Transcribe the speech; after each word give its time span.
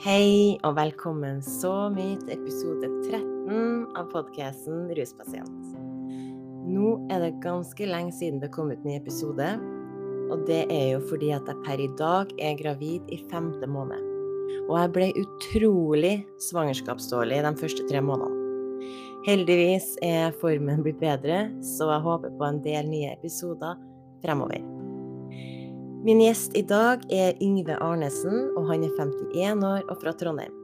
Hei 0.00 0.56
og 0.64 0.78
velkommen 0.78 1.42
så 1.44 1.90
mye 1.92 2.14
til 2.22 2.30
episode 2.32 2.88
13 3.04 3.98
av 4.00 4.06
podkasten 4.08 4.86
Ruspasient. 4.96 5.74
Nå 6.72 6.94
er 7.12 7.20
det 7.26 7.42
ganske 7.44 7.84
lenge 7.84 8.14
siden 8.16 8.38
det 8.40 8.48
kom 8.54 8.72
ut 8.72 8.80
ny 8.88 8.94
episode, 8.96 9.50
og 10.32 10.46
det 10.48 10.62
er 10.72 10.86
jo 10.94 11.02
fordi 11.10 11.34
at 11.36 11.52
jeg 11.52 11.60
per 11.68 11.84
i 11.84 11.90
dag 12.00 12.32
er 12.40 12.56
gravid 12.62 13.12
i 13.12 13.20
femte 13.28 13.68
måned. 13.68 14.00
Og 14.70 14.74
jeg 14.78 14.94
ble 14.96 15.12
utrolig 15.26 16.16
svangerskapsdårlig 16.48 17.44
de 17.44 17.54
første 17.60 17.84
tre 17.92 18.00
månedene. 18.00 18.88
Heldigvis 19.28 19.98
er 20.00 20.32
formen 20.40 20.80
blitt 20.80 21.04
bedre, 21.04 21.50
så 21.76 21.92
jeg 21.92 22.06
håper 22.08 22.38
på 22.40 22.48
en 22.48 22.64
del 22.64 22.88
nye 22.88 23.12
episoder 23.20 23.76
fremover. 24.24 24.69
Min 26.00 26.22
gjest 26.22 26.54
i 26.56 26.62
dag 26.64 27.02
er 27.12 27.34
Yngve 27.44 27.74
Arnesen, 27.84 28.54
og 28.56 28.70
han 28.70 28.86
er 28.86 28.92
51 28.96 29.64
år 29.68 29.82
og 29.84 29.98
fra 30.00 30.14
Trondheim. 30.16 30.54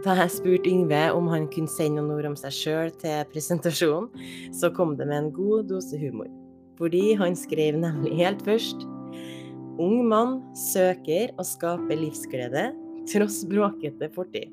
Da 0.00 0.14
jeg 0.16 0.32
spurte 0.32 0.70
Yngve 0.70 1.00
om 1.12 1.26
han 1.28 1.44
kunne 1.52 1.68
si 1.68 1.90
noen 1.92 2.08
ord 2.14 2.30
om 2.30 2.36
seg 2.40 2.54
sjøl 2.56 2.92
til 3.02 3.26
presentasjonen, 3.28 4.08
så 4.56 4.70
kom 4.72 4.94
det 4.96 5.10
med 5.10 5.18
en 5.18 5.28
god 5.36 5.68
dose 5.68 6.00
humor. 6.00 6.30
Fordi 6.80 7.18
han 7.20 7.36
skrev 7.36 7.76
nemlig 7.82 8.14
helt 8.22 8.40
først 8.46 8.86
Ung 9.80 10.08
mann 10.08 10.38
søker 10.56 11.34
å 11.36 11.44
skape 11.44 12.00
livsglede 12.00 12.70
tross 13.12 13.42
bråkete 13.48 14.08
fortid. 14.16 14.48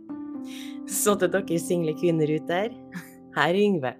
Så 0.83 1.15
til 1.15 1.31
dere 1.31 1.61
single 1.63 1.95
kvinner 1.95 2.27
ute 2.27 2.47
der, 2.51 2.75
her 3.39 3.55
er 3.55 3.63
Yngve. 3.63 3.95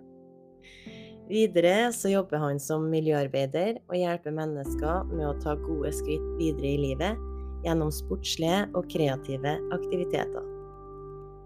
Videre 1.28 1.92
så 1.94 2.08
jobber 2.10 2.40
han 2.40 2.60
som 2.60 2.86
miljøarbeider 2.88 3.82
og 3.90 3.96
hjelper 4.00 4.32
mennesker 4.32 5.10
med 5.12 5.26
å 5.28 5.34
ta 5.44 5.58
gode 5.60 5.90
skritt 5.92 6.28
videre 6.40 6.70
i 6.70 6.78
livet 6.80 7.18
gjennom 7.66 7.90
sportslige 7.92 8.62
og 8.72 8.88
kreative 8.94 9.58
aktiviteter. 9.76 10.46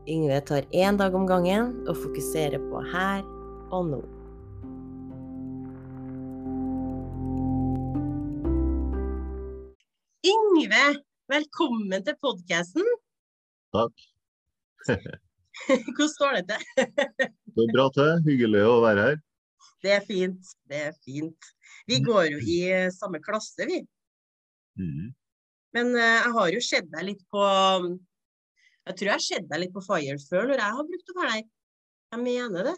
Yngve 0.05 0.37
tar 0.45 0.67
én 0.69 0.99
dag 1.01 1.17
om 1.17 1.25
gangen 1.25 1.71
og 1.89 1.97
fokuserer 1.97 2.61
på 2.67 2.83
her 2.91 3.23
og 3.73 3.89
nå. 3.89 4.01
Yngve, 10.29 10.85
velkommen 11.33 12.05
til 12.05 12.19
podkasten. 12.21 12.93
Takk. 13.73 14.07
Hvordan 15.65 16.13
står 16.13 16.37
det 16.37 16.45
til? 16.53 16.87
Det 17.17 17.57
går 17.57 17.73
bra 17.73 17.89
til. 17.97 18.15
Hyggelig 18.29 18.65
å 18.69 18.79
være 18.85 19.09
her. 19.09 19.21
Det 19.81 19.95
er 19.95 20.05
fint. 20.05 20.53
Det 20.69 20.83
er 20.89 20.93
fint. 21.05 21.49
Vi 21.89 21.99
går 22.05 22.27
jo 22.35 22.39
i 22.41 22.59
samme 22.93 23.21
klasse, 23.23 23.65
vi. 23.69 23.81
Mhm. 24.79 25.09
Men 25.75 25.95
eh, 25.95 26.19
jeg 26.19 26.31
har 26.35 26.51
jo 26.51 26.61
sett 26.63 26.87
deg 26.91 27.05
litt 27.07 27.21
på 27.31 27.41
Jeg 27.41 28.95
tror 28.97 29.07
jeg 29.07 29.13
har 29.13 29.23
sett 29.23 29.45
deg 29.47 29.61
litt 29.61 29.73
på 29.75 29.83
Fire 29.85 30.17
før, 30.25 30.49
når 30.49 30.59
jeg 30.59 30.77
har 30.77 30.87
brukt 30.89 31.11
å 31.13 31.17
være 31.19 31.33
der. 31.37 31.49
Jeg 32.11 32.23
mener 32.25 32.67
det. 32.71 32.77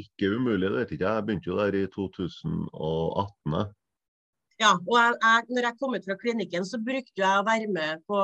Ikke 0.00 0.30
umulig, 0.32 0.70
det 0.70 0.78
vet 0.78 0.92
ikke 0.94 1.04
jeg. 1.04 1.16
Jeg 1.18 1.26
begynte 1.28 1.50
jo 1.50 1.58
der 1.58 1.76
i 1.76 1.82
2018. 1.92 3.56
Ja, 4.62 4.70
og 4.78 4.94
jeg, 4.96 5.16
jeg, 5.18 5.48
når 5.50 5.66
jeg 5.68 5.78
kom 5.80 5.96
ut 5.96 6.06
fra 6.06 6.16
klinikken, 6.22 6.68
så 6.68 6.80
brukte 6.80 7.20
jeg 7.20 7.40
å 7.40 7.44
være 7.44 7.68
med 7.72 8.04
på, 8.08 8.22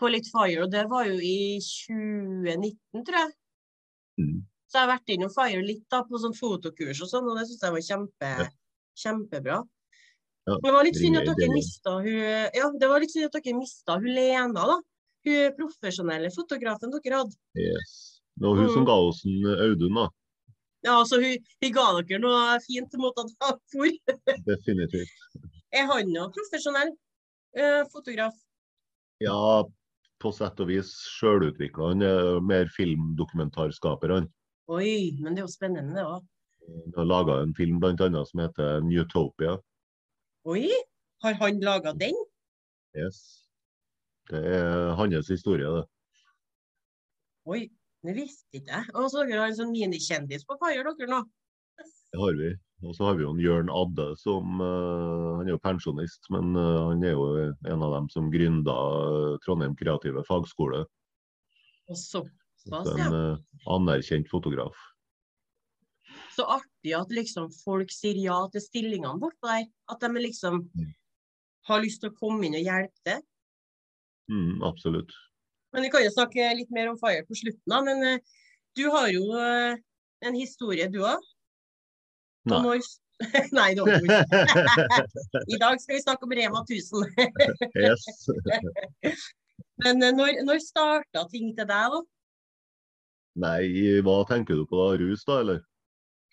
på 0.00 0.10
litt 0.14 0.30
Fire, 0.32 0.62
og 0.64 0.72
det 0.72 0.86
var 0.88 1.10
jo 1.10 1.18
i 1.18 1.58
2019, 1.60 3.04
tror 3.04 3.20
jeg. 3.20 3.34
Mhm. 4.22 4.46
Så 4.68 4.76
jeg 4.76 4.84
har 4.84 4.90
vært 4.98 5.08
innom 5.14 5.30
Fire 5.32 5.62
litt 5.64 5.84
da, 5.88 6.02
på 6.04 6.18
sånn 6.20 6.34
fotokurs 6.36 7.00
og 7.04 7.08
sånn, 7.08 7.28
og 7.30 7.38
det 7.38 7.46
syns 7.48 7.62
jeg 7.64 7.72
var 7.72 7.84
kjempe, 7.86 8.32
Ja. 8.44 8.48
kjempebra. 9.00 9.58
Ja, 10.48 10.56
det 10.64 10.72
var 10.72 10.84
litt 10.84 10.96
synd 10.96 11.16
at 11.20 11.26
dere 11.28 11.48
mista 11.52 11.90
hun 12.00 12.52
Ja, 12.56 12.68
det 12.80 12.88
var 12.88 13.00
litt 13.00 13.10
synd 13.12 13.26
at 13.28 13.32
dere 13.36 13.54
mista 13.56 13.96
hun 13.98 14.14
Lena, 14.14 14.52
da. 14.72 14.76
Hun 15.26 15.56
profesjonelle 15.58 16.30
fotografen 16.32 16.92
dere 16.94 17.16
hadde. 17.22 17.36
Yes. 17.56 18.20
Det 18.38 18.46
var 18.46 18.56
hun 18.56 18.68
som 18.70 18.84
Mhm. 18.84 18.86
ga 18.86 18.96
oss 19.08 19.24
en 19.26 19.44
Audun, 19.44 19.94
da. 19.94 20.08
Ja, 20.84 20.92
altså 21.02 21.18
hun, 21.20 21.36
hun 21.62 21.72
ga 21.72 21.86
dere 22.02 22.20
noe 22.20 22.60
fint 22.60 22.92
mot 22.96 23.18
at 23.18 23.32
han 23.42 23.58
for. 23.72 23.88
Definitivt. 24.46 25.08
Er 25.72 25.86
han 25.86 26.12
òg 26.16 26.32
profesjonell 26.36 26.92
uh, 27.58 27.84
fotograf? 27.92 28.32
Ja, 29.20 29.64
på 30.20 30.32
sett 30.32 30.60
og 30.60 30.68
vis 30.68 30.92
sjølutvikla. 31.18 31.88
Han 31.92 32.02
er 32.02 32.40
mer 32.40 32.66
filmdokumentarskaper, 32.76 34.14
han. 34.14 34.28
Oi, 34.68 35.16
men 35.22 35.32
det 35.32 35.40
er 35.40 35.46
jo 35.46 35.52
spennende, 35.52 35.96
det 35.96 36.04
òg. 36.04 36.24
Han 36.68 36.96
har 36.98 37.06
laga 37.08 37.38
en 37.40 37.54
film 37.56 37.78
blant 37.80 38.02
annet 38.04 38.28
som 38.28 38.42
heter 38.42 38.82
Newtopia. 38.84 39.54
Oi, 40.48 40.68
har 41.24 41.38
han 41.40 41.62
laga 41.64 41.94
den? 41.96 42.16
Yes. 42.96 43.22
Det 44.28 44.42
er 44.44 44.92
hans 44.98 45.30
historie, 45.32 45.70
det. 45.72 45.86
Oi, 47.48 47.62
det 48.04 48.14
visste 48.18 48.60
ikke 48.60 48.74
jeg. 48.74 48.92
Og 48.94 49.08
så 49.08 49.24
dere 49.24 49.40
har 49.40 49.52
en 49.54 49.56
sånn 49.56 49.72
minikjendis 49.72 50.44
på 50.44 50.58
Fire, 50.60 50.84
dere 50.98 51.12
nå. 51.14 51.22
Det 51.78 52.20
har 52.20 52.36
vi. 52.36 52.50
Og 52.84 52.94
så 52.94 53.08
har 53.08 53.16
vi 53.18 53.24
jo 53.24 53.32
en 53.32 53.40
Jørn 53.42 53.70
Adde 53.74 54.12
som 54.20 54.60
uh, 54.62 55.38
Han 55.40 55.48
er 55.48 55.54
jo 55.56 55.62
pensjonist, 55.64 56.28
men 56.30 56.52
uh, 56.54 56.90
han 56.92 57.02
er 57.02 57.16
jo 57.16 57.24
en 57.72 57.82
av 57.82 57.96
dem 57.96 58.06
som 58.12 58.28
gründa 58.30 58.76
uh, 58.76 59.38
Trondheim 59.42 59.74
kreative 59.80 60.22
fagskole. 60.28 60.84
Og 61.88 61.98
såpass, 62.64 62.92
en 62.94 63.02
ja. 63.02 63.08
eh, 63.32 63.64
anerkjent 63.74 64.30
fotograf. 64.30 64.76
Så 66.36 66.44
artig 66.46 66.92
at 66.94 67.10
liksom 67.10 67.48
folk 67.64 67.90
sier 67.92 68.18
ja 68.22 68.38
til 68.52 68.62
stillingene 68.62 69.18
bortpå 69.20 69.48
der. 69.50 69.66
At 69.90 70.00
de 70.04 70.22
liksom 70.22 70.68
Mm. 70.74 70.92
har 71.68 71.82
lyst 71.82 72.00
til 72.00 72.10
å 72.10 72.16
komme 72.16 72.46
inn 72.46 72.54
og 72.54 72.64
hjelpe 72.64 73.04
til. 73.04 73.24
Mm, 74.30 74.62
absolutt. 74.62 75.10
Men 75.72 75.82
vi 75.84 75.90
kan 75.92 76.04
jo 76.04 76.12
snakke 76.14 76.54
litt 76.56 76.70
mer 76.70 76.88
om 76.92 76.98
Fire 77.00 77.24
på 77.28 77.36
slutten, 77.36 77.66
da. 77.68 77.82
Men 77.84 78.02
eh, 78.04 78.20
du 78.76 78.86
har 78.92 79.10
jo 79.12 79.24
eh, 79.36 79.76
en 80.24 80.34
historie, 80.34 80.88
du 80.88 81.02
òg? 81.04 81.20
Nei. 82.48 82.78
Nei, 83.58 83.74
det 83.74 83.82
har 83.82 83.98
du 83.98 84.06
ikke. 84.06 84.22
I 85.54 85.58
dag 85.58 85.80
skal 85.82 85.96
vi 85.96 86.02
snakke 86.04 86.24
om 86.28 86.34
Rema 86.38 86.62
1000. 86.62 87.02
Yes. 87.74 88.06
Men 89.84 89.98
når, 90.14 90.38
når 90.46 90.62
starta 90.62 91.24
ting 91.32 91.50
til 91.56 91.66
deg, 91.66 91.96
da? 91.96 92.00
Nei, 93.38 94.00
hva 94.02 94.16
tenker 94.26 94.58
du 94.58 94.64
på 94.66 94.78
da? 94.80 94.86
Rus, 94.98 95.22
da, 95.28 95.40
eller? 95.44 95.60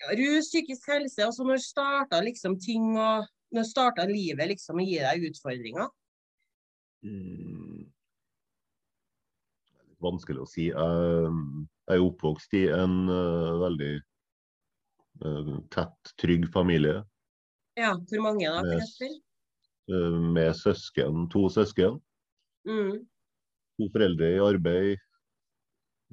Ja, 0.01 0.15
Rus, 0.17 0.49
psykisk 0.49 0.87
helse, 0.91 1.21
altså 1.23 1.45
når 1.47 1.61
starta 1.63 2.19
liksom 2.25 2.57
ting 2.59 2.95
og 2.97 3.27
Når 3.55 3.63
starta 3.69 4.03
livet 4.09 4.49
liksom 4.49 4.81
å 4.81 4.83
gi 4.83 4.97
deg 4.99 5.27
utfordringer? 5.29 5.85
Mm. 7.05 7.85
Det 9.69 9.77
er 9.77 9.85
litt 9.85 10.01
vanskelig 10.03 10.41
å 10.43 10.47
si. 10.49 10.65
Jeg, 10.73 11.29
jeg 11.85 11.95
er 11.99 12.03
oppvokst 12.03 12.57
i 12.57 12.63
en 12.73 12.95
eh, 13.13 13.51
veldig 13.61 13.91
eh, 15.29 15.53
tett, 15.77 16.11
trygg 16.19 16.49
familie. 16.51 17.03
Ja, 17.79 17.93
hvor 17.95 18.25
mange 18.25 18.49
da? 18.49 18.65
Med- 18.65 19.21
eh, 19.93 20.19
med 20.35 20.51
søsken, 20.57 21.29
to 21.31 21.45
søsken. 21.53 22.01
Mm. 22.67 23.05
To 23.77 23.89
foreldre 23.93 24.33
i 24.35 24.41
arbeid. 24.41 25.04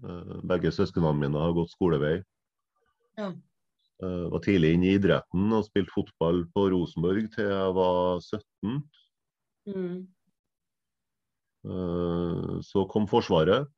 Eh, 0.02 0.34
Begge 0.50 0.72
søsknene 0.74 1.14
mine 1.18 1.38
har 1.38 1.54
gått 1.56 1.72
skolevei. 1.74 2.16
Ja. 3.18 3.28
Eh, 4.02 4.24
Var 4.32 4.42
tidlig 4.44 4.72
inne 4.74 4.88
i 4.90 4.96
idretten 4.98 5.52
og 5.54 5.66
spilte 5.68 5.94
fotball 5.94 6.44
på 6.54 6.68
Rosenborg 6.72 7.28
til 7.34 7.50
jeg 7.52 7.74
var 7.76 8.18
17. 8.24 8.80
Mm. 9.70 9.98
Eh, 11.64 12.54
Så 12.66 12.86
kom 12.90 13.06
Forsvaret. 13.06 13.68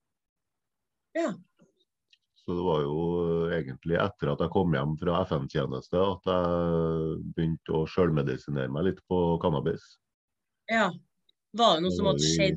Ja. 1.14 1.32
Så 2.44 2.52
det 2.58 2.64
var 2.66 2.80
jo 2.84 3.48
egentlig 3.56 3.96
etter 3.96 4.32
at 4.34 4.40
jeg 4.44 4.52
kom 4.52 4.74
hjem 4.76 4.96
fra 5.00 5.22
FN-tjeneste 5.24 5.96
at 5.96 6.26
jeg 6.28 7.20
begynte 7.36 7.72
å 7.78 7.86
sjølmedisinere 7.88 8.68
meg 8.72 8.84
litt 8.90 9.00
på 9.08 9.38
cannabis. 9.40 9.98
ja. 10.70 10.90
Var 11.54 11.76
det 11.76 11.82
noe 11.84 11.94
som 11.94 12.08
hadde 12.10 12.26
skjedd 12.26 12.56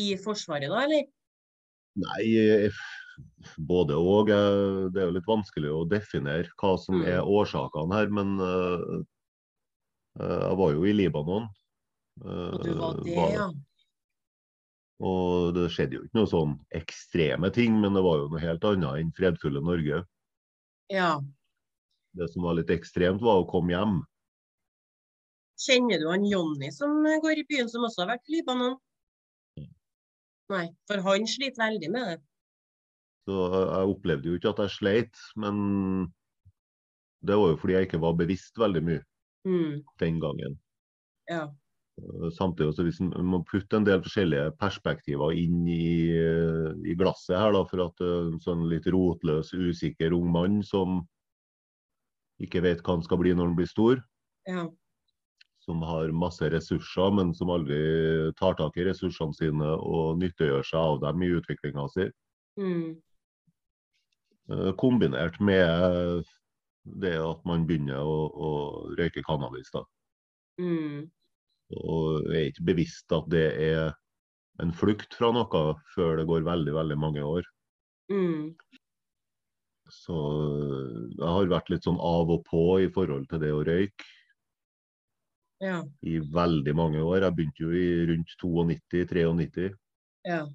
i 0.00 0.06
Forsvaret 0.16 0.70
da, 0.72 0.78
eller? 0.86 1.02
Nei, 1.98 2.26
eh, 2.38 2.72
både 3.58 3.96
og. 3.98 4.30
eh, 4.30 4.90
Det 4.92 5.02
er 5.02 5.08
jo 5.08 5.16
litt 5.18 5.26
vanskelig 5.28 5.70
å 5.74 5.88
definere 5.88 6.48
hva 6.60 6.76
som 6.78 7.00
Mm. 7.00 7.06
er 7.06 7.20
årsakene 7.22 7.94
her, 7.94 8.08
men 8.10 8.38
eh, 8.40 9.02
jeg 10.20 10.56
var 10.56 10.72
jo 10.72 10.84
i 10.84 10.92
Libanon. 10.92 11.48
Og 12.20 12.62
du 12.62 12.74
var 12.74 12.94
det, 13.00 13.14
ja. 13.34 13.50
Og 15.00 15.54
det 15.54 15.70
skjedde 15.72 15.96
jo 15.96 16.02
ikke 16.04 16.18
noe 16.18 16.28
sånn 16.28 16.58
ekstreme 16.76 17.48
ting, 17.54 17.80
men 17.80 17.94
det 17.94 18.02
var 18.04 18.18
jo 18.18 18.28
noe 18.28 18.40
helt 18.42 18.64
annet 18.68 19.00
enn 19.00 19.12
fredfulle 19.16 19.62
Norge. 19.64 20.04
Ja. 20.90 21.20
Det 22.12 22.28
som 22.32 22.42
var 22.42 22.58
litt 22.58 22.68
ekstremt, 22.74 23.22
var 23.22 23.40
å 23.40 23.48
komme 23.48 23.72
hjem. 23.72 24.02
Kjenner 25.60 26.00
du 26.00 26.08
han 26.10 26.24
Jonny 26.28 26.70
som 26.72 27.02
går 27.04 27.38
i 27.40 27.46
byen, 27.48 27.68
som 27.68 27.84
også 27.84 28.02
har 28.04 28.16
vært 28.16 28.28
i 28.28 28.36
Libanon? 28.38 28.76
Nei, 30.50 30.66
for 30.90 31.02
han 31.06 31.26
sliter 31.30 31.62
veldig 31.62 31.90
med 31.94 32.08
det. 32.10 32.18
Så 33.28 33.36
jeg 33.52 33.66
jeg 33.70 33.92
opplevde 33.94 34.28
jo 34.30 34.38
ikke 34.38 34.50
at 34.54 34.62
jeg 34.64 34.70
sleit, 34.76 35.20
men 35.36 35.56
det 37.22 37.36
var 37.36 37.52
jo 37.52 37.58
fordi 37.60 37.76
jeg 37.76 37.86
ikke 37.88 38.00
var 38.02 38.16
bevisst 38.18 38.58
veldig 38.58 38.82
mye 38.88 39.02
Mm. 39.46 39.82
den 40.00 40.18
gangen. 40.20 40.58
Ja. 41.30 41.46
Eh, 42.00 42.30
Samtidig 42.36 42.74
så 42.76 42.82
hvis 42.84 43.00
man 43.00 43.24
må 43.24 43.38
putte 43.48 43.76
en 43.78 43.84
del 43.86 44.02
forskjellige 44.02 44.50
perspektiver 44.60 45.32
inn 45.32 45.62
i, 45.68 46.10
eh, 46.12 46.72
i 46.84 46.94
glasset 46.94 47.38
her, 47.38 47.52
da, 47.52 47.62
for 47.64 47.84
at 47.86 48.00
eh, 48.04 48.26
en 48.32 48.40
sånn 48.40 48.66
litt 48.68 48.86
rotløs, 48.92 49.52
usikker 49.54 50.12
ung 50.16 50.30
mann 50.32 50.62
som 50.62 51.06
ikke 52.40 52.62
vet 52.64 52.82
hva 52.82 52.96
han 52.96 53.02
skal 53.04 53.18
bli 53.20 53.32
når 53.36 53.46
han 53.52 53.56
blir 53.56 53.68
stor, 53.70 54.02
Ja. 54.48 54.66
Som 55.70 55.84
har 55.86 56.10
masse 56.16 56.50
ressurser, 56.50 57.12
men 57.14 57.30
som 57.36 57.52
aldri 57.54 57.78
tar 58.40 58.56
tak 58.58 58.78
i 58.78 58.88
ressursene 58.88 59.36
sine 59.36 59.70
og 59.78 60.18
nyttiggjør 60.18 60.66
seg 60.66 60.80
av 60.80 60.98
dem 61.04 61.22
i 61.22 61.30
utviklinga 61.38 61.86
si. 61.94 62.08
Mm. 62.58 62.98
Eh, 64.50 64.72
Kombinert 64.80 65.38
med 65.38 66.26
det 67.00 67.14
at 67.22 67.46
man 67.46 67.68
begynner 67.68 68.02
å, 68.02 68.18
å 68.34 68.50
røyke 68.98 69.22
cannabis. 69.26 69.70
da. 69.74 69.84
Mm. 70.60 71.06
Og 71.78 72.26
er 72.32 72.48
ikke 72.48 72.66
bevisst 72.72 73.14
at 73.14 73.28
det 73.30 73.46
er 73.70 73.92
en 74.60 74.74
flukt 74.74 75.14
fra 75.16 75.30
noe 75.32 75.64
før 75.94 76.18
det 76.18 76.26
går 76.28 76.46
veldig, 76.48 76.74
veldig 76.74 76.98
mange 76.98 77.22
år. 77.24 77.46
Mm. 78.10 78.56
Så 79.90 80.16
jeg 81.14 81.26
har 81.26 81.50
vært 81.50 81.70
litt 81.70 81.86
sånn 81.86 82.00
av 82.02 82.30
og 82.34 82.42
på 82.48 82.64
i 82.82 82.90
forhold 82.90 83.30
til 83.30 83.42
det 83.42 83.54
å 83.54 83.62
røyke 83.66 84.16
Ja. 85.60 85.82
i 86.02 86.18
veldig 86.32 86.72
mange 86.74 87.02
år. 87.04 87.20
Jeg 87.26 87.36
begynte 87.36 87.64
jo 87.66 87.70
i 87.76 87.86
rundt 88.08 88.32
92-93. 88.40 89.70
ja. 90.28 90.46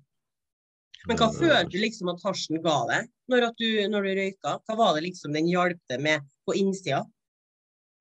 Men 1.06 1.19
hva 1.19 1.28
følte 1.30 1.69
du 1.69 1.75
liksom 1.78 2.10
at 2.10 2.24
hasjen 2.25 2.57
ga 2.63 2.80
deg 2.90 3.10
når, 3.30 3.44
du, 3.60 3.68
når 3.94 4.07
du 4.07 4.12
røyka? 4.18 4.54
Hva 4.66 4.75
var 4.80 4.96
det 4.98 5.04
liksom 5.06 5.36
den 5.36 5.46
hjalp 5.52 5.78
deg 5.92 6.02
med 6.02 6.24
på 6.50 6.56
innsida? 6.57 7.04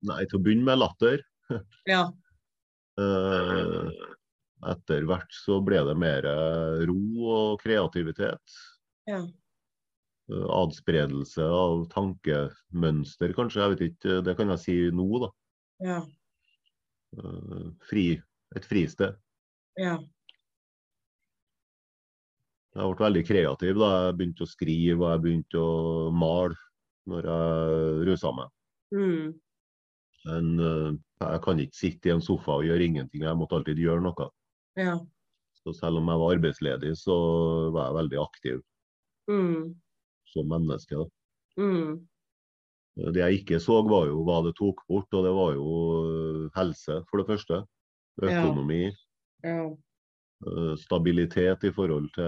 Nei, 0.09 0.23
til 0.25 0.39
å 0.39 0.41
begynne 0.41 0.65
med 0.71 0.79
latter. 0.81 1.21
Ja. 1.85 2.07
Eh, 2.97 3.91
Etter 4.71 5.05
hvert 5.05 5.29
så 5.37 5.59
ble 5.61 5.83
det 5.85 5.93
mer 6.01 6.25
ro 6.89 6.97
og 7.35 7.61
kreativitet. 7.61 8.55
Ja. 9.05 9.19
Eh, 10.31 10.47
Adspredelse 10.57 11.45
av 11.45 11.83
tankemønster, 11.93 13.35
kanskje. 13.37 13.61
Jeg 13.61 13.73
vet 13.75 13.83
ikke, 13.91 14.21
det 14.25 14.33
kan 14.39 14.49
jeg 14.55 14.63
si 14.63 14.77
nå, 14.95 15.05
da. 15.27 15.29
Ja. 15.85 15.99
Eh, 17.17 17.69
Fri, 17.89 18.05
et 18.55 18.65
fristed. 18.67 19.15
Ja. 19.79 19.95
Jeg 22.75 22.91
ble 22.91 23.05
veldig 23.05 23.23
kreativ 23.27 23.77
da 23.79 23.89
jeg 23.95 24.15
begynte 24.19 24.43
å 24.43 24.51
skrive 24.51 24.99
og 25.05 25.11
jeg 25.13 25.21
begynte 25.23 25.61
å 25.63 25.73
male 26.11 26.57
når 27.07 27.27
jeg 27.31 28.07
rusa 28.09 28.31
meg. 28.35 28.49
Mm. 28.95 29.27
Men 30.25 30.49
eh, 30.59 30.89
jeg 31.23 31.41
kan 31.45 31.61
ikke 31.63 31.79
sitte 31.79 32.09
i 32.09 32.15
en 32.15 32.23
sofa 32.25 32.57
og 32.59 32.65
gjøre 32.67 32.87
ingenting, 32.89 33.23
jeg 33.23 33.39
måtte 33.39 33.55
alltid 33.59 33.79
gjøre 33.79 34.03
noe. 34.03 34.27
Ja. 34.79 34.97
Så 35.61 35.73
selv 35.77 36.01
om 36.01 36.09
jeg 36.11 36.21
var 36.21 36.35
arbeidsledig, 36.35 36.91
så 36.99 37.15
var 37.73 37.89
jeg 37.91 37.99
veldig 38.03 38.23
aktiv 38.27 38.63
Mm. 39.25 39.71
som 40.29 40.45
menneske. 40.51 40.93
da. 40.99 41.05
Mm. 41.57 41.93
Det 43.09 43.21
jeg 43.23 43.39
ikke 43.39 43.57
så, 43.63 43.79
var 43.89 44.03
jo 44.11 44.19
hva 44.27 44.35
det 44.45 44.51
tok 44.59 44.83
bort, 44.85 45.07
og 45.17 45.23
det 45.25 45.31
var 45.33 45.55
jo 45.55 45.69
eh, 46.03 46.24
helse, 46.55 46.99
for 47.09 47.21
det 47.21 47.27
første. 47.29 47.63
Økonomi. 48.21 48.83
Ja. 49.43 49.57
Ja. 49.65 50.75
Stabilitet 50.77 51.63
i 51.63 51.71
forhold 51.73 52.09
til 52.15 52.27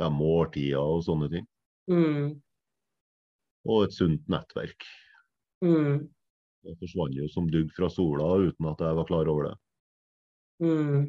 ja, 0.00 0.08
måltider 0.12 0.80
og 0.80 1.04
sånne 1.06 1.28
ting. 1.32 1.46
Mm. 1.90 2.36
Og 3.66 3.86
et 3.86 3.94
sunt 3.96 4.26
nettverk. 4.30 4.86
Mm. 5.64 6.06
Det 6.66 6.74
forsvant 6.80 7.14
jo 7.16 7.28
som 7.30 7.46
dugg 7.50 7.70
fra 7.76 7.88
sola 7.92 8.26
uten 8.42 8.68
at 8.72 8.82
jeg 8.82 8.98
var 8.98 9.08
klar 9.08 9.30
over 9.30 9.50
det. 9.50 9.56
Mm. 10.66 11.06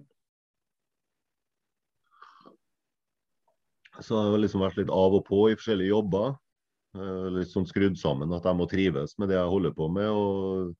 Så 3.97 4.13
jeg 4.13 4.33
har 4.33 4.43
liksom 4.43 4.61
vært 4.61 4.77
litt 4.77 4.91
av 4.93 5.15
og 5.17 5.23
på 5.25 5.47
i 5.49 5.55
forskjellige 5.57 5.89
jobber. 5.89 6.35
Eh, 6.97 7.29
Litt 7.33 7.49
sånn 7.51 7.65
skrudd 7.69 7.97
sammen 7.99 8.33
at 8.35 8.45
jeg 8.45 8.57
må 8.59 8.67
trives 8.69 9.15
med 9.17 9.31
det 9.31 9.39
jeg 9.39 9.53
holder 9.53 9.73
på 9.77 9.87
med. 9.89 10.09
og 10.09 10.75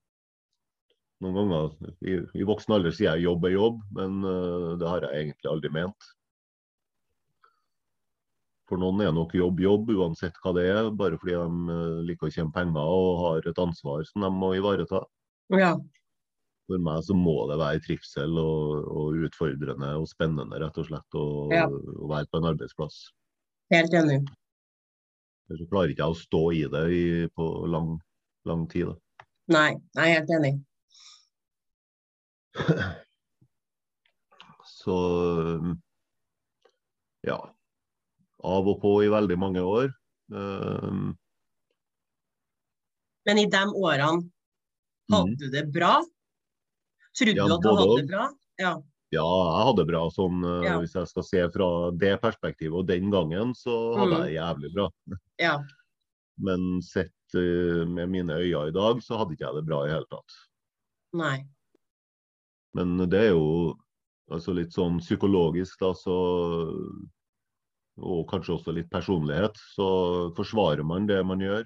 Noen 1.24 1.34
ganger 1.34 1.96
i, 2.06 2.20
i 2.38 2.46
voksen 2.46 2.76
alder 2.76 2.94
sier 2.94 3.16
jeg 3.16 3.26
jobb 3.26 3.48
er 3.50 3.56
jobb, 3.56 3.82
men 3.98 4.22
uh, 4.22 4.76
det 4.78 4.88
har 4.90 5.08
jeg 5.08 5.24
egentlig 5.24 5.50
aldri 5.50 5.72
ment. 5.74 6.10
For 8.68 8.80
noen 8.82 9.02
er 9.02 9.14
nok 9.16 9.34
jobb 9.38 9.62
jobb, 9.64 9.92
uansett 9.96 10.36
hva 10.44 10.52
det 10.58 10.66
er, 10.70 10.90
bare 11.00 11.16
fordi 11.22 11.38
de 11.38 11.76
eh, 11.76 12.00
liker 12.10 12.28
å 12.28 12.34
tjene 12.36 12.52
penger 12.52 12.84
og 12.84 13.22
har 13.22 13.46
et 13.48 13.62
ansvar 13.64 14.04
som 14.10 14.26
de 14.26 14.32
må 14.36 14.50
ivareta. 14.58 15.00
Ja. 15.56 15.70
For 16.68 16.84
meg 16.84 17.06
så 17.08 17.16
må 17.16 17.38
det 17.48 17.62
være 17.62 17.80
trivsel 17.86 18.36
og, 18.42 18.90
og 18.92 19.24
utfordrende 19.24 19.94
og 19.96 20.10
spennende, 20.12 20.60
rett 20.60 20.82
og 20.84 20.90
slett, 20.90 21.16
å, 21.16 21.48
Ja. 21.56 21.64
være 22.12 22.28
på 22.28 22.42
en 22.42 22.50
arbeidsplass. 22.52 23.00
Helt 23.72 23.96
enig. 23.96 24.20
Så 25.48 25.64
klarer 25.72 25.94
ikke 25.94 26.04
jeg 26.04 26.18
å 26.18 26.20
stå 26.20 26.44
i 26.52 26.64
det 26.68 26.86
i, 26.92 27.06
på 27.40 27.48
lang, 27.72 27.94
lang 28.52 28.68
tid. 28.68 28.92
Da. 28.92 29.28
Nei, 29.56 29.70
jeg 29.96 30.04
er 30.04 30.18
helt 30.18 30.34
enig. 30.42 30.58
Så 34.68 34.98
ja. 37.28 37.38
Av 38.44 38.68
og 38.70 38.78
på 38.82 38.92
i 39.04 39.10
veldig 39.12 39.38
mange 39.42 39.64
år. 39.66 39.90
Um, 40.32 41.16
Men 43.28 43.40
i 43.42 43.48
de 43.52 43.64
årene, 43.76 44.28
hadde 45.12 45.36
du 45.40 45.48
det 45.52 45.66
bra? 45.74 45.98
Trodde 47.18 47.36
Ja, 47.36 47.48
du 47.48 47.56
at 47.58 47.64
du 47.66 47.70
hadde 47.74 47.98
det 48.02 48.08
bra? 48.12 48.28
Ja. 48.62 48.72
ja, 49.14 49.26
jeg 49.26 49.66
hadde 49.68 49.82
det 49.82 49.88
bra 49.90 50.04
sånn 50.14 50.44
uh, 50.46 50.62
Ja. 50.66 50.78
Hvis 50.84 50.96
jeg 50.96 51.10
skal 51.12 51.26
se 51.26 51.44
fra 51.56 51.68
det 51.98 52.14
perspektivet 52.24 52.78
og 52.78 52.88
den 52.88 53.12
gangen, 53.14 53.54
så 53.58 53.74
hadde 53.98 54.08
Mm. 54.08 54.16
jeg 54.18 54.28
det 54.28 54.38
jævlig 54.38 54.74
bra. 54.78 54.88
Ja. 55.42 55.56
Men 56.38 56.82
sett 56.86 57.14
med 57.34 58.08
mine 58.14 58.38
øyne 58.40 58.70
i 58.70 58.72
dag, 58.72 59.02
så 59.04 59.18
hadde 59.20 59.34
ikke 59.36 59.48
jeg 59.50 59.56
det 59.58 59.66
bra 59.68 59.82
i 59.86 59.90
hele 59.92 60.06
tatt. 60.08 60.36
Nei. 61.18 61.38
Men 62.78 62.98
det 63.10 63.20
er 63.26 63.32
jo 63.34 63.74
altså 64.34 64.54
litt 64.54 64.76
sånn 64.76 65.00
psykologisk, 65.02 65.80
da, 65.82 65.94
så 65.98 66.18
Og 67.98 68.28
kanskje 68.30 68.54
også 68.54 68.74
litt 68.78 68.92
personlighet. 68.94 69.58
Så 69.74 69.88
forsvarer 70.38 70.86
man 70.86 71.08
det 71.10 71.18
man 71.26 71.42
gjør 71.42 71.64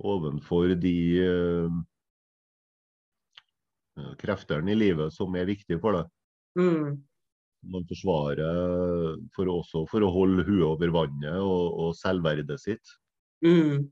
overfor 0.00 0.72
de 0.80 0.96
uh, 1.22 1.76
kreftene 4.18 4.72
i 4.72 4.78
livet 4.80 5.14
som 5.14 5.36
er 5.36 5.46
viktige 5.46 5.78
for 5.78 5.98
deg. 5.98 6.10
Mm. 6.58 6.98
Man 7.70 7.86
forsvarer 7.86 9.20
for 9.36 9.52
også 9.52 9.84
for 9.92 10.02
å 10.02 10.10
holde 10.14 10.46
huet 10.48 10.66
over 10.66 10.94
vannet 10.96 11.38
og, 11.38 11.66
og 11.84 11.94
selvverdet 12.00 12.58
sitt. 12.62 12.96
Mm. 13.44 13.90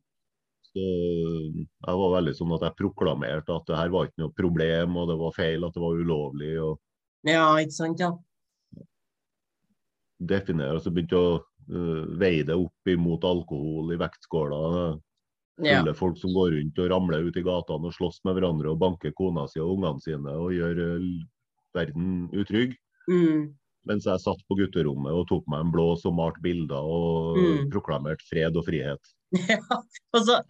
Så 0.79 1.67
jeg 1.89 1.99
var 2.01 2.13
veldig 2.15 2.35
sånn 2.39 2.55
at 2.55 2.65
jeg 2.69 2.77
proklamerte 2.79 3.55
at 3.55 3.67
det 3.67 3.79
her 3.79 3.91
var 3.95 4.07
ikke 4.09 4.23
noe 4.23 4.35
problem, 4.37 4.97
og 5.01 5.09
det 5.11 5.17
var 5.21 5.35
feil, 5.37 5.65
at 5.67 5.75
det 5.75 5.83
var 5.83 5.99
ulovlig. 5.99 6.53
og 6.63 6.79
Ja, 7.27 7.47
ikke 7.59 7.75
sant, 7.75 8.01
ja. 8.01 8.13
definere, 10.19 10.77
altså 10.79 10.91
begynte 10.95 11.19
å 11.19 11.35
uh, 11.71 12.05
veie 12.19 12.43
det 12.47 12.57
opp 12.59 12.91
imot 12.91 13.25
alkohol 13.27 13.93
i 13.95 13.99
vektskåla. 14.01 14.63
Ja. 15.63 15.81
Fulle 15.81 15.95
folk 15.99 16.19
som 16.21 16.35
går 16.35 16.53
rundt 16.55 16.79
og 16.79 16.91
ramler 16.93 17.25
ut 17.27 17.37
i 17.39 17.43
gatene 17.43 17.91
og 17.91 17.95
slåss 17.97 18.21
med 18.27 18.37
hverandre 18.39 18.71
og 18.71 18.79
banker 18.79 19.11
kona 19.19 19.49
si 19.51 19.59
og 19.63 19.73
ungene 19.77 20.03
sine 20.03 20.35
og 20.39 20.53
gjør 20.55 20.83
uh, 20.99 21.07
verden 21.75 22.29
utrygg. 22.35 22.77
Mm. 23.11 23.49
Mens 23.89 24.07
jeg 24.07 24.21
satt 24.21 24.43
på 24.51 24.59
gutterommet 24.59 25.15
og 25.15 25.27
tok 25.31 25.47
meg 25.51 25.65
en 25.65 25.73
blås 25.75 26.03
og 26.07 26.15
malte 26.19 26.43
bilder 26.45 26.83
og 26.83 27.39
Mm. 27.39 27.71
proklamerte 27.73 28.27
fred 28.29 28.57
og 28.59 28.67
frihet. 28.67 29.15
Ja, 29.49 29.83
altså, 30.17 30.41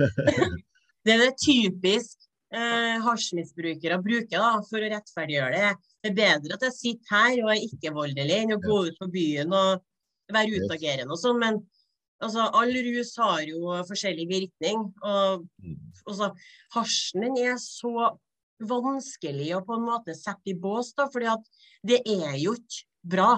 det 1.04 1.14
er 1.14 1.22
det 1.24 1.32
typisk 1.42 2.28
eh, 2.54 2.98
hasjmisbrukere 3.02 3.98
bruker 4.02 4.38
da, 4.38 4.52
for 4.68 4.82
å 4.82 4.90
rettferdiggjøre 4.92 5.56
det. 5.56 5.72
Det 5.98 6.12
er 6.12 6.18
bedre 6.18 6.58
at 6.58 6.66
jeg 6.68 6.76
sitter 6.76 7.16
her 7.16 7.40
og 7.42 7.50
er 7.54 7.64
ikke-voldelig, 7.66 8.36
enn 8.44 8.54
å 8.54 8.62
gå 8.62 8.78
ut 8.88 9.00
på 9.00 9.10
byen 9.12 9.56
og 9.56 9.82
være 10.34 10.62
utagerende 10.62 11.14
og 11.14 11.20
sånn. 11.20 11.40
Men 11.42 11.58
altså, 12.22 12.46
all 12.60 12.72
rus 12.86 13.12
har 13.18 13.42
jo 13.48 13.74
forskjellig 13.88 14.28
virkning. 14.30 14.86
Og 15.02 15.44
Mm. 15.64 15.76
altså, 16.06 16.32
hasjen 16.76 17.26
den 17.26 17.38
er 17.42 17.58
så 17.62 18.12
vanskelig 18.58 19.52
å 19.56 19.64
på 19.66 19.76
en 19.78 19.86
måte 19.86 20.14
sette 20.18 20.52
i 20.52 20.56
bås, 20.58 20.92
da, 20.98 21.08
fordi 21.10 21.28
at 21.30 21.50
det 21.86 22.00
er 22.06 22.38
jo 22.40 22.54
ikke 22.58 22.86
bra. 23.16 23.32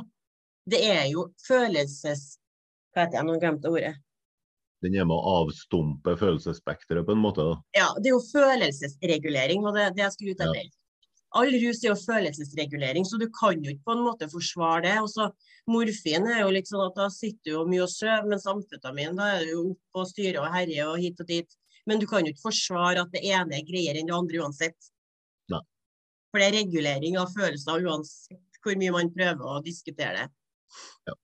Det 0.70 0.80
er 0.84 1.08
jo 1.12 1.30
følelses... 1.46 2.38
Hva 2.92 3.04
heter 3.04 3.20
jeg, 3.20 3.26
nå 3.28 3.36
glemte 3.40 3.70
ordet. 3.70 3.94
Den 4.84 4.96
er 4.96 5.06
med 5.08 5.16
å 5.16 5.32
avstumpe 5.42 6.14
følelsesspekteret 6.16 7.04
på 7.06 7.16
en 7.16 7.22
måte. 7.22 7.44
da. 7.44 7.56
Ja, 7.76 7.88
det 7.98 8.10
er 8.10 8.14
jo 8.16 8.22
følelsesregulering, 8.30 9.66
og 9.66 9.76
det, 9.76 9.90
det 9.96 10.06
jeg 10.06 10.16
skulle 10.16 10.36
ut 10.36 10.46
Ja. 10.46 10.68
All 11.38 11.52
rus 11.62 11.84
er 11.84 11.92
jo 11.92 11.98
følelsesregulering, 12.00 13.04
så 13.06 13.18
du 13.20 13.28
kan 13.30 13.60
jo 13.62 13.70
ikke 13.70 13.86
på 13.86 13.94
en 13.94 14.02
måte 14.02 14.26
forsvare 14.32 14.82
det. 14.88 14.96
Og 14.98 15.10
så 15.12 15.28
Morfin 15.70 16.26
er 16.26 16.40
jo 16.40 16.50
litt 16.50 16.66
sånn 16.66 16.82
at 16.88 16.96
da 16.98 17.06
sitter 17.14 17.44
du 17.46 17.52
jo 17.52 17.66
mye 17.70 17.84
og 17.84 17.92
sover, 17.92 18.26
mens 18.26 18.48
amfetamin 18.50 19.20
da 19.20 19.28
er 19.36 19.44
du 19.44 19.52
jo 19.52 19.60
oppe 19.68 20.02
og 20.02 20.08
styrer 20.10 20.40
og 20.42 20.50
herjer 20.50 20.90
og 20.90 20.98
hit 20.98 21.22
og 21.22 21.30
dit. 21.30 21.56
Men 21.86 22.02
du 22.02 22.08
kan 22.10 22.26
jo 22.26 22.34
ikke 22.34 22.48
forsvare 22.48 23.04
at 23.04 23.14
det 23.14 23.22
ene 23.30 23.60
er 23.60 23.68
greiere 23.68 24.02
enn 24.02 24.10
det 24.10 24.16
andre 24.16 24.42
uansett. 24.42 24.90
Nei. 25.54 25.62
For 26.32 26.42
det 26.42 26.50
er 26.50 26.58
regulering 26.64 27.18
av 27.20 27.30
følelser 27.36 27.86
uansett 27.86 28.60
hvor 28.60 28.76
mye 28.82 28.92
man 28.92 29.14
prøver 29.14 29.54
å 29.54 29.62
diskutere 29.64 30.26
det. 30.26 31.18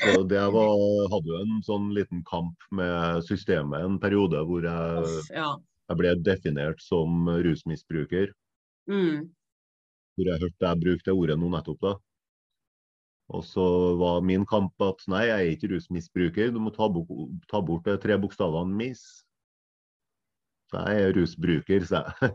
Så 0.00 0.22
det 0.28 0.42
var, 0.54 0.72
hadde 1.12 1.30
jo 1.32 1.38
en 1.42 1.62
sånn 1.66 1.90
liten 1.96 2.22
kamp 2.28 2.66
med 2.74 3.24
systemet 3.26 3.84
en 3.86 3.98
periode 4.02 4.42
hvor 4.48 4.66
jeg, 4.66 5.14
ja. 5.34 5.52
jeg 5.90 6.00
ble 6.00 6.14
definert 6.26 6.82
som 6.84 7.28
rusmisbruker. 7.46 8.32
Mm. 8.90 9.28
Hvor 10.16 10.30
jeg 10.32 10.42
hørte 10.44 10.68
jeg 10.70 10.82
brukte 10.84 11.10
det 11.10 11.16
ordet 11.16 11.38
nå 11.40 11.52
nettopp. 11.52 11.80
da. 11.82 11.94
Og 13.34 13.42
så 13.44 13.66
var 13.98 14.22
min 14.22 14.46
kamp 14.46 14.82
at 14.86 15.02
nei, 15.10 15.26
jeg 15.26 15.36
er 15.36 15.54
ikke 15.54 15.72
rusmisbruker, 15.74 16.52
du 16.54 16.60
må 16.62 16.70
ta, 16.74 16.86
bort, 16.92 17.10
ta 17.50 17.62
bort 17.64 17.88
de 17.88 17.96
tre 18.02 18.18
bokstavene 18.22 18.76
'mis'. 18.76 19.06
Så 20.70 20.82
jeg 20.82 21.02
er 21.02 21.12
rusbruker, 21.14 21.84
sa 21.86 22.02
jeg. 22.10 22.30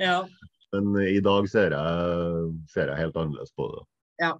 ja. 0.06 0.18
Men 0.74 0.96
i 1.06 1.20
dag 1.22 1.48
ser 1.50 1.74
jeg, 1.76 2.46
ser 2.72 2.90
jeg 2.90 3.02
helt 3.02 3.16
annerledes 3.20 3.52
på 3.56 3.68
det. 3.70 3.82
Ja. 4.24 4.32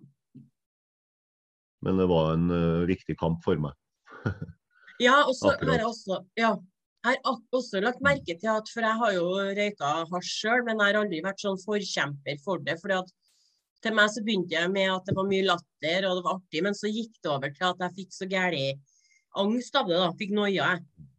Men 1.84 2.00
det 2.00 2.06
var 2.10 2.34
en 2.34 2.46
uh, 2.50 2.84
viktig 2.88 3.16
kamp 3.20 3.42
for 3.44 3.60
meg. 3.60 3.74
Ja, 5.02 5.24
og 5.26 5.34
så 5.34 5.50
har 5.50 5.72
jeg 5.74 5.86
også 5.88 6.20
ja, 6.38 6.52
jeg 7.04 7.18
har 7.26 7.40
også 7.52 7.80
lagt 7.82 8.02
merke 8.04 8.36
til 8.38 8.50
at 8.52 8.68
For 8.70 8.84
jeg 8.86 9.00
har 9.00 9.12
jo 9.16 9.24
røyka 9.58 9.90
hasj 10.08 10.30
sjøl, 10.30 10.62
men 10.64 10.78
jeg 10.78 10.86
har 10.86 11.00
aldri 11.02 11.20
vært 11.24 11.42
sånn 11.42 11.60
forkjemper 11.60 12.38
for 12.44 12.62
det. 12.64 12.78
fordi 12.80 13.00
at 13.02 13.10
til 13.84 13.96
meg 13.98 14.12
så 14.14 14.22
begynte 14.24 14.56
jeg 14.56 14.70
med 14.72 14.88
at 14.88 15.04
det 15.04 15.16
var 15.18 15.26
mye 15.28 15.44
latter 15.44 16.06
og 16.08 16.16
det 16.16 16.24
var 16.24 16.38
artig, 16.38 16.62
men 16.64 16.76
så 16.78 16.88
gikk 16.88 17.18
det 17.20 17.32
over 17.34 17.52
til 17.52 17.66
at 17.68 17.82
jeg 17.84 17.96
fikk 17.98 18.14
så 18.16 18.28
gæren 18.30 18.80
angst 19.42 19.76
av 19.76 19.90
det. 19.90 19.98
da, 20.00 20.08
Fikk 20.16 20.32
noia. 20.32 20.70
jeg. 20.70 21.10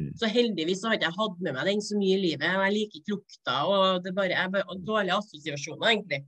Mm. 0.00 0.10
Så 0.18 0.30
heldigvis 0.32 0.80
så 0.80 0.90
har 0.90 0.98
ikke 0.98 1.10
jeg 1.10 1.18
hatt 1.20 1.38
med 1.44 1.54
meg 1.54 1.70
den 1.70 1.84
så 1.84 2.00
mye 2.00 2.16
i 2.16 2.24
livet. 2.24 2.50
og 2.50 2.64
Jeg 2.66 2.76
liker 2.78 2.98
ikke 3.00 3.14
lukta, 3.14 3.56
og 3.70 4.02
det 4.04 4.14
bare 4.16 4.42
er 4.42 4.76
dårlige 4.90 5.18
assosiasjoner, 5.20 5.86
egentlig. 5.92 6.20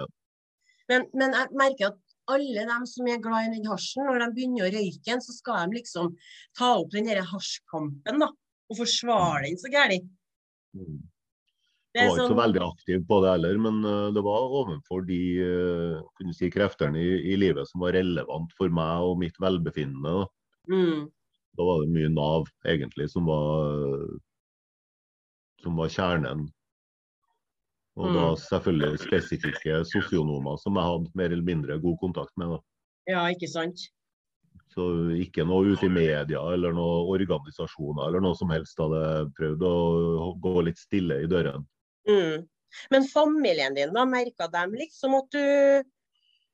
Ja. 0.00 0.08
Men, 0.92 1.08
men 1.14 1.36
jeg 1.38 1.60
merker 1.62 1.92
at 1.94 2.09
alle 2.34 2.66
dem 2.68 2.86
som 2.88 3.08
er 3.10 3.22
glad 3.22 3.48
i 3.48 3.54
den 3.56 3.68
hasjen, 3.70 4.06
når 4.06 4.24
de 4.24 4.28
begynner 4.36 4.66
å 4.66 4.72
røyke 4.74 5.06
den, 5.06 5.22
så 5.24 5.36
skal 5.36 5.68
de 5.70 5.80
liksom 5.80 6.12
ta 6.58 6.74
opp 6.80 6.90
den 6.94 7.08
der 7.10 7.22
hasjkampen 7.26 8.24
da, 8.24 8.30
og 8.70 8.78
forsvare 8.78 9.46
den 9.48 9.60
så 9.60 9.72
gæli. 9.72 10.02
Mm. 10.78 11.00
Jeg 11.90 12.06
var 12.06 12.12
ikke 12.14 12.22
så 12.22 12.26
sånn, 12.28 12.38
veldig 12.38 12.60
aktiv 12.62 13.00
på 13.08 13.16
det 13.24 13.30
heller, 13.32 13.56
men 13.66 13.78
eh, 13.82 14.10
det 14.14 14.22
var 14.22 14.52
overfor 14.60 15.02
de 15.08 15.22
eh, 15.42 15.96
kunne 16.20 16.34
si, 16.36 16.50
kreftene 16.54 17.00
i, 17.02 17.16
i 17.32 17.38
livet 17.40 17.66
som 17.66 17.82
var 17.82 17.96
relevant 17.98 18.52
for 18.58 18.70
meg 18.70 19.06
og 19.08 19.16
mitt 19.24 19.40
velbefinnende. 19.42 20.22
Da, 20.22 20.76
mm, 20.76 21.08
da 21.58 21.66
var 21.66 21.82
det 21.82 21.94
mye 21.96 22.12
Nav 22.14 22.46
egentlig 22.62 23.08
som 23.10 23.26
var, 23.26 24.06
som 25.64 25.82
var 25.82 25.90
kjernen. 25.90 26.46
Og 27.98 28.12
da 28.14 28.26
Mm. 28.30 28.36
selvfølgelig 28.38 29.00
spesifikke 29.02 29.80
sosionomer 29.84 30.58
som 30.62 30.76
jeg 30.78 30.84
hadde 30.86 31.10
mer 31.18 31.32
eller 31.32 31.42
mindre 31.44 31.78
god 31.82 31.98
kontakt 31.98 32.30
med. 32.38 32.54
Da. 32.54 32.58
ja, 33.10 33.24
ikke 33.34 33.48
sant? 33.50 33.80
Så 34.70 34.84
ikke 35.18 35.42
noe 35.44 35.72
ute 35.74 35.88
i 35.88 35.90
media 35.90 36.40
eller 36.52 36.72
noen 36.72 37.08
organisasjoner 37.10 38.06
eller 38.06 38.22
noe 38.22 38.38
som 38.38 38.50
helst 38.54 38.78
hadde 38.78 39.32
prøvd 39.34 39.64
å 39.66 40.38
gå 40.38 40.62
litt 40.68 40.78
stille 40.78 41.24
i 41.24 41.26
dørene. 41.26 41.66
Mm. 42.06 42.46
Men 42.94 43.08
familien 43.10 43.74
din, 43.74 43.92
da, 43.92 44.04
merka 44.06 44.46
de 44.46 44.62
liksom 44.78 45.16
at 45.18 45.34
du, 45.34 45.82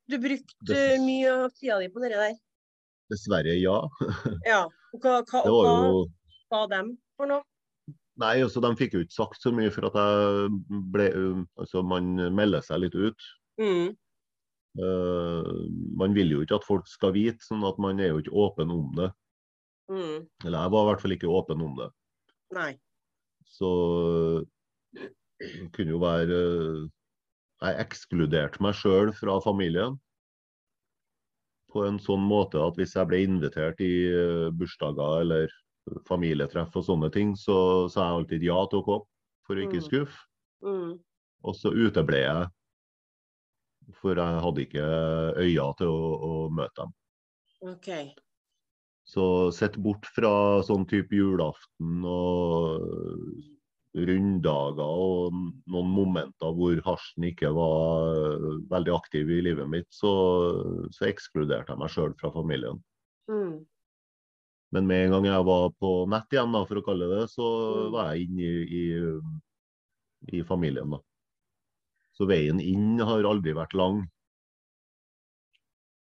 du 0.09 0.17
brukte 0.23 0.81
mye 1.05 1.35
av 1.45 1.51
tida 1.53 1.77
di 1.83 1.91
på 1.93 2.01
det 2.01 2.15
der? 2.15 2.39
Dessverre, 3.13 3.53
ja. 3.61 3.77
Ja. 4.49 4.63
Og 4.97 5.05
hva, 5.05 5.21
hva, 5.29 5.43
og 5.45 5.67
hva 5.69 6.07
sa 6.49 6.63
dem 6.73 6.95
for 7.19 7.29
noe? 7.29 7.45
Nei, 8.23 8.35
altså 8.41 8.63
de 8.65 8.73
fikk 8.79 8.97
jo 8.97 9.05
ikke 9.05 9.17
sagt 9.17 9.43
så 9.45 9.53
mye 9.53 9.73
for 9.75 9.91
at 9.91 9.97
jeg 10.01 10.81
ble 10.95 11.07
Altså 11.61 11.83
man 11.85 12.15
melder 12.33 12.65
seg 12.65 12.87
litt 12.87 12.97
ut. 12.97 13.29
Mm. 13.61 13.93
Uh, 14.77 15.69
man 15.97 16.17
vil 16.17 16.35
jo 16.35 16.43
ikke 16.45 16.59
at 16.59 16.67
folk 16.69 16.89
skal 16.89 17.15
vite, 17.17 17.45
sånn 17.45 17.65
at 17.65 17.79
man 17.81 18.01
er 18.01 18.13
jo 18.13 18.21
ikke 18.23 18.37
åpen 18.47 18.73
om 18.73 18.91
det. 18.97 19.11
Mm. 19.93 20.27
Eller 20.45 20.59
jeg 20.59 20.73
var 20.75 20.83
i 20.83 20.91
hvert 20.91 21.05
fall 21.05 21.17
ikke 21.17 21.33
åpen 21.33 21.63
om 21.65 21.77
det. 21.79 21.89
Nei. 22.57 22.73
Så 23.47 23.71
det 24.97 25.71
kunne 25.77 25.95
jo 25.95 26.01
være 26.03 26.37
eh, 26.37 26.83
Jeg 27.63 27.81
ekskluderte 27.87 28.63
meg 28.65 28.77
sjøl 28.77 29.13
fra 29.17 29.39
familien. 29.45 29.97
På 31.73 31.85
en 31.87 31.99
sånn 32.03 32.25
måte 32.27 32.61
at 32.63 32.77
hvis 32.79 32.97
jeg 32.97 33.09
ble 33.11 33.23
invitert 33.27 33.81
i 33.85 33.93
eh, 34.11 34.49
bursdager 34.57 35.23
eller 35.23 35.55
familietreff 36.09 36.75
og 36.77 36.85
sånne 36.87 37.11
ting, 37.15 37.35
så 37.39 37.87
sa 37.93 38.09
jeg 38.09 38.21
alltid 38.21 38.47
ja 38.49 38.59
til 38.71 38.83
å 38.83 38.87
komme, 38.87 39.07
for 39.47 39.57
å 39.59 39.65
ikke 39.67 39.81
Mm. 39.81 39.87
skuffe. 39.87 40.19
Mm. 40.65 40.93
Og 41.45 41.55
så 41.55 41.71
uteble 41.71 42.23
jeg. 42.23 42.47
For 44.01 44.19
jeg 44.19 44.41
hadde 44.43 44.63
ikke 44.67 44.87
øyne 45.39 45.75
til 45.79 45.87
å, 45.87 46.07
å 46.19 46.33
møte 46.51 46.83
dem. 46.83 46.95
OK. 47.71 47.91
Så 49.07 49.53
sett 49.55 49.77
bort 49.79 50.07
fra 50.11 50.63
sånn 50.67 50.87
type 50.91 51.15
julaften 51.15 52.03
og 52.03 52.83
runddager 53.97 54.83
og 54.83 55.33
noen 55.71 55.93
momenter 55.95 56.51
hvor 56.53 56.81
hasjen 56.85 57.29
ikke 57.31 57.53
var 57.55 58.35
veldig 58.69 58.93
aktiv 58.93 59.31
i 59.31 59.39
livet 59.47 59.71
mitt, 59.71 59.87
så, 59.95 60.11
så 60.93 61.07
ekskluderte 61.09 61.73
jeg 61.73 61.81
meg 61.81 61.95
sjøl 61.95 62.13
fra 62.19 62.33
familien. 62.35 62.83
Mm. 63.31 63.63
Men 64.75 64.87
med 64.89 65.05
en 65.07 65.13
gang 65.15 65.25
jeg 65.29 65.45
var 65.47 65.69
på 65.81 65.91
nett 66.11 66.33
igjen, 66.35 66.53
da, 66.53 66.65
for 66.67 66.81
å 66.81 66.85
kalle 66.85 67.07
det, 67.13 67.25
så 67.31 67.47
Mm. 67.87 67.93
var 67.93 68.09
jeg 68.15 68.27
inne 68.27 68.43
i, 68.43 68.81
i, 68.81 70.39
i 70.41 70.43
familien. 70.45 70.91
da. 70.91 70.99
Så 72.17 72.27
veien 72.27 72.61
inn 72.61 72.99
har 72.99 73.23
aldri 73.29 73.53
vært 73.55 73.75
lang. 73.79 74.03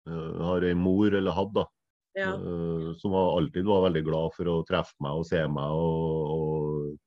Eh, 0.08 0.12
Jeg 0.38 0.44
har 0.48 0.62
ei 0.68 0.74
mor, 0.76 1.14
eller 1.16 1.32
hadde, 1.32 1.54
da, 1.54 1.66
Ja. 2.16 2.34
eh, 2.36 2.94
som 3.00 3.14
alltid 3.14 3.66
var 3.66 3.90
veldig 3.90 4.04
glad 4.06 4.34
for 4.36 4.46
å 4.46 4.66
treffe 4.68 4.94
meg 5.02 5.12
og 5.20 5.26
se 5.26 5.42
meg 5.48 5.72
og, 5.72 6.32
og, 6.38 6.98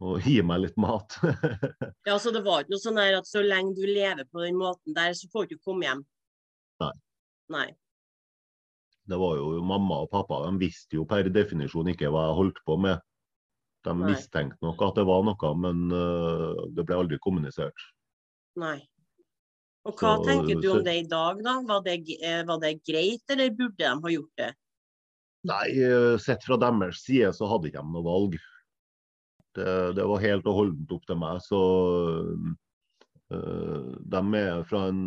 og 0.00 0.20
gi 0.22 0.40
meg 0.42 0.60
litt 0.64 0.76
mat. 0.80 1.16
ja, 2.06 2.18
så 2.18 2.30
det 2.32 2.44
var 2.44 2.62
ikke 2.64 2.74
noe 2.76 2.82
sånn 2.84 2.98
at 3.18 3.26
så 3.26 3.42
lenge 3.44 3.74
du 3.76 3.84
lever 3.86 4.24
på 4.30 4.40
den 4.44 4.56
måten 4.56 4.94
der, 4.96 5.12
så 5.12 5.28
får 5.32 5.48
du 5.48 5.56
ikke 5.56 5.64
komme 5.70 5.84
hjem? 5.88 6.04
Nei. 6.80 6.92
Nei. 7.50 7.68
Det 9.06 9.18
var 9.20 9.36
jo 9.36 9.60
Mamma 9.64 10.02
og 10.04 10.10
pappa 10.12 10.40
de 10.46 10.56
visste 10.62 10.96
jo 10.96 11.04
per 11.08 11.28
definisjon 11.28 11.90
ikke 11.92 12.08
hva 12.12 12.28
jeg 12.28 12.38
holdt 12.38 12.60
på 12.64 12.78
med. 12.80 13.02
De 13.84 13.92
Nei. 13.92 14.14
mistenkte 14.14 14.64
nok 14.64 14.80
at 14.86 14.96
det 14.96 15.04
var 15.04 15.24
noe, 15.26 15.50
men 15.60 15.92
uh, 15.92 16.64
det 16.72 16.86
ble 16.88 16.96
aldri 17.02 17.18
kommunisert. 17.20 17.84
Nei. 18.56 18.78
Og 19.84 19.92
hva 20.00 20.14
Så- 20.16 20.24
tenker 20.24 20.60
du 20.62 20.70
om 20.70 20.78
så- 20.78 20.84
det 20.84 20.94
i 21.02 21.08
dag, 21.08 21.42
da? 21.44 21.60
Var 21.60 21.82
det, 21.84 21.98
eh, 22.22 22.42
var 22.48 22.58
det 22.60 22.80
greit, 22.88 23.22
eller 23.28 23.50
burde 23.50 23.76
de 23.76 24.00
ha 24.00 24.08
gjort 24.14 24.36
det? 24.40 24.54
Nei, 25.44 25.68
eh, 25.76 26.16
sett 26.16 26.42
fra 26.42 26.56
deres 26.56 27.04
side 27.04 27.28
så 27.36 27.46
hadde 27.46 27.68
ikke 27.68 27.82
de 27.84 27.92
noe 27.92 28.02
valg. 28.02 28.38
Det, 29.54 29.94
det 29.94 30.06
var 30.08 30.18
helt 30.24 30.46
og 30.46 30.56
holdent 30.56 30.90
opp 30.96 31.04
til 31.06 31.16
meg. 31.20 31.42
Så 31.44 31.60
de 34.14 34.20
er 34.38 34.64
fra 34.68 34.88
en, 34.90 35.00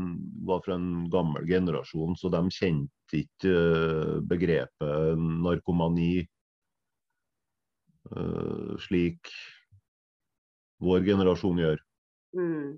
var 0.48 0.64
fra 0.66 0.76
en 0.78 1.10
gammel 1.14 1.48
generasjon, 1.50 2.16
så 2.20 2.32
de 2.34 2.42
kjente 2.54 3.22
ikke 3.22 3.54
eh, 3.54 4.18
begrepet 4.28 5.22
narkomani 5.46 6.12
eh, 8.12 8.74
slik 8.88 9.32
vår 10.84 11.06
generasjon 11.08 11.62
gjør. 11.64 11.82
Mm. 12.38 12.78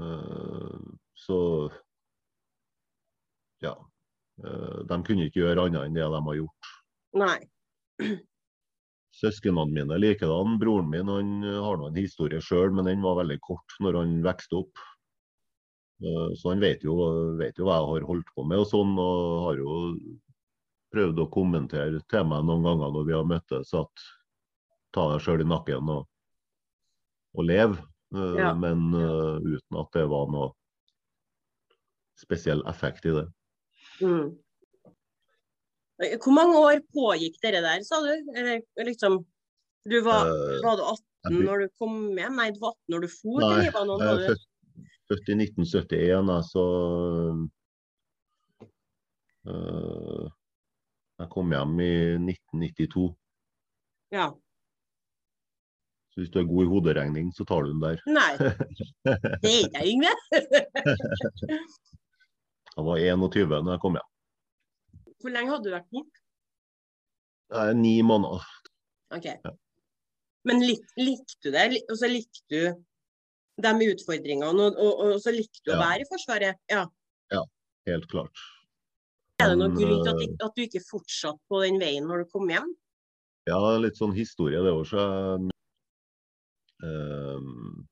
Eh, 0.00 0.80
så 1.26 1.38
ja. 3.62 3.76
Eh, 4.42 4.78
de 4.88 4.98
kunne 5.06 5.28
ikke 5.28 5.42
gjøre 5.44 5.68
annet 5.68 5.86
enn 5.86 5.96
det 5.96 6.08
de 6.08 6.20
har 6.26 6.38
gjort. 6.40 6.74
Nei. 7.22 7.38
Søsknene 9.12 9.66
mine 9.68 9.98
likedan. 10.00 10.56
Broren 10.60 10.88
min 10.90 11.10
han 11.12 11.32
eh, 11.44 11.60
har 11.60 11.76
nå 11.78 11.90
en 11.90 12.00
historie 12.00 12.40
sjøl, 12.40 12.72
men 12.72 12.88
den 12.88 13.04
var 13.04 13.18
veldig 13.20 13.38
kort 13.44 13.76
når 13.84 14.00
han 14.00 14.14
vokste 14.24 14.62
opp. 14.62 14.82
Eh, 16.02 16.30
Så 16.40 16.50
han 16.52 16.62
vet 16.64 16.84
jo, 16.86 16.96
vet 17.40 17.58
jo 17.60 17.68
hva 17.68 17.78
jeg 17.80 17.90
har 17.92 18.08
holdt 18.08 18.32
på 18.34 18.46
med 18.48 18.64
og 18.64 18.68
sånn, 18.70 18.96
og 18.98 19.44
har 19.48 19.60
jo 19.60 19.76
prøvd 20.92 21.20
å 21.24 21.30
kommentere 21.32 22.00
til 22.12 22.26
meg 22.28 22.44
noen 22.48 22.64
ganger 22.66 22.90
når 22.92 23.06
vi 23.08 23.14
har 23.16 23.28
møttes, 23.28 23.70
at 23.76 24.08
ta 24.92 25.06
deg 25.12 25.22
sjøl 25.24 25.44
i 25.44 25.48
nakken 25.48 25.88
og, 25.92 26.02
og 27.36 27.48
lev. 27.48 27.78
Eh, 28.16 28.34
Ja. 28.36 28.50
Men 28.52 28.90
uh, 28.92 29.38
uten 29.40 29.78
at 29.80 29.92
det 29.96 30.02
var 30.10 30.26
noe 30.28 30.50
spesiell 32.20 32.60
effekt 32.68 33.06
i 33.08 33.14
det. 33.16 33.24
Mm. 34.04 34.34
Eh, 36.02 36.18
Hvor 36.18 36.34
mange 36.34 36.58
år 36.58 36.82
pågikk 36.94 37.38
dere 37.42 37.62
der, 37.64 37.82
sa 37.86 38.00
du? 38.04 38.12
Eller 38.34 38.62
liksom 38.84 39.22
du 39.88 39.98
var, 40.06 40.26
Eh, 40.26 40.60
var 40.62 40.78
du 40.78 40.82
18 40.86 41.02
jeg 41.22 41.44
når 41.46 41.58
du 41.62 41.68
kom 41.78 41.94
hjem? 42.18 42.36
Nei, 42.38 42.50
du 42.50 42.60
var 42.62 42.74
18 42.74 42.94
når 42.94 43.04
du 43.04 43.08
for 43.10 43.42
til 43.42 43.64
Libanon? 43.66 44.02
var 44.02 44.14
er 44.18 44.34
du? 44.34 44.46
født 45.12 45.28
i 45.28 45.34
1971, 45.36 46.30
altså 46.32 46.62
uh, 49.46 50.30
Jeg 51.20 51.28
kom 51.34 51.52
hjem 51.52 51.74
i 51.84 51.92
1992. 52.16 53.10
Ja. 54.12 54.30
Så 56.12 56.20
hvis 56.20 56.30
du 56.32 56.38
er 56.40 56.48
god 56.48 56.64
i 56.64 56.70
hoderegning, 56.70 57.32
så 57.36 57.44
tar 57.48 57.64
du 57.64 57.72
den 57.72 57.82
der. 57.82 58.00
Nei, 58.06 58.32
det 59.42 59.48
er 59.48 59.60
ikke 59.64 59.80
jeg, 59.80 59.92
Yngve. 59.94 60.12
Jeg 62.72 62.84
var 62.88 62.96
21 62.96 63.48
da 63.52 63.76
jeg 63.76 63.82
kom 63.84 63.96
hjem. 63.98 64.11
Hvor 65.22 65.34
lenge 65.34 65.54
hadde 65.54 65.68
du 65.68 65.74
vært 65.74 65.90
borte? 65.94 66.22
Er 67.52 67.74
ni 67.76 67.98
måneder. 68.06 68.46
Ok. 69.12 69.28
Ja. 69.28 69.52
Men 70.48 70.64
lik, 70.64 70.82
likte 70.98 71.38
du 71.44 71.52
det? 71.54 71.82
Og 71.92 71.98
så 72.00 72.08
likte 72.10 72.42
du 72.50 72.82
de 73.62 73.88
utfordringene, 73.92 74.48
og, 74.48 74.80
og, 74.80 75.02
og 75.04 75.20
så 75.22 75.30
likte 75.34 75.60
du 75.68 75.74
å 75.74 75.78
være 75.78 76.02
i 76.02 76.08
Forsvaret? 76.08 76.58
Ja. 76.72 76.86
Helt 77.88 78.06
klart. 78.10 78.42
Er 79.42 79.50
det 79.50 79.58
noen 79.58 79.74
grunn 79.74 80.04
til 80.04 80.12
at, 80.12 80.20
eh, 80.22 80.34
at 80.46 80.54
du 80.54 80.62
ikke 80.64 80.84
fortsatte 80.86 81.42
på 81.50 81.62
den 81.64 81.80
veien 81.82 82.06
når 82.06 82.22
du 82.22 82.30
kom 82.30 82.50
hjem? 82.50 82.68
Ja, 83.50 83.58
litt 83.82 83.98
sånn 83.98 84.14
historie 84.14 84.60
det 84.62 84.70
også. 84.70 85.06
Um, 86.82 87.82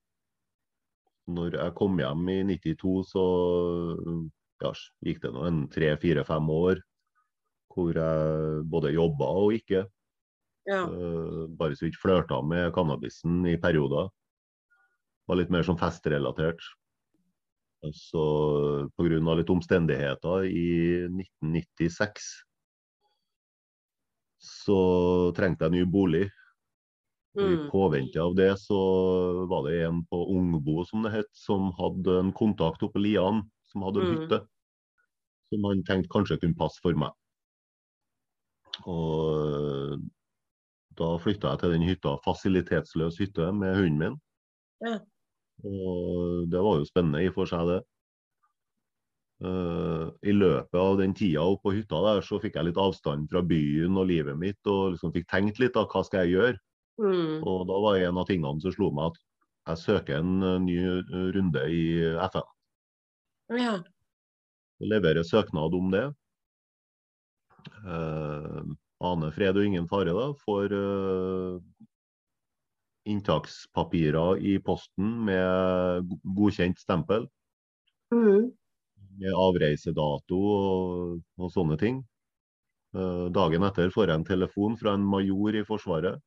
når 1.31 1.57
jeg 1.57 1.75
kom 1.75 1.99
hjem 1.99 2.31
i 2.31 2.37
92, 2.53 2.93
så 3.11 3.25
ja, 4.63 4.71
gikk 5.03 5.21
det 5.25 5.33
nå 5.35 5.43
en 5.47 5.61
tre, 5.71 5.91
fire, 5.99 6.23
fem 6.27 6.47
år 6.55 6.79
hvor 7.73 7.93
jeg 7.95 8.63
både 8.69 8.93
jobba 8.93 9.25
og 9.41 9.53
ikke. 9.57 9.85
Ja. 10.69 10.83
Eh, 10.85 11.47
bare 11.57 11.75
så 11.75 11.87
vidt 11.87 11.97
flørta 12.01 12.41
med 12.45 12.71
cannabisen 12.75 13.45
i 13.49 13.57
perioder. 13.57 14.09
Var 15.27 15.35
litt 15.39 15.49
mer 15.53 15.63
sånn 15.63 15.79
festrelatert. 15.79 16.61
Så 17.97 18.89
pga. 18.95 19.35
litt 19.35 19.49
omstendigheter 19.49 20.45
i 20.45 21.07
1996 21.09 22.43
så 24.41 24.77
trengte 25.37 25.65
jeg 25.65 25.71
ny 25.71 25.83
bolig. 25.85 26.27
Og 27.37 27.41
I 27.47 27.55
Mm. 27.55 27.69
påvente 27.71 28.17
av 28.19 28.35
det 28.35 28.51
så 28.59 29.47
var 29.47 29.63
det 29.69 29.85
en 29.87 30.03
på 30.03 30.27
Ungbo 30.29 30.83
som 30.85 31.03
det 31.03 31.11
het, 31.11 31.29
som 31.31 31.71
hadde 31.71 32.19
en 32.19 32.33
kontakt 32.33 32.83
oppe 32.83 32.97
i 32.99 33.03
Lian, 33.03 33.49
som 33.63 33.81
hadde 33.83 34.01
en 34.01 34.05
Mm. 34.07 34.17
hytte. 34.19 34.47
Som 35.49 35.63
han 35.63 35.83
tenkte 35.83 36.09
kanskje 36.09 36.39
kunne 36.41 36.55
passe 36.57 36.79
for 36.81 36.93
meg. 36.93 37.11
Og 38.89 40.01
da 40.99 41.13
flytta 41.21 41.53
jeg 41.53 41.61
til 41.61 41.73
den 41.75 41.87
hytta, 41.87 42.17
fasilitetsløs 42.25 43.19
hytte, 43.21 43.51
med 43.55 43.77
hunden 43.77 43.99
min. 44.01 44.19
Ja. 44.83 44.97
Og 45.65 46.49
det 46.51 46.61
var 46.61 46.79
jo 46.79 46.87
spennende 46.89 47.23
i 47.23 47.31
for 47.33 47.49
seg, 47.49 47.69
det. 47.69 47.81
Uh, 49.41 50.11
I 50.21 50.33
løpet 50.35 50.77
av 50.77 50.99
den 50.99 51.15
tida 51.17 51.41
oppe 51.41 51.69
på 51.69 51.75
hytta 51.79 52.01
der, 52.05 52.19
så 52.25 52.37
fikk 52.41 52.59
jeg 52.59 52.67
litt 52.67 52.81
avstand 52.81 53.29
fra 53.31 53.41
byen 53.45 53.97
og 53.97 54.09
livet 54.11 54.37
mitt, 54.37 54.59
og 54.69 54.93
liksom 54.95 55.13
fikk 55.15 55.29
tenkt 55.31 55.61
litt 55.61 55.73
da, 55.77 55.87
hva 55.89 56.03
skal 56.05 56.25
jeg 56.25 56.35
gjøre. 56.35 56.61
Mm. 57.01 57.41
Og 57.47 57.63
da 57.69 57.77
var 57.81 57.97
en 57.97 58.19
av 58.21 58.27
tingene 58.29 58.61
som 58.61 58.73
slo 58.75 58.91
meg 58.93 59.09
at 59.09 59.21
jeg 59.71 59.81
søker 59.81 60.19
en 60.19 60.41
eh, 60.45 60.59
ny 60.61 60.77
eh, 60.81 61.27
runde 61.35 61.63
i 61.73 61.83
FN. 62.27 62.51
Ja. 63.57 63.75
Og 64.81 64.91
leverer 64.91 65.25
søknad 65.25 65.73
om 65.77 65.89
det. 65.93 66.05
Eh, 67.85 68.61
aner 69.01 69.33
fred 69.35 69.57
og 69.57 69.65
ingen 69.65 69.87
fare, 69.89 70.13
da. 70.15 70.27
Får 70.45 70.75
eh, 70.77 71.85
inntakspapirer 73.11 74.41
i 74.45 74.57
posten 74.63 75.13
med 75.27 76.11
godkjent 76.37 76.79
stempel. 76.81 77.27
Mm. 78.13 78.51
Med 79.21 79.37
avreisedato 79.37 80.39
og, 80.39 81.21
og 81.39 81.53
sånne 81.53 81.77
ting. 81.81 82.01
Eh, 82.91 83.25
dagen 83.33 83.63
etter 83.63 83.91
får 83.93 84.09
jeg 84.09 84.19
en 84.19 84.27
telefon 84.27 84.77
fra 84.79 84.95
en 84.97 85.07
major 85.07 85.55
i 85.55 85.65
Forsvaret. 85.67 86.19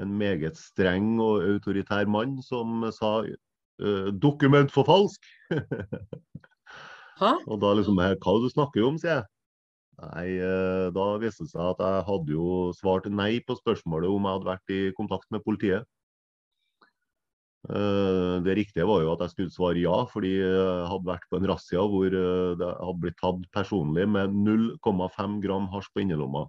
En 0.00 0.14
meget 0.18 0.56
streng 0.58 1.18
og 1.20 1.44
autoritær 1.44 2.08
mann 2.10 2.38
som 2.42 2.82
sa 2.96 3.20
eh, 3.22 4.08
'dokument 4.12 4.72
for 4.72 4.88
falsk'. 4.88 5.28
Hæ? 7.22 7.32
Og 7.46 7.60
da 7.60 7.74
liksom 7.76 7.98
her, 8.00 8.16
Hva 8.16 8.32
er 8.32 8.40
det 8.40 8.48
du 8.48 8.54
snakker 8.56 8.86
om, 8.88 8.98
sier 8.98 9.20
jeg. 9.20 9.24
Nei, 10.00 10.28
eh, 10.40 10.90
Da 10.94 11.06
viste 11.20 11.44
det 11.44 11.52
seg 11.52 11.60
at 11.74 11.82
jeg 11.84 12.04
hadde 12.08 12.32
jo 12.32 12.46
svart 12.76 13.08
nei 13.12 13.40
på 13.44 13.56
spørsmålet 13.58 14.08
om 14.08 14.24
jeg 14.24 14.38
hadde 14.38 14.48
vært 14.48 14.72
i 14.72 14.80
kontakt 14.96 15.28
med 15.30 15.44
politiet. 15.44 15.84
Eh, 17.68 18.40
Det 18.42 18.56
riktige 18.58 18.86
var 18.88 19.02
jo 19.04 19.12
at 19.12 19.20
jeg 19.26 19.30
skulle 19.34 19.54
svare 19.54 19.78
ja, 19.82 19.98
fordi 20.10 20.32
jeg 20.40 20.88
hadde 20.90 21.06
vært 21.12 21.28
på 21.30 21.38
en 21.38 21.46
razzia 21.46 21.84
hvor 21.86 22.08
eh, 22.08 22.56
det 22.58 22.70
hadde 22.80 23.00
blitt 23.04 23.20
tatt 23.20 23.44
personlig 23.54 24.08
med 24.08 24.34
0,5 24.34 25.38
gram 25.44 25.68
hasj 25.70 25.92
på 25.94 26.02
innerlomma. 26.02 26.48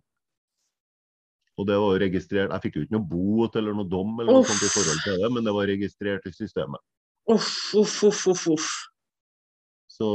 Og 1.54 1.68
det 1.70 1.76
var 1.78 2.00
registrert, 2.02 2.50
Jeg 2.50 2.62
fikk 2.64 2.76
jo 2.80 2.82
ikke 2.88 2.96
noe 2.98 3.06
bot 3.12 3.56
eller 3.60 3.76
noe 3.78 3.86
dom, 3.86 4.16
eller 4.20 4.34
noe 4.34 4.42
Uff. 4.42 4.50
sånt 4.50 4.66
i 4.66 4.74
forhold 4.74 5.04
til 5.06 5.20
det, 5.22 5.30
men 5.36 5.44
det 5.46 5.54
var 5.54 5.70
registrert 5.70 6.26
i 6.26 6.34
systemet. 6.34 6.82
Uff, 7.30 7.52
uff, 7.78 8.00
uff, 8.10 8.24
uff, 8.34 8.48
uff. 8.56 8.72
Så 9.94 10.08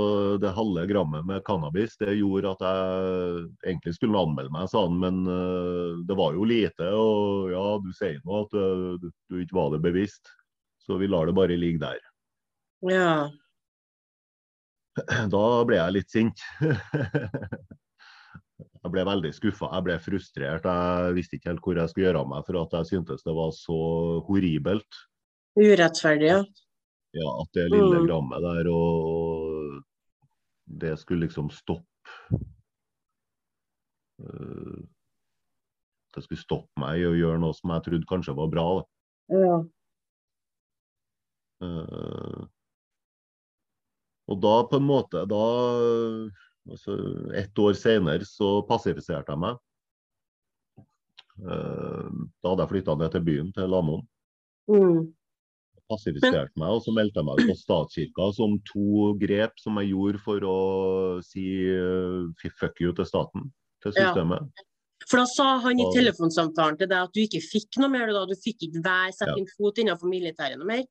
det 0.42 0.50
halve 0.56 0.82
grammet 0.90 1.22
med 1.28 1.44
cannabis 1.46 1.92
det 2.00 2.16
gjorde 2.18 2.50
at 2.56 2.62
jeg 2.66 3.44
egentlig 3.70 3.92
skulle 3.94 4.18
anmelde 4.18 4.50
meg, 4.50 4.66
sa 4.72 4.82
han. 4.88 4.96
Men 4.98 5.20
eh, 5.30 6.00
det 6.08 6.16
var 6.18 6.34
jo 6.34 6.46
lite, 6.50 6.88
og 6.98 7.52
ja, 7.52 7.64
du 7.84 7.92
sier 7.94 8.18
nå 8.26 8.40
at 8.42 8.56
eh, 8.58 8.86
du, 9.04 9.06
du 9.30 9.36
ikke 9.44 9.54
var 9.60 9.70
det 9.76 9.82
bevisst. 9.86 10.32
Så 10.82 10.98
vi 10.98 11.06
lar 11.06 11.28
det 11.30 11.36
bare 11.38 11.54
ligge 11.60 11.78
der. 11.84 12.00
Ja. 12.90 13.12
Da 15.30 15.44
ble 15.68 15.76
jeg 15.78 15.94
litt 15.94 16.10
sint. 16.10 16.42
Jeg 18.78 18.90
ble 18.94 19.02
veldig 19.04 19.30
skuffa, 19.34 19.68
jeg 19.74 19.84
ble 19.84 19.94
frustrert. 20.00 20.64
Jeg 20.66 21.14
visste 21.16 21.36
ikke 21.36 21.50
helt 21.50 21.62
hvor 21.66 21.78
jeg 21.78 21.90
skulle 21.90 22.06
gjøre 22.06 22.20
av 22.22 22.28
meg, 22.30 22.44
for 22.46 22.58
at 22.60 22.72
jeg 22.78 22.88
syntes 22.92 23.24
det 23.26 23.34
var 23.36 23.50
så 23.54 23.76
horribelt. 24.26 24.98
Urettferdig, 25.58 26.28
ja. 26.30 26.38
Ja, 27.18 27.28
at 27.42 27.50
det 27.58 27.66
lille 27.72 27.98
Mm. 28.00 28.06
grammet 28.06 28.42
der, 28.46 28.70
og, 28.70 29.08
og 29.10 29.37
det 30.68 30.96
skulle 31.00 31.26
liksom 31.26 31.50
stoppe 31.50 31.84
eh, 34.22 34.78
Det 36.14 36.22
skulle 36.22 36.40
stoppe 36.40 36.82
meg 36.82 37.00
i 37.00 37.08
å 37.08 37.16
gjøre 37.16 37.40
noe 37.42 37.56
som 37.56 37.72
jeg 37.74 37.84
trodde 37.86 38.08
kanskje 38.10 38.36
var 38.36 38.52
bra. 38.52 38.68
Ja. 39.32 39.56
Eh, 41.64 42.44
og 44.28 44.40
da 44.44 44.54
på 44.68 44.78
en 44.78 44.86
måte 44.88 45.24
da, 45.30 45.44
altså, 46.68 46.96
Ett 47.36 47.58
år 47.58 47.76
senere 47.78 48.28
så 48.28 48.58
passifiserte 48.68 49.32
jeg 49.32 49.42
meg. 49.44 49.60
Eh, 51.38 52.08
da 52.42 52.50
hadde 52.50 52.64
jeg 52.64 52.72
flytta 52.74 52.98
ned 52.98 53.14
til 53.14 53.24
byen, 53.28 53.52
til 53.56 53.70
Lamoen. 53.72 54.04
Mm. 54.68 55.06
Passifiserte 55.88 56.52
meg, 56.60 56.68
og 56.76 56.82
så 56.84 56.92
meldte 56.94 57.20
jeg 57.20 57.26
meg 57.28 57.42
på 57.48 57.56
statskirka 57.58 58.28
som 58.36 58.58
to 58.68 59.12
grep 59.20 59.56
som 59.62 59.78
jeg 59.80 59.92
gjorde 59.94 60.20
for 60.24 60.44
å 60.48 60.58
si 61.24 61.44
eh, 61.72 62.50
fuck 62.60 62.80
you 62.84 62.92
til 62.96 63.08
staten, 63.08 63.48
til 63.84 63.92
Ja. 63.96 64.10
systemet. 64.12 64.64
For 65.08 65.22
da 65.22 65.26
sa 65.30 65.58
han 65.62 65.78
i 65.80 65.86
telefonsamtalen 65.94 66.76
til 66.76 66.88
deg 66.90 66.98
at 67.06 67.12
du 67.14 67.20
ikke 67.22 67.40
fikk 67.40 67.78
noe 67.80 67.88
mer, 67.88 68.10
da. 68.12 68.26
Du 68.28 68.34
fikk 68.36 68.66
ikke 68.66 68.82
hver 68.84 69.12
sette 69.16 69.38
Ja. 69.38 69.50
fot 69.56 69.78
innenfor 69.80 70.10
militæret 70.10 70.58
noe 70.58 70.66
mer. 70.68 70.84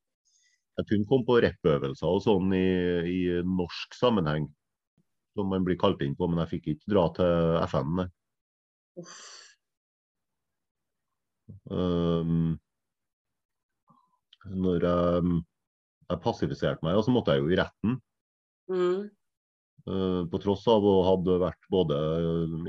Jeg 0.78 0.86
kunne 0.88 1.06
komme 1.10 1.26
på 1.26 1.40
rep-øvelser 1.42 2.06
og 2.06 2.22
sånn 2.22 2.52
i, 2.54 2.68
i 3.06 3.20
norsk 3.42 3.94
sammenheng, 3.98 4.48
som 5.36 5.50
man 5.50 5.64
blir 5.66 5.78
kalt 5.78 6.02
inn 6.02 6.16
på, 6.18 6.26
men 6.30 6.38
jeg 6.46 6.58
fikk 6.58 6.68
ikke 6.74 6.92
dra 6.94 7.04
til 7.14 7.58
FN. 7.68 8.08
Um, 11.70 12.58
når 14.54 14.88
jeg, 14.88 15.38
jeg 16.08 16.20
passifiserte 16.24 16.84
meg, 16.86 16.96
og 16.98 17.06
så 17.06 17.14
måtte 17.14 17.34
jeg 17.36 17.44
jo 17.44 17.52
i 17.52 17.58
retten. 17.60 17.96
Mm. 18.72 19.06
Eh, 19.88 20.20
På 20.28 20.40
tross 20.42 20.66
av 20.68 20.84
å 20.84 20.96
hadde 21.06 21.38
vært 21.40 21.70
både 21.72 21.96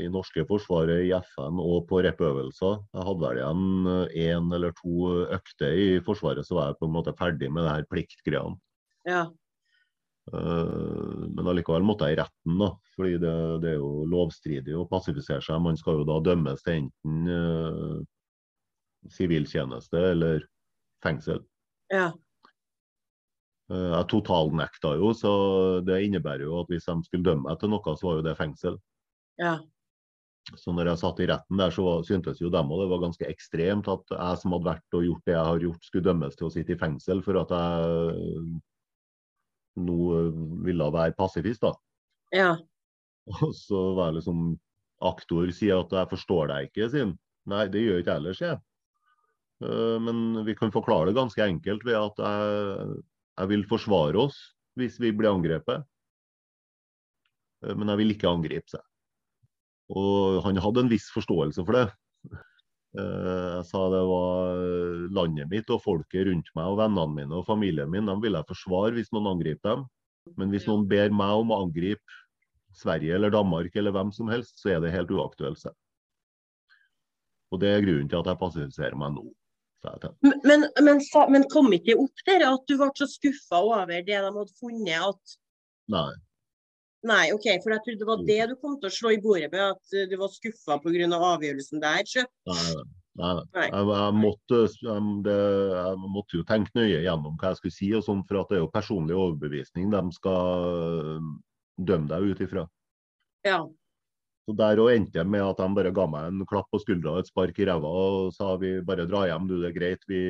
i 0.04 0.08
norske 0.12 0.46
forsvaret, 0.48 1.04
i 1.08 1.12
FN 1.18 1.60
og 1.60 1.88
på 1.90 2.00
rep-øvelser. 2.06 2.80
Jeg 2.96 3.08
hadde 3.10 3.26
vel 3.26 3.42
igjen 3.42 3.92
én 4.30 4.56
eller 4.56 4.76
to 4.80 5.12
økter 5.28 5.76
i 5.76 5.90
Forsvaret, 6.06 6.48
så 6.48 6.56
var 6.60 6.72
jeg 6.72 6.80
på 6.80 6.88
en 6.90 6.96
måte 6.96 7.16
ferdig 7.20 7.52
med 7.52 7.66
det 7.68 7.76
her 7.76 7.90
pliktgreiene. 7.92 8.60
Ja. 9.10 9.26
Eh, 10.32 11.26
Men 11.36 11.52
allikevel 11.52 11.84
måtte 11.88 12.08
jeg 12.08 12.18
i 12.18 12.22
retten, 12.22 12.60
da. 12.62 12.72
Fordi 12.96 13.18
det, 13.24 13.36
det 13.66 13.74
er 13.74 13.82
jo 13.82 14.06
lovstridig 14.12 14.76
å 14.78 14.88
passifisere 14.88 15.42
seg. 15.44 15.62
Man 15.64 15.78
skal 15.80 16.02
jo 16.02 16.08
da 16.08 16.20
dømmes 16.24 16.64
til 16.64 16.84
enten 16.84 17.30
eh, 17.36 18.00
siviltjeneste 19.16 20.02
eller 20.14 20.44
fengsel. 21.04 21.40
Ja. 21.94 22.12
Eh, 23.70 23.92
Jeg 23.98 24.08
totalnekta 24.12 24.96
jo, 24.98 25.12
så 25.18 25.32
det 25.86 26.04
innebærer 26.08 26.46
jo 26.48 26.62
at 26.62 26.72
hvis 26.72 26.88
de 26.90 26.96
skulle 27.06 27.26
dømme 27.26 27.46
meg 27.50 27.60
til 27.62 27.70
noe, 27.74 27.98
så 27.98 28.08
var 28.08 28.20
jo 28.20 28.26
det 28.26 28.38
fengsel. 28.40 28.80
Ja. 29.42 29.60
Så 30.58 30.74
når 30.74 30.90
jeg 30.90 31.02
satt 31.04 31.20
i 31.22 31.28
retten 31.30 31.60
der, 31.62 31.70
så 31.74 32.00
syntes 32.08 32.40
jo 32.42 32.50
dem 32.50 32.72
og 32.74 32.80
det 32.82 32.88
var 32.90 33.04
ganske 33.04 33.28
ekstremt 33.30 33.90
at 33.92 34.16
jeg 34.16 34.40
som 34.42 34.56
hadde 34.56 34.70
vært 34.72 34.98
og 34.98 35.06
gjort 35.06 35.28
det 35.28 35.36
jeg 35.36 35.46
har 35.50 35.60
gjort, 35.66 35.86
skulle 35.86 36.08
dømmes 36.08 36.40
til 36.40 36.48
å 36.48 36.54
sitte 36.54 36.74
i 36.74 36.80
fengsel 36.80 37.22
for 37.26 37.38
at 37.44 37.54
jeg 37.54 38.40
nå 39.80 39.98
ville 40.66 40.90
være 40.96 41.16
pasifist. 41.20 41.62
da. 41.62 41.74
Ja. 42.36 42.50
Og 43.44 43.54
så 43.56 43.84
var 43.98 44.10
jeg 44.10 44.22
liksom 44.22 44.58
Aktor 45.00 45.48
sier 45.56 45.80
at 45.80 45.94
'jeg 45.96 46.10
forstår 46.12 46.50
deg 46.50 46.66
ikke', 46.68 46.90
sier 46.92 47.06
han. 47.06 47.14
Nei, 47.48 47.68
det 47.72 47.80
gjør 47.86 48.00
ikke 48.02 48.12
jeg 48.12 48.20
ellers, 48.20 48.38
sier 48.38 48.50
jeg. 48.50 48.60
Eh, 49.64 50.00
Men 50.00 50.46
vi 50.46 50.56
kan 50.56 50.72
forklare 50.72 51.10
det 51.10 51.18
ganske 51.20 51.44
enkelt 51.44 51.86
ved 51.88 51.98
at 52.00 52.22
jeg, 52.24 53.00
jeg 53.40 53.52
vil 53.54 53.66
forsvare 53.70 54.28
oss 54.28 54.38
hvis 54.80 55.00
vi 55.02 55.12
blir 55.12 55.34
angrepet. 55.34 55.84
Eh, 57.66 57.76
Men 57.76 57.92
jeg 57.94 58.02
vil 58.04 58.16
ikke 58.16 58.32
angripe 58.32 58.72
seg. 58.76 58.86
Og 59.90 60.44
han 60.46 60.60
hadde 60.62 60.86
en 60.86 60.92
viss 60.92 61.10
forståelse 61.12 61.66
for 61.66 61.76
det. 61.78 61.88
Eh, 62.98 63.58
Jeg 63.60 63.66
sa 63.70 63.84
det 63.94 64.02
var 64.10 64.64
landet 65.14 65.50
mitt 65.52 65.70
og 65.74 65.84
folket 65.84 66.28
rundt 66.30 66.50
meg 66.58 66.72
og 66.72 66.80
vennene 66.80 67.16
mine 67.16 67.38
og 67.38 67.46
familien 67.46 67.90
min, 67.92 68.06
dem 68.10 68.22
vil 68.24 68.38
jeg 68.38 68.50
forsvare 68.50 68.96
hvis 68.96 69.12
noen 69.14 69.34
angriper 69.36 69.76
dem. 69.76 69.86
Men 70.38 70.50
hvis 70.54 70.68
noen 70.70 70.88
ber 70.90 71.10
meg 71.14 71.42
om 71.42 71.52
å 71.54 71.62
angripe 71.66 72.18
Sverige 72.78 73.16
eller 73.16 73.34
Danmark 73.34 73.76
eller 73.76 73.92
hvem 73.96 74.12
som 74.14 74.30
helst, 74.30 74.60
så 74.62 74.76
er 74.76 74.82
det 74.84 74.94
helt 74.94 75.10
uaktuelt. 75.10 75.64
Og 77.50 77.62
det 77.62 77.70
er 77.74 77.82
grunnen 77.82 78.10
til 78.10 78.20
at 78.22 78.30
jeg 78.30 78.42
passiviserer 78.42 78.98
meg 78.98 79.16
nå. 79.16 79.26
Men, 80.44 80.66
men, 80.84 81.02
men, 81.32 81.46
kom 81.52 81.72
ikke 81.76 81.94
det 81.94 82.00
opp 82.02 82.24
der 82.28 82.44
at 82.50 82.66
du 82.68 82.76
ble 82.80 82.90
så 83.00 83.08
skuffa 83.08 83.62
over 83.64 83.88
det 83.88 84.02
de 84.10 84.18
hadde 84.18 84.50
funnet 84.60 85.06
at 85.12 85.38
Nei. 85.90 86.10
Nei, 87.08 87.30
OK, 87.32 87.48
for 87.64 87.72
jeg 87.72 87.82
trodde 87.86 88.02
det 88.02 88.08
var 88.10 88.24
det 88.28 88.40
du 88.52 88.56
kom 88.60 88.76
til 88.80 88.90
å 88.90 88.94
slå 88.94 89.12
i 89.16 89.22
bordet 89.24 89.48
med, 89.54 89.62
at 89.72 89.96
eh, 89.96 90.08
du 90.12 90.18
var 90.20 90.32
skuffa 90.34 90.76
pga. 90.84 91.08
avgjørelsen 91.16 91.82
der. 91.82 92.04
Så. 92.06 92.26
Nei, 92.50 92.58
nei, 92.68 92.82
nei. 93.22 93.46
Nei. 93.56 93.68
Jeg, 93.72 93.88
jeg, 93.94 94.18
måtte, 94.20 94.60
jeg, 94.68 95.14
det, 95.26 95.38
jeg 95.72 96.12
måtte 96.18 96.38
jo 96.42 96.48
tenke 96.50 96.76
nøye 96.76 97.00
gjennom 97.06 97.40
hva 97.40 97.54
jeg 97.54 97.62
skulle 97.62 97.78
si, 97.78 97.90
og 97.96 98.04
sånn, 98.04 98.26
for 98.28 98.42
at 98.42 98.52
det 98.52 98.60
er 98.60 98.66
jo 98.66 98.74
personlig 98.74 99.16
overbevisning 99.16 99.88
de 99.96 100.04
skal 100.18 100.68
øh, 101.16 101.32
dømme 101.80 102.12
deg 102.12 102.34
ut 102.34 102.44
ifra. 102.44 102.68
Ja. 103.48 103.64
Så 104.50 104.56
Der 104.58 104.80
og 104.82 104.88
endte 104.90 105.20
jeg 105.20 105.30
med 105.30 105.44
at 105.46 105.60
de 105.62 105.66
bare 105.78 105.92
ga 105.94 106.08
meg 106.10 106.24
en 106.26 106.46
klapp 106.50 106.72
på 106.74 106.80
skuldra 106.82 107.12
og 107.12 107.20
et 107.22 107.28
spark 107.30 107.60
i 107.62 107.66
ræva 107.70 107.90
og 108.02 108.32
sa 108.34 108.56
vi 108.58 108.80
bare 108.82 109.06
dra 109.06 109.28
hjem, 109.30 109.46
du, 109.46 109.60
det 109.62 109.68
er 109.68 109.76
greit, 109.76 110.06
vi, 110.10 110.22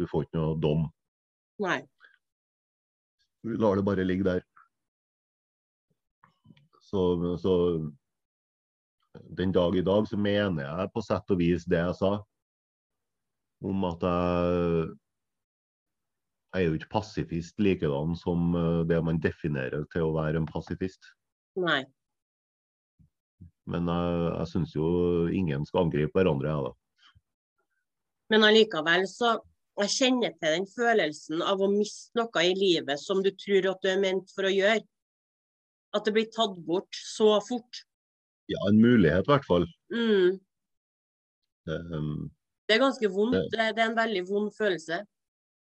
du 0.00 0.06
får 0.08 0.24
ikke 0.24 0.38
noe 0.38 0.54
dom. 0.56 0.86
Nei. 1.60 1.82
Vi 3.44 3.58
lar 3.60 3.76
det 3.76 3.84
bare 3.84 4.06
ligge 4.08 4.24
der. 4.24 4.40
Så, 6.80 7.02
så 7.42 7.52
den 9.36 9.52
dag 9.52 9.76
i 9.76 9.84
dag 9.84 10.08
så 10.08 10.16
mener 10.16 10.64
jeg 10.64 10.92
på 10.94 11.04
sett 11.04 11.36
og 11.36 11.40
vis 11.42 11.68
det 11.68 11.82
jeg 11.82 11.98
sa. 12.00 12.14
Om 13.68 13.84
at 13.90 14.08
jeg 14.08 14.94
jeg 16.56 16.64
er 16.64 16.70
jo 16.70 16.78
ikke 16.78 16.94
pasifist 16.94 17.60
likedan 17.60 18.16
som 18.16 18.56
eh, 18.56 18.82
det 18.88 19.02
man 19.04 19.20
definerer 19.20 19.84
til 19.92 20.06
å 20.06 20.14
være 20.16 20.40
en 20.40 20.48
pasifist. 20.48 21.04
Nei. 21.60 21.82
Men 23.70 23.90
jeg, 23.90 24.18
jeg 24.36 24.50
syns 24.52 24.74
jo 24.76 24.88
ingen 25.34 25.66
skal 25.66 25.86
angripe 25.86 26.14
hverandre, 26.14 26.52
jeg 26.52 26.66
da. 26.68 26.74
Men 28.32 28.46
allikevel 28.46 29.06
så 29.10 29.36
jeg 29.76 29.92
kjenner 29.92 30.32
til 30.40 30.54
den 30.54 30.68
følelsen 30.70 31.42
av 31.44 31.60
å 31.60 31.68
miste 31.68 32.16
noe 32.16 32.44
i 32.46 32.54
livet 32.56 33.00
som 33.02 33.20
du 33.24 33.28
tror 33.36 33.72
at 33.74 33.82
du 33.82 33.90
er 33.92 34.00
ment 34.00 34.30
for 34.32 34.48
å 34.48 34.52
gjøre. 34.52 34.80
At 35.96 36.06
det 36.08 36.14
blir 36.16 36.30
tatt 36.32 36.56
bort 36.64 36.96
så 36.96 37.36
fort. 37.44 37.82
Ja, 38.48 38.60
en 38.70 38.80
mulighet 38.80 39.26
i 39.26 39.32
hvert 39.32 39.46
fall. 39.48 39.66
Mm. 39.92 40.38
Um, 41.68 42.30
Det 42.66 42.76
er 42.76 42.82
ganske 42.82 43.10
vondt. 43.12 43.36
Det, 43.52 43.68
det 43.76 43.84
er 43.84 43.90
en 43.90 43.98
veldig 43.98 44.24
vond 44.30 44.48
følelse. 44.54 45.02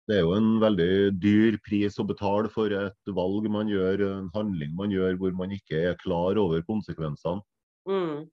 Det 0.10 0.18
er 0.18 0.26
jo 0.26 0.34
en 0.34 0.56
veldig 0.60 0.94
dyr 1.22 1.56
pris 1.64 2.00
å 2.02 2.08
betale 2.08 2.50
for 2.52 2.74
et 2.74 3.12
valg 3.16 3.46
man 3.54 3.70
gjør, 3.70 4.02
en 4.08 4.32
handling 4.34 4.74
man 4.76 4.92
gjør 4.92 5.20
hvor 5.22 5.36
man 5.38 5.54
ikke 5.56 5.78
er 5.92 6.00
klar 6.02 6.40
over 6.42 6.64
konsekvensene. 6.68 7.44
Mm. 7.88 8.30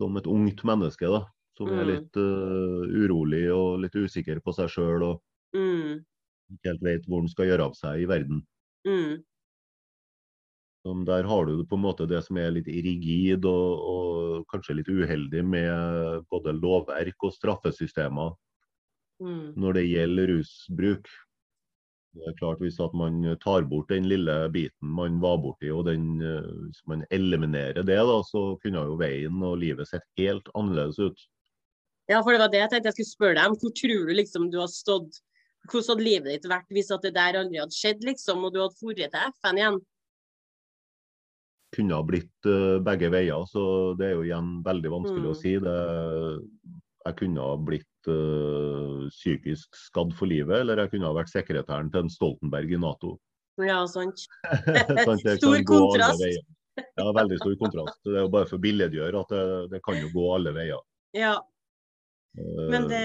Som 0.00 0.16
et 0.16 0.26
ungt 0.26 0.64
menneske, 0.64 1.06
da. 1.10 1.24
Som 1.58 1.68
er 1.74 1.84
Mm. 1.84 1.88
litt 1.90 2.16
uh, 2.16 2.84
urolig 2.86 3.44
og 3.54 3.80
litt 3.82 3.94
usikker 3.98 4.40
på 4.40 4.54
seg 4.54 4.68
sjøl 4.70 5.02
og 5.02 5.22
Mm. 5.54 6.04
ikke 6.52 6.68
helt 6.70 6.82
vet 6.82 7.06
hvor 7.08 7.20
han 7.20 7.28
skal 7.28 7.46
gjøre 7.46 7.64
av 7.64 7.74
seg 7.74 8.02
i 8.02 8.06
verden. 8.06 8.42
Mm. 8.86 9.24
Som 10.86 11.04
der 11.04 11.24
har 11.26 11.46
du 11.46 11.64
på 11.66 11.74
en 11.76 11.82
måte 11.82 12.06
det 12.08 12.22
som 12.24 12.36
er 12.38 12.52
litt 12.54 12.66
rigid 12.70 13.44
og, 13.44 13.80
og 13.82 14.46
kanskje 14.52 14.76
litt 14.78 14.88
uheldig 14.88 15.42
med 15.44 16.24
både 16.30 16.54
lovverk 16.54 17.16
og 17.24 17.32
straffesystemer 17.34 18.36
Mm. 19.20 19.54
når 19.58 19.72
det 19.74 19.86
gjelder 19.90 20.28
rusbruk. 20.30 21.08
Det 22.16 22.24
er 22.26 22.36
klart 22.38 22.60
Hvis 22.62 22.78
at 22.80 22.94
man 22.96 23.20
tar 23.42 23.66
bort 23.68 23.90
den 23.92 24.08
lille 24.08 24.34
biten 24.50 24.94
man 24.96 25.18
var 25.20 25.36
borti, 25.42 25.68
og 25.70 25.84
den, 25.86 26.20
eh, 26.24 26.46
hvis 26.66 26.80
man 26.88 27.04
eliminerer 27.14 27.84
det, 27.84 27.98
da, 27.98 28.18
så 28.26 28.56
kunne 28.62 28.86
jo 28.88 28.96
veien 29.00 29.42
og 29.44 29.58
livet 29.60 29.88
sett 29.90 30.06
helt 30.16 30.48
annerledes 30.54 30.98
ut. 30.98 31.26
Ja, 32.08 32.22
for 32.22 32.32
det 32.32 32.40
var 32.40 32.48
det 32.48 32.62
jeg 32.62 32.70
tenkte 32.72 32.88
jeg 32.88 32.96
skulle 32.96 33.12
spørre 33.12 33.36
deg 33.36 33.50
om. 33.52 33.58
Hvor 33.60 33.74
tror 33.76 34.06
du 34.08 34.14
liksom 34.16 34.50
du 34.50 34.58
har 34.62 34.70
stått 34.72 35.20
Hvordan 35.68 35.88
hadde 35.90 36.04
livet 36.06 36.30
ditt 36.32 36.46
vært 36.48 36.68
hvis 36.72 36.90
at 36.94 37.02
det 37.04 37.10
der 37.16 37.36
aldri 37.36 37.58
hadde 37.60 37.74
skjedd, 37.76 38.04
liksom, 38.06 38.44
og 38.46 38.54
du 38.54 38.60
hadde 38.62 38.78
dratt 38.78 39.10
til 39.12 39.32
FN 39.42 39.58
igjen? 39.58 39.78
Kunne 41.76 41.98
ha 41.98 42.04
blitt 42.06 42.48
eh, 42.48 42.78
begge 42.86 43.10
veier, 43.12 43.42
så 43.50 43.64
det 43.98 44.06
er 44.06 44.14
jo 44.14 44.24
igjen 44.24 44.52
veldig 44.64 44.92
vanskelig 44.94 45.26
Mm. 45.26 45.32
å 45.34 45.36
si. 45.36 45.52
Det, 45.60 45.74
jeg 47.04 47.16
kunne 47.18 47.44
ha 47.44 47.56
blitt 47.56 47.97
eh, 48.12 49.08
psykisk 49.14 49.78
skadd 49.78 50.14
for 50.18 50.30
livet, 50.30 50.60
eller 50.62 50.84
jeg 50.84 50.94
kunne 50.94 51.10
ha 51.10 51.16
vært 51.16 51.32
sekretæren 51.32 51.90
til 51.92 52.04
en 52.06 52.12
Stoltenberg 52.12 52.72
i 52.72 52.80
Nato. 52.80 53.16
Ja, 53.62 53.82
sant. 53.90 54.24
sånn, 55.08 55.22
Stor 55.42 55.60
kontrast. 55.66 56.24
Ja, 56.78 57.10
veldig 57.10 57.40
stor 57.40 57.54
kontrast. 57.58 58.00
Det 58.06 58.14
er 58.14 58.22
jo 58.22 58.30
bare 58.30 58.46
for 58.46 58.60
å 58.60 58.62
billedgjøre 58.62 59.22
at 59.24 59.32
det, 59.34 59.44
det 59.72 59.80
kan 59.82 59.98
jo 59.98 60.12
gå 60.14 60.26
alle 60.36 60.52
veier. 60.54 60.82
Ja, 61.16 61.34
Eh, 62.38 62.70
men 62.70 62.88
det, 62.88 63.04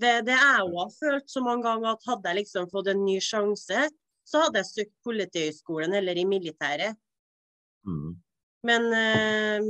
det, 0.00 0.12
det 0.26 0.36
jeg 0.36 0.64
òg 0.64 0.76
har 0.82 0.92
følt 0.96 1.30
så 1.32 1.42
mange 1.44 1.64
ganger, 1.66 1.94
at 1.94 2.08
hadde 2.08 2.32
jeg 2.32 2.40
liksom 2.42 2.68
fått 2.72 2.90
en 2.92 3.04
ny 3.06 3.16
sjanse, 3.24 3.86
så 4.26 4.44
hadde 4.44 4.62
jeg 4.62 4.70
søkt 4.70 4.96
Politihøgskolen 5.06 5.96
eller 6.00 6.18
i 6.18 6.26
militæret. 6.28 6.98
mm. 7.86 8.10
Men 8.68 8.82
øh, 8.92 9.62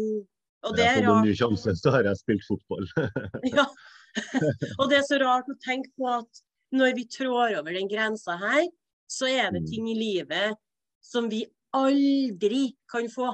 Og 0.67 0.73
det 0.75 0.83
Jeg 0.83 0.99
er 0.99 1.05
har 1.05 1.13
fått 1.13 1.21
en 1.23 1.29
ny 1.29 1.35
sjanse, 1.39 1.75
så 1.79 1.93
har 1.95 2.09
jeg 2.09 2.19
spilt 2.25 2.47
fotball. 2.49 2.89
Ja. 3.55 3.69
Og 4.81 4.89
det 4.91 5.01
er 5.01 5.07
så 5.07 5.19
rart 5.23 5.51
å 5.51 5.59
tenke 5.65 5.91
på 5.99 6.09
at 6.11 6.43
når 6.75 6.95
vi 6.99 7.07
trår 7.11 7.59
over 7.59 7.75
den 7.75 7.89
grensa 7.91 8.37
her, 8.39 8.67
så 9.11 9.27
er 9.27 9.51
det 9.51 9.65
Mm. 9.65 9.71
ting 9.71 9.89
i 9.91 9.97
livet 9.99 10.59
som 11.03 11.29
vi 11.29 11.45
aldri 11.75 12.77
kan 12.91 13.09
få. 13.11 13.33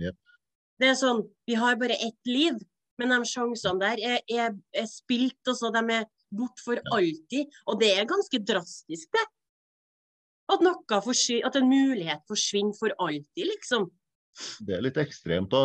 Yep. 0.00 0.16
Det 0.80 0.88
er 0.88 0.96
sånn, 0.96 1.26
Vi 1.46 1.54
har 1.54 1.76
bare 1.76 1.96
ett 2.00 2.26
liv, 2.26 2.56
men 2.98 3.12
de 3.12 3.20
sjansene 3.28 3.80
der 3.80 4.00
er, 4.00 4.20
er, 4.28 4.56
er 4.72 4.86
spilt. 4.88 5.40
Altså, 5.46 5.70
de 5.72 5.82
er 5.98 6.06
bort 6.32 6.60
for 6.64 6.80
alltid. 6.92 7.50
Og 7.66 7.80
det 7.80 7.92
er 7.98 8.08
ganske 8.08 8.38
drastisk, 8.38 9.08
det. 9.12 9.26
At, 10.50 10.60
at 10.64 11.56
en 11.56 11.68
mulighet 11.68 12.22
forsvinner 12.28 12.74
for 12.78 12.94
alltid, 12.98 13.46
liksom. 13.52 13.90
Det 14.64 14.74
er 14.76 14.82
litt 14.84 14.98
ekstremt. 15.00 15.50
da. 15.52 15.60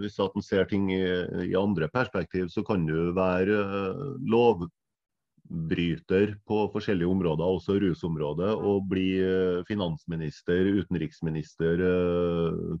Hvis 0.00 0.18
at 0.22 0.34
en 0.36 0.42
ser 0.44 0.64
ting 0.70 0.84
i, 0.92 1.00
i 1.48 1.54
andre 1.58 1.88
perspektiv, 1.92 2.48
så 2.52 2.60
kan 2.66 2.86
du 2.86 3.12
være 3.16 3.56
eh, 3.60 4.02
lovbryter 4.30 6.26
på 6.48 6.56
forskjellige 6.74 7.10
områder, 7.10 7.44
også 7.46 7.72
rusområdet, 7.82 8.52
og 8.54 8.88
bli 8.90 9.08
eh, 9.24 9.64
finansminister, 9.68 10.60
utenriksminister, 10.82 11.74
eh, 11.88 12.78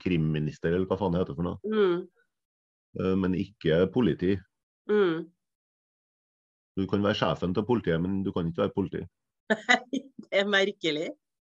krimminister, 0.00 0.70
eller 0.72 0.86
hva 0.88 0.96
faen 1.00 1.12
det 1.16 1.22
heter 1.24 1.36
for 1.36 1.44
noe. 1.50 1.58
Mm, 1.68 1.98
Men 3.20 3.32
ikke 3.38 3.74
politi. 3.92 4.32
mm. 4.90 5.18
Du 6.78 6.82
kan 6.88 7.02
være 7.02 7.18
sjefen 7.18 7.52
til 7.52 7.64
politiet, 7.66 8.00
men 8.00 8.22
du 8.24 8.30
kan 8.32 8.46
ikke 8.48 8.62
være 8.62 8.72
politi. 8.72 9.00
det 9.92 10.38
er 10.40 10.46
merkelig. 10.48 11.08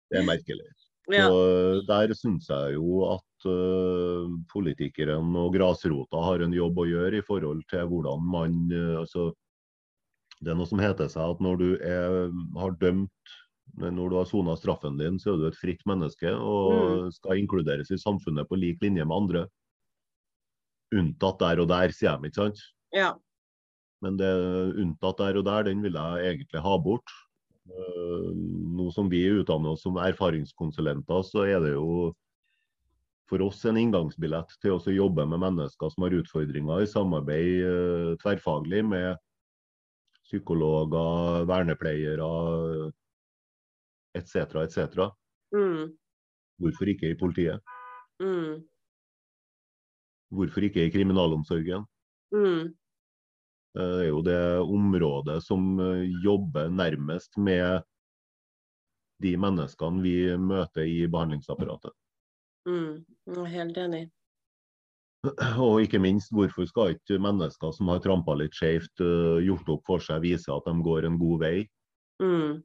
Det 0.09 0.17
er 0.23 0.25
merkelig. 0.25 0.69
Ja. 1.09 1.27
Og 1.33 1.87
der 1.89 2.13
syns 2.17 2.51
jeg 2.51 2.75
jo 2.77 3.03
at 3.09 3.49
uh, 3.49 4.29
politikeren 4.53 5.33
og 5.41 5.55
grasrota 5.55 6.21
har 6.27 6.45
en 6.45 6.53
jobb 6.53 6.83
å 6.83 6.89
gjøre 6.89 7.21
i 7.21 7.25
forhold 7.25 7.63
til 7.71 7.87
hvordan 7.89 8.25
man 8.29 8.59
uh, 8.75 8.99
altså, 9.03 9.31
Det 10.39 10.53
er 10.53 10.59
noe 10.59 10.69
som 10.69 10.83
heter 10.83 11.09
seg 11.11 11.35
at 11.35 11.41
når 11.43 11.61
du 11.63 11.69
er, 11.81 12.29
har 12.61 12.77
dømt 12.83 13.37
når 13.79 14.11
du 14.11 14.17
har 14.17 14.27
sona 14.27 14.55
straffen 14.57 14.97
din, 14.99 15.19
så 15.21 15.35
er 15.35 15.41
du 15.41 15.47
et 15.49 15.59
fritt 15.61 15.83
menneske 15.87 16.31
og 16.33 17.13
skal 17.15 17.39
inkluderes 17.39 17.93
i 17.95 17.99
samfunnet 18.01 18.49
på 18.49 18.59
lik 18.59 18.81
linje 18.83 19.05
med 19.05 19.17
andre. 19.17 19.43
Unntatt 20.97 21.39
der 21.43 21.63
og 21.63 21.69
der, 21.71 21.93
sier 21.95 22.17
de, 22.17 22.31
ikke 22.31 22.41
sant? 22.41 22.63
ja. 22.97 23.13
Men 24.05 24.17
det 24.19 24.31
unntatt 24.79 25.19
der 25.21 25.41
og 25.41 25.45
der, 25.47 25.67
den 25.69 25.83
vil 25.83 25.97
jeg 25.99 26.33
egentlig 26.33 26.63
ha 26.65 26.75
bort. 26.83 27.15
Eh, 27.69 28.31
Nå 28.79 28.91
som 28.95 29.09
vi 29.13 29.25
utdanner 29.27 29.75
oss 29.75 29.83
som 29.85 29.99
erfaringskonsulenter, 30.01 31.23
så 31.27 31.45
er 31.49 31.61
det 31.65 31.75
jo 31.75 32.15
for 33.29 33.43
oss 33.45 33.61
en 33.69 33.77
inngangsbillett 33.77 34.55
til 34.63 34.79
å 34.79 34.95
jobbe 34.95 35.27
med 35.29 35.43
mennesker 35.43 35.91
som 35.93 36.07
har 36.07 36.17
utfordringer, 36.17 36.81
i 36.81 36.89
samarbeid 36.89 37.65
eh, 37.67 38.13
tverrfaglig 38.23 38.81
med 38.89 39.19
psykologer, 40.29 41.45
vernepleiere 41.49 42.31
etc. 44.17 44.65
etc. 44.65 45.11
Mm, 45.57 45.93
Hvorfor 46.61 46.89
ikke 46.93 47.13
i 47.13 47.19
politiet? 47.21 47.61
mm, 48.21 48.65
Hvorfor 50.33 50.65
ikke 50.69 50.85
i 50.87 50.93
kriminalomsorgen? 50.93 51.85
mm. 52.33 52.73
Eh, 53.79 53.85
Det 53.85 54.05
er 54.05 54.09
jo 54.11 54.23
det 54.23 54.43
området 54.67 55.43
som 55.45 55.79
eh, 55.81 56.09
jobber 56.25 56.69
nærmest 56.71 57.37
med 57.39 57.83
de 59.23 59.37
menneskene 59.37 60.03
vi 60.03 60.15
møter 60.39 60.87
i 60.87 61.07
behandlingsapparatet. 61.11 61.93
Mm. 62.69 63.05
Jeg 63.27 63.37
er 63.39 63.53
helt 63.55 63.77
enig. 63.79 64.05
Og 65.59 65.81
ikke 65.83 65.99
minst, 65.99 66.31
hvorfor 66.31 66.67
skal 66.71 66.95
ikke 66.95 67.19
mennesker 67.23 67.73
som 67.75 67.89
har 67.91 67.99
trampa 68.05 68.37
litt 68.39 68.55
skjevt, 68.55 69.03
eh, 69.03 69.41
gjort 69.47 69.69
opp 69.75 69.87
for 69.87 69.99
seg, 70.05 70.23
vise 70.23 70.53
at 70.55 70.67
de 70.69 70.77
går 70.83 71.07
en 71.09 71.19
god 71.19 71.41
vei? 71.47 71.57
Mm. 72.19 72.65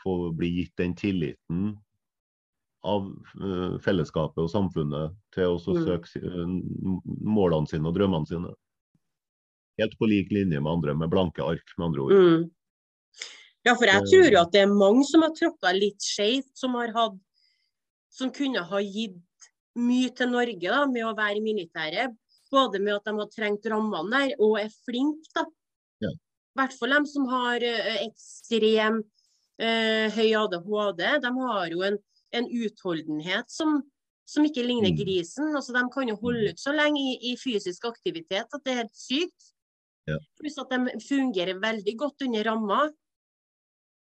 få 0.00 0.32
bli 0.32 0.48
gitt 0.56 0.72
den 0.80 0.94
tilliten 0.96 1.74
av 2.88 3.10
fellesskapet 3.84 4.40
og 4.40 4.48
samfunnet 4.48 5.12
til 5.36 5.44
å 5.44 5.58
Mm. 5.60 5.82
søke 5.84 6.08
målene 7.20 7.68
sine 7.68 7.84
og 7.86 7.94
drømmene 7.98 8.26
sine. 8.26 8.54
Helt 9.80 9.94
på 9.98 10.08
lik 10.10 10.32
linje 10.34 10.60
med 10.60 10.72
andre, 10.72 10.94
med 10.94 11.10
blanke 11.12 11.44
ark, 11.44 11.74
med 11.78 11.86
andre 11.86 12.00
ord. 12.04 12.12
Mm. 12.12 12.42
Ja, 13.62 13.76
for 13.78 13.86
jeg 13.86 14.08
tror 14.10 14.26
jo 14.34 14.40
at 14.40 14.52
det 14.52 14.64
er 14.64 14.72
mange 14.74 15.04
som 15.06 15.22
har 15.22 15.32
tråkka 15.36 15.70
litt 15.76 16.02
skeivt, 16.02 16.50
som 16.58 16.74
har 16.80 16.92
hatt 16.96 17.20
Som 18.12 18.28
kunne 18.28 18.60
ha 18.68 18.78
gitt 18.84 19.46
mye 19.80 20.10
til 20.12 20.28
Norge 20.28 20.68
da, 20.68 20.82
med 20.84 21.06
å 21.08 21.14
være 21.16 21.38
i 21.38 21.44
militæret. 21.44 22.12
Både 22.52 22.76
med 22.76 22.98
at 22.98 23.06
de 23.08 23.14
har 23.16 23.30
trengt 23.32 23.64
rammene 23.72 24.12
der, 24.12 24.34
og 24.36 24.58
er 24.60 24.68
flinke, 24.84 25.30
da. 25.32 25.46
Ja. 26.04 26.10
Hvert 26.60 26.76
fall 26.76 26.92
de 26.92 27.08
som 27.08 27.24
har 27.30 27.64
eh, 27.64 28.02
ekstrem 28.02 28.98
eh, 29.56 30.12
høy 30.12 30.34
ADHD. 30.42 31.00
De 31.24 31.32
har 31.38 31.72
jo 31.72 31.86
en, 31.88 31.96
en 32.36 32.50
utholdenhet 32.52 33.48
som, 33.48 33.80
som 34.28 34.44
ikke 34.44 34.66
ligner 34.66 34.92
Mm. 34.92 34.98
grisen. 35.00 35.56
Altså, 35.56 35.72
de 35.72 35.86
kan 35.94 36.12
jo 36.12 36.18
holde 36.20 36.52
ut 36.52 36.60
så 36.60 36.76
lenge 36.76 37.00
i, 37.00 37.32
i 37.32 37.36
fysisk 37.40 37.88
aktivitet 37.88 38.44
at 38.52 38.60
det 38.60 38.74
er 38.74 38.82
helt 38.82 38.96
sykt. 39.00 39.52
Ja. 40.10 40.16
Pluss 40.40 40.56
at 40.58 40.72
de 40.72 40.78
fungerer 41.04 41.60
veldig 41.62 41.94
godt 41.98 42.22
under 42.26 42.44
ramma. 42.48 42.80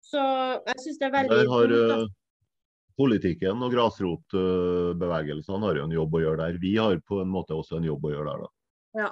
Så 0.04 0.19
jeg 0.19 0.80
syns 0.84 1.00
det 1.00 1.08
er 1.08 1.15
veldig 1.15 1.36
Der 1.36 1.47
har 1.52 1.67
uh, 1.76 2.08
politikken 3.00 3.63
og 3.63 3.71
grasrotbevegelsene 3.76 5.65
har 5.67 5.76
jo 5.80 5.86
en 5.88 5.97
jobb 5.97 6.12
å 6.17 6.23
gjøre 6.23 6.41
der. 6.43 6.54
Vi 6.63 6.73
har 6.80 6.95
på 7.08 7.15
en 7.23 7.32
måte 7.32 7.54
også 7.56 7.73
en 7.80 7.89
jobb 7.89 8.02
å 8.08 8.13
gjøre 8.13 8.30
der, 8.32 8.39
da. 8.43 8.50
Ja. 9.04 9.10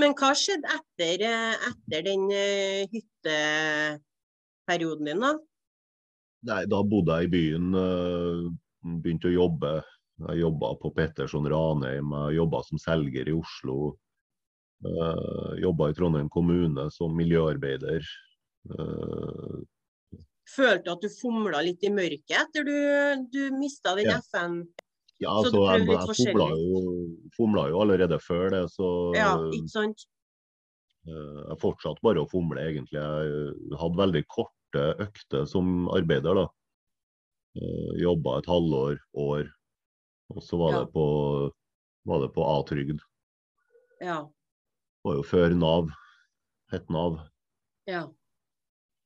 Men 0.00 0.10
hva 0.18 0.30
skjedde 0.34 0.68
etter, 0.74 1.16
eh, 1.28 1.54
etter 1.70 2.00
den 2.02 2.22
uh, 2.32 2.82
hytteperioden 2.90 5.06
din, 5.10 5.22
da? 5.22 5.32
Nei, 6.44 6.62
da 6.68 6.78
bodde 6.84 7.16
jeg 7.22 7.28
i 7.28 7.32
byen, 7.32 7.66
begynte 9.00 9.28
å 9.30 9.38
jobbe. 9.38 9.70
Jeg 10.28 10.42
jobba 10.42 10.68
på 10.82 10.88
Petterson 10.94 11.46
Ranheim, 11.48 12.08
jeg 12.28 12.36
jobba 12.36 12.58
som 12.66 12.78
selger 12.82 13.24
i 13.32 13.34
Oslo. 13.34 13.76
Uh, 14.84 15.54
jobba 15.62 15.90
i 15.90 15.94
Trondheim 15.96 16.28
kommune 16.28 16.90
som 16.92 17.14
miljøarbeider. 17.16 18.04
Uh, 18.68 19.62
Følte 20.54 20.92
at 20.92 21.00
du 21.00 21.08
fomla 21.08 21.62
litt 21.64 21.80
i 21.88 21.90
mørket 21.92 22.34
etter 22.36 22.66
du, 22.68 22.74
du 23.32 23.56
mista 23.56 23.94
den 23.96 24.10
Ja. 24.10 24.18
FN? 24.20 24.58
ja, 25.22 25.30
Så 25.40 25.48
altså, 25.48 25.62
jeg, 25.72 25.86
jeg 25.88 26.16
fomla 26.18 26.48
jo, 26.52 26.82
fomla 27.36 27.64
jo 27.70 27.80
allerede 27.80 28.18
før 28.20 28.50
det, 28.52 28.60
så 28.74 28.88
Ja, 29.16 29.30
ikke 29.56 29.72
sant? 29.72 30.04
Uh, 31.08 31.48
jeg 31.48 31.58
fortsatte 31.64 32.04
bare 32.04 32.20
å 32.20 32.28
fomle, 32.28 32.60
egentlig. 32.60 33.00
Jeg 33.00 33.78
hadde 33.80 34.00
veldig 34.04 34.24
korte 34.28 34.84
økter 35.06 35.48
som 35.48 35.88
arbeider, 35.96 36.36
da. 36.42 36.46
Uh, 37.56 37.92
jobba 38.04 38.38
et 38.42 38.48
halvår, 38.52 39.00
år. 39.16 39.48
Og 40.34 40.42
så 40.44 40.60
var 40.60 40.72
Ja. 40.72 40.78
det 40.84 40.92
på, 40.92 41.08
var 42.04 42.20
det 42.20 42.32
på 42.36 42.44
A-trygd. 42.52 43.00
Ja. 44.04 44.26
Var 45.04 45.18
jo 45.18 45.24
før 45.28 45.54
Nav. 45.58 45.90
Het 46.72 46.88
Nav. 46.90 47.18
ja. 47.86 48.06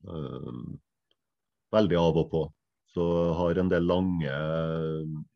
Eh, 0.07 0.59
veldig 1.75 1.97
av 1.99 2.17
og 2.21 2.29
på. 2.31 2.43
Så 2.89 3.05
har 3.37 3.59
en 3.59 3.69
del 3.69 3.83
lange, 3.85 4.35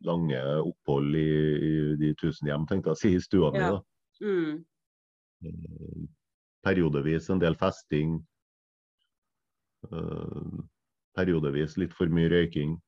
lange 0.07 0.39
opphold 0.63 1.15
i, 1.19 1.31
i 1.67 1.73
de 1.99 2.13
tusen 2.17 2.47
hjem, 2.49 2.63
tenkte 2.69 2.89
jeg 2.89 2.97
å 2.97 3.01
si, 3.01 3.11
i 3.13 3.21
stua 3.21 3.51
mi. 3.53 3.61
Ja. 3.61 3.75
da. 3.75 3.81
Mm. 4.23 4.63
Eh, 5.45 6.07
periodevis 6.65 7.29
en 7.29 7.43
del 7.43 7.59
festing. 7.59 8.15
Eh, 9.91 10.63
periodevis 11.13 11.77
litt 11.77 11.93
for 11.93 12.09
mye 12.09 12.31
røyking. 12.31 12.79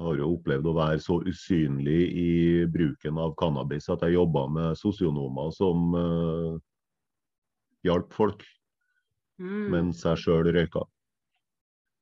Har 0.00 0.16
jo 0.16 0.30
opplevd 0.34 0.66
å 0.70 0.76
være 0.76 1.00
så 1.04 1.18
usynlig 1.28 2.00
i 2.16 2.30
bruken 2.72 3.18
av 3.20 3.34
cannabis 3.40 3.88
at 3.92 4.02
jeg 4.06 4.16
jobba 4.16 4.46
med 4.52 4.78
sosionomer 4.80 5.52
som 5.56 5.92
uh, 5.94 6.54
hjalp 7.86 8.12
folk 8.16 8.46
Mm. 9.40 9.70
mens 9.72 10.02
jeg 10.04 10.20
sjøl 10.20 10.50
røyka. 10.52 10.82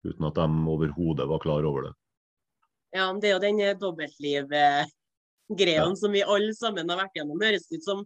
Uten 0.02 0.24
at 0.26 0.34
de 0.34 0.46
overhodet 0.72 1.28
var 1.30 1.38
klar 1.38 1.62
over 1.68 1.84
det. 1.86 1.92
Ja, 2.96 3.12
det 3.14 3.28
er 3.28 3.34
jo 3.36 3.42
den 3.44 3.60
dobbeltliv-greia 3.78 4.88
Ja. 5.78 5.94
som 5.94 6.10
vi 6.10 6.24
alle 6.26 6.50
sammen 6.58 6.90
har 6.90 6.98
vært 6.98 7.14
gjennom, 7.14 7.38
høres 7.38 7.68
det 7.68 7.78
ut 7.78 7.84
som. 7.84 8.02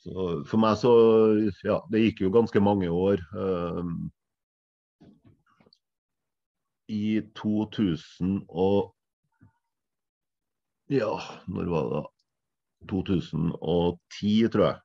Så 0.00 0.46
for 0.48 0.56
meg 0.56 0.78
så 0.80 0.94
Ja, 1.64 1.82
det 1.90 2.00
gikk 2.06 2.24
jo 2.24 2.30
ganske 2.30 2.56
mange 2.62 2.88
år. 2.88 3.20
Um, 3.36 4.10
I 6.88 7.20
2000 7.34 8.44
og 8.48 8.92
Ja, 10.92 11.16
når 11.50 11.70
var 11.72 11.86
det 11.86 11.94
da? 11.96 12.02
2010, 12.86 14.48
tror 14.54 14.66
jeg. 14.68 14.76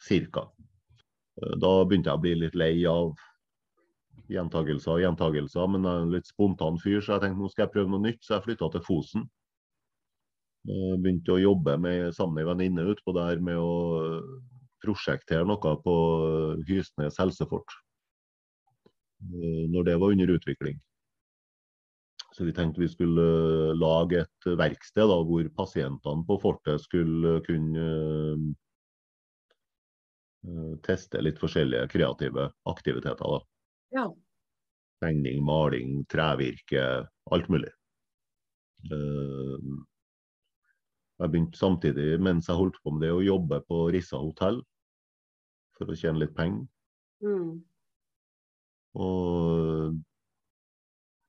Cirka. 0.00 0.46
Eh, 1.42 1.56
Da 1.60 1.72
begynte 1.84 2.08
jeg 2.08 2.16
å 2.16 2.22
bli 2.22 2.34
litt 2.34 2.54
lei 2.56 2.86
av 2.88 3.12
gjentagelser 4.32 4.94
og 4.94 5.02
gjentagelser, 5.02 5.68
men 5.68 5.84
jeg 5.84 5.92
er 5.98 6.06
en 6.06 6.14
litt 6.14 6.28
spontan 6.30 6.78
fyr, 6.80 7.00
så 7.00 7.16
jeg 7.16 7.26
tenkte 7.26 7.42
nå 7.42 7.50
skal 7.52 7.66
jeg 7.66 7.74
prøve 7.74 7.92
noe 7.92 8.04
nytt, 8.06 8.22
så 8.24 8.36
jeg 8.38 8.46
flytta 8.46 8.70
til 8.72 8.84
Fosen. 8.86 9.28
Jeg 10.68 10.98
Begynte 11.02 11.32
å 11.36 11.40
jobbe 11.42 11.76
med, 11.80 12.14
sammen 12.16 12.34
med 12.38 12.44
ei 12.44 12.48
venninne 12.52 12.88
utpå 12.94 13.12
der 13.16 13.40
med 13.44 13.60
å 13.60 13.76
eh, 14.00 14.32
prosjektere 14.84 15.44
noe 15.48 15.76
på 15.84 15.94
eh, 16.24 16.64
Hysnes 16.68 17.20
helsefort. 17.20 17.76
Eh, 19.28 19.64
Når 19.72 19.88
det 19.88 19.96
var 20.00 20.12
under 20.16 20.34
utvikling. 20.38 20.80
Så 22.38 22.44
vi 22.46 22.52
tenkte 22.54 22.80
vi 22.80 22.86
skulle 22.88 23.22
eh, 23.26 23.74
lage 23.74 24.20
et 24.22 24.46
verksted 24.60 25.10
da, 25.10 25.16
hvor 25.26 25.48
pasientene 25.58 26.22
på 26.28 26.36
fortet 26.38 26.78
skulle 26.84 27.40
kunne 27.48 27.86
eh, 30.46 30.76
teste 30.86 31.18
litt 31.24 31.42
forskjellige 31.42 31.88
kreative 31.90 32.46
aktiviteter. 32.70 33.26
da. 33.26 33.40
Ja. 33.96 34.06
Tegning, 35.02 35.42
maling, 35.42 36.04
trevirke, 36.06 36.86
alt 37.34 37.50
mulig. 37.50 37.74
Eh, 38.86 39.58
Jeg 41.18 41.30
begynte 41.32 41.58
samtidig, 41.58 42.20
mens 42.22 42.46
jeg 42.46 42.54
holdt 42.54 42.78
på 42.84 42.94
med 42.94 43.02
det, 43.02 43.10
å 43.10 43.24
jobbe 43.26 43.58
på 43.66 43.90
Rissa 43.90 44.20
hotell 44.22 44.62
for 45.74 45.90
å 45.90 45.98
tjene 45.98 46.22
litt 46.22 46.36
penger. 46.38 46.62
Mm. 47.18 47.56
Og 48.94 49.98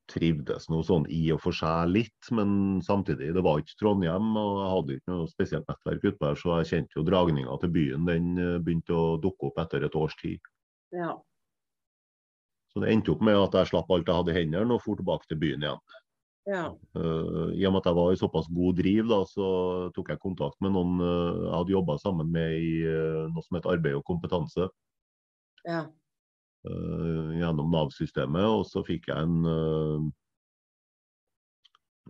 trivdes 0.09 0.67
noe 0.71 0.85
sånn 0.85 1.05
i 1.13 1.21
og 1.33 1.41
for 1.43 1.55
seg 1.55 1.91
litt, 1.93 2.29
men 2.35 2.79
samtidig, 2.85 3.31
det 3.35 3.43
var 3.45 3.61
ikke 3.61 3.77
Trondheim, 3.79 4.31
og 4.39 4.51
jeg 4.59 4.73
hadde 4.73 4.97
ikke 4.97 5.13
noe 5.13 5.29
spesielt 5.31 5.69
nettverk 5.69 6.05
utpå 6.11 6.29
her, 6.29 6.39
så 6.39 6.59
jeg 6.59 6.69
kjente 6.73 6.99
jo 6.99 7.05
dragninga 7.07 7.57
til 7.61 7.73
byen. 7.75 8.05
Den 8.09 8.29
eh, 8.41 8.57
begynte 8.63 8.97
å 8.97 9.17
dukke 9.21 9.49
opp 9.49 9.61
etter 9.63 9.85
et 9.85 9.97
års 9.99 10.17
tid. 10.19 10.51
Ja. 10.95 11.13
Så 12.73 12.83
det 12.83 12.91
endte 12.93 13.13
opp 13.13 13.23
med 13.25 13.37
at 13.37 13.57
jeg 13.57 13.71
slapp 13.71 13.89
alt 13.93 14.09
jeg 14.09 14.21
hadde 14.21 14.33
i 14.33 14.39
hendene 14.41 14.75
og 14.75 14.83
for 14.83 14.99
tilbake 14.99 15.29
til 15.29 15.41
byen 15.41 15.65
igjen. 15.65 15.97
Ja. 16.49 16.65
Uh, 16.97 17.51
I 17.53 17.65
og 17.67 17.73
med 17.75 17.81
at 17.83 17.89
jeg 17.89 17.97
var 17.97 18.13
i 18.13 18.19
såpass 18.19 18.47
god 18.53 18.77
driv, 18.79 19.09
da, 19.09 19.19
så 19.29 19.47
tok 19.93 20.13
jeg 20.13 20.21
kontakt 20.23 20.57
med 20.63 20.73
noen 20.73 21.01
uh, 21.01 21.43
jeg 21.43 21.53
hadde 21.53 21.75
jobba 21.75 21.97
sammen 22.01 22.31
med 22.33 22.55
i 22.57 22.71
uh, 22.87 23.25
noe 23.29 23.45
som 23.45 23.59
het 23.59 23.69
Arbeid 23.69 23.99
og 23.99 24.05
kompetanse 24.07 24.69
Ja. 25.67 25.83
Eh, 26.69 27.35
gjennom 27.41 27.71
Nav-systemet. 27.73 28.45
Og 28.45 28.63
så 28.69 28.83
fikk 28.87 29.09
jeg 29.11 29.27
en 29.27 29.49
eh, 29.49 30.07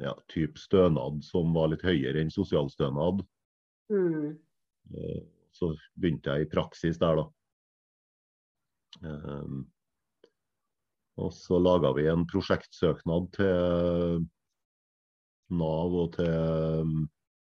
ja, 0.06 0.14
type 0.32 0.60
stønad 0.62 1.24
som 1.26 1.54
var 1.56 1.72
litt 1.74 1.84
høyere 1.88 2.22
enn 2.22 2.32
sosialstønad. 2.34 3.26
Mm. 3.92 4.38
Eh, 4.94 5.22
Så 5.60 5.74
begynte 5.98 6.30
jeg 6.30 6.46
i 6.46 6.52
praksis 6.52 7.00
der, 7.02 7.20
da. 7.20 7.26
Og 11.20 11.34
så 11.36 11.58
laga 11.60 11.92
vi 11.98 12.06
en 12.08 12.24
prosjektsøknad 12.30 13.28
til 13.36 14.24
Nav 15.50 15.96
og 16.04 16.14
til 16.16 17.08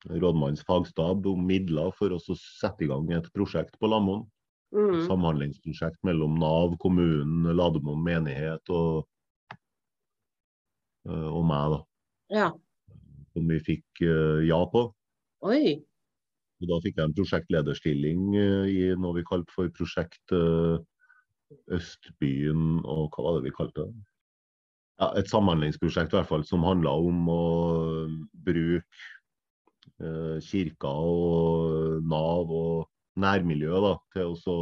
rådmannens 0.08 0.64
fagstab 0.68 1.28
om 1.28 1.46
midler 1.46 1.92
for 1.98 2.16
oss 2.16 2.30
å 2.32 2.38
sette 2.40 2.86
i 2.86 2.90
gang 2.90 3.12
et 3.14 3.28
prosjekt 3.36 3.76
på 3.80 3.92
Lamoen. 3.92 4.24
Mm. 4.76 5.02
Samhandlingsprosjekt 5.08 5.98
mellom 6.06 6.36
Nav, 6.38 6.76
kommunen, 6.82 7.48
Lademoen 7.58 8.04
menighet 8.06 8.70
og, 8.70 9.08
eh, 11.10 11.30
og 11.30 11.46
meg, 11.50 11.74
da. 11.74 11.80
Ja. 12.30 12.50
Som 13.34 13.50
vi 13.50 13.60
fikk 13.66 14.04
eh, 14.06 14.46
ja 14.50 14.60
på. 14.70 14.86
Oi. 15.50 15.80
Og 16.60 16.70
Da 16.70 16.78
fikk 16.84 17.00
jeg 17.00 17.08
en 17.08 17.18
prosjektlederstilling 17.18 18.36
eh, 18.38 18.70
i 18.70 18.80
noe 19.00 19.18
vi 19.18 19.26
kalte 19.26 19.54
for 19.56 19.72
Prosjekt 19.74 20.36
Østbyen 21.74 22.82
og 22.86 23.16
hva 23.16 23.26
var 23.26 23.40
det 23.40 23.48
vi 23.48 23.56
kalte 23.56 23.88
det? 23.88 24.06
Ja, 25.00 25.14
et 25.16 25.30
samhandlingsprosjekt 25.32 26.12
i 26.12 26.18
hvert 26.18 26.28
fall, 26.30 26.44
som 26.46 26.66
handla 26.68 26.92
om 26.92 27.30
å 27.32 27.44
bruke 28.46 28.84
eh, 30.04 30.38
kirka 30.44 30.92
og 30.92 32.04
Nav 32.04 32.52
og 32.52 32.90
nærmiljøet 33.20 33.86
da, 33.86 33.94
til 34.16 34.36
å 34.52 34.60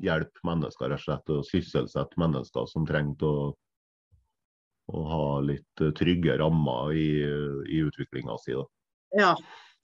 hjelpe 0.00 0.46
mennesker 0.48 0.92
rett 0.92 1.00
og 1.00 1.04
slett, 1.06 1.32
og 1.32 1.48
sysselsette 1.48 2.20
mennesker 2.20 2.68
som 2.68 2.86
trengte 2.88 3.28
å, 3.28 3.48
å 4.92 5.06
ha 5.12 5.24
litt 5.44 5.84
eh, 5.84 5.94
trygge 5.96 6.38
rammer 6.40 6.92
i, 6.96 7.08
i 7.68 7.82
utviklinga 7.86 8.36
si. 8.44 8.56
Ja, 9.16 9.34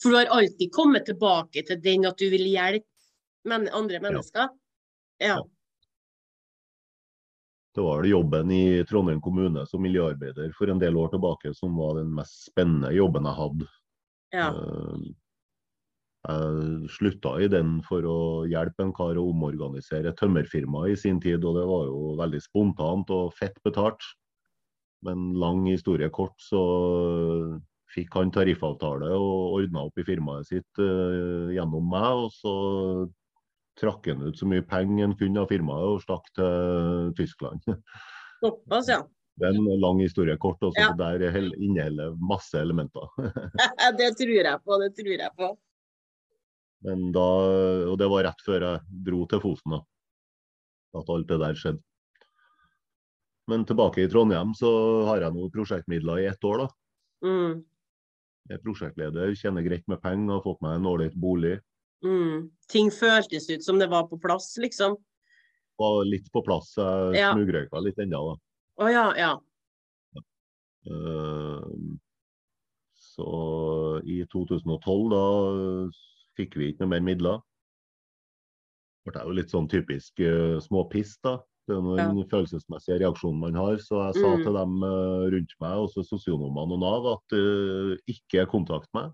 for 0.02 0.12
du 0.12 0.20
har 0.20 0.32
alltid 0.38 0.72
kommet 0.72 1.08
tilbake 1.08 1.64
til 1.66 1.80
den 1.82 2.06
at 2.08 2.20
du 2.20 2.28
vil 2.32 2.46
hjelpe 2.48 2.86
men 3.46 3.68
andre 3.72 4.00
mennesker? 4.02 4.48
Ja. 5.18 5.26
Ja. 5.26 5.36
Det 7.74 7.84
var 7.84 8.00
vel 8.00 8.10
jobben 8.10 8.50
i 8.50 8.84
Trondheim 8.88 9.20
kommune 9.20 9.66
som 9.68 9.82
miljøarbeider 9.84 10.52
for 10.56 10.72
en 10.72 10.80
del 10.80 10.96
år 10.96 11.12
tilbake 11.12 11.52
som 11.54 11.76
var 11.76 11.98
den 12.00 12.10
mest 12.16 12.48
spennende 12.48 12.90
jobben 12.96 13.28
jeg 13.28 13.40
hadde. 13.40 13.68
ja. 14.34 14.48
Eh, 14.48 15.06
Jeg 16.26 16.90
slutta 16.90 17.36
i 17.38 17.46
den 17.50 17.76
for 17.86 18.06
å 18.08 18.18
hjelpe 18.50 18.82
en 18.82 18.92
kar 18.96 19.18
å 19.18 19.28
omorganisere 19.30 20.10
tømmerfirmaet 20.18 20.18
tømmerfirma 20.18 20.86
i 20.90 20.96
sin 20.98 21.20
tid, 21.22 21.44
og 21.44 21.58
det 21.58 21.66
var 21.68 21.84
jo 21.86 22.00
veldig 22.18 22.40
spontant 22.42 23.12
og 23.14 23.34
fett 23.36 23.60
betalt. 23.66 24.02
Men 25.06 25.34
lang 25.38 25.66
historie 25.68 26.08
kort, 26.10 26.34
så 26.42 26.62
fikk 27.94 28.16
han 28.18 28.32
tariffavtale 28.34 29.12
og 29.14 29.60
ordna 29.60 29.86
opp 29.86 30.00
i 30.00 30.06
firmaet 30.06 30.48
sitt 30.50 30.82
uh, 30.82 31.52
gjennom 31.54 31.86
meg. 31.92 32.26
Og 32.26 32.32
så 32.34 32.54
trakk 33.78 34.08
han 34.10 34.24
ut 34.26 34.38
så 34.38 34.48
mye 34.50 34.64
penger 34.66 35.06
han 35.06 35.18
kunne 35.20 35.44
av 35.44 35.52
firmaet 35.52 35.92
og 35.92 36.02
stakk 36.02 36.32
til 36.34 37.12
Tyskland. 37.20 37.62
Såpass, 38.42 38.90
ja. 38.90 39.04
Det 39.36 39.50
er 39.50 39.58
en 39.58 39.80
lang 39.82 40.00
historie 40.00 40.36
kort, 40.40 40.62
og 40.64 40.72
så 40.72 40.88
Ja. 40.88 40.92
der 40.96 41.38
inneholder 41.52 42.16
masse 42.18 42.56
elementer. 42.58 43.06
det 44.00 44.10
tror 44.18 44.36
jeg 44.40 44.60
på. 44.64 44.80
Det 44.82 44.92
tror 44.96 45.12
jeg 45.12 45.32
på. 45.36 45.54
Men 46.84 47.10
da, 47.14 47.24
og 47.90 47.96
det 47.98 48.08
var 48.12 48.26
rett 48.28 48.42
før 48.44 48.60
jeg 48.66 49.04
dro 49.06 49.24
til 49.30 49.40
Fosen, 49.40 49.76
da. 49.78 49.80
At 51.00 51.08
alt 51.12 51.28
det 51.30 51.38
der 51.40 51.56
skjedde. 51.58 51.82
Men 53.48 53.64
tilbake 53.64 54.02
i 54.02 54.08
Trondheim 54.10 54.52
så 54.58 54.68
har 55.06 55.22
jeg 55.22 55.32
nå 55.36 55.46
prosjektmidler 55.54 56.24
i 56.24 56.28
ett 56.32 56.44
år, 56.46 56.64
da. 56.64 56.68
Mm. 57.26 57.64
Jeg 58.50 58.58
er 58.58 58.62
prosjektleder, 58.62 59.34
tjener 59.38 59.64
greit 59.66 59.86
med 59.90 60.00
penger, 60.02 60.36
har 60.36 60.44
fått 60.44 60.60
meg 60.62 60.76
en 60.78 60.86
ålreit 60.90 61.14
bolig. 61.18 61.56
Mm. 62.04 62.50
Ting 62.70 62.90
føltes 62.94 63.48
ut 63.50 63.64
som 63.64 63.78
det 63.80 63.88
var 63.90 64.06
på 64.10 64.18
plass, 64.22 64.52
liksom. 64.62 64.98
Var 65.80 66.04
litt 66.08 66.28
på 66.32 66.42
plass, 66.46 66.74
jeg 66.76 67.16
Ja. 67.20 67.32
smugrøyka 67.34 67.82
litt 67.82 67.98
ennå, 67.98 68.20
da. 68.34 68.36
Oh, 68.84 68.90
ja, 68.92 69.12
ja. 69.16 69.32
Eh, 70.86 71.62
Så 73.16 74.02
i 74.04 74.24
2012 74.28 75.08
da 75.10 75.22
fikk 76.38 76.56
vi 76.60 76.70
ikke 76.70 76.84
noe 76.84 76.92
mer 76.94 77.04
midler. 77.04 77.42
Det 79.06 79.20
er 79.20 79.28
jo 79.28 79.36
litt 79.38 79.52
sånn 79.52 79.68
typisk 79.70 80.12
uh, 80.24 80.56
småpiss, 80.62 81.12
da. 81.22 81.36
Det 81.66 81.74
er 81.74 81.82
noen 81.82 82.20
ja. 82.22 82.28
følelsesmessige 82.30 83.00
reaksjoner 83.02 83.38
man 83.42 83.56
har. 83.58 83.76
Så 83.82 83.94
jeg 83.98 84.14
sa 84.20 84.28
Mm. 84.36 84.42
til 84.44 84.54
dem 84.54 84.72
uh, 84.82 85.24
rundt 85.34 85.52
meg, 85.62 85.74
også 85.82 86.00
sosionomene 86.06 86.74
og 86.74 86.80
Nav, 86.82 87.02
at 87.14 87.28
uh, 87.38 87.92
ikke 88.10 88.46
kontakt 88.50 88.90
meg. 88.94 89.06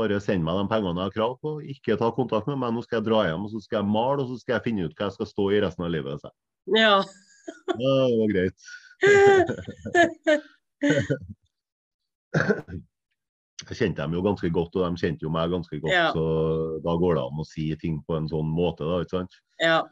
Bare 0.00 0.20
send 0.20 0.44
meg 0.44 0.54
de 0.56 0.68
pengene 0.70 0.96
jeg 0.96 1.08
har 1.10 1.16
krav 1.16 1.32
på. 1.44 1.50
Ikke 1.60 1.98
ta 2.00 2.08
kontakt 2.16 2.46
med 2.48 2.58
meg. 2.60 2.72
Nå 2.72 2.80
skal 2.84 2.98
jeg 3.00 3.08
dra 3.10 3.20
hjem 3.28 3.44
og 3.44 3.50
så 3.52 3.58
skal 3.64 3.78
jeg 3.82 3.92
male 3.92 4.20
og 4.24 4.28
så 4.30 4.36
skal 4.40 4.54
jeg 4.56 4.66
finne 4.68 4.84
ut 4.86 4.96
hva 4.96 5.04
jeg 5.10 5.16
skal 5.18 5.28
stå 5.28 5.44
i 5.52 5.62
resten 5.64 5.84
av 5.84 5.92
livet. 5.92 6.20
Ja. 6.76 6.96
Ja, 7.68 7.94
det 8.08 8.16
var 8.20 8.28
greit. 8.32 8.58
Jeg 13.60 13.76
kjente 13.76 14.00
dem 14.00 14.14
jo 14.16 14.22
ganske 14.24 14.48
godt, 14.54 14.76
og 14.78 14.86
de 14.86 15.02
kjente 15.02 15.26
jo 15.26 15.32
meg 15.34 15.50
ganske 15.52 15.80
godt. 15.82 15.92
Ja. 15.92 16.08
Så 16.16 16.22
da 16.84 16.94
går 17.00 17.18
det 17.18 17.24
an 17.26 17.42
å 17.42 17.48
si 17.48 17.66
ting 17.80 17.98
på 18.06 18.16
en 18.16 18.28
sånn 18.30 18.48
måte, 18.48 18.86
da, 18.88 19.02
ikke 19.04 19.18
sant. 19.20 19.40
ja. 19.62 19.82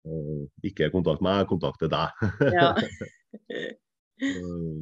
Uh, 0.00 0.46
Ikke 0.64 0.86
kontakt 0.88 1.20
meg, 1.20 1.42
kontakte 1.50 1.84
deg. 1.92 2.22
ja. 2.56 2.70
uh, 2.72 4.78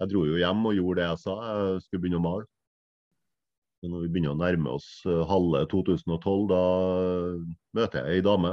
Jeg 0.00 0.08
dro 0.08 0.22
jo 0.24 0.38
hjem 0.40 0.62
og 0.70 0.78
gjorde 0.78 1.02
det 1.02 1.08
jeg 1.10 1.20
sa, 1.26 1.34
jeg 1.50 1.82
skulle 1.84 2.06
begynne 2.06 2.22
å 2.22 2.24
male. 2.24 2.46
Men 3.80 3.94
når 3.94 4.02
vi 4.04 4.10
begynner 4.12 4.34
å 4.34 4.40
nærme 4.40 4.74
oss 4.76 4.88
eh, 5.08 5.22
halve 5.28 5.62
2012, 5.72 6.42
da 6.50 6.64
møter 7.78 8.04
jeg 8.04 8.18
ei 8.18 8.24
dame. 8.24 8.52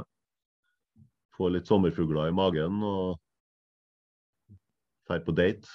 Får 1.36 1.52
litt 1.52 1.68
sommerfugler 1.68 2.32
i 2.32 2.36
magen 2.36 2.80
og 2.88 3.18
drar 5.08 5.26
på 5.26 5.36
date. 5.36 5.68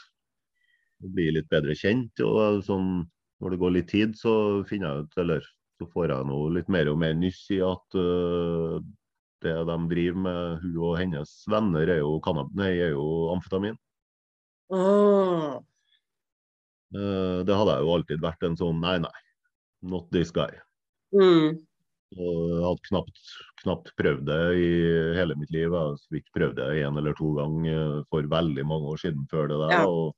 Blir 1.05 1.37
litt 1.37 1.51
bedre 1.53 1.77
kjent. 1.77 2.23
og 2.25 2.63
sånn, 2.65 3.05
Når 3.43 3.55
det 3.55 3.59
går 3.59 3.75
litt 3.75 3.91
tid, 3.91 4.15
så 4.19 4.33
finner 4.69 4.93
jeg 4.93 5.07
ut, 5.07 5.17
eller 5.19 5.47
så 5.81 5.89
får 5.91 6.13
jeg 6.15 6.29
noe 6.29 6.51
litt 6.55 6.69
mer 6.71 6.91
og 6.93 7.01
mer 7.03 7.17
nyss 7.19 7.41
i 7.57 7.59
at 7.67 7.97
uh, 7.99 8.79
det 9.43 9.57
de 9.67 9.79
driver 9.91 10.23
med, 10.29 10.61
hun 10.63 10.77
og 10.79 10.95
hennes 11.01 11.33
venner, 11.51 11.91
er 11.91 12.03
jo, 12.05 12.15
nei, 12.55 12.71
er 12.77 12.95
jo 12.95 13.07
amfetamin. 13.33 13.75
Oh. 14.73 15.59
Uh, 16.95 17.43
Det 17.43 17.57
hadde 17.59 17.75
jeg 17.75 17.87
jo 17.89 17.93
alltid 17.97 18.23
vært 18.23 18.47
en 18.47 18.59
sånn 18.61 18.81
nei, 18.85 18.97
nei, 19.03 19.19
not 19.91 20.07
this 20.15 20.31
guy. 20.31 20.53
Mm. 21.11 21.59
Og 22.13 22.41
hadde 22.63 22.87
knapt, 22.91 23.21
knapt 23.65 23.93
prøvd 23.99 24.27
det 24.29 24.41
i 24.61 24.73
hele 25.17 25.35
mitt 25.41 25.51
liv. 25.55 25.73
Jeg 25.73 26.01
vidt 26.13 26.35
prøvd 26.37 26.59
det 26.61 26.71
én 26.85 26.99
eller 27.01 27.17
to 27.19 27.33
ganger 27.39 28.03
for 28.13 28.29
veldig 28.29 28.65
mange 28.69 28.93
år 28.93 29.01
siden 29.03 29.25
før 29.33 29.49
det 29.51 29.61
der. 29.65 29.75
Ja. 29.81 29.87
Og 29.89 30.13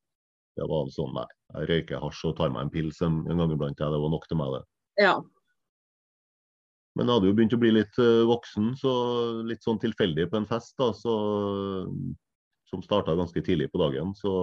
det 0.54 0.66
var 0.70 0.90
sånn 0.94 1.14
nei, 1.16 1.26
jeg 1.54 1.70
røyker 1.70 2.02
hasj 2.02 2.26
og 2.30 2.36
tar 2.38 2.52
meg 2.54 2.66
en 2.66 2.72
pils 2.74 3.00
en, 3.02 3.22
en 3.30 3.40
gang 3.42 3.54
iblant. 3.54 3.78
Det 3.78 4.02
var 4.04 4.12
nok 4.12 4.26
til 4.30 4.38
meg, 4.38 4.54
det. 4.54 4.62
Ja. 5.02 5.14
Men 6.94 7.08
jeg 7.08 7.16
hadde 7.16 7.30
jo 7.30 7.36
begynt 7.38 7.56
å 7.56 7.62
bli 7.62 7.72
litt 7.74 7.96
eh, 8.02 8.26
voksen, 8.30 8.68
så 8.78 8.92
litt 9.48 9.66
sånn 9.66 9.80
tilfeldig 9.82 10.28
på 10.30 10.38
en 10.38 10.46
fest, 10.46 10.76
da, 10.78 10.92
så, 10.94 11.14
som 12.70 12.84
starta 12.86 13.16
ganske 13.18 13.42
tidlig 13.42 13.72
på 13.72 13.82
dagen, 13.82 14.14
så 14.14 14.34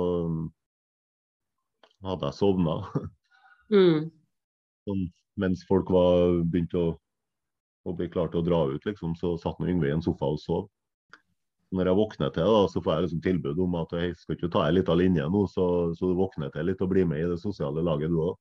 hadde 2.07 2.31
jeg 2.31 2.39
sovna. 2.41 2.81
Mm. 3.71 4.09
sånn, 4.83 5.05
mens 5.39 5.61
folk 5.63 5.87
var 5.95 6.41
begynt 6.51 6.73
å, 6.75 6.97
å 7.87 7.93
bli 7.95 8.09
klare 8.11 8.33
til 8.33 8.41
å 8.41 8.43
dra 8.43 8.57
ut, 8.73 8.83
liksom, 8.83 9.13
så 9.15 9.37
satt 9.39 9.61
nå 9.63 9.69
Yngve 9.71 9.87
i 9.87 9.93
en 9.95 10.03
sofa 10.03 10.27
og 10.27 10.41
sov. 10.43 10.65
Når 11.71 11.87
jeg 11.87 11.97
våkner 12.01 12.31
til, 12.35 12.49
da, 12.51 12.63
så 12.67 12.81
får 12.83 12.93
jeg 12.93 13.03
liksom 13.05 13.19
tilbud 13.23 13.59
om 13.63 13.75
at 13.79 13.93
jeg 13.95 14.15
skal 14.19 14.35
ikke 14.35 14.49
ta 14.51 14.65
ei 14.67 14.73
lita 14.75 14.95
linje 14.97 15.27
nå, 15.31 15.45
så, 15.47 15.65
så 15.95 16.09
du 16.09 16.17
våkner 16.19 16.51
til 16.51 16.67
litt 16.67 16.81
og 16.83 16.89
blir 16.91 17.05
med 17.07 17.23
i 17.23 17.29
det 17.31 17.37
sosiale 17.39 17.83
laget 17.87 18.11
du 18.11 18.17
òg. 18.25 18.33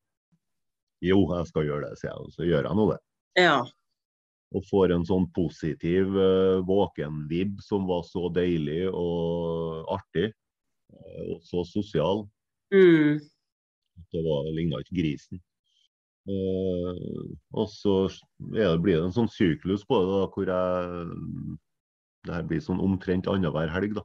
Jo, 1.07 1.21
jeg 1.39 1.47
skal 1.49 1.69
gjøre 1.69 1.89
det, 1.89 2.01
sier 2.01 2.11
jeg, 2.11 2.25
og 2.27 2.35
så 2.35 2.49
gjør 2.49 2.67
jeg 2.67 2.77
nå 2.77 2.87
det. 2.91 2.99
Ja. 3.39 3.61
Og 4.51 4.67
får 4.67 4.97
en 4.97 5.07
sånn 5.07 5.29
positiv 5.37 6.11
uh, 6.19 6.59
våken-vib 6.67 7.63
som 7.63 7.87
var 7.89 8.03
så 8.09 8.27
deilig 8.35 8.83
og 8.91 9.87
artig. 9.95 10.33
eh, 10.91 11.23
og 11.31 11.47
så 11.47 11.63
sosial. 11.65 12.27
Mm. 12.75 13.23
Det 14.11 14.25
var, 14.27 14.51
ligna 14.51 14.83
ikke 14.83 14.99
grisen. 14.99 15.39
Uh, 16.27 17.31
og 17.55 17.71
så 17.71 17.95
ja, 18.59 18.75
blir 18.75 18.99
det 18.99 19.07
en 19.07 19.15
sånn 19.23 19.31
syklus 19.31 19.87
på 19.87 20.03
det, 20.03 20.11
da, 20.19 20.27
hvor 20.35 20.51
jeg 20.51 21.61
Det 22.27 22.35
her 22.35 22.43
blir 22.49 22.61
sånn 22.61 22.81
omtrent 22.85 23.27
annenhver 23.31 23.71
helg, 23.73 23.95
da. 23.97 24.03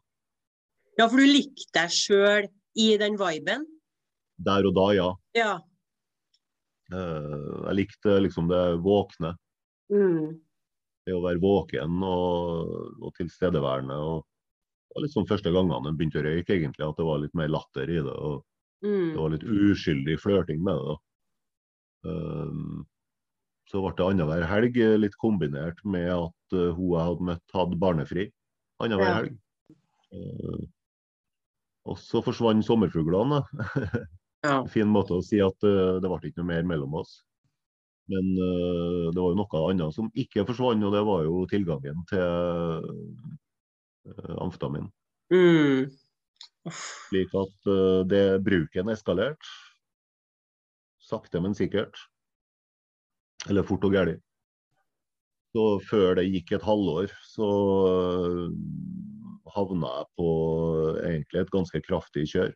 ja, 0.97 1.07
for 1.11 1.18
du 1.20 1.26
likte 1.28 1.68
deg 1.76 1.91
sjøl 1.91 2.47
i 2.80 2.97
den 3.01 3.18
viben? 3.20 3.66
Der 4.45 4.66
og 4.68 4.76
da, 4.76 4.86
ja. 4.95 5.09
Ja. 5.36 5.53
Eh, 6.93 7.45
jeg 7.68 7.76
likte 7.82 8.20
liksom 8.22 8.47
det 8.51 8.61
våkne. 8.86 9.34
Mm. 9.91 10.39
Det 11.05 11.13
å 11.13 11.22
være 11.24 11.41
våken 11.43 11.99
og, 12.03 12.72
og 13.03 13.13
tilstedeværende. 13.20 13.95
og 13.99 14.24
Det 14.26 14.95
var 14.97 15.05
liksom 15.05 15.28
første 15.30 15.51
gangene 15.53 15.91
jeg 15.91 15.97
begynte 15.99 16.22
å 16.22 16.26
røyke, 16.26 16.55
egentlig, 16.55 16.88
at 16.88 16.97
det 16.99 17.05
var 17.07 17.20
litt 17.22 17.36
mer 17.38 17.51
latter 17.51 17.89
i 17.89 17.99
det. 18.01 18.16
og 18.16 18.43
Det 18.82 18.89
Mm. 18.91 19.16
var 19.18 19.30
litt 19.34 19.43
uskyldig 19.43 20.20
flørting 20.22 20.59
med 20.63 20.76
det. 20.76 20.86
da. 20.93 20.97
Um, 22.11 22.86
så 23.70 23.82
ble 23.82 23.93
det 23.97 24.05
annenhver 24.05 24.45
helg, 24.49 24.78
eh, 24.78 24.97
litt 25.01 25.16
kombinert 25.22 25.80
med 25.84 26.09
at 26.13 26.55
eh, 26.57 26.72
hun 26.76 26.93
jeg 26.93 27.07
hadde 27.09 27.28
møtt, 27.32 27.45
hadde 27.53 27.82
barnefri 27.82 28.28
annenhver 28.84 29.09
Ja. 29.09 29.16
helg. 29.20 29.38
Uh, 30.16 30.61
og 31.86 31.97
så 32.01 32.22
forsvant 32.26 32.66
sommerfuglene. 32.66 33.41
Ja. 34.45 34.61
Fin 34.74 34.89
måte 34.89 35.18
å 35.18 35.24
si 35.26 35.41
at 35.43 35.66
eh, 35.66 35.97
det 36.01 36.09
ble 36.09 36.30
ikke 36.30 36.41
noe 36.41 36.51
mer 36.53 36.63
mellom 36.70 36.95
oss. 37.01 37.20
Men 38.09 38.32
eh, 38.38 39.11
det 39.13 39.22
var 39.22 39.34
jo 39.34 39.38
noe 39.41 39.61
annet 39.70 39.93
som 39.97 40.09
ikke 40.13 40.45
forsvant, 40.49 40.86
og 40.86 40.93
det 40.93 41.03
var 41.05 41.26
jo 41.26 41.43
tilgangen 41.49 42.01
til 42.09 42.26
amfetamin. 44.41 44.89
Mm. 45.34 45.89
Slik 46.70 47.34
at 47.38 47.70
eh, 47.70 48.01
det 48.09 48.26
bruken 48.45 48.89
eskalerte. 48.93 49.53
Sakte, 51.05 51.41
men 51.41 51.53
sikkert. 51.57 51.99
Eller 53.50 53.66
fort 53.68 53.84
og 53.86 53.93
gæli. 53.93 54.16
Så 55.56 55.66
før 55.88 56.18
det 56.20 56.28
gikk 56.34 56.56
et 56.58 56.66
halvår, 56.68 57.12
så 57.32 57.50
øh, 57.88 58.50
havna 59.56 59.91
jeg 60.00 60.08
på 60.20 60.30
egentlig 61.00 61.41
et 61.41 61.52
ganske 61.54 61.82
kraftig 61.86 62.26
kjør. 62.34 62.52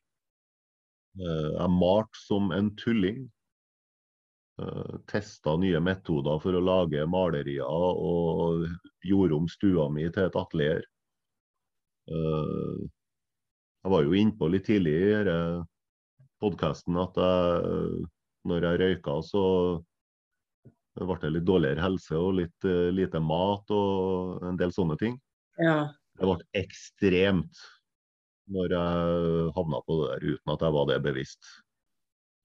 Eh, 1.19 1.51
Jeg 1.55 1.75
malte 1.75 2.23
som 2.27 2.51
en 2.55 2.73
tulling. 2.75 3.27
Testa 5.07 5.53
nye 5.55 5.79
metoder 5.79 6.39
for 6.43 6.51
å 6.51 6.59
lage 6.59 7.05
malerier 7.07 7.63
og 7.63 8.65
gjorde 9.07 9.37
om 9.37 9.47
stua 9.47 9.85
mi 9.87 10.03
til 10.11 10.25
et 10.27 10.35
atelier. 10.35 10.81
Jeg 12.09 13.93
var 13.93 14.03
jo 14.03 14.17
innpå 14.19 14.49
litt 14.51 14.67
tidlig 14.67 14.97
i 14.99 15.37
podkasten 16.43 16.99
at 16.99 17.15
jeg, 17.23 18.03
når 18.51 18.67
jeg 18.67 18.81
røyka, 18.83 19.15
så 19.23 19.45
ble 20.97 21.17
det 21.21 21.31
litt 21.35 21.47
dårligere 21.47 21.83
helse 21.83 22.17
og 22.17 22.37
litt 22.39 22.67
uh, 22.67 22.89
lite 22.93 23.21
mat 23.23 23.71
og 23.75 24.45
en 24.49 24.57
del 24.59 24.73
sånne 24.75 24.97
ting. 24.99 25.17
Ja. 25.61 25.91
Det 26.19 26.27
ble 26.27 26.37
ekstremt 26.59 27.61
når 28.49 28.73
jeg 28.73 29.49
havna 29.55 29.81
på 29.85 29.99
det 29.99 30.07
der 30.09 30.25
uten 30.33 30.53
at 30.55 30.63
jeg 30.65 30.75
var 30.75 30.87
det 30.89 30.99
bevisst. 31.05 31.51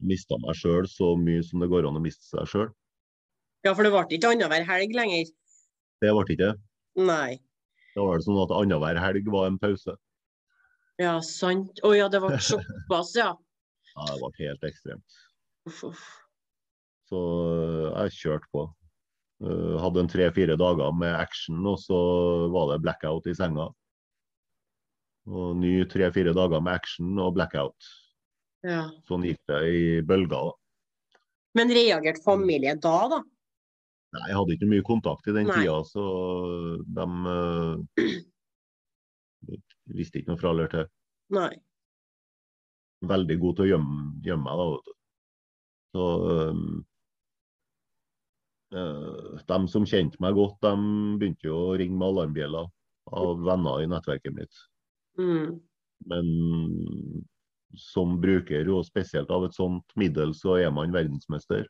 Mista 0.05 0.37
meg 0.43 0.59
sjøl 0.59 0.89
så 0.91 1.15
mye 1.17 1.43
som 1.47 1.63
det 1.63 1.71
går 1.73 1.89
an 1.89 1.97
å 1.97 2.03
miste 2.03 2.27
seg 2.29 2.51
sjøl. 2.51 2.71
ja, 3.65 3.73
for 3.73 3.87
det 3.87 3.93
ble 3.95 4.05
ikke 4.19 4.35
annenhver 4.35 4.67
helg 4.69 4.93
lenger. 4.95 5.31
Det 6.05 6.11
ble 6.13 6.25
ikke 6.27 6.41
det. 6.43 6.53
Nei. 7.01 7.39
Da 7.95 8.05
var 8.05 8.19
det 8.19 8.27
sånn 8.27 8.43
at 8.43 8.53
annenhver 8.53 9.01
helg 9.01 9.31
var 9.33 9.49
en 9.49 9.61
pause. 9.63 9.97
Ja, 11.01 11.17
sant. 11.25 11.81
Å 11.83 11.95
ja, 11.97 12.11
det 12.13 12.21
ble 12.23 12.37
såpass, 12.51 13.15
ja. 13.19 13.33
Ja, 13.95 14.07
det 14.11 14.19
ble 14.21 14.31
helt 14.43 14.69
ekstremt. 14.69 15.19
Uff, 15.71 15.81
uff. 15.89 16.05
Så 17.11 17.21
øh, 17.21 17.87
jeg 17.93 18.17
kjørte 18.19 18.51
på. 18.55 18.65
Øh, 19.45 19.75
Hadde 19.83 20.05
en 20.05 20.11
tre-fire 20.11 20.57
dager 20.61 20.95
med 20.97 21.13
action, 21.19 21.61
og 21.69 21.79
så 21.83 21.99
var 22.55 22.73
det 22.73 22.83
blackout 22.85 23.29
i 23.29 23.37
senga. 23.37 23.69
Og 25.25 25.57
ny 25.57 25.77
tre-fire 25.89 26.35
dager 26.37 26.61
med 26.65 26.73
action 26.77 27.19
og 27.21 27.35
blackout. 27.37 27.93
Ja. 28.65 28.87
Sånn 29.09 29.25
gikk 29.29 29.41
det 29.51 29.61
i 29.69 29.85
bølger. 30.07 30.51
da. 30.51 31.21
Men 31.55 31.71
reagerte 31.71 32.25
familie 32.25 32.75
da, 32.81 32.97
da? 33.13 33.21
Nei, 34.15 34.25
jeg 34.31 34.39
hadde 34.39 34.55
ikke 34.55 34.71
mye 34.71 34.87
kontakt 34.87 35.29
i 35.29 35.35
den 35.35 35.49
Nei. 35.51 35.61
tida, 35.61 35.77
så 35.89 36.05
de 36.97 37.07
uh, 37.27 38.05
visste 39.99 40.21
ikke 40.21 40.33
noe 40.33 40.41
fra 40.41 40.53
eller 40.55 40.71
til. 40.73 40.89
Nei. 41.35 41.51
Veldig 43.05 43.37
god 43.43 43.57
til 43.59 43.67
å 43.67 43.71
gjemme, 43.73 44.05
gjemme 44.25 44.47
meg, 44.47 44.61
da. 44.61 44.67
vet 44.73 44.87
du. 44.89 44.95
Så 45.95 46.05
øh, 46.35 46.61
de 48.75 49.59
som 49.70 49.87
kjente 49.87 50.20
meg 50.22 50.35
godt, 50.39 50.57
de 50.64 50.72
begynte 51.20 51.47
jo 51.49 51.59
å 51.68 51.77
ringe 51.79 51.97
med 51.99 52.09
alarmbjeller 52.11 52.70
av 53.14 53.45
venner 53.45 53.85
i 53.85 53.91
nettverket 53.91 54.35
mitt. 54.37 54.64
Mm. 55.20 55.61
Men 56.11 56.27
som 57.79 58.18
bruker, 58.22 58.68
og 58.70 58.87
spesielt 58.87 59.31
av 59.35 59.47
et 59.47 59.57
sånt 59.57 59.95
middel, 59.99 60.35
så 60.37 60.59
er 60.62 60.72
man 60.75 60.95
verdensmester. 60.95 61.66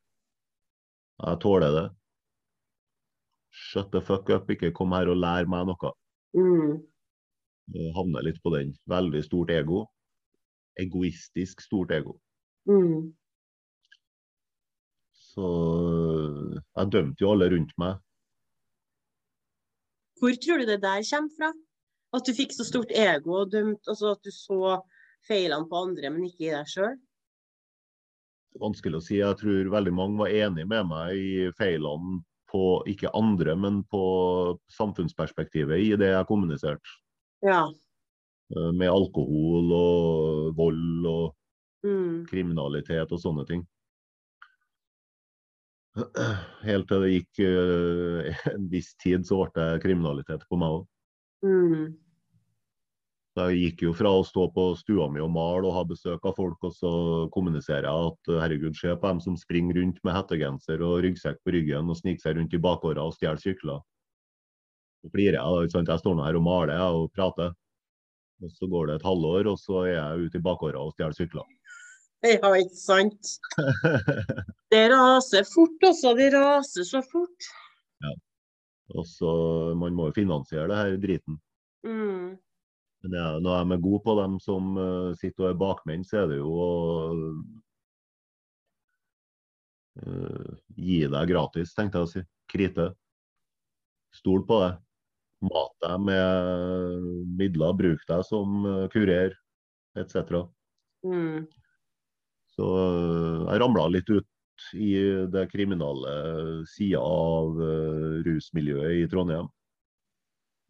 Jeg 1.23 1.41
tåler 1.45 1.75
det. 1.75 1.85
Shut 3.55 3.93
the 3.93 4.03
fuck 4.03 4.31
up, 4.35 4.51
ikke 4.51 4.73
kom 4.75 4.93
her 4.97 5.11
og 5.13 5.21
lær 5.23 5.49
meg 5.51 5.69
noe. 5.69 5.93
Mm. 6.35 6.81
Havner 7.97 8.27
litt 8.27 8.41
på 8.43 8.53
den. 8.57 8.75
Veldig 8.91 9.23
stort 9.25 9.53
ego. 9.55 9.85
Egoistisk 10.81 11.63
stort 11.63 11.95
ego. 11.95 12.19
Mm. 12.69 13.13
Så 15.35 15.47
jeg 16.63 16.91
dømte 16.95 17.25
jo 17.25 17.33
alle 17.35 17.49
rundt 17.51 17.73
meg. 17.81 17.99
Hvor 20.21 20.37
tror 20.41 20.63
du 20.63 20.69
det 20.69 20.81
der 20.85 21.03
kommer 21.11 21.35
fra? 21.37 21.51
At 22.15 22.29
du 22.29 22.33
fikk 22.37 22.53
så 22.55 22.63
stort 22.67 22.93
ego 22.95 23.41
og 23.41 23.51
dømt, 23.51 23.83
altså 23.91 24.13
at 24.15 24.23
du 24.23 24.31
så 24.31 24.77
feilene 25.27 25.67
på 25.67 25.81
andre, 25.89 26.13
men 26.15 26.29
ikke 26.29 26.47
i 26.47 26.53
deg 26.55 26.71
sjøl? 26.71 26.95
Vanskelig 28.63 29.01
å 29.01 29.03
si. 29.03 29.17
Jeg 29.19 29.35
tror 29.41 29.73
veldig 29.73 29.93
mange 29.97 30.21
var 30.21 30.31
enig 30.31 30.69
med 30.71 30.87
meg 30.87 31.19
i 31.19 31.49
feilene 31.59 32.21
på 32.55 32.85
ikke 32.87 33.11
andre, 33.19 33.57
men 33.59 33.81
på 33.91 34.03
samfunnsperspektivet 34.71 35.83
i 35.83 35.97
det 35.99 36.13
jeg 36.13 36.29
kommuniserte. 36.29 36.95
Ja. 37.43 37.65
Eh, 38.55 38.71
Med 38.71 38.93
alkohol 38.93 39.73
og 39.75 40.55
vold 40.57 41.09
og 41.11 41.35
Mm. 41.85 42.25
kriminalitet 42.31 43.11
og 43.13 43.19
sånne 43.21 43.43
ting. 43.47 43.67
Helt 46.69 46.89
til 46.91 47.05
det 47.05 47.11
gikk 47.13 47.43
eh, 47.47 48.47
en 48.51 48.65
viss 48.71 48.95
tid, 49.03 49.27
så 49.27 49.45
ble 49.45 49.53
det 49.55 49.83
kriminalitet 49.85 50.43
på 50.51 50.59
meg 50.59 50.81
òg. 50.81 50.89
Mm. 51.45 51.93
Jeg 53.35 53.59
gikk 53.59 53.81
jo 53.83 53.93
fra 53.99 54.13
å 54.15 54.27
stå 54.27 54.45
på 54.55 54.69
stua 54.79 55.09
mi 55.11 55.19
og 55.23 55.33
male 55.35 55.67
og 55.67 55.75
ha 55.75 55.81
besøk 55.87 56.23
av 56.29 56.37
folk, 56.39 56.61
og 56.67 56.75
så 56.75 56.93
kommuniserer 57.35 57.89
jeg 57.89 58.11
at 58.11 58.31
eh, 58.31 58.41
herregud, 58.43 58.79
se 58.79 58.95
på 58.95 59.11
dem 59.11 59.23
som 59.23 59.39
springer 59.39 59.81
rundt 59.81 59.99
med 60.07 60.17
hettegenser 60.19 60.83
og 60.87 61.01
ryggsekk 61.07 61.41
på 61.43 61.55
ryggen 61.57 61.91
og 61.91 61.99
sniker 61.99 62.27
seg 62.27 62.39
rundt 62.39 62.55
i 62.55 62.63
bakgårda 62.63 63.07
og 63.07 63.17
stjeler 63.17 63.43
sykler. 63.43 63.83
Så 65.03 65.11
flirer 65.13 65.39
jeg, 65.39 65.71
da. 65.75 65.83
Jeg 65.93 66.03
står 66.03 66.17
nå 66.17 66.27
her 66.27 66.39
og 66.39 66.47
maler 66.47 66.87
og 66.87 67.11
prater. 67.15 67.55
Og 68.43 68.51
så 68.51 68.67
går 68.71 68.89
det 68.89 68.95
et 68.99 69.07
halvår, 69.07 69.51
og 69.51 69.59
så 69.61 69.83
er 69.85 69.93
jeg 69.95 70.29
ute 70.29 70.39
i 70.41 70.45
bakgårda 70.47 70.81
og 70.83 70.95
stjeler 70.95 71.19
sykler. 71.19 71.51
Ja, 72.35 72.51
ikke 72.57 72.79
sant? 72.79 73.35
Det 74.73 74.85
raser 74.91 75.45
fort 75.47 75.85
også. 75.85 76.15
Det 76.19 76.31
raser 76.33 76.87
så 76.89 77.03
fort. 77.05 77.51
Ja. 78.03 78.15
Og 78.97 79.07
så 79.09 79.33
Man 79.79 79.97
må 79.97 80.09
jo 80.09 80.17
finansiere 80.17 80.71
det 80.71 80.79
her 80.81 80.97
driten. 81.03 81.37
Mm. 81.85 82.33
Men 83.05 83.17
ja, 83.19 83.29
når 83.45 83.59
jeg 83.59 83.77
er 83.77 83.85
god 83.85 84.01
på 84.07 84.15
dem 84.23 84.39
som 84.41 84.77
uh, 84.81 85.13
sitter 85.21 85.45
og 85.45 85.51
er 85.51 85.61
bakmenn, 85.61 86.07
så 86.09 86.23
er 86.23 86.31
det 86.31 86.39
jo 86.39 86.49
å 86.57 86.69
uh, 90.01 90.55
gi 90.81 91.03
deg 91.13 91.29
gratis, 91.29 91.75
tenkte 91.77 92.01
jeg 92.01 92.09
å 92.09 92.13
si. 92.15 92.25
Krite. 92.49 92.89
Stol 94.17 94.47
på 94.49 94.63
det. 94.63 94.73
Mat 95.45 95.75
deg 95.85 96.01
med 96.07 97.05
midler, 97.37 97.77
bruk 97.77 98.05
deg 98.09 98.23
som 98.25 98.65
eh, 98.65 98.85
kurer, 98.93 99.35
etc. 100.01 100.39
Mm. 101.05 101.45
Så 102.55 102.69
eh, 102.81 103.43
jeg 103.51 103.63
ramla 103.63 103.89
litt 103.91 104.11
ut 104.13 104.31
i 104.79 104.93
det 105.35 105.49
kriminale 105.51 106.15
sida 106.71 107.03
av 107.03 107.59
eh, 107.59 108.23
rusmiljøet 108.27 109.03
i 109.03 109.11
Trondheim. 109.11 109.51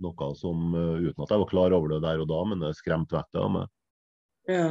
Noe 0.04 0.30
som, 0.38 0.66
eh, 0.74 1.06
uten 1.10 1.26
at 1.26 1.34
jeg 1.34 1.44
var 1.44 1.52
klar 1.52 1.76
over 1.76 1.94
det 1.94 2.02
der 2.06 2.24
og 2.24 2.30
da, 2.32 2.40
men 2.48 2.64
det 2.64 2.74
skremte 2.80 3.18
vettet 3.18 3.42
av 3.42 3.52
meg. 3.58 3.70
Ja. 4.50 4.66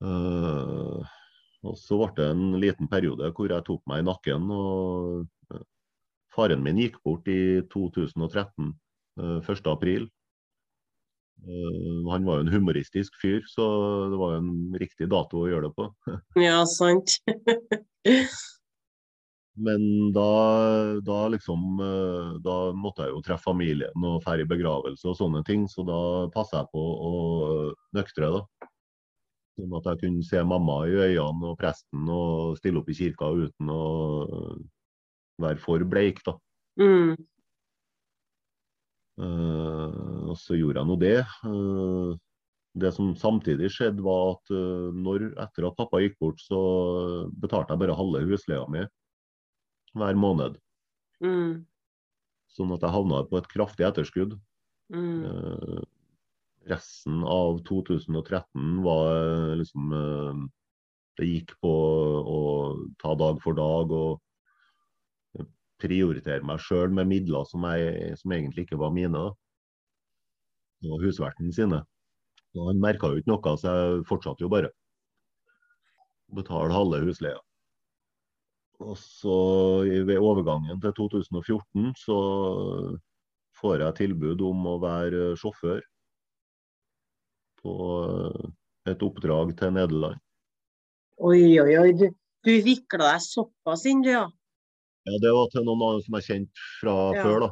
Uh, 0.00 1.02
og 1.68 1.74
så 1.76 1.98
ble 2.00 2.14
det 2.16 2.28
en 2.32 2.54
liten 2.56 2.88
periode 2.88 3.26
hvor 3.36 3.52
jeg 3.52 3.66
tok 3.66 3.82
meg 3.90 4.00
i 4.00 4.06
nakken. 4.06 4.46
og 4.54 5.26
Faren 6.34 6.62
min 6.62 6.78
gikk 6.78 7.00
bort 7.04 7.28
i 7.28 7.60
2013, 7.72 8.72
eh, 9.20 9.38
1. 9.42 9.66
april. 9.72 10.06
Eh, 10.06 10.19
han 12.10 12.26
var 12.26 12.40
jo 12.40 12.44
en 12.44 12.52
humoristisk 12.52 13.16
fyr, 13.22 13.42
så 13.48 13.66
det 14.12 14.20
var 14.20 14.34
jo 14.34 14.40
en 14.42 14.80
riktig 14.80 15.08
dato 15.10 15.42
å 15.42 15.50
gjøre 15.50 15.68
det 15.68 15.74
på. 15.78 15.88
ja, 16.46 16.62
sant. 16.68 17.18
Men 19.60 20.12
da, 20.12 20.28
da 21.04 21.18
liksom 21.28 21.80
eh, 21.84 22.28
Da 22.40 22.54
måtte 22.72 23.04
jeg 23.04 23.12
jo 23.12 23.22
treffe 23.24 23.50
familien 23.50 24.06
og 24.06 24.22
dra 24.24 24.36
i 24.40 24.46
begravelse 24.48 25.10
og 25.10 25.18
sånne 25.18 25.42
ting, 25.44 25.66
så 25.68 25.84
da 25.84 26.00
passa 26.32 26.62
jeg 26.62 26.70
på 26.72 26.80
å 26.80 27.12
nøktre, 27.96 28.30
da. 28.38 28.68
Sånn 29.60 29.74
at 29.76 29.88
jeg 29.90 30.00
kunne 30.04 30.24
se 30.24 30.44
mamma 30.46 30.78
i 30.88 30.94
øynene 30.96 31.50
og 31.50 31.58
presten 31.60 32.08
og 32.08 32.56
stille 32.60 32.80
opp 32.80 32.88
i 32.88 32.96
kirka 32.96 33.28
uten 33.36 33.72
å 33.74 33.82
være 35.42 35.60
for 35.60 35.84
bleik, 35.88 36.22
da. 36.24 36.38
Mm. 36.80 37.18
Eh, 39.20 40.28
og 40.30 40.36
så 40.40 40.56
gjorde 40.56 40.80
jeg 40.80 40.88
nå 40.88 40.96
det. 41.00 41.16
Eh, 41.48 42.12
det 42.80 42.92
som 42.94 43.12
samtidig 43.18 43.70
skjedde, 43.74 44.04
var 44.06 44.36
at 44.36 44.52
eh, 44.54 44.88
når, 44.96 45.30
etter 45.42 45.68
at 45.68 45.78
pappa 45.78 46.00
gikk 46.02 46.16
bort, 46.22 46.42
så 46.42 46.60
betalte 47.42 47.74
jeg 47.74 47.82
bare 47.82 47.98
halve 47.98 48.24
husleia 48.30 48.66
mi 48.70 48.84
hver 49.98 50.20
måned. 50.22 50.60
Mm. 51.20 51.66
Sånn 52.54 52.70
at 52.74 52.84
jeg 52.86 52.94
havna 52.94 53.24
på 53.26 53.40
et 53.40 53.50
kraftig 53.50 53.88
etterskudd. 53.88 54.36
Mm. 54.90 55.82
Resten 56.70 57.20
av 57.26 57.60
2013 57.66 58.80
var 58.82 59.54
liksom 59.58 59.92
Det 61.18 61.28
gikk 61.28 61.52
på 61.62 61.70
å 61.70 62.40
ta 62.98 63.14
dag 63.18 63.38
for 63.42 63.54
dag 63.58 63.92
og 63.94 64.18
prioritere 65.80 66.46
meg 66.46 66.62
sjøl 66.62 66.92
med 66.94 67.08
midler 67.10 67.46
som, 67.48 67.64
jeg, 67.74 68.16
som 68.20 68.34
egentlig 68.36 68.66
ikke 68.66 68.80
var 68.80 68.92
mine. 68.94 69.28
Det 70.80 71.00
husverten 71.02 71.52
sine. 71.52 71.82
Og 72.56 72.70
han 72.70 72.82
merka 72.82 73.10
jo 73.10 73.20
ikke 73.20 73.30
noe, 73.30 73.54
så 73.60 73.74
jeg 73.76 74.04
fortsatte 74.08 74.44
jo 74.44 74.50
bare. 74.52 74.72
Betale 76.34 76.74
halve 76.74 77.02
husleia. 77.04 77.38
Og 78.80 78.96
så 78.96 79.36
ved 80.08 80.16
overgangen 80.16 80.80
til 80.80 80.94
2014 80.96 81.92
så 82.00 82.18
får 83.60 83.84
jeg 83.84 83.98
tilbud 83.98 84.40
om 84.48 84.68
å 84.70 84.78
være 84.80 85.34
sjåfør 85.40 85.82
på 87.60 87.74
et 88.88 89.04
oppdrag 89.04 89.52
til 89.58 89.74
Nederland. 89.76 90.16
Oi, 91.20 91.60
oi, 91.60 91.74
oi. 91.76 91.90
Du, 91.92 92.06
du 92.46 92.52
vikla 92.64 93.12
deg 93.12 93.24
såpass 93.26 93.84
inn, 93.90 94.00
du, 94.06 94.14
ja. 94.14 94.24
Ja, 95.08 95.16
det 95.22 95.32
var 95.32 95.48
til 95.52 95.64
noen 95.64 96.02
som 96.04 96.16
jeg 96.18 96.26
kjente 96.28 96.66
fra 96.80 96.96
Ja. 97.16 97.22
før, 97.24 97.40
da. 97.40 97.50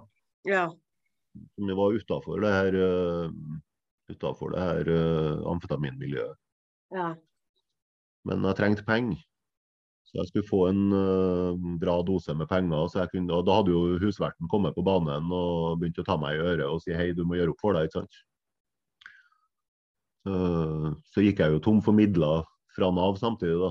Ja. 0.49 0.67
Som 1.57 1.73
var 1.79 1.97
utafor 1.97 2.43
det 2.43 2.53
her, 2.53 2.75
uh, 2.75 3.31
utenfor 4.11 4.53
det 4.53 4.61
her 4.61 4.91
uh, 4.93 5.47
amfetaminmiljøet. 5.53 6.37
ja. 6.95 7.15
Men 8.27 8.43
jeg 8.45 8.57
trengte 8.59 8.85
penger. 8.85 9.17
Så 10.05 10.19
jeg 10.19 10.29
skulle 10.29 10.49
få 10.49 10.59
en 10.69 10.93
uh, 10.93 11.55
bra 11.81 12.03
dose 12.03 12.35
med 12.35 12.49
penger. 12.49 12.89
Så 12.89 13.01
jeg 13.01 13.11
kunne, 13.15 13.33
og 13.33 13.47
da 13.47 13.59
hadde 13.61 13.73
jo 13.73 13.99
husverten 14.03 14.49
kommet 14.49 14.75
på 14.77 14.85
banen 14.85 15.31
og 15.33 15.79
begynt 15.81 16.01
å 16.03 16.05
ta 16.05 16.17
meg 16.21 16.37
i 16.37 16.43
øret 16.43 16.67
og 16.67 16.83
si 16.83 16.93
hei, 16.93 17.13
du 17.17 17.25
må 17.25 17.39
gjøre 17.39 17.55
opp 17.55 17.61
for 17.63 17.77
deg. 17.77 17.89
ikke 17.89 18.01
sant? 18.03 18.19
Eh, 20.29 20.89
så 21.13 21.25
gikk 21.25 21.41
jeg 21.45 21.55
jo 21.55 21.61
tom 21.63 21.81
for 21.85 21.97
midler 21.97 22.45
fra 22.75 22.91
Nav 22.93 23.17
samtidig, 23.21 23.57
da. 23.63 23.71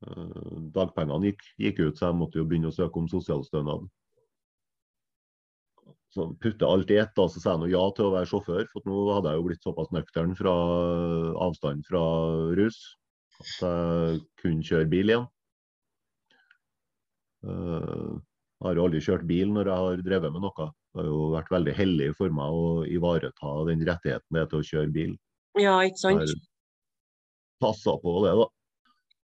Eh, 0.00 0.52
dagpengene 0.72 1.30
gikk, 1.30 1.42
gikk 1.60 1.80
ut, 1.84 1.98
så 1.98 2.08
jeg 2.08 2.18
måtte 2.20 2.40
jo 2.40 2.46
begynne 2.48 2.70
å 2.70 2.76
søke 2.76 3.00
om 3.02 3.08
sosialstønad. 3.10 3.88
Så 6.10 6.26
putte 6.42 6.66
alt 6.66 6.90
i 6.90 6.96
ett, 6.98 7.12
da, 7.14 7.26
så 7.30 7.38
sa 7.42 7.52
jeg 7.54 7.62
nå 7.62 7.68
ja 7.70 7.82
til 7.94 8.08
å 8.08 8.14
være 8.14 8.28
sjåfør. 8.30 8.64
For 8.72 8.86
nå 8.88 9.02
hadde 9.14 9.30
jeg 9.30 9.38
jo 9.38 9.44
blitt 9.46 9.66
såpass 9.66 9.92
nøktern 9.94 10.32
fra 10.38 10.54
avstanden 11.46 11.84
fra 11.86 12.02
rus 12.58 12.80
at 13.40 13.52
jeg 13.62 14.18
kunne 14.42 14.66
kjøre 14.66 14.88
bil 14.90 15.12
igjen. 15.14 15.28
Eh, 17.46 18.18
Jeg 18.60 18.68
har 18.68 18.76
jo 18.76 18.82
aldri 18.84 19.00
kjørt 19.00 19.22
bil 19.24 19.52
når 19.54 19.68
jeg 19.70 19.82
har 19.82 20.02
drevet 20.04 20.32
med 20.34 20.42
noe. 20.44 20.64
Det 20.90 21.00
har 21.00 21.06
jo 21.08 21.20
vært 21.32 21.52
veldig 21.54 21.72
heldig 21.78 22.08
for 22.18 22.34
meg 22.36 22.56
å 22.60 22.64
ivareta 22.84 23.52
den 23.70 23.84
rettigheten 23.88 24.36
det 24.36 24.42
er 24.42 24.50
til 24.50 24.60
å 24.60 24.66
kjøre 24.70 24.92
bil. 24.92 25.14
ja, 25.56 25.78
ikke 25.86 26.02
sant? 26.02 26.26
Jeg 26.28 26.42
passa 27.62 27.94
på 28.02 28.12
det, 28.26 28.34
da. 28.36 28.46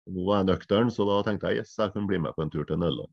Nå 0.07 0.27
var 0.27 0.43
jeg 0.43 0.51
nøktern, 0.53 0.91
så 0.95 1.07
da 1.09 1.23
tenkte 1.27 1.51
jeg 1.51 1.65
yes, 1.65 1.75
jeg 1.81 1.93
kunne 1.95 2.07
bli 2.11 2.21
med 2.23 2.35
på 2.37 2.45
en 2.45 2.53
tur 2.53 2.67
til 2.69 2.79
Nederland. 2.79 3.11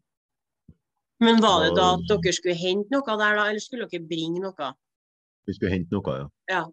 Men 1.24 1.40
var 1.42 1.64
det 1.64 1.74
da 1.78 1.94
at 1.96 2.06
dere 2.10 2.34
skulle 2.36 2.58
hente 2.58 2.92
noe 2.94 3.06
der, 3.18 3.38
da, 3.40 3.48
eller 3.50 3.64
skulle 3.64 3.88
dere 3.90 4.06
bringe 4.10 4.42
noe? 4.44 4.70
Vi 5.48 5.56
skulle 5.56 5.74
hente 5.74 5.96
noe, 5.96 6.16
ja. 6.20 6.28
Ja. 6.52 6.64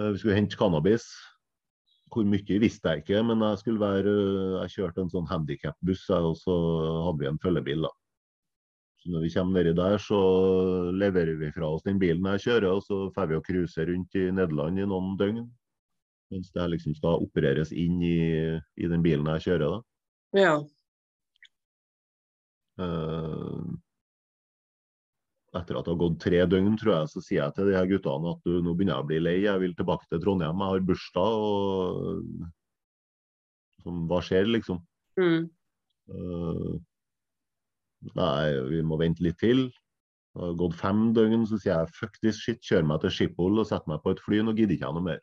Eh, 0.00 0.10
Vi 0.14 0.22
skulle 0.22 0.38
hente 0.38 0.56
cannabis. 0.56 1.08
Hvor 2.12 2.26
mye 2.28 2.58
visste 2.60 2.90
jeg 2.92 3.02
ikke, 3.02 3.22
men 3.24 3.40
jeg 3.40 3.58
skulle 3.62 3.80
være 3.80 4.12
Jeg 4.62 4.72
kjørte 4.74 5.00
en 5.00 5.12
sånn 5.12 5.28
handikapbuss, 5.30 6.04
og 6.12 6.36
så 6.36 6.56
hadde 7.06 7.22
vi 7.22 7.28
en 7.30 7.40
følgebil, 7.40 7.86
da. 7.88 7.92
Så 9.02 9.10
når 9.10 9.24
vi 9.24 9.30
kommer 9.34 9.58
nedi 9.58 9.72
der, 9.74 9.96
så 9.98 10.18
leverer 10.94 11.38
vi 11.40 11.48
fra 11.50 11.72
oss 11.74 11.82
den 11.82 11.98
bilen 11.98 12.28
jeg 12.34 12.44
kjører, 12.44 12.68
og 12.76 12.84
så 12.86 12.98
får 13.16 13.30
vi 13.32 13.38
å 13.38 13.44
cruise 13.44 13.86
rundt 13.88 14.14
i 14.20 14.28
Nederland 14.30 14.78
i 14.78 14.86
noen 14.86 15.16
døgn. 15.18 15.48
Mens 16.32 16.52
det 16.54 16.68
liksom 16.72 16.94
skal 16.96 17.20
opereres 17.26 17.74
inn 17.76 17.98
i, 18.04 18.18
i 18.80 18.88
den 18.88 19.02
bilen 19.04 19.28
jeg 19.34 19.44
kjører, 19.46 19.74
da. 19.74 19.80
Ja. 20.40 20.54
Uh, 22.80 23.74
etter 25.52 25.76
at 25.76 25.84
det 25.84 25.92
har 25.92 26.00
gått 26.00 26.22
tre 26.24 26.40
døgn, 26.48 26.78
tror 26.80 26.94
jeg, 26.94 27.10
så 27.12 27.20
sier 27.20 27.42
jeg 27.42 27.56
til 27.56 27.68
de 27.68 27.76
her 27.76 27.90
guttene 27.90 28.32
at 28.32 28.46
du, 28.46 28.54
nå 28.64 28.72
begynner 28.72 28.96
jeg 28.96 29.04
å 29.04 29.08
bli 29.10 29.18
lei, 29.20 29.34
jeg 29.44 29.60
vil 29.60 29.74
tilbake 29.76 30.08
til 30.08 30.22
Trondheim, 30.22 30.62
jeg 30.64 30.72
har 30.72 30.86
bursdag. 30.88 31.32
og 31.48 32.46
som, 33.84 34.06
Hva 34.08 34.22
skjer, 34.24 34.48
liksom? 34.48 34.80
Mm. 35.20 35.44
Uh, 36.08 36.72
nei, 38.16 38.46
vi 38.72 38.80
må 38.88 38.96
vente 39.02 39.24
litt 39.26 39.36
til. 39.42 39.66
Det 40.32 40.40
har 40.46 40.56
gått 40.62 40.78
fem 40.80 41.04
døgn, 41.12 41.44
så 41.44 41.60
sier 41.60 41.74
jeg 41.74 41.92
fuck 41.98 42.16
this 42.24 42.40
shit, 42.40 42.62
kjør 42.64 42.88
meg 42.88 43.04
til 43.04 43.12
Schiphol 43.12 43.60
og 43.60 43.68
sett 43.68 43.84
meg 43.90 44.00
på 44.00 44.16
et 44.16 44.24
fly, 44.24 44.40
nå 44.40 44.56
gidder 44.56 44.78
ikke 44.78 44.88
jeg 44.88 44.96
noe 44.96 45.08
mer. 45.10 45.20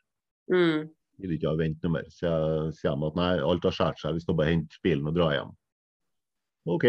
Mm. 0.54 0.86
Gidder 1.20 1.36
ikke 1.36 1.50
å 1.52 1.58
vente 1.60 1.84
noe 1.86 1.98
mer. 1.98 2.06
Så 2.12 2.26
jeg 2.30 2.72
sier 2.80 2.96
de 2.96 3.08
at 3.10 3.18
nei, 3.18 3.30
alt 3.44 3.66
har 3.68 3.74
skåret 3.76 4.00
seg, 4.00 4.16
vi 4.16 4.24
skal 4.24 4.36
bare 4.38 4.52
hente 4.54 4.80
bilen 4.84 5.10
og 5.10 5.16
dra 5.18 5.30
hjem. 5.34 5.50
OK. 6.70 6.86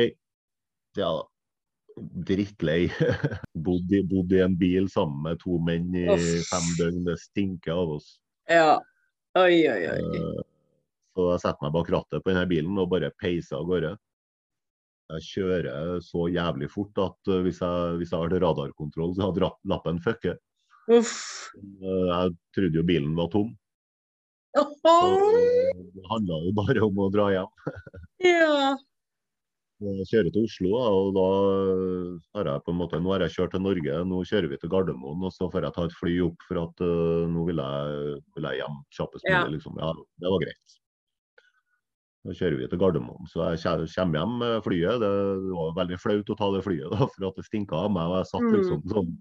Ja 0.99 1.09
da. 1.17 1.25
Drittlei. 2.27 2.85
Bodd 3.67 3.91
i, 3.93 3.99
bodd 4.07 4.31
i 4.33 4.39
en 4.45 4.55
bil 4.59 4.87
sammen 4.91 5.19
med 5.25 5.41
to 5.43 5.57
menn 5.63 5.89
i 5.99 6.05
Uff. 6.13 6.29
fem 6.49 6.69
døgn. 6.79 7.01
Det 7.09 7.17
stinker 7.19 7.75
av 7.83 7.91
oss. 7.97 8.13
Ja. 8.49 8.77
Oi, 9.39 9.57
oi, 9.71 9.81
oi. 9.91 9.99
Eh, 9.99 10.39
Så 11.15 11.25
jeg 11.33 11.41
setter 11.43 11.65
meg 11.67 11.73
bak 11.75 11.89
rattet 11.91 12.23
på 12.23 12.31
denne 12.31 12.47
bilen 12.47 12.79
og 12.79 12.87
bare 12.93 13.11
peiser 13.19 13.59
av 13.59 13.67
gårde. 13.67 13.91
Jeg 15.11 15.25
kjører 15.27 15.97
så 16.07 16.29
jævlig 16.31 16.69
fort 16.71 16.99
at 17.03 17.31
eh, 17.33 17.41
hvis 17.43 17.59
jeg, 17.59 17.97
hvis 17.99 18.13
jeg 18.15 18.23
hadde 18.23 18.39
radarkontroll, 18.45 19.11
så 19.17 19.27
hadde 19.27 19.49
lappen 19.67 19.99
fucket. 20.03 20.39
Uff. 20.91 21.51
Eh, 21.59 22.05
Jeg 22.07 22.35
trodde 22.55 22.79
jo 22.79 22.87
bilen 22.87 23.11
var 23.19 23.27
tom. 23.35 23.51
Så 24.55 24.95
det 25.95 26.07
handla 26.11 26.39
jo 26.45 26.53
bare 26.57 26.81
om 26.85 26.97
å 26.99 27.09
dra 27.13 27.27
hjem. 27.31 27.51
Ja. 28.25 28.73
Jeg 29.81 30.05
kjører 30.11 30.29
til 30.35 30.43
Oslo, 30.45 30.71
og 30.77 31.07
da 31.15 31.23
har 32.37 32.49
jeg 32.51 32.63
på 32.67 32.73
en 32.73 32.77
måte, 32.77 32.99
nå 33.01 33.15
har 33.15 33.23
jeg 33.25 33.33
kjørt 33.33 33.55
til 33.55 33.63
Norge, 33.65 33.95
nå 34.05 34.19
kjører 34.29 34.51
vi 34.51 34.59
til 34.61 34.69
Gardermoen, 34.69 35.23
og 35.25 35.33
så 35.33 35.47
får 35.49 35.65
jeg 35.65 35.73
ta 35.77 35.85
et 35.87 35.95
fly 35.97 36.13
opp, 36.27 36.45
for 36.45 36.59
at 36.61 36.83
uh, 36.85 37.23
nå 37.31 37.47
vil 37.47 37.63
jeg, 37.63 38.19
vil 38.35 38.45
jeg 38.51 38.59
hjem 38.61 38.77
kjappest 38.93 39.25
mulig. 39.25 39.39
Ja. 39.39 39.47
Liksom. 39.55 39.79
Ja, 39.81 39.89
det 40.21 40.33
var 40.35 40.43
greit. 40.45 40.77
Da 42.21 42.35
kjører 42.37 42.59
vi 42.59 42.69
til 42.69 42.81
Gardermoen. 42.83 43.25
Så 43.31 43.41
jeg 43.55 43.89
kommer 43.95 44.19
hjem 44.21 44.37
med 44.43 44.59
flyet. 44.67 45.01
Det 45.01 45.11
var 45.57 45.73
veldig 45.79 45.97
flaut 46.03 46.29
å 46.29 46.37
ta 46.37 46.51
det 46.53 46.61
flyet, 46.67 46.91
da, 46.93 47.07
for 47.15 47.29
at 47.31 47.39
det 47.41 47.47
stinka 47.47 47.79
av 47.87 47.89
meg. 47.95 48.05
og 48.11 48.19
Jeg 48.21 48.29
satt 48.35 48.45
Mm. 48.45 48.53
liksom 48.59 48.83
sånn 48.93 49.11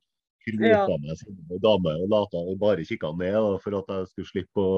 Krøpa 0.47 0.97
meg 1.03 1.24
en 1.26 1.61
dame 1.62 1.93
og 2.01 2.09
lata 2.12 2.41
og 2.41 2.59
bare 2.62 2.86
kikka 2.88 3.12
ned 3.18 3.36
da, 3.36 3.57
for 3.61 3.76
at 3.80 3.93
jeg 3.93 4.11
skulle 4.12 4.30
slippe 4.32 4.64
å 4.64 4.70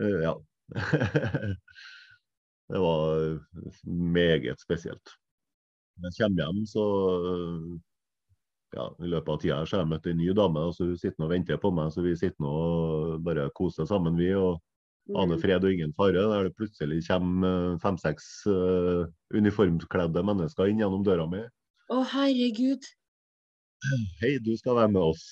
uh, 0.00 0.20
Ja. 0.24 0.34
det 2.70 2.78
var 2.78 3.40
meget 3.84 4.60
spesielt. 4.62 5.16
Jeg 6.00 6.12
kommer 6.16 6.44
hjem, 6.44 6.60
så 6.70 6.84
ja, 8.76 8.86
I 9.02 9.10
løpet 9.10 9.32
av 9.32 9.40
tida 9.42 9.58
her 9.58 9.66
så 9.68 9.76
har 9.76 9.84
jeg 9.84 9.90
møtt 9.90 10.06
en 10.06 10.20
ny 10.20 10.30
dame. 10.38 10.62
og 10.70 10.74
så 10.76 10.86
Hun 10.86 10.98
sitter 10.98 11.26
og 11.26 11.32
venter 11.32 11.58
på 11.60 11.72
meg, 11.74 11.90
så 11.92 12.04
vi 12.06 12.14
sitter 12.16 12.44
nå 12.44 12.50
og 12.50 13.24
bare 13.26 13.48
koser 13.58 13.88
sammen. 13.90 14.16
vi, 14.16 14.30
og 14.34 14.60
Aner 15.16 15.36
Mm. 15.36 15.42
fred 15.42 15.64
og 15.64 15.72
ingen 15.72 15.92
fare. 15.96 16.12
Der 16.22 16.44
det 16.44 16.54
plutselig 16.54 17.02
kommer 17.08 17.72
eh, 17.72 17.78
fem-seks 17.82 18.46
uh, 18.46 19.06
uniformkledde 19.34 20.22
mennesker 20.22 20.70
inn 20.70 20.78
gjennom 20.78 21.02
døra 21.02 21.26
mi. 21.26 21.40
Å, 21.90 22.02
herregud. 22.12 22.84
Hei, 24.20 24.34
du 24.44 24.52
skal 24.58 24.76
være 24.76 24.92
med 24.92 25.02
oss. 25.02 25.22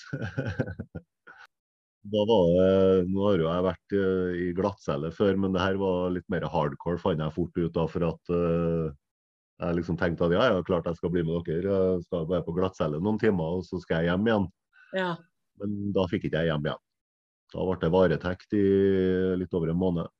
da 2.13 2.23
var 2.31 2.47
det, 2.55 3.09
Nå 3.11 3.27
har 3.27 3.43
jo 3.43 3.49
jeg 3.49 3.67
vært 3.67 3.97
eh, 3.99 4.39
i 4.47 4.49
glattcelle 4.57 5.11
før, 5.13 5.37
men 5.43 5.53
det 5.57 5.65
her 5.65 5.77
var 5.81 6.15
litt 6.15 6.29
mer 6.33 6.47
hardcore, 6.49 7.01
fant 7.03 7.21
jeg 7.21 7.35
fort 7.37 7.61
ut. 7.61 7.73
da, 7.77 7.85
For 7.93 8.09
at 8.09 8.35
eh, 8.35 8.89
jeg 9.59 9.79
liksom 9.81 9.99
tenkte 10.01 10.29
at 10.29 10.37
ja, 10.37 10.49
ja, 10.53 10.65
klart 10.65 10.89
jeg 10.89 11.01
skal 11.01 11.13
bli 11.13 11.25
med 11.27 11.45
dere. 11.49 11.79
Jeg 11.99 12.07
skal 12.07 12.29
være 12.31 12.47
på 12.47 12.57
glattcelle 12.57 13.03
noen 13.03 13.21
timer, 13.21 13.59
og 13.59 13.67
så 13.69 13.81
skal 13.83 14.03
jeg 14.03 14.13
hjem 14.13 14.31
igjen. 14.31 14.51
Ja. 14.97 15.13
Men 15.61 15.79
da 15.97 16.07
fikk 16.09 16.29
ikke 16.29 16.45
jeg 16.45 16.53
hjem 16.53 16.69
igjen. 16.71 16.85
Da 17.53 17.65
ble 17.65 17.79
det 17.81 17.93
varetekt 17.93 18.55
i 18.57 18.67
litt 19.41 19.55
over 19.57 19.73
en 19.73 19.81
måned. 19.81 20.15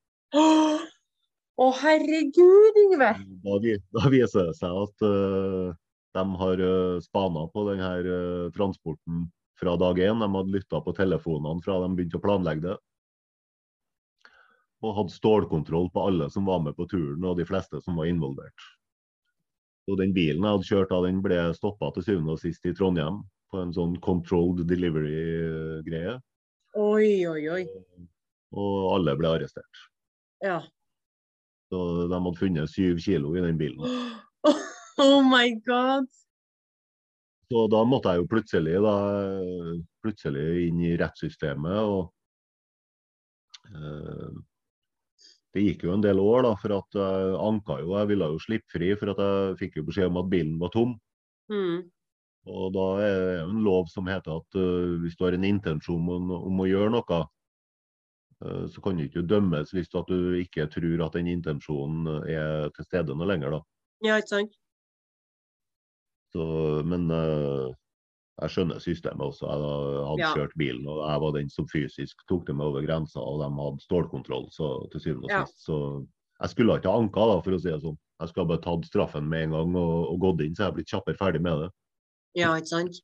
Å, 1.59 1.65
herregud, 1.81 2.77
Yngve. 2.85 3.11
Da, 3.43 3.55
da 3.97 4.11
viser 4.13 4.47
det 4.47 4.55
seg 4.55 4.77
at 4.85 5.03
eh, 5.07 5.73
de 6.13 6.35
har 6.35 6.61
uh, 6.61 6.99
spana 6.99 7.47
på 7.53 7.65
denne 7.69 7.89
uh, 8.05 8.51
transporten 8.55 9.27
fra 9.59 9.75
dag 9.77 9.99
én. 9.99 10.19
De 10.19 10.29
hadde 10.35 10.55
lytta 10.55 10.81
på 10.81 10.93
telefonene 10.97 11.61
fra 11.63 11.79
de 11.83 11.89
begynte 11.95 12.17
å 12.19 12.23
planlegge 12.23 12.65
det. 12.65 12.77
Og 14.79 14.95
hadde 14.95 15.13
stålkontroll 15.13 15.89
på 15.93 16.05
alle 16.07 16.29
som 16.31 16.47
var 16.47 16.61
med 16.63 16.77
på 16.77 16.87
turen, 16.87 17.25
og 17.27 17.37
de 17.37 17.45
fleste 17.45 17.81
som 17.83 17.99
var 17.99 18.07
involvert. 18.09 18.67
Og 19.89 19.99
den 19.99 20.13
bilen 20.15 20.45
jeg 20.45 20.55
hadde 20.55 20.69
kjørt, 20.69 20.93
da, 20.93 21.01
den 21.03 21.19
ble 21.25 21.41
stoppa 21.57 21.91
til 21.93 22.05
syvende 22.05 22.37
og 22.37 22.41
sist 22.41 22.65
i 22.69 22.73
Trondheim 22.77 23.23
på 23.49 23.59
en 23.59 23.73
sånn 23.75 23.97
controlled 24.05 24.69
delivery-greie. 24.69 26.15
Oi, 26.79 27.13
oi, 27.27 27.41
oi. 27.49 27.63
Og 28.53 28.75
alle 28.93 29.17
ble 29.17 29.33
arrestert. 29.33 29.85
Ja. 30.45 30.61
Så 31.73 31.85
de 32.07 32.13
hadde 32.13 32.37
funnet 32.39 32.71
syv 32.71 33.01
kilo 33.03 33.35
i 33.35 33.45
den 33.45 33.59
bilen. 33.61 33.85
Oh 34.47 34.78
my 35.23 35.53
god. 35.65 36.07
Så 37.49 37.65
da 37.71 37.81
måtte 37.87 38.11
jeg 38.13 38.21
jo 38.21 38.29
plutselig, 38.29 38.75
da, 38.83 38.95
plutselig 40.03 40.67
inn 40.67 40.83
i 40.85 40.93
rettssystemet. 41.01 41.79
og 41.81 42.11
eh, 43.73 44.35
Det 45.55 45.63
gikk 45.63 45.87
jo 45.87 45.95
en 45.95 46.03
del 46.05 46.21
år, 46.21 46.43
da, 46.45 46.51
for 46.61 46.75
at 46.77 46.99
jeg 46.99 47.39
anka 47.47 47.79
jo. 47.81 47.95
Jeg 47.97 48.11
ville 48.11 48.29
jo 48.35 48.43
slippe 48.43 48.75
fri, 48.75 48.91
for 48.99 49.15
at 49.15 49.23
jeg 49.23 49.57
fikk 49.63 49.79
jo 49.81 49.87
beskjed 49.89 50.11
om 50.11 50.21
at 50.21 50.29
bilen 50.29 50.59
var 50.61 50.75
tom. 50.75 50.93
Mm. 51.49 51.89
Og 52.49 52.69
da 52.77 52.85
er 53.07 53.17
det 53.17 53.41
en 53.47 53.65
lov 53.65 53.89
som 53.89 54.07
heter 54.09 54.37
at 54.37 54.61
uh, 54.61 54.95
hvis 55.01 55.17
du 55.17 55.25
har 55.25 55.35
en 55.35 55.49
intensjon 55.49 56.05
om, 56.05 56.29
om 56.37 56.61
å 56.61 56.69
gjøre 56.69 56.93
noe, 56.93 57.19
uh, 58.45 58.65
så 58.69 58.85
kan 58.85 58.97
du 58.97 59.07
ikke 59.07 59.25
dømmes 59.25 59.73
hvis 59.73 59.89
at 59.97 60.09
du 60.09 60.37
ikke 60.37 60.69
tror 60.69 61.07
at 61.07 61.17
den 61.17 61.33
intensjonen 61.33 62.23
er 62.29 62.69
til 62.77 62.87
stede 62.87 63.17
noe 63.17 63.27
lenger. 63.33 63.57
da. 63.57 63.61
Ja, 64.05 64.21
ikke 64.21 64.35
sant? 64.37 64.59
Så, 66.33 66.45
men 66.85 67.09
uh, 67.09 67.71
jeg 68.39 68.53
skjønner 68.53 68.83
systemet 68.83 69.25
også. 69.25 69.47
Jeg 69.49 70.05
hadde 70.09 70.21
Ja. 70.21 70.33
kjørt 70.37 70.55
bilen, 70.57 70.85
og 70.87 71.01
jeg 71.03 71.21
var 71.21 71.31
den 71.35 71.49
som 71.49 71.67
fysisk 71.67 72.21
tok 72.29 72.45
det 72.47 72.55
med 72.55 72.65
over 72.69 72.85
grensa, 72.85 73.19
og 73.19 73.41
de 73.41 73.49
hadde 73.49 73.83
stålkontroll. 73.83 74.47
Så 74.53 74.89
til 74.91 75.01
syvende 75.01 75.27
og 75.27 75.31
Ja. 75.33 75.43
sist 75.45 75.65
så 75.65 76.07
Jeg 76.39 76.49
skulle 76.49 76.77
ikke 76.79 76.87
ha 76.87 76.95
anka, 76.95 77.19
da, 77.19 77.41
for 77.43 77.51
å 77.51 77.59
si 77.59 77.67
det 77.67 77.81
sånn. 77.81 77.97
Jeg 78.21 78.29
skulle 78.29 78.47
bare 78.47 78.61
tatt 78.63 78.85
straffen 78.87 79.27
med 79.27 79.43
en 79.43 79.51
gang 79.51 79.75
og, 79.75 80.07
og 80.07 80.19
gått 80.23 80.41
inn, 80.45 80.55
så 80.55 80.63
jeg 80.63 80.71
er 80.71 80.75
blitt 80.77 80.87
kjappere 80.87 81.19
ferdig 81.19 81.41
med 81.41 81.59
det. 81.59 81.69
Ja, 82.39 82.53
ikke 82.55 82.71
sant? 82.71 83.01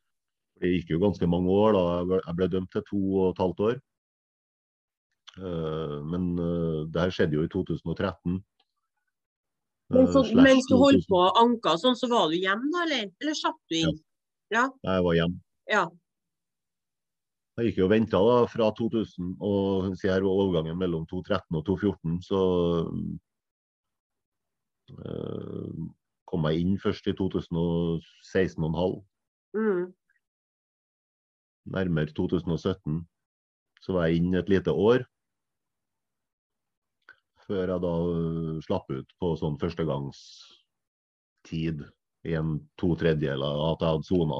Det 0.62 0.72
gikk 0.72 0.94
jo 0.94 1.00
ganske 1.04 1.28
mange 1.28 1.52
år 1.52 1.76
da. 1.76 1.84
Jeg 2.24 2.36
ble, 2.38 2.48
dømt 2.48 2.72
til 2.72 2.84
to 2.88 3.02
og 3.20 3.34
et 3.34 3.42
halvt 3.44 3.60
år. 3.60 3.82
Eh, 5.36 5.98
men 6.08 6.40
uh, 6.40 6.86
det 6.88 7.02
her 7.02 7.12
skjedde 7.12 7.36
jo 7.36 7.44
i 7.44 7.52
2013. 7.52 8.40
Men 9.94 10.08
så, 10.10 10.24
uh, 10.26 10.42
mens 10.42 10.66
du 10.70 10.76
holdt 10.82 11.06
på 11.10 11.20
å 11.22 11.34
anke 11.38 11.76
sånn, 11.78 11.98
så 12.00 12.10
var 12.10 12.32
du 12.32 12.40
hjemme 12.40 12.72
da, 12.74 12.86
eller? 12.88 13.12
Eller 13.22 13.38
satt 13.38 13.58
du 13.70 13.78
inn? 13.84 14.00
Ja. 14.54 14.66
Jeg 14.86 15.04
var 15.06 15.18
hjemme. 15.18 15.38
Ja. 15.70 15.84
Jeg 17.56 17.70
gikk 17.70 17.78
jo 17.80 17.86
og 17.88 17.92
venta 17.94 18.20
da, 18.20 18.40
fra 18.52 18.72
2000 18.76 19.36
og 19.40 19.94
siden 19.96 20.12
her 20.12 20.26
var 20.26 20.42
overgangen 20.44 20.80
mellom 20.82 21.06
2013 21.08 21.56
og 21.56 21.64
2014, 21.70 22.18
så 22.26 22.42
eh, 24.92 25.86
kom 26.28 26.48
jeg 26.50 26.66
inn 26.66 26.76
først 26.82 27.08
i 27.08 27.16
2016,5, 27.16 28.98
Mm. 29.56 29.94
nærmere 31.72 32.12
2017. 32.12 33.06
Så 33.82 33.94
var 33.94 34.08
jeg 34.10 34.18
inn 34.20 34.36
et 34.36 34.50
lite 34.50 34.74
år. 34.74 35.06
Før 37.46 37.70
jeg 37.70 37.78
da 37.84 37.90
eh, 38.10 38.58
slapp 38.66 38.88
ut 38.90 39.06
på 39.22 39.28
sånn 39.38 39.60
førstegangstid 39.62 41.84
i 42.26 42.34
en 42.40 42.56
to 42.82 42.96
tredjedeler 42.98 43.46
av 43.46 43.76
at 43.76 43.84
jeg 43.84 43.92
hadde 43.94 44.10
sona. 44.10 44.40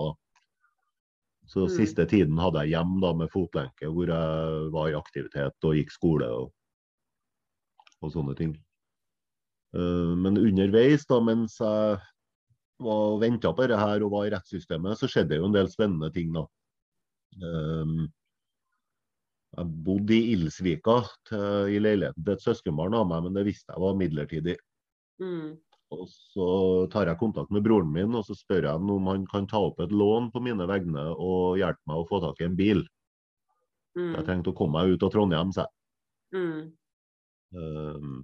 Så 1.46 1.68
Mm. 1.68 1.74
siste 1.76 2.06
tiden 2.10 2.38
hadde 2.42 2.64
jeg 2.66 2.74
hjem 2.74 2.98
da 3.02 3.12
med 3.14 3.30
fotlenke, 3.30 3.86
hvor 3.94 4.08
jeg 4.10 4.72
var 4.74 4.90
i 4.90 4.98
aktivitet 4.98 5.54
og 5.64 5.76
gikk 5.78 5.92
skole 5.94 6.26
og, 6.26 6.50
og 8.02 8.10
sånne 8.12 8.34
ting. 8.36 8.56
Eh, 9.76 10.16
Men 10.18 10.38
underveis, 10.42 11.06
da, 11.06 11.20
mens 11.22 11.60
jeg 11.60 12.00
var 12.80 13.14
og 13.14 13.22
venta 13.22 13.54
på 13.54 13.62
dette 13.68 13.78
her 13.78 14.02
og 14.04 14.12
var 14.12 14.26
i 14.26 14.30
rettssystemet, 14.34 14.98
så 14.98 15.08
skjedde 15.08 15.36
jo 15.38 15.46
en 15.46 15.54
del 15.54 15.68
spennende 15.70 16.10
ting. 16.12 16.34
da. 16.34 16.48
Eh, 17.38 17.86
Jeg 19.56 19.72
bodde 19.86 20.16
i 20.16 20.34
Ilsvika 20.34 20.98
til, 21.30 21.76
i 21.76 21.80
leiligheten 21.80 22.26
til 22.26 22.34
et 22.36 22.44
søskenbarn 22.44 22.96
av 22.98 23.06
meg, 23.08 23.24
men 23.24 23.38
det 23.38 23.46
visste 23.48 23.72
jeg 23.72 23.84
var 23.84 23.96
midlertidig. 24.00 24.58
Mm. 25.24 25.54
Og 25.96 26.08
så 26.12 26.48
tar 26.92 27.08
jeg 27.08 27.20
kontakt 27.22 27.54
med 27.54 27.64
broren 27.64 27.92
min 27.94 28.18
og 28.18 28.26
så 28.28 28.36
spør 28.36 28.66
jeg 28.66 28.74
han 28.74 28.90
om 28.92 29.08
han 29.08 29.26
kan 29.32 29.48
ta 29.48 29.62
opp 29.64 29.80
et 29.80 29.94
lån 29.96 30.32
på 30.34 30.42
mine 30.44 30.66
vegne 30.68 31.06
og 31.14 31.60
hjelpe 31.62 31.88
meg 31.88 32.02
å 32.02 32.08
få 32.10 32.20
tak 32.24 32.42
i 32.42 32.48
en 32.50 32.58
bil. 32.60 32.84
Jeg 33.96 34.12
Mm. 34.12 34.26
trengte 34.28 34.52
å 34.52 34.58
komme 34.58 34.82
meg 34.82 34.92
ut 34.92 35.04
av 35.08 35.12
Trondheim, 35.14 35.54
sa 35.56 35.64
jeg. 35.64 35.72
Mm. 36.36 36.64
Ehm, 37.56 38.16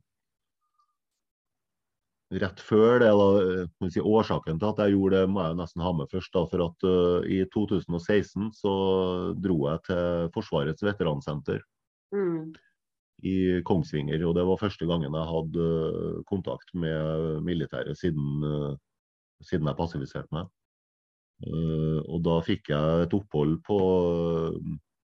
rett 2.39 2.59
før 2.63 2.99
det, 3.01 3.09
da, 3.11 3.27
eh, 3.41 3.89
si, 3.91 3.99
årsaken 3.99 4.59
til 4.59 4.69
at 4.69 4.79
jeg 4.83 4.95
gjorde 4.95 5.19
det, 5.19 5.29
må 5.31 5.43
jeg 5.43 5.57
nesten 5.59 5.83
ha 5.83 5.91
med 5.95 6.11
først. 6.11 6.31
Da, 6.35 6.45
for 6.47 6.63
at 6.69 6.85
uh, 6.87 7.27
I 7.27 7.43
2016 7.51 8.51
så 8.55 8.73
dro 9.35 9.57
jeg 9.67 9.83
til 9.89 10.31
Forsvarets 10.35 10.85
veteransenter 10.85 11.61
Mm. 12.11 12.51
i 13.23 13.61
Kongsvinger. 13.63 14.23
og 14.27 14.35
Det 14.35 14.43
var 14.43 14.57
første 14.59 14.85
gangen 14.85 15.13
jeg 15.13 15.27
hadde 15.29 15.67
eh, 15.67 16.23
kontakt 16.27 16.73
med 16.73 17.43
militæret 17.43 17.97
siden, 17.97 18.43
uh, 18.43 18.75
siden 19.41 19.67
jeg 19.67 19.77
passifiserte 19.77 20.27
meg. 20.35 20.49
Uh, 21.47 22.03
og 22.07 22.23
Da 22.23 22.41
fikk 22.43 22.69
jeg 22.69 23.05
et 23.05 23.13
opphold 23.13 23.61
på, 23.63 23.79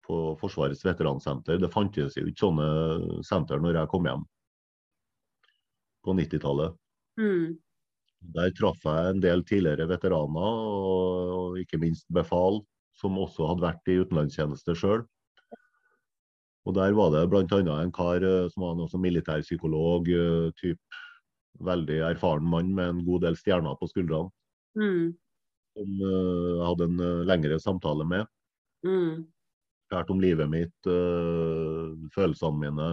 på 0.06 0.20
Forsvarets 0.40 0.84
veteransenter. 0.84 1.60
Det 1.60 1.72
fantes 1.72 2.16
jo 2.16 2.24
ikke 2.24 2.46
sånne 2.46 3.22
senter 3.22 3.60
når 3.60 3.82
jeg 3.82 3.92
kom 3.92 4.08
hjem 4.08 4.24
på 6.04 6.16
90-tallet. 6.16 6.74
Mm. 7.20 7.56
Der 8.34 8.52
traff 8.56 8.84
jeg 8.84 9.10
en 9.10 9.20
del 9.20 9.42
tidligere 9.44 9.86
veteraner, 9.90 10.40
og, 10.40 11.34
og 11.38 11.58
ikke 11.60 11.80
minst 11.82 12.06
befal, 12.12 12.62
som 12.96 13.18
også 13.20 13.50
hadde 13.50 13.66
vært 13.66 13.90
i 13.92 13.98
utenlandstjeneste 14.00 14.76
sjøl. 14.78 15.02
Og 16.64 16.76
der 16.78 16.94
var 16.96 17.10
det 17.12 17.26
bl.a. 17.28 17.58
en 17.82 17.92
kar 17.92 18.24
eh, 18.24 18.46
som 18.52 18.64
var 18.64 18.88
som 18.88 19.02
militærpsykolog, 19.04 20.08
eh, 20.08 20.46
typ 20.56 20.80
veldig 21.64 22.00
erfaren 22.08 22.46
mann 22.50 22.72
med 22.74 22.88
en 22.88 23.02
god 23.06 23.26
del 23.28 23.36
stjerner 23.38 23.76
på 23.80 23.90
skuldrene, 23.92 24.32
Mm. 24.74 25.12
som 25.76 25.90
eh, 26.02 26.46
jeg 26.56 26.64
hadde 26.66 26.86
en 26.88 27.26
lengre 27.28 27.60
samtale 27.62 28.06
med. 28.08 28.26
Mm. 28.86 29.26
Fortalte 29.84 30.14
om 30.16 30.22
livet 30.24 30.48
mitt, 30.50 30.88
følelsene 32.16 32.58
mine, 32.58 32.88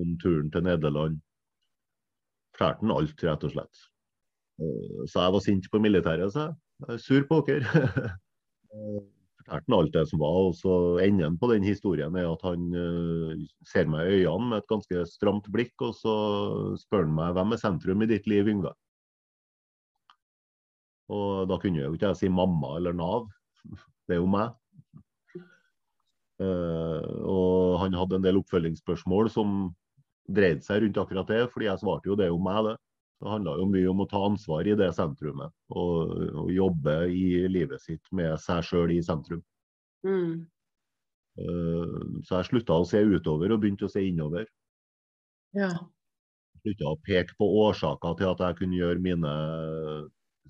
om 0.00 0.16
turen 0.18 0.48
til 0.50 0.64
Nederland. 0.64 1.20
Fortalte 2.56 2.80
han 2.86 2.94
alt, 2.94 3.24
rett 3.28 3.44
og 3.44 3.52
slett. 3.52 3.82
Eh, 4.60 5.02
Så 5.04 5.20
jeg 5.20 5.34
var 5.34 5.44
sint 5.44 5.68
på 5.72 5.80
militæret, 5.82 6.32
sa 6.32 6.48
jeg. 6.48 6.56
Jeg 6.88 7.04
sur 7.04 7.28
på 7.28 7.42
dere. 7.48 7.66
Eh, 8.76 8.96
Fortalte 9.46 9.70
han 9.70 9.76
alt 9.78 9.92
det 9.94 10.02
som 10.10 10.20
var. 10.20 10.34
og 10.48 10.54
så 10.58 10.72
Enden 11.00 11.36
på 11.38 11.48
den 11.52 11.62
historien 11.64 12.16
er 12.18 12.26
at 12.28 12.42
han 12.44 12.64
eh, 12.74 13.44
ser 13.64 13.86
meg 13.88 14.08
i 14.08 14.24
øynene 14.24 14.50
med 14.50 14.58
et 14.58 14.68
ganske 14.68 15.04
stramt 15.08 15.46
blikk, 15.54 15.72
og 15.80 15.94
så 15.94 16.14
spør 16.76 17.06
han 17.06 17.14
meg 17.14 17.36
hvem 17.36 17.54
er 17.54 17.62
sentrum 17.62 18.02
i 18.02 18.08
ditt 18.10 18.26
liv, 18.26 18.50
Yngve? 18.50 18.74
Og 21.14 21.46
da 21.48 21.60
kunne 21.62 21.78
jo 21.84 21.94
ikke 21.94 22.10
jeg 22.10 22.20
si 22.24 22.28
mamma 22.28 22.74
eller 22.80 22.96
Nav. 22.96 23.30
Det 24.06 24.18
er 24.18 24.20
jo 24.20 24.28
meg. 24.30 24.52
Uh, 26.36 27.00
og 27.24 27.78
han 27.80 27.94
hadde 27.96 28.18
en 28.18 28.26
del 28.26 28.36
oppfølgingsspørsmål 28.42 29.30
som 29.32 29.54
dreide 30.28 30.64
seg 30.64 30.82
rundt 30.82 30.98
akkurat 31.00 31.30
det, 31.30 31.44
fordi 31.52 31.68
jeg 31.68 31.82
svarte 31.82 32.10
jo 32.10 32.18
det 32.18 32.28
om 32.32 32.44
meg, 32.44 32.70
det. 32.70 32.76
Det 33.16 33.30
handla 33.32 33.54
jo 33.56 33.68
mye 33.72 33.88
om 33.88 34.02
å 34.04 34.08
ta 34.10 34.20
ansvar 34.26 34.68
i 34.68 34.74
det 34.76 34.90
sentrumet, 34.92 35.52
og, 35.72 36.10
og 36.42 36.50
jobbe 36.52 36.96
i 37.08 37.46
livet 37.48 37.80
sitt 37.80 38.04
med 38.12 38.36
seg 38.42 38.60
sjøl 38.66 38.92
i 38.92 39.00
sentrum. 39.04 39.40
Mm. 40.04 40.44
Eh, 41.40 41.94
så 42.24 42.40
jeg 42.40 42.48
slutta 42.50 42.76
å 42.76 42.88
se 42.88 43.00
utover 43.00 43.54
og 43.54 43.62
begynte 43.62 43.88
å 43.88 43.92
se 43.92 44.04
innover. 44.04 44.44
Ja. 45.56 45.70
Slutta 46.60 46.92
å 46.92 47.00
peke 47.06 47.36
på 47.40 47.48
årsaker 47.64 48.18
til 48.20 48.34
at 48.34 48.44
jeg 48.44 48.58
kunne 48.60 48.80
gjøre 48.82 49.04
mine 49.04 49.32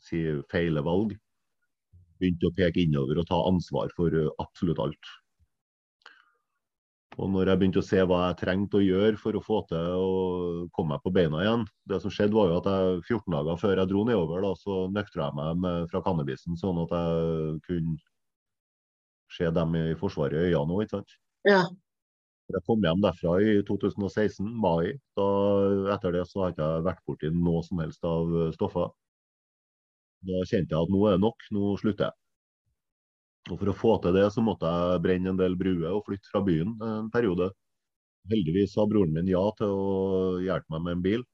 si, 0.03 0.25
feile 0.51 0.83
valg. 0.87 1.15
Begynte 2.19 2.51
å 2.51 2.57
peke 2.57 2.83
innover 2.83 3.21
og 3.21 3.29
ta 3.31 3.39
ansvar 3.47 3.95
for 3.95 4.15
eh, 4.15 4.33
absolutt 4.43 4.83
alt. 4.83 5.15
Og 7.17 7.31
når 7.33 7.49
jeg 7.49 7.61
begynte 7.61 7.81
å 7.81 7.87
se 7.87 8.03
hva 8.05 8.19
jeg 8.27 8.39
trengte 8.43 8.77
å 8.77 8.85
gjøre 8.85 9.17
for 9.21 9.37
å 9.39 9.41
få 9.45 9.63
til 9.71 9.95
å 9.97 10.11
komme 10.77 10.95
meg 10.95 11.05
på 11.05 11.13
beina 11.17 11.41
igjen 11.41 11.63
Det 11.89 12.01
som 12.03 12.13
skjedde 12.13 12.37
var 12.37 12.51
jo 12.51 12.59
at 12.59 12.69
jeg 12.69 12.99
14 13.07 13.33
dager 13.33 13.63
før 13.63 13.81
jeg 13.81 13.91
dro 13.93 14.03
nedover, 14.09 14.45
da, 14.45 14.53
så 14.61 14.83
nøktra 14.93 15.31
jeg 15.31 15.39
meg 15.39 15.63
med, 15.65 15.89
fra 15.93 16.03
cannabisen, 16.05 16.59
sånn 16.61 16.83
at 16.85 16.93
jeg 16.93 17.57
kunne 17.69 17.97
se 19.33 19.49
dem 19.51 19.75
i 19.81 19.87
Forsvaret 19.99 20.37
i 20.37 20.53
øynene 20.53 20.77
òg, 20.77 20.85
ikke 20.85 20.99
sant. 20.99 21.17
Ja. 21.49 21.63
Jeg 22.53 22.63
kom 22.69 22.85
hjem 22.85 23.01
derfra 23.03 23.33
i 23.43 23.57
2016, 23.67 24.47
mai. 24.63 24.93
Da, 25.19 25.27
etter 25.97 26.15
det 26.15 26.23
så 26.31 26.45
har 26.45 26.53
jeg 26.53 26.57
ikke 26.57 26.69
vært 26.87 27.03
borti 27.09 27.33
noe 27.35 27.65
som 27.67 27.81
helst 27.83 28.07
av 28.07 28.31
stoffer. 28.55 28.93
Da 30.27 30.45
kjente 30.47 30.77
jeg 30.77 30.79
at 30.79 30.93
nå 30.93 31.03
er 31.09 31.17
det 31.17 31.25
nok, 31.25 31.49
nå 31.57 31.75
slutter 31.81 32.11
jeg. 32.11 32.19
Og 33.51 33.61
For 33.61 33.71
å 33.71 33.77
få 33.79 33.93
til 34.03 34.17
det 34.17 34.27
så 34.35 34.43
måtte 34.43 34.67
jeg 34.67 35.03
brenne 35.05 35.31
en 35.33 35.39
del 35.39 35.55
bruer 35.59 35.93
og 35.93 36.05
flytte 36.09 36.31
fra 36.33 36.43
byen 36.47 36.75
en 36.83 37.11
periode. 37.15 37.53
Heldigvis 38.33 38.75
sa 38.75 38.87
broren 38.91 39.15
min 39.15 39.31
ja 39.31 39.43
til 39.59 39.71
å 39.71 39.91
hjelpe 40.43 40.73
meg 40.75 40.83
med 40.83 40.97
en 40.97 41.05
bil. 41.05 41.25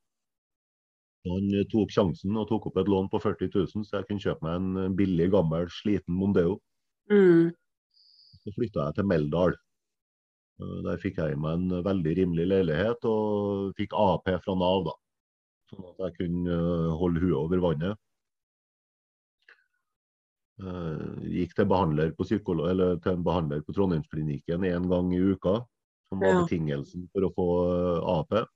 Han 1.31 1.49
tok 1.71 1.93
sjansen 1.95 2.37
og 2.37 2.49
tok 2.51 2.69
opp 2.69 2.79
et 2.83 2.91
lån 2.91 3.09
på 3.13 3.21
40 3.23 3.53
000, 3.55 3.87
så 3.87 4.01
jeg 4.01 4.09
kunne 4.09 4.25
kjøpe 4.25 4.45
meg 4.45 4.59
en 4.59 4.97
billig, 4.99 5.29
gammel, 5.33 5.69
sliten 5.71 6.17
Mondeo. 6.19 6.57
Mm. 7.13 7.53
Så 8.43 8.55
flytta 8.57 8.89
jeg 8.89 8.99
til 8.99 9.09
Meldal. 9.09 9.55
Eh, 10.61 10.79
Der 10.89 10.99
fikk 11.03 11.21
jeg 11.23 11.37
i 11.37 11.39
meg 11.39 11.61
en 11.61 11.85
veldig 11.87 12.17
rimelig 12.19 12.49
leilighet 12.51 13.07
og 13.09 13.73
fikk 13.79 13.95
AP 13.97 14.33
fra 14.45 14.57
Nav, 14.59 14.89
da. 14.89 14.97
Sånn 15.71 15.87
at 15.93 16.03
jeg 16.09 16.19
kunne 16.19 16.57
eh, 16.59 16.89
holde 17.01 17.23
huet 17.23 17.39
over 17.39 17.63
vannet. 17.71 18.01
Eh, 20.63 21.29
Gikk 21.33 21.57
til, 21.59 21.67
behandler 21.67 22.13
på 22.15 22.27
eller 22.69 22.99
til 23.03 23.13
en 23.17 23.25
behandler 23.27 23.63
på 23.67 23.75
Trondheimsklinikken 23.75 24.63
én 24.69 24.89
gang 24.89 25.13
i 25.15 25.19
uka, 25.19 25.67
som 26.09 26.21
var 26.21 26.35
Ja. 26.35 26.43
betingelsen 26.45 27.09
for 27.13 27.23
å 27.23 27.33
få 27.35 27.47
eh, 27.73 28.21
AP. 28.21 28.47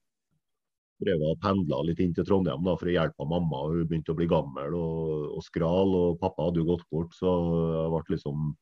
Prøvde 1.03 1.29
å 1.29 1.39
pendle 1.41 1.85
litt 1.85 1.99
inn 1.99 2.13
til 2.13 2.25
Trondheim 2.25 2.63
da, 2.63 2.75
for 2.75 2.87
å 2.87 2.95
hjelpe 2.95 3.27
mamma. 3.27 3.67
Hun 3.69 3.85
begynte 3.87 4.13
å 4.13 4.15
bli 4.17 4.25
gammel 4.25 4.73
og, 4.73 5.35
og 5.37 5.43
skral, 5.43 5.93
og 5.93 6.19
pappa 6.19 6.47
hadde 6.47 6.63
jo 6.63 6.69
gått 6.71 6.87
bort, 6.89 7.13
så 7.13 7.27
jeg 7.27 7.91
ble 7.91 8.15
liksom 8.15 8.55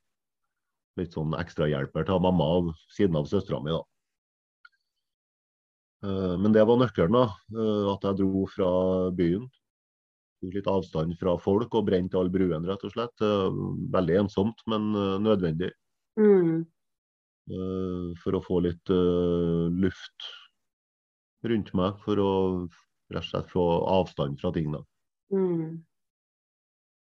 litt 0.98 1.14
sånn 1.14 1.36
ekstrahjelper 1.38 2.06
til 2.08 2.20
mamma 2.20 2.44
av 2.44 2.74
siden 2.90 3.16
av 3.16 3.26
søstera 3.30 3.62
mi. 3.64 3.72
da. 3.72 3.84
Eh, 6.04 6.38
Men 6.38 6.52
det 6.52 6.66
var 6.66 6.78
nøkkelen, 6.82 7.14
da. 7.14 7.28
At 7.94 8.02
jeg 8.10 8.18
dro 8.24 8.46
fra 8.48 9.12
byen. 9.12 9.50
Tok 10.44 10.54
litt 10.58 10.68
avstand 10.70 11.16
fra 11.20 11.36
folk 11.42 11.76
og 11.78 11.88
brente 11.88 12.18
alle 12.20 12.34
bruene, 12.34 12.66
rett 12.68 12.84
og 12.86 12.92
slett. 12.94 13.24
Eh, 13.24 13.60
Veldig 13.96 14.18
ensomt, 14.26 14.64
men 14.72 14.90
eh, 14.96 15.16
nødvendig. 15.24 15.72
Mm. 16.20 16.66
eh, 17.52 18.10
For 18.24 18.38
å 18.38 18.44
få 18.44 18.60
litt 18.66 18.92
luft 18.92 20.30
rundt 21.46 21.74
meg. 21.78 21.98
For 22.06 22.20
å 22.22 22.32
rett 23.14 23.22
og 23.24 23.30
slett 23.30 23.52
få 23.54 23.66
avstand 23.96 24.40
fra 24.42 24.52
ting, 24.56 24.72
da. 24.76 24.84
Mm. 25.34 25.84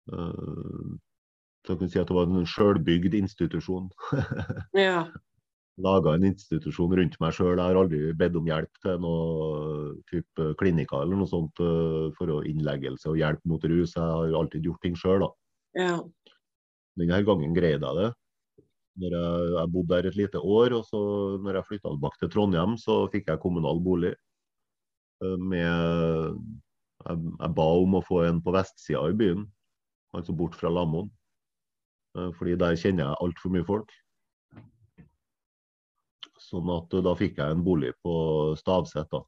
Så 0.09 1.73
jeg 1.75 1.79
kan 1.83 1.89
si 1.91 1.99
at 2.01 2.09
det 2.09 2.15
var 2.17 2.25
en 2.29 2.47
sjølbygd 2.49 3.13
institusjon. 3.19 3.89
Ja. 4.73 5.03
Laga 5.79 6.13
en 6.17 6.27
institusjon 6.27 6.91
rundt 6.97 7.15
meg 7.23 7.35
sjøl. 7.35 7.55
Jeg 7.55 7.63
har 7.63 7.77
aldri 7.79 7.99
bedt 8.19 8.35
om 8.35 8.47
hjelp 8.49 8.79
til 8.83 8.97
noe 8.99 9.91
type 10.11 10.47
klinikker 10.59 11.05
eller 11.05 11.21
noe 11.21 11.31
sånt 11.31 11.61
eh, 11.63 12.09
for 12.17 12.47
innleggelse 12.47 13.11
og 13.11 13.19
hjelp 13.21 13.45
mot 13.47 13.67
rus. 13.71 13.93
Jeg 13.95 14.03
har 14.03 14.35
alltid 14.41 14.67
gjort 14.67 14.81
ting 14.83 14.97
sjøl, 14.99 15.23
da. 15.23 15.29
Ja. 15.79 15.99
Denne 16.99 17.21
gangen 17.23 17.55
greide 17.55 17.79
jeg 17.79 17.99
det. 18.01 18.09
Når 18.99 19.15
jeg, 19.15 19.51
jeg 19.55 19.71
bodde 19.75 19.93
der 19.93 20.09
et 20.09 20.17
lite 20.19 20.41
år, 20.43 20.75
og 20.75 20.83
så 20.89 20.99
når 21.39 21.61
jeg 21.61 21.67
flytta 21.69 21.93
tilbake 21.93 22.19
til 22.19 22.33
Trondheim, 22.33 22.75
så 22.81 22.97
fikk 23.13 23.31
jeg 23.31 23.43
kommunal 23.43 23.79
bolig. 23.83 24.11
Eh, 25.23 25.37
Med 25.39 25.63
jeg, 25.63 27.15
jeg 27.39 27.55
ba 27.55 27.69
om 27.79 27.95
å 27.95 28.03
få 28.03 28.25
en 28.27 28.43
på 28.43 28.51
vestsida 28.51 29.05
i 29.07 29.15
byen, 29.15 29.47
altså 30.11 30.35
bort 30.35 30.59
fra 30.59 30.71
Lamoen. 30.73 31.07
Eh, 32.19 32.31
Fordi 32.35 32.59
der 32.59 32.75
kjenner 32.75 33.07
jeg 33.07 33.23
altfor 33.23 33.55
mye 33.55 33.67
folk. 33.67 33.95
Sånn 36.49 36.69
at 36.73 36.95
eh, 36.95 37.03
da 37.05 37.15
fikk 37.17 37.41
jeg 37.41 37.55
en 37.55 37.65
bolig 37.65 37.91
på 38.05 38.13
Stavset, 38.59 39.09
da. 39.13 39.21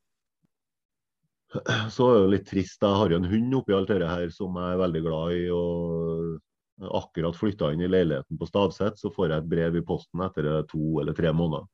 Så 1.96 2.08
er 2.10 2.24
det 2.24 2.32
litt 2.36 2.48
trist. 2.50 2.82
Jeg 2.82 3.00
har 3.02 3.12
jo 3.12 3.20
en 3.22 3.30
hund 3.32 3.60
oppi 3.60 3.76
alt 3.78 3.92
dette 3.92 4.10
her 4.10 4.32
som 4.34 4.58
jeg 4.58 4.76
er 4.76 4.82
veldig 4.82 5.04
glad 5.08 5.38
i. 5.38 5.44
og 5.56 6.92
Akkurat 7.02 7.38
flytta 7.38 7.70
inn 7.76 7.84
i 7.86 7.90
leiligheten 7.92 8.40
på 8.42 8.48
Stavset, 8.50 8.98
så 8.98 9.12
får 9.14 9.30
jeg 9.30 9.44
et 9.44 9.50
brev 9.52 9.76
i 9.78 9.86
posten 9.86 10.24
etter 10.26 10.48
to 10.72 11.02
eller 11.02 11.14
tre 11.18 11.30
måneder 11.36 11.68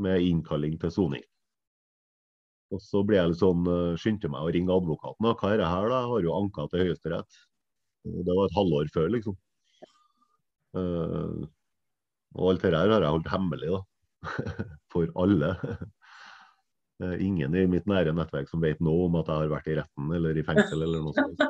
med 0.00 0.22
innkalling 0.24 0.78
til 0.80 0.92
soning. 0.92 1.24
Og 2.74 2.80
så 2.82 3.02
ble 3.06 3.18
jeg 3.18 3.30
litt 3.30 3.42
sånn, 3.42 3.66
eh, 3.70 3.98
skyndte 4.00 4.30
meg 4.32 4.46
å 4.46 4.52
ringe 4.54 4.74
advokaten. 4.74 5.28
Hva 5.28 5.52
er 5.52 5.60
det 5.60 5.68
her, 5.70 5.90
da? 5.90 6.00
Jeg 6.00 6.12
har 6.12 6.24
jo 6.24 6.38
anka 6.38 6.64
til 6.70 6.82
Høyesterett. 6.82 7.42
Det 8.06 8.34
var 8.38 8.46
et 8.46 8.56
halvår 8.56 8.90
før, 8.94 9.10
liksom. 9.14 9.36
Uh, 10.76 11.46
og 12.36 12.50
alt 12.50 12.64
det 12.66 12.74
her 12.74 12.90
har 12.92 13.04
jeg 13.04 13.14
holdt 13.14 13.30
hemmelig, 13.32 13.70
da. 13.72 13.80
For 14.92 15.10
alle. 15.20 15.52
Er 17.04 17.20
ingen 17.20 17.54
i 17.54 17.66
mitt 17.68 17.86
nære 17.90 18.14
nettverk 18.16 18.48
som 18.48 18.62
vet 18.64 18.80
noe 18.84 19.06
om 19.10 19.18
at 19.20 19.28
jeg 19.28 19.42
har 19.42 19.50
vært 19.52 19.66
i 19.68 19.76
retten 19.76 20.12
eller 20.16 20.38
i 20.40 20.44
fengsel 20.46 20.80
eller 20.86 21.02
noe 21.04 21.16
sånt. 21.16 21.42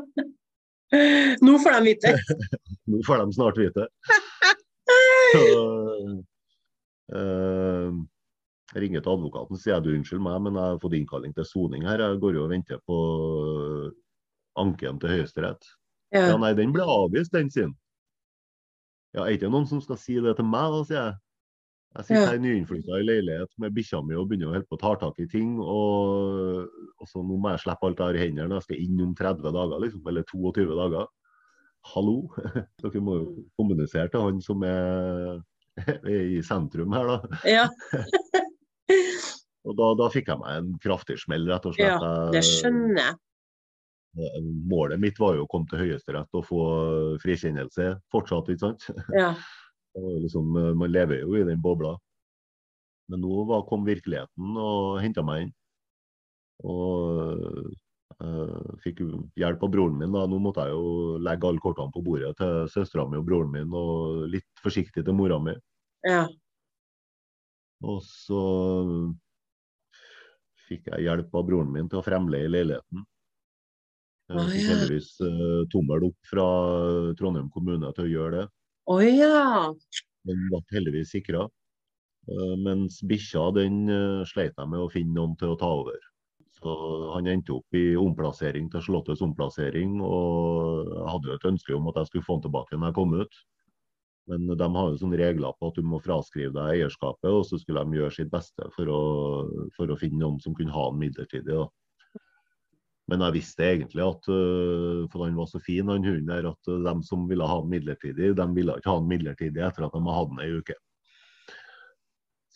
Nå 1.47 1.57
får 1.63 1.77
de 1.77 1.93
vite. 1.93 2.13
Nå 2.91 3.03
får 3.07 3.23
de 3.23 3.37
snart 3.37 3.61
vite. 3.61 3.87
Så, 5.33 5.45
eh, 7.15 7.97
jeg 8.75 8.83
ringer 8.83 9.03
til 9.03 9.13
advokaten 9.15 9.59
sier 9.61 9.77
jeg 9.77 9.85
du 9.87 9.93
unnskyld 9.95 10.23
meg, 10.27 10.41
men 10.47 10.59
jeg 10.59 10.73
har 10.75 10.83
fått 10.83 10.95
innkalling 10.99 11.35
til 11.37 11.47
soning 11.47 11.87
her. 11.87 12.03
Jeg 12.03 12.21
går 12.23 12.39
jo 12.39 12.45
og 12.47 12.53
venter 12.55 12.83
på 12.87 12.99
anken 14.63 14.99
til 15.03 15.15
Høyesterett. 15.15 15.67
Ja, 16.15 16.29
Ja. 16.31 16.37
nei, 16.39 16.53
den 16.55 16.73
ble 16.75 16.87
avvist, 16.87 17.33
den, 17.35 17.51
sin. 17.51 17.75
Ja, 19.15 19.25
er 19.25 19.35
ikke 19.35 19.51
noen 19.51 19.67
som 19.69 19.81
skal 19.83 19.99
si 20.01 20.19
det 20.23 20.37
til 20.39 20.47
meg, 20.47 20.71
da, 20.75 20.83
sier 20.87 21.01
jeg. 21.03 21.15
Jeg 21.97 22.05
sitter 22.05 22.21
Ja. 22.21 22.31
her 22.33 22.41
nyinnflytta 22.43 22.99
i 23.01 23.05
leilighet 23.07 23.53
med 23.63 23.73
bikkja 23.77 24.03
mi 24.05 24.15
og 24.19 24.27
begynner 24.29 24.51
å 24.51 24.55
holde 24.57 24.69
på 24.69 24.77
å 24.77 24.81
ta 24.83 24.95
tak 25.01 25.19
i 25.23 25.27
ting. 25.33 25.55
Og, 25.63 26.67
og 27.01 27.09
så 27.09 27.23
nå 27.25 27.39
må 27.41 27.53
jeg 27.55 27.63
slippe 27.65 27.89
alt 27.89 27.97
det 28.01 28.07
her 28.11 28.19
i 28.19 28.25
hendene. 28.27 28.59
Jeg 28.59 28.67
skal 28.67 28.83
inn 28.85 29.01
om 29.07 29.15
30 29.17 29.53
dager, 29.57 29.81
liksom. 29.85 30.03
Eller 30.13 30.27
22 30.29 30.67
dager. 30.77 31.07
Hallo! 31.95 32.17
Dere 32.83 33.01
må 33.07 33.17
jo 33.21 33.27
kommunisere 33.57 34.11
til 34.13 34.25
han 34.27 34.41
som 34.45 34.65
er 34.67 35.39
i 36.11 36.43
sentrum 36.45 36.93
her, 36.97 37.15
da. 37.15 37.41
ja. 37.49 37.67
Og 39.67 39.75
da, 39.75 39.87
da 39.99 40.07
fikk 40.15 40.29
jeg 40.31 40.39
meg 40.39 40.61
en 40.61 40.75
kraftig 40.79 41.17
smell, 41.19 41.43
rett 41.51 41.65
og 41.67 41.75
slett. 41.75 41.97
Ja, 41.99 42.31
Det 42.31 42.43
skjønner 42.47 43.01
jeg. 43.01 43.17
Målet 44.71 45.01
mitt 45.03 45.19
var 45.21 45.35
jo 45.37 45.43
å 45.45 45.49
komme 45.51 45.67
til 45.69 45.83
Høyesterett 45.83 46.39
og 46.39 46.45
få 46.47 46.61
frikjennelse 47.21 47.89
fortsatt, 48.15 48.47
ikke 48.55 48.63
sant. 48.63 48.87
Ja. 49.13 49.33
Liksom, 49.97 50.57
eh, 50.57 50.75
man 50.75 50.93
lever 50.93 51.23
jo 51.23 51.37
i 51.37 51.45
den 51.45 51.61
bobla. 51.63 51.97
Men 53.09 53.23
nå 53.23 53.45
var, 53.49 53.67
kom 53.69 53.87
virkeligheten 53.87 54.57
og 54.59 55.01
henta 55.01 55.23
meg 55.23 55.47
inn. 55.47 55.53
Og 56.67 57.69
uh, 58.25 58.73
fikk 58.83 59.05
hjelp 59.39 59.63
av 59.63 59.71
broren 59.71 59.99
min. 60.01 60.11
da. 60.15 60.25
Nå 60.27 60.41
måtte 60.43 60.65
jeg 60.67 60.75
jo 60.75 61.21
legge 61.23 61.47
alle 61.47 61.63
kortene 61.63 61.95
på 61.95 62.03
bordet 62.03 62.33
til 62.41 62.65
søstera 62.73 63.07
mi 63.07 63.21
og 63.21 63.29
broren 63.29 63.53
min, 63.53 63.71
og 63.77 64.27
litt 64.33 64.65
forsiktig 64.65 65.05
til 65.07 65.17
mora 65.17 65.39
mi. 65.43 65.55
Ja. 66.09 66.25
Og 67.87 68.01
så 68.03 68.43
fikk 70.67 70.89
jeg 70.91 71.07
hjelp 71.07 71.35
av 71.37 71.47
broren 71.47 71.71
min 71.71 71.93
til 71.93 72.01
å 72.01 72.07
fremleie 72.07 72.51
leiligheten. 72.51 73.07
Jeg 74.27 74.51
fikk 74.51 74.71
heldigvis 74.73 75.13
uh, 75.23 75.63
tommel 75.71 76.09
opp 76.09 76.31
fra 76.33 76.47
Trondheim 77.21 77.53
kommune 77.55 77.93
til 77.95 78.09
å 78.09 78.15
gjøre 78.17 78.41
det. 78.41 78.47
Å 78.87 78.97
ja. 79.03 79.71
Den 80.27 80.43
ble 80.51 80.61
heldigvis 80.75 81.15
sikra. 81.15 81.47
Mens 82.59 82.99
bikkja 83.07 83.49
den 83.55 83.87
eh, 83.91 84.23
sleit 84.27 84.55
jeg 84.59 84.71
med 84.71 84.83
å 84.83 84.91
finne 84.91 85.15
noen 85.15 85.37
til 85.39 85.55
å 85.55 85.59
ta 85.59 85.71
over. 85.83 85.99
Så 86.57 86.73
han 87.13 87.29
endte 87.31 87.55
opp 87.55 87.77
i 87.77 87.93
omplassering 88.01 88.71
til 88.73 88.83
Charlottes 88.83 89.23
omplassering. 89.23 90.01
Og 90.03 90.89
jeg 90.91 91.11
hadde 91.13 91.31
jo 91.31 91.37
et 91.37 91.51
ønske 91.53 91.77
om 91.77 91.87
at 91.91 92.01
jeg 92.01 92.11
skulle 92.11 92.27
få 92.27 92.39
han 92.39 92.47
tilbake 92.49 92.79
når 92.79 92.91
jeg 92.91 92.99
kom 92.99 93.15
ut. 93.21 93.41
Men 94.27 94.47
de 94.59 94.69
har 94.75 94.91
jo 94.91 94.99
sånne 94.99 95.21
regler 95.21 95.55
på 95.55 95.71
at 95.71 95.77
du 95.79 95.87
må 95.87 96.01
fraskrive 96.03 96.51
deg 96.57 96.73
eierskapet, 96.73 97.29
og 97.31 97.45
så 97.47 97.61
skulle 97.63 97.85
de 97.87 98.01
gjøre 98.01 98.15
sitt 98.17 98.33
beste 98.33 98.67
for 98.75 98.91
å, 98.91 99.03
for 99.77 99.93
å 99.93 99.99
finne 100.01 100.19
noen 100.25 100.41
som 100.43 100.57
kunne 100.59 100.75
ha 100.75 100.89
den 100.91 100.99
midlertidig. 101.05 101.53
da. 101.53 101.69
Men 103.07 103.23
jeg 103.23 103.37
visste 103.37 103.63
egentlig 103.63 104.03
at 104.03 104.29
øh, 104.35 105.05
for 105.13 105.25
han 105.25 105.37
var 105.39 105.47
så 105.47 105.61
fin, 105.63 105.87
han 105.87 106.05
hunden 106.05 106.31
der, 106.31 106.49
at 106.51 106.71
øh, 106.73 106.83
de 106.83 106.95
som 107.07 107.29
ville 107.31 107.47
ha 107.47 107.61
den 107.63 107.71
midlertidig, 107.71 108.33
de 108.35 108.47
ville 108.55 108.75
ikke 108.75 108.91
ha 108.91 108.99
den 108.99 109.11
midlertidig 109.13 109.63
etter 109.63 109.87
at 109.87 109.95
de 109.95 110.17
hadde 110.17 110.33
den 110.33 110.43
ei 110.43 110.57
uke. 110.59 110.75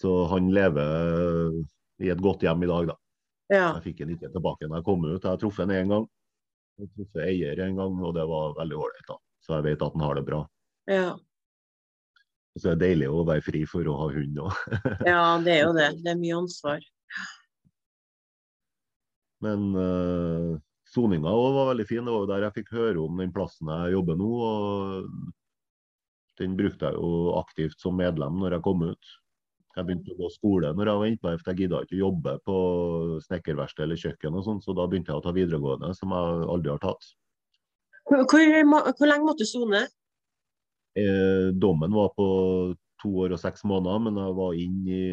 Så 0.01 0.15
han 0.33 0.51
lever 0.51 0.91
øh, 1.07 1.61
i 2.03 2.11
et 2.11 2.23
godt 2.25 2.43
hjem 2.43 2.67
i 2.67 2.71
dag, 2.73 2.91
da. 2.91 2.99
Ja. 3.51 3.67
Jeg 3.77 3.85
fikk 3.89 4.03
den 4.03 4.15
ikke 4.17 4.31
tilbake 4.33 4.67
når 4.67 4.81
jeg 4.81 4.87
kom 4.87 5.07
ut. 5.07 5.23
Jeg 5.23 5.31
har 5.31 5.39
truffet 5.39 5.69
den 5.69 5.77
én 5.77 5.91
gang. 5.95 6.07
Jeg 6.79 6.87
har 6.87 6.93
truffet 6.99 7.27
eier 7.27 7.65
en 7.67 7.83
gang, 7.83 7.99
og 8.03 8.15
det 8.17 8.27
var 8.31 8.55
veldig 8.59 8.79
ålreit. 8.79 9.09
da. 9.11 9.19
Så 9.45 9.59
jeg 9.59 9.69
vet 9.71 9.83
at 9.83 9.99
han 9.99 10.07
har 10.07 10.19
det 10.19 10.27
bra. 10.27 10.45
Ja. 10.91 11.11
Og 12.51 12.63
så 12.63 12.73
er 12.73 12.79
det 12.79 12.89
deilig 12.89 13.11
å 13.11 13.27
være 13.27 13.45
fri 13.47 13.63
for 13.71 13.87
å 13.87 13.99
ha 14.01 14.09
hund 14.15 14.41
òg. 14.43 14.63
ja, 15.13 15.25
det 15.45 15.59
er 15.59 15.63
jo 15.69 15.75
det. 15.77 15.91
Det 16.03 16.15
er 16.15 16.19
mye 16.19 16.41
ansvar. 16.43 16.87
Men 19.45 19.71
uh, 19.77 20.59
soninga 20.91 21.33
òg 21.33 21.57
var 21.57 21.71
veldig 21.73 21.87
fin. 21.89 22.05
Det 22.05 22.17
var 22.17 22.29
der 22.31 22.49
jeg 22.49 22.57
fikk 22.61 22.75
høre 22.77 23.05
om 23.05 23.23
den 23.23 23.33
plassen 23.35 23.71
jeg 23.73 23.95
jobber 23.97 24.19
nå. 24.21 24.31
og 24.51 25.09
Den 26.41 26.57
brukte 26.59 26.91
jeg 26.91 27.01
jo 27.01 27.35
aktivt 27.41 27.81
som 27.81 27.99
medlem 28.01 28.41
når 28.41 28.59
jeg 28.59 28.67
kom 28.67 28.85
ut. 28.89 29.17
Jeg 29.77 29.87
begynte 29.87 30.13
å 30.13 30.19
gå 30.19 30.29
skole 30.35 30.73
når 30.75 30.91
jeg 30.91 31.01
var 31.01 31.09
inne 31.09 31.23
på 31.23 31.33
for 31.39 31.53
jeg 31.53 31.63
gidda 31.63 31.81
ikke 31.85 31.97
å 31.97 32.05
jobbe 32.05 32.33
på 32.49 32.57
snekkerverksted 33.29 33.85
eller 33.85 34.01
kjøkken, 34.03 34.37
og 34.37 34.45
sånt, 34.45 34.65
så 34.67 34.75
da 34.75 34.87
begynte 34.91 35.13
jeg 35.13 35.23
å 35.23 35.25
ta 35.25 35.33
videregående, 35.37 35.93
som 35.95 36.15
jeg 36.17 36.49
aldri 36.57 36.73
har 36.73 36.83
tatt. 36.83 37.11
Hvor, 38.11 38.25
hvor, 38.27 38.91
hvor 38.99 39.07
lenge 39.07 39.29
måtte 39.29 39.47
du 39.47 39.51
sone? 39.51 39.85
Eh, 40.99 41.53
dommen 41.55 41.95
var 41.95 42.11
på 42.17 42.27
to 43.01 43.11
år 43.25 43.37
og 43.37 43.41
seks 43.41 43.63
måneder, 43.69 44.03
men 44.05 44.19
jeg 44.19 44.37
var 44.41 44.57
inn 44.59 44.81
i 44.91 45.05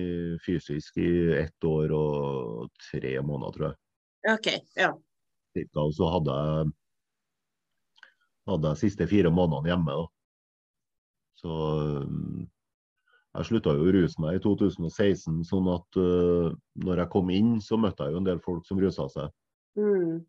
fysisk 0.44 0.98
i 1.00 1.12
ett 1.38 1.68
år 1.70 1.94
og 1.96 2.72
tre 2.90 3.14
måneder, 3.22 3.54
tror 3.54 3.70
jeg. 3.70 3.78
OK. 4.26 4.48
Ja. 4.76 4.94
cirka, 5.56 5.82
og 5.82 5.94
så 5.96 6.10
hadde 6.12 6.36
jeg, 6.36 6.70
hadde 8.52 8.72
jeg 8.74 8.82
siste 8.84 9.08
fire 9.10 9.32
månedene 9.34 9.72
hjemme. 9.72 9.98
Da. 9.98 10.06
Så 11.38 11.58
um, 12.04 12.48
jeg 13.38 13.50
slutta 13.50 13.76
jo 13.78 13.86
å 13.86 13.94
ruse 13.94 14.22
meg 14.24 14.40
i 14.40 14.44
2016, 14.44 15.44
sånn 15.46 15.70
at 15.74 16.00
uh, 16.02 16.50
når 16.86 17.04
jeg 17.04 17.14
kom 17.14 17.30
inn, 17.34 17.58
så 17.62 17.78
møtte 17.78 18.08
jeg 18.08 18.16
jo 18.16 18.24
en 18.24 18.30
del 18.30 18.42
folk 18.44 18.66
som 18.68 18.82
rusa 18.82 19.08
seg. 19.14 19.34
Mm. 19.78 20.26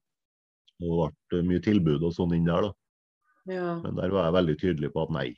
Og 0.89 1.09
det 1.09 1.41
ble 1.41 1.45
mye 1.49 1.65
tilbud 1.65 2.05
og 2.05 2.15
sånn 2.15 2.37
inn 2.37 2.49
der, 2.49 2.69
da. 2.69 2.75
Ja. 3.49 3.69
Men 3.81 3.97
der 3.97 4.13
var 4.13 4.29
jeg 4.29 4.37
veldig 4.37 4.57
tydelig 4.61 4.91
på 4.93 5.07
at 5.07 5.15
nei. 5.15 5.29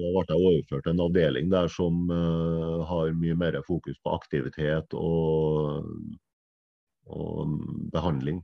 Da 0.00 0.08
ble 0.14 0.22
jeg 0.24 0.48
overført 0.48 0.86
til 0.86 0.94
en 0.94 1.04
avdeling 1.04 1.50
der 1.52 1.68
som 1.68 2.06
uh, 2.08 2.80
har 2.88 3.12
mye 3.20 3.36
mer 3.36 3.60
fokus 3.66 3.98
på 4.00 4.14
aktivitet 4.16 4.96
og, 4.96 5.90
og 7.10 7.56
behandling. 7.92 8.40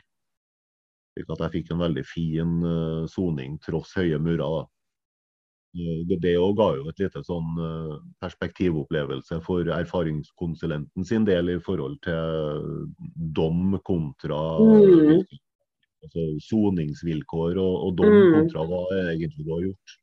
Slik 1.17 1.31
at 1.33 1.45
jeg 1.47 1.55
fikk 1.55 1.71
en 1.73 1.81
veldig 1.81 2.05
fin 2.05 2.57
uh, 2.67 3.07
soning 3.09 3.59
tross 3.65 3.95
høye 3.97 4.19
murer. 4.21 4.43
da. 4.45 4.67
Eh, 5.77 6.05
Det, 6.09 6.19
det 6.23 6.35
ga 6.57 6.69
jo 6.77 6.89
et 6.89 7.01
lite 7.01 7.23
sånn 7.25 7.57
eh, 7.61 7.97
perspektivopplevelse 8.23 9.41
for 9.45 9.65
erfaringskonsulenten 9.77 11.05
sin 11.05 11.25
del 11.29 11.51
i 11.53 11.59
forhold 11.61 11.99
til 12.05 12.93
dom 13.37 13.79
kontra 13.85 14.39
Mm. 14.61 15.25
altså 16.07 16.25
soningsvilkår 16.49 17.59
og, 17.59 17.75
og 17.87 17.97
dom 17.97 18.13
Mm. 18.13 18.33
kontra 18.37 18.65
hva 18.69 18.83
egentlig 19.13 19.45
du 19.45 19.53
har 19.53 19.63
gjort. 19.69 19.97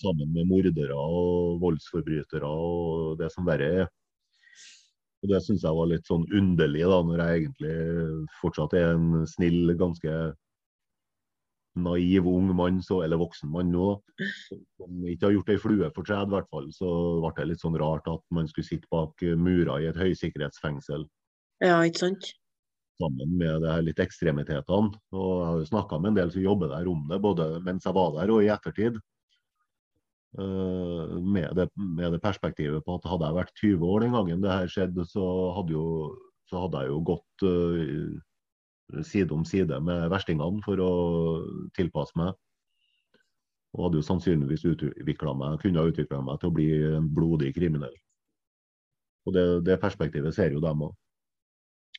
Sammen 0.00 0.32
med 0.34 0.48
mordere 0.50 0.96
og 0.98 1.60
voldsforbrytere 1.62 2.44
og 2.44 3.18
det 3.20 3.30
som 3.32 3.46
verre 3.46 3.68
er. 3.84 3.88
Og 5.24 5.30
Det 5.32 5.40
syns 5.40 5.62
jeg 5.64 5.76
var 5.78 5.88
litt 5.88 6.08
sånn 6.08 6.24
underlig, 6.36 6.82
da, 6.84 6.98
når 7.08 7.20
jeg 7.22 7.42
egentlig 7.42 7.76
fortsatt 8.42 8.74
er 8.76 8.90
en 8.92 9.24
snill, 9.28 9.72
ganske 9.80 10.16
naiv 11.74 12.28
ung 12.30 12.52
mann, 12.54 12.82
så, 12.84 13.00
eller 13.02 13.18
voksen 13.18 13.50
mann 13.50 13.72
nå, 13.72 13.86
da, 13.96 14.28
som 14.76 15.08
ikke 15.10 15.26
har 15.26 15.34
gjort 15.38 15.50
ei 15.50 15.58
flue 15.58 15.90
for 15.96 16.06
tredd, 16.06 16.28
i 16.28 16.36
hvert 16.36 16.52
fall. 16.52 16.68
Så 16.76 16.92
ble 17.24 17.32
det 17.40 17.48
litt 17.50 17.64
sånn 17.64 17.80
rart 17.80 18.06
at 18.12 18.22
man 18.36 18.50
skulle 18.52 18.68
sitte 18.68 18.90
bak 18.92 19.24
murer 19.40 19.80
i 19.80 19.90
et 19.90 19.98
høysikkerhetsfengsel 19.98 21.08
Ja, 21.64 21.80
ikke 21.82 22.04
sant? 22.04 22.34
sammen 23.00 23.32
med 23.40 23.64
det 23.64 23.72
her 23.72 23.82
litt 23.82 24.00
ekstremitetene. 24.02 25.00
Og 25.16 25.30
jeg 25.32 25.48
har 25.48 25.56
jo 25.62 25.70
snakka 25.72 25.98
med 25.98 26.12
en 26.12 26.18
del 26.20 26.30
som 26.30 26.44
jobber 26.44 26.70
der 26.70 26.90
om 26.90 27.00
det, 27.10 27.18
både 27.24 27.48
mens 27.64 27.88
jeg 27.88 27.96
var 27.96 28.12
der 28.18 28.30
og 28.30 28.44
i 28.44 28.52
ettertid. 28.54 29.00
Eh, 30.38 31.18
med, 31.22 31.54
det, 31.54 31.68
med 31.76 32.12
det 32.12 32.18
perspektivet 32.18 32.82
på 32.84 32.96
at 32.98 33.04
hadde 33.06 33.26
jeg 33.28 33.36
vært 33.36 33.60
20 33.60 33.84
år 33.86 34.02
den 34.02 34.14
gangen 34.16 34.40
det 34.42 34.50
her 34.50 34.70
skjedde, 34.70 35.04
så 35.06 35.26
hadde, 35.54 35.76
jo, 35.76 35.84
så 36.50 36.64
hadde 36.64 36.80
jeg 36.82 36.90
jo 36.90 37.02
gått 37.06 37.44
uh, 37.46 39.02
side 39.06 39.30
om 39.36 39.44
side 39.46 39.78
med 39.86 40.08
verstingene 40.10 40.64
for 40.66 40.82
å 40.82 40.94
tilpasse 41.78 42.18
meg. 42.18 42.32
Og 43.74 43.86
hadde 43.86 44.00
jo 44.00 44.06
sannsynligvis 44.06 44.66
utviklet 44.72 45.38
meg, 45.38 45.60
kunne 45.62 45.86
utvikla 45.86 46.18
meg 46.26 46.40
til 46.42 46.50
å 46.50 46.56
bli 46.56 46.68
en 46.88 47.06
blodig 47.14 47.52
kriminell. 47.54 47.94
Og 49.24 49.36
det, 49.38 49.44
det 49.66 49.78
perspektivet 49.82 50.34
ser 50.34 50.54
jo 50.54 50.62
dem 50.62 50.82
òg. 50.88 50.96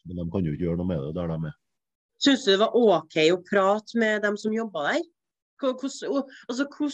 Men 0.05 0.19
de 0.19 0.27
kan 0.33 0.43
jo 0.45 0.53
ikke 0.53 0.67
gjøre 0.67 0.81
noe 0.81 0.89
med 0.91 1.07
det 1.07 1.13
der 1.15 1.31
de 1.31 1.51
er. 1.53 1.55
Syns 2.21 2.43
du 2.43 2.51
det 2.51 2.59
var 2.61 2.75
OK 2.75 3.15
å 3.31 3.39
prate 3.47 3.99
med 3.99 4.27
dem 4.27 4.35
som 4.39 4.53
jobba 4.55 4.89
der? 4.91 5.07
Hvordan, 5.63 6.27
altså, 6.51 6.67
hvordan 6.67 6.91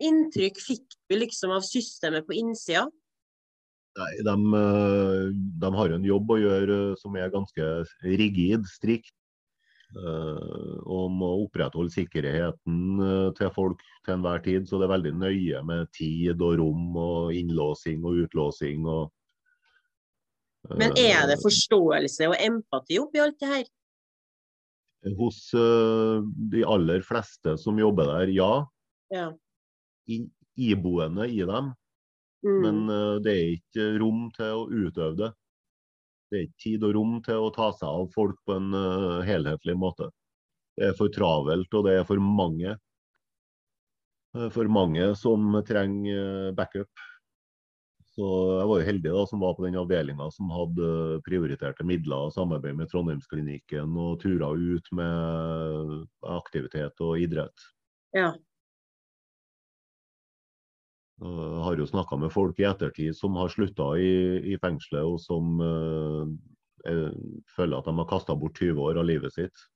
inntrykk 0.00 0.58
fikk 0.62 0.98
du 1.10 1.18
liksom 1.18 1.54
av 1.54 1.64
systemet 1.66 2.26
på 2.28 2.36
innsida? 2.38 2.86
Nei, 3.98 4.10
de, 4.22 4.34
eh, 4.54 5.30
de 5.62 5.70
har 5.74 5.96
en 5.96 6.04
jobb 6.06 6.30
å 6.30 6.38
gjøre 6.40 6.76
eh, 6.90 6.98
som 7.00 7.16
er 7.18 7.32
ganske 7.32 7.70
rigid, 8.06 8.68
strikt. 8.70 9.14
Om 9.90 11.22
å 11.26 11.30
opprettholde 11.48 11.90
sikkerheten 11.90 13.00
eh, 13.02 13.30
til 13.34 13.48
folk 13.50 13.80
til 14.04 14.14
enhver 14.14 14.42
tid. 14.44 14.68
Så 14.68 14.78
det 14.78 14.86
er 14.86 14.92
veldig 14.94 15.14
nøye 15.18 15.62
med 15.66 15.90
tid 15.96 16.38
og 16.38 16.60
rom 16.60 16.94
og 16.94 17.34
innlåsing 17.34 18.04
og 18.06 18.20
utlåsing. 18.22 18.86
Og, 18.86 19.10
Men 20.78 20.94
er 20.94 21.26
det 21.26 21.40
eh, 21.40 21.42
forståelse 21.42 22.30
og 22.30 22.38
empati 22.38 23.00
oppi 23.02 23.22
alt 23.24 23.38
det 23.42 23.50
her? 23.50 23.68
Hos 25.18 25.42
eh, 25.58 26.16
de 26.54 26.64
aller 26.68 27.02
fleste 27.02 27.56
som 27.58 27.78
jobber 27.80 28.12
der, 28.14 28.34
ja. 28.36 28.52
Ja. 29.10 29.30
I, 30.10 30.22
iboende 30.70 31.28
i 31.30 31.44
dem. 31.46 31.72
Mm. 32.46 32.60
Men 32.64 32.80
eh, 32.88 33.16
det 33.24 33.34
er 33.36 33.54
ikke 33.58 33.86
rom 34.00 34.28
til 34.36 34.62
å 34.62 34.68
utøve 34.68 35.16
det. 35.18 35.30
Det 36.30 36.38
er 36.38 36.46
ikke 36.46 36.62
tid 36.62 36.86
og 36.86 36.94
rom 36.96 37.16
til 37.26 37.42
å 37.42 37.52
ta 37.54 37.70
seg 37.74 37.88
av 37.88 38.10
folk 38.14 38.38
på 38.46 38.56
en 38.56 38.70
eh, 38.76 39.20
helhetlig 39.28 39.76
måte. 39.78 40.08
Det 40.78 40.90
er 40.90 40.96
for 40.96 41.12
travelt, 41.12 41.72
og 41.74 41.86
det 41.88 41.98
er 41.98 42.06
for 42.08 42.22
mange. 42.22 42.76
For 44.54 44.70
mange 44.70 45.08
som 45.18 45.56
trenger 45.66 46.20
eh, 46.48 46.52
backup. 46.56 47.06
Så 48.10 48.26
jeg 48.58 48.68
var 48.68 48.80
jo 48.80 48.86
heldig 48.86 49.12
da, 49.14 49.24
som 49.28 49.42
var 49.42 49.54
på 49.56 49.64
den 49.64 49.78
avdelinga 49.80 50.26
som 50.34 50.50
hadde 50.52 51.20
prioriterte 51.26 51.86
midler 51.86 52.26
og 52.26 52.34
samarbeid 52.34 52.76
med 52.78 52.90
Trondheimsklinikken 52.90 53.94
og 54.02 54.18
turer 54.22 54.58
ut 54.58 54.90
med 54.98 55.92
aktivitet 56.26 57.00
og 57.06 57.22
idrett. 57.22 57.66
Ja. 58.16 58.32
Jeg 61.20 61.64
har 61.66 61.76
jo 61.76 61.88
snakka 61.88 62.16
med 62.16 62.32
folk 62.32 62.60
i 62.62 62.66
ettertid 62.68 63.16
som 63.16 63.36
har 63.36 63.52
slutta 63.52 63.92
i, 64.00 64.12
i 64.52 64.56
fengselet, 64.62 65.04
og 65.04 65.18
som 65.20 65.58
eh, 65.64 66.30
eh, 66.88 67.10
føler 67.56 67.76
at 67.76 67.90
de 67.90 67.94
har 67.98 68.08
kasta 68.08 68.36
bort 68.38 68.56
20 68.56 68.80
år 68.80 69.00
av 69.02 69.08
livet 69.08 69.34
sitt. 69.36 69.66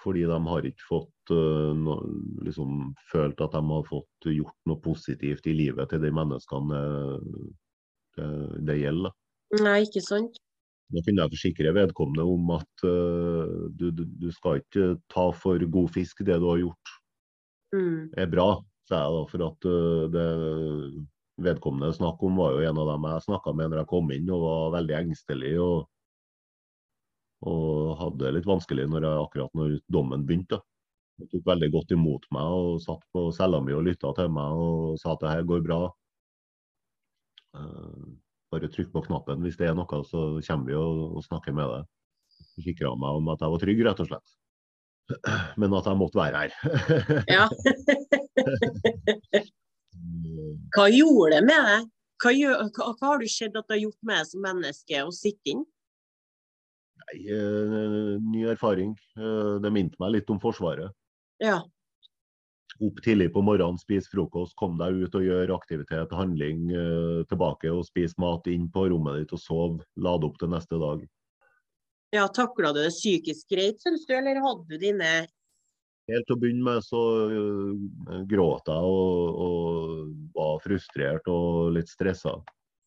Fordi 0.00 0.22
de 0.30 0.38
har 0.46 0.64
ikke 0.64 0.86
fått 0.88 1.32
uh, 1.34 1.74
no, 1.76 1.98
liksom, 2.46 2.94
følt 3.10 3.42
at 3.44 3.52
de 3.52 3.60
har 3.68 3.82
fått 3.84 4.28
gjort 4.32 4.56
noe 4.70 4.80
positivt 4.80 5.48
i 5.50 5.52
livet 5.52 5.90
til 5.92 6.00
de 6.00 6.12
menneskene 6.16 6.78
eh, 6.78 7.42
det, 8.16 8.30
det 8.70 8.78
gjelder. 8.80 9.12
Nei, 9.60 9.74
ikke 9.84 10.00
sant? 10.06 10.38
Da 10.90 11.02
kunne 11.04 11.26
jeg 11.26 11.34
forsikre 11.34 11.74
vedkommende 11.76 12.24
om 12.24 12.54
at 12.56 12.86
eh, 12.88 13.52
du, 13.76 13.90
du, 13.92 14.06
du 14.08 14.30
skal 14.32 14.62
ikke 14.62 14.94
ta 15.12 15.28
for 15.36 15.60
god 15.76 15.92
fisk 15.98 16.24
det 16.24 16.40
du 16.40 16.48
har 16.48 16.62
gjort 16.64 16.96
Mm. 17.70 18.10
er 18.18 18.26
bra, 18.26 18.48
sa 18.90 19.04
jeg 19.04 19.14
da. 19.16 19.22
For 19.30 19.46
at 19.46 19.68
øh, 19.70 20.04
det 20.14 20.26
vedkommende 21.40 21.94
snakk 21.96 22.22
om 22.26 22.40
var 22.40 22.56
jo 22.56 22.66
en 22.68 22.80
av 22.82 22.90
dem 22.92 23.08
jeg 23.08 23.26
snakka 23.28 23.54
med 23.56 23.70
når 23.70 23.82
jeg 23.82 23.90
kom 23.92 24.10
inn 24.14 24.32
og 24.34 24.44
var 24.44 24.74
veldig 24.78 24.96
engstelig. 24.98 25.54
Og, 25.64 25.86
og 27.50 27.94
hadde 28.00 28.24
det 28.24 28.34
litt 28.38 28.50
vanskelig 28.50 28.88
når 28.90 29.06
jeg, 29.06 29.22
akkurat 29.28 29.56
når 29.56 29.78
dommen 29.92 30.26
begynte. 30.28 30.60
Han 31.20 31.28
tok 31.28 31.46
veldig 31.48 31.70
godt 31.74 31.94
imot 31.96 32.26
meg 32.32 32.56
og 32.56 32.80
satt 32.80 33.02
på 33.12 33.26
cella 33.36 33.60
mi 33.64 33.74
og 33.76 33.84
lytta 33.84 34.12
til 34.16 34.30
meg 34.32 34.60
og 34.64 35.00
sa 35.00 35.14
at 35.14 35.24
det 35.24 35.32
her 35.34 35.48
går 35.48 35.64
bra. 35.66 35.80
Eh, 37.60 38.04
bare 38.50 38.70
trykk 38.72 38.92
på 38.94 39.04
knappen 39.08 39.42
hvis 39.44 39.58
det 39.60 39.68
er 39.68 39.76
noe, 39.78 40.04
så 40.08 40.26
kommer 40.46 40.70
vi 40.70 40.78
og, 40.78 41.18
og 41.18 41.26
snakker 41.26 41.56
med 41.56 41.68
deg. 41.74 41.90
Forsikra 42.56 42.94
meg 42.98 43.20
om 43.20 43.28
at 43.32 43.44
jeg 43.44 43.54
var 43.54 43.64
trygg, 43.64 43.82
rett 43.86 44.02
og 44.04 44.10
slett. 44.10 44.36
Men 45.60 45.76
at 45.76 45.90
jeg 45.90 46.00
måtte 46.00 46.20
være 46.20 46.44
her. 46.46 46.56
Ja. 47.36 47.46
Hva 50.74 50.86
gjorde 50.92 51.34
det 51.36 51.42
med 51.48 51.66
deg? 51.70 51.88
Hva, 52.20 52.30
hva, 52.68 52.92
hva 53.00 53.06
har 53.14 53.18
du 53.22 53.28
sett 53.32 53.56
at 53.56 53.66
det 53.68 53.78
har 53.78 53.84
gjort 53.86 54.02
med 54.06 54.20
deg 54.20 54.28
som 54.30 54.44
menneske 54.44 55.02
å 55.06 55.12
sitte 55.14 55.54
inn? 55.54 55.62
Nei, 57.00 57.18
eh, 57.32 58.16
ny 58.22 58.44
erfaring. 58.52 58.92
Eh, 59.16 59.54
Det 59.64 59.70
minte 59.72 59.96
meg 60.02 60.12
litt 60.18 60.30
om 60.30 60.40
Forsvaret. 60.42 60.92
Ja. 61.40 61.62
Opp 62.80 63.00
tidlig 63.04 63.30
på 63.34 63.42
morgenen, 63.44 63.76
spis 63.80 64.06
frokost, 64.08 64.54
kom 64.56 64.78
deg 64.80 65.00
ut 65.02 65.16
og 65.18 65.24
gjør 65.26 65.54
aktivitet, 65.56 66.12
handling. 66.16 66.70
eh, 66.72 67.24
Tilbake 67.28 67.72
og 67.72 67.84
spis 67.88 68.14
mat 68.20 68.46
inn 68.46 68.68
på 68.72 68.86
rommet 68.92 69.18
ditt 69.24 69.32
og 69.36 69.40
sov. 69.42 69.80
Lade 69.96 70.24
opp 70.28 70.38
til 70.38 70.48
neste 70.52 70.78
dag. 70.80 71.02
ja 72.12 72.26
Takla 72.28 72.72
du 72.74 72.80
det 72.82 72.92
psykisk 72.92 73.48
greit, 73.48 73.80
syns 73.80 74.06
du, 74.06 74.14
eller 74.14 74.40
hadde 74.42 74.66
du 74.68 74.78
dine 74.78 75.26
Helt 76.10 76.26
til 76.28 76.36
å 76.36 76.40
begynne 76.42 76.64
med 76.66 76.84
så 76.84 77.00
eh, 77.30 78.22
gråt 78.30 78.68
jeg 78.70 78.92
og, 78.92 79.40
og 79.46 80.14
var 80.36 80.60
frustrert 80.64 81.28
og 81.30 81.72
litt 81.76 81.90
stressa. 81.92 82.36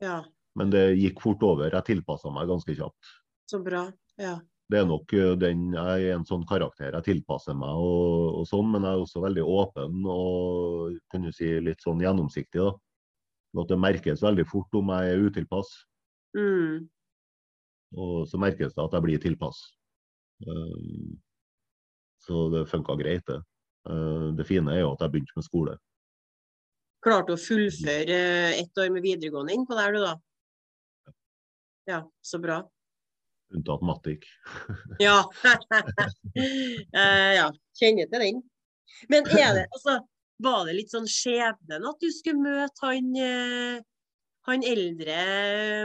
Ja, 0.04 0.22
Men 0.60 0.70
det 0.74 0.98
gikk 1.00 1.22
fort 1.24 1.44
over. 1.48 1.72
Jeg 1.74 1.88
tilpassa 1.88 2.30
meg 2.34 2.50
ganske 2.52 2.76
kjapt. 2.76 3.14
så 3.50 3.60
bra. 3.64 3.86
Ja. 4.20 4.40
Det 4.72 4.80
er 4.80 4.86
nok 4.90 5.12
eh, 5.14 5.34
den, 5.38 5.72
Jeg 5.76 6.08
er 6.10 6.16
en 6.18 6.26
sånn 6.26 6.46
karakter. 6.50 6.92
Jeg 6.96 7.04
tilpasser 7.08 7.54
meg 7.58 7.70
og, 7.78 8.40
og 8.42 8.48
sånn, 8.50 8.70
men 8.74 8.84
jeg 8.88 8.96
er 8.98 9.04
også 9.06 9.22
veldig 9.24 9.44
åpen 9.44 10.04
og 10.10 10.98
kan 11.12 11.22
du 11.26 11.32
si 11.36 11.50
litt 11.62 11.82
sånn 11.84 12.02
gjennomsiktig. 12.04 12.60
da. 12.64 12.74
At 13.62 13.70
det 13.70 13.78
merkes 13.78 14.24
veldig 14.26 14.46
fort 14.50 14.74
om 14.80 14.90
jeg 14.96 15.14
er 15.16 15.26
utilpass, 15.30 15.74
Mm. 16.34 16.88
og 17.94 18.24
så 18.26 18.40
merkes 18.42 18.74
det 18.74 18.82
at 18.82 18.94
jeg 18.98 19.04
blir 19.06 19.20
tilpass. 19.22 19.60
Um, 20.48 21.20
så 22.24 22.48
det 22.54 22.68
funka 22.72 22.96
greit, 23.00 23.26
det. 23.28 23.42
Uh, 23.90 24.32
det 24.38 24.48
fine 24.48 24.72
er 24.72 24.86
jo 24.86 24.94
at 24.94 25.04
jeg 25.04 25.14
begynte 25.14 25.36
med 25.36 25.48
skole. 25.48 25.76
Klarte 27.04 27.36
å 27.36 27.40
fullføre 27.40 28.16
eh, 28.16 28.62
ett 28.62 28.80
år 28.80 28.94
med 28.96 29.04
videregående 29.04 29.52
innpå 29.56 29.76
der, 29.76 29.92
du 29.92 30.06
da? 30.06 30.14
Ja, 31.90 32.00
så 32.24 32.40
bra. 32.40 32.62
Unntatt 33.54 33.84
mattik. 33.84 34.24
Ja. 35.04 35.20
uh, 36.96 37.32
ja, 37.40 37.50
kjenner 37.80 38.08
til 38.08 38.24
den. 38.24 38.42
Men 39.12 39.28
er 39.28 39.58
det, 39.58 39.66
altså, 39.76 40.00
var 40.44 40.64
det 40.68 40.78
litt 40.78 40.94
sånn 40.94 41.10
skjebnen 41.10 41.90
at 41.90 42.00
du 42.02 42.10
skulle 42.14 42.42
møte 42.44 42.86
han, 42.88 43.12
eh, 43.20 43.84
han 44.48 44.66
eldre 44.68 45.18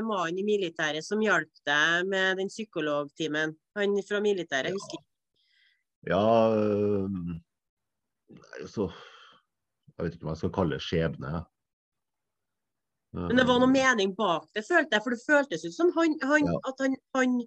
mannen 0.07 0.41
i 0.41 0.47
militæret 0.47 1.07
som 1.07 1.22
hjalp 1.22 1.62
deg 1.68 2.09
med 2.11 2.39
den 2.41 2.51
psykologtimen? 2.53 3.55
Han 3.78 3.99
fra 4.07 4.22
militæret, 4.24 4.70
ja. 4.72 4.78
husker. 4.78 5.03
Ja 6.07 6.22
Nei, 8.28 8.66
så 8.68 8.86
Jeg 9.96 10.05
vet 10.05 10.14
ikke 10.14 10.28
hva 10.28 10.34
jeg 10.36 10.42
skal 10.44 10.53
kalle 10.55 10.78
skjebne. 10.82 11.40
Men 13.16 13.40
det 13.40 13.46
var 13.49 13.59
noe 13.62 13.72
mening 13.72 14.12
bak 14.14 14.44
det, 14.55 14.66
følte 14.68 14.94
jeg. 14.94 15.03
For 15.03 15.14
det 15.16 15.24
føltes 15.24 15.64
ut 15.64 15.74
som 15.74 15.90
han, 15.96 16.14
han, 16.22 16.46
Ja. 16.46 16.59
at 16.68 16.82
han, 16.84 16.94
han, 17.16 17.38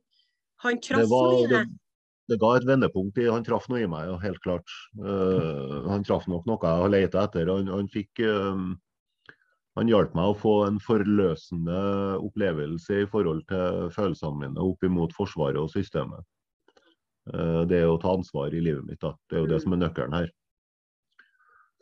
han 0.66 0.82
traff 0.84 1.08
noe 1.08 1.38
i 1.38 1.46
det, 1.48 1.62
det. 1.62 1.78
det 2.34 2.40
ga 2.42 2.56
et 2.58 2.66
vendepunkt. 2.68 3.22
i, 3.22 3.30
Han 3.30 3.46
traff 3.48 3.70
noe 3.70 3.84
i 3.86 3.88
meg, 3.88 4.10
ja, 4.10 4.18
helt 4.26 4.42
klart. 4.44 4.74
Uh, 4.98 5.88
han 5.88 6.04
traff 6.04 6.28
nok 6.28 6.50
noe 6.50 6.60
jeg 6.66 6.84
har 6.84 6.92
leita 6.92 7.28
etter. 7.30 7.54
Han, 7.54 7.70
han 7.72 7.88
fikk 7.94 8.24
um, 8.26 8.74
han 9.80 9.88
hjalp 9.88 10.16
meg 10.18 10.34
å 10.34 10.36
få 10.36 10.56
en 10.66 10.82
forløsende 10.84 11.78
opplevelse 12.20 13.06
i 13.06 13.08
forhold 13.08 13.46
til 13.48 13.88
følelsene 13.96 14.42
mine 14.42 14.66
opp 14.66 14.84
imot 14.84 15.16
Forsvaret 15.16 15.62
og 15.62 15.72
systemet. 15.72 16.26
Uh, 17.30 17.62
det 17.70 17.82
er 17.82 17.90
å 17.90 18.00
ta 18.02 18.16
ansvar 18.18 18.54
i 18.56 18.64
livet 18.64 18.88
mitt. 18.88 19.02
da. 19.02 19.14
Det 19.30 19.38
er 19.38 19.44
jo 19.46 19.52
det 19.52 19.62
som 19.64 19.76
er 19.76 19.84
nøkkelen 19.84 20.18
her. 20.18 20.32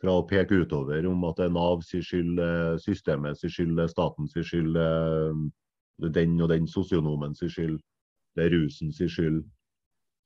Fra 0.00 0.16
å 0.16 0.26
peke 0.28 0.62
utover 0.64 1.06
om 1.08 1.24
at 1.28 1.40
det 1.40 1.48
er 1.48 1.54
Nav 1.54 1.82
sin 1.84 2.04
skyld, 2.04 2.38
systemet 2.80 3.36
sin 3.36 3.52
skyld, 3.52 3.80
statens 3.92 4.32
skyld, 4.32 4.78
den 6.00 6.36
og 6.40 6.48
den 6.48 6.68
sosionomen 6.68 7.34
sin 7.36 7.52
skyld, 7.52 7.80
det 8.36 8.46
er 8.46 8.54
rusen 8.54 8.94
sin 8.96 9.12
skyld 9.12 9.42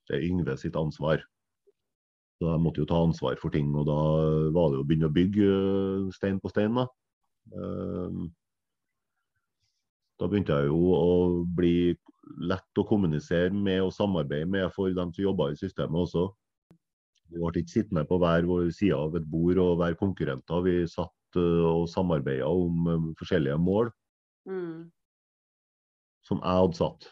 det 0.09 0.19
er 0.19 0.27
Yngve 0.29 0.57
sitt 0.61 0.77
ansvar. 0.77 1.23
Så 2.39 2.51
jeg 2.51 2.61
måtte 2.61 2.83
jo 2.83 2.89
ta 2.89 3.01
ansvar 3.01 3.39
for 3.41 3.55
ting, 3.55 3.71
og 3.79 3.87
da 3.89 3.99
var 4.55 4.73
det 4.73 4.81
å 4.81 4.87
begynne 4.87 5.09
å 5.09 5.15
bygge 5.15 5.51
eh, 5.51 6.09
stein 6.17 6.41
på 6.43 6.53
stein. 6.53 6.75
Da 6.77 6.89
Da 10.21 10.29
begynte 10.31 10.55
jeg 10.55 10.71
jo 10.71 10.95
å 10.95 11.15
bli 11.57 11.97
lett 12.41 12.81
å 12.81 12.87
kommunisere 12.89 13.53
med 13.53 13.83
og 13.85 13.93
samarbeide 13.95 14.49
med 14.51 14.73
for 14.75 14.93
dem 14.95 15.13
som 15.15 15.25
jobber 15.25 15.53
i 15.53 15.59
systemet 15.59 16.07
også. 16.07 16.29
Vi 17.33 17.41
ble 17.41 17.63
ikke 17.63 17.73
sittende 17.73 18.05
på 18.09 18.19
hver 18.23 18.47
vår 18.49 18.71
side 18.75 18.97
av 18.97 19.17
et 19.19 19.27
bord 19.31 19.61
og 19.63 19.81
være 19.81 19.99
konkurrenter. 20.01 20.65
Vi 20.67 20.77
satt 20.91 21.39
eh, 21.41 21.65
og 21.67 21.89
samarbeida 21.91 22.49
om 22.51 22.89
eh, 22.91 23.07
forskjellige 23.19 23.59
mål 23.61 23.91
mm. 24.51 24.85
som 26.29 26.43
jeg 26.43 26.61
hadde 26.63 26.81
satt. 26.81 27.09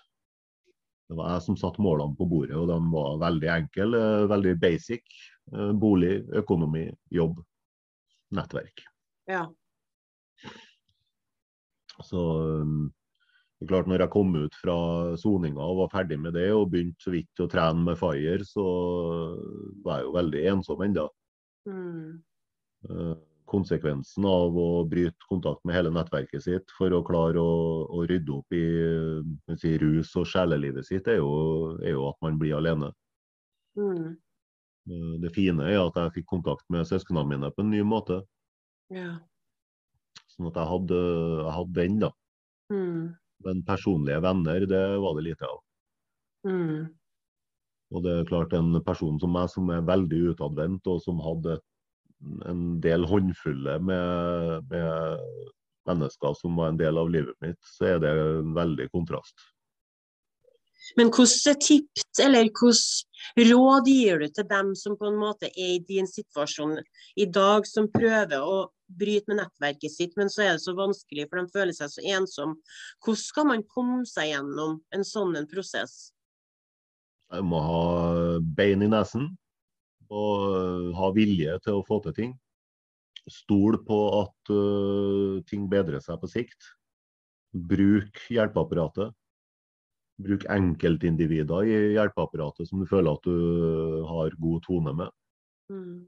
Det 1.11 1.19
var 1.19 1.35
jeg 1.35 1.45
som 1.45 1.59
satte 1.61 1.83
målene 1.85 2.17
på 2.17 2.29
bordet, 2.29 2.57
og 2.57 2.71
de 2.71 2.79
var 2.93 3.19
veldig 3.25 3.51
enkle, 3.57 3.89
eh, 4.01 4.29
veldig 4.33 4.57
basic. 4.63 5.21
Bolig, 5.53 6.21
økonomi, 6.39 6.85
jobb, 7.11 7.41
nettverk. 8.31 8.85
Ja. 9.27 9.41
Så 12.07 12.23
det 13.63 13.69
er 13.69 13.71
klart 13.71 13.91
når 13.91 14.03
jeg 14.03 14.13
kom 14.13 14.33
ut 14.35 14.57
fra 14.59 14.77
soninga 15.21 15.63
og 15.63 15.85
var 15.85 15.93
ferdig 15.93 16.19
med 16.19 16.35
det 16.35 16.49
og 16.51 16.71
begynte 16.73 17.05
så 17.05 17.13
vidt 17.15 17.43
å 17.43 17.49
trene 17.51 17.87
med 17.87 17.99
Fire, 18.01 18.43
så 18.47 18.65
var 19.85 20.01
jeg 20.01 20.09
jo 20.09 20.15
veldig 20.19 20.47
ensom 20.53 20.87
ennå. 20.89 21.07
Mm 21.71 22.23
konsekvensen 23.53 24.25
av 24.27 24.57
å 24.59 24.85
bryte 24.89 25.29
kontakt 25.29 25.63
med 25.67 25.77
hele 25.77 25.93
nettverket 25.93 26.45
sitt 26.45 26.73
for 26.77 26.93
å 26.95 27.03
klare 27.07 27.41
å, 27.41 27.85
å 27.85 28.05
rydde 28.09 28.35
opp 28.35 28.57
i 28.57 28.65
si, 29.61 29.75
rus 29.83 30.13
og 30.21 30.29
sjelelivet 30.31 30.87
sitt, 30.89 31.09
er 31.11 31.21
jo, 31.21 31.33
er 31.83 31.95
jo, 31.97 32.07
at 32.11 32.19
man 32.25 32.39
blir 32.41 32.57
alene. 32.59 32.93
Mm. 33.79 34.15
Eh, 34.89 35.15
det 35.23 35.33
fine 35.37 35.69
er 35.69 35.81
at 35.83 35.99
jeg 36.01 36.17
fikk 36.19 36.31
kontakt 36.33 36.65
med 36.73 36.89
søsknene 36.89 37.27
mine 37.29 37.53
på 37.53 37.65
en 37.65 37.73
ny 37.73 37.83
måte. 37.87 38.23
Ja. 38.93 39.19
Sånn 40.33 40.49
at 40.49 40.59
jeg 40.61 40.71
hadde, 40.73 41.03
jeg 41.43 41.57
hadde 41.59 41.79
den, 41.81 41.99
da. 42.07 42.13
Mm. 42.73 43.13
Men 43.45 43.63
personlige 43.67 44.23
venner, 44.25 44.67
det 44.69 44.83
var 45.03 45.17
det 45.19 45.27
lite 45.29 45.49
av. 45.49 45.61
Mm. 46.49 46.91
Og 47.93 48.05
det 48.05 48.13
er 48.17 48.29
klart 48.29 48.55
en 48.57 48.75
person 48.87 49.19
som 49.21 49.35
meg, 49.37 49.51
som 49.53 49.69
er 49.73 49.85
veldig 49.87 50.23
utadvendt, 50.33 50.89
og 50.89 51.03
som 51.05 51.21
hadde 51.23 51.59
en 52.49 52.63
del 52.83 53.05
håndfulle 53.09 53.79
med, 53.83 54.71
med, 54.71 55.27
mennesker 55.89 56.37
som 56.39 56.57
var 56.57 56.71
en 56.71 56.79
del 56.81 56.99
av 57.01 57.11
livet 57.11 57.37
mitt, 57.43 57.59
så 57.75 57.95
er 57.95 58.03
det 58.03 58.13
en 58.15 58.55
veldig 58.57 58.89
kontrast. 58.95 59.35
Men 60.99 61.11
hvilke 61.15 61.55
tips 61.63 62.21
eller 62.23 62.49
hvilke 62.49 63.49
råd 63.53 63.89
gir 63.89 64.23
du 64.23 64.29
til 64.35 64.47
dem 64.51 64.73
som 64.79 64.97
på 64.99 65.09
en 65.09 65.19
måte 65.21 65.51
er 65.53 65.77
i 65.77 65.83
din 65.89 66.09
situasjon 66.11 66.79
i 67.17 67.27
dag, 67.27 67.67
som 67.69 67.91
prøver 67.93 68.43
å 68.43 68.65
bryte 68.93 69.31
med 69.31 69.41
nettverket 69.41 69.93
sitt, 69.93 70.17
men 70.21 70.31
så 70.33 70.45
er 70.45 70.57
det 70.57 70.65
så 70.65 70.75
vanskelig, 70.77 71.29
for 71.31 71.41
de 71.41 71.55
føler 71.55 71.77
seg 71.77 71.93
så 71.93 72.05
ensomme. 72.17 72.59
Hvordan 73.05 73.23
skal 73.23 73.49
man 73.49 73.65
komme 73.71 74.03
seg 74.09 74.33
gjennom 74.33 74.81
en 74.93 75.07
sånn 75.07 75.39
en 75.39 75.49
prosess? 75.49 76.13
Jeg 77.33 77.47
må 77.49 77.63
ha 77.65 77.85
bein 78.59 78.85
i 78.85 78.91
nesen 78.93 79.31
og 80.13 80.93
ha 80.99 81.09
vilje 81.17 81.57
til 81.65 81.79
å 81.79 81.87
få 81.87 82.03
til 82.05 82.17
ting. 82.19 82.35
Stol 83.31 83.79
på 83.87 83.99
at 84.19 84.53
uh, 84.53 85.41
ting 85.49 85.65
bedrer 85.71 86.03
seg 86.05 86.19
på 86.21 86.29
sikt. 86.29 86.73
Bruk 87.53 88.21
hjelpeapparatet. 88.33 89.15
Bruk 90.23 90.45
enkeltindivider 90.53 91.67
i 91.67 91.77
hjelpeapparatet 91.97 92.69
som 92.69 92.83
du 92.83 92.89
føler 92.89 93.17
at 93.17 93.25
du 93.25 94.03
har 94.09 94.35
god 94.43 94.67
tone 94.67 94.93
med. 94.99 95.15
Mm. 95.73 96.03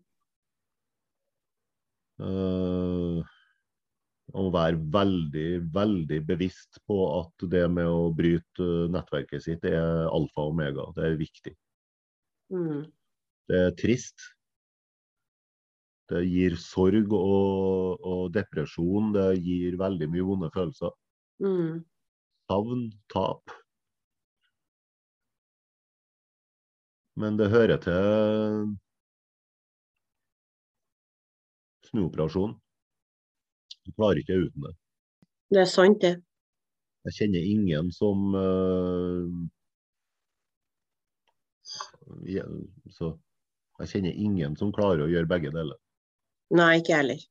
Uh, 2.20 3.24
og 4.34 4.52
være 4.55 4.78
veldig, 4.94 5.48
veldig 5.74 6.20
bevisst 6.26 6.78
på 6.88 6.98
at 7.18 7.46
det 7.50 7.64
med 7.70 7.88
å 7.90 8.12
bryte 8.14 8.68
nettverket 8.92 9.44
sitt 9.44 9.66
er 9.68 10.07
alfa 10.09 10.46
og 10.46 10.55
omega. 10.55 10.86
Det 10.96 11.09
er 11.09 11.18
viktig. 11.20 11.55
Mm. 12.55 12.84
Det 13.50 13.61
er 13.66 13.74
trist. 13.78 14.30
Det 16.11 16.20
gir 16.28 16.57
sorg 16.61 17.12
og, 17.16 18.00
og 18.05 18.24
depresjon. 18.34 19.12
Det 19.16 19.28
gir 19.40 19.78
veldig 19.80 20.09
mye 20.12 20.28
vonde 20.30 20.50
følelser. 20.55 20.94
Mm. 21.44 21.84
Savn, 22.50 22.88
tap. 23.12 23.55
Men 27.20 27.36
det 27.38 27.50
hører 27.52 27.78
til 27.82 28.74
snuoperasjon. 31.88 32.54
Du 33.84 33.92
klarer 33.92 34.22
ikke 34.22 34.40
uten 34.46 34.66
det. 34.66 34.72
Det 35.54 35.60
er 35.62 35.70
sant, 35.70 36.00
det. 36.02 36.16
Jeg 37.04 37.18
kjenner 37.18 37.44
ingen 37.44 37.92
som 37.92 38.32
uh, 38.34 39.28
så 42.90 43.12
jeg 43.80 43.90
kjenner 43.90 44.20
ingen 44.26 44.54
som 44.58 44.72
klarer 44.74 45.04
å 45.04 45.10
gjøre 45.10 45.30
begge 45.30 45.50
deler. 45.54 45.78
Nei, 46.54 46.78
ikke 46.80 46.98
heller. 47.00 47.22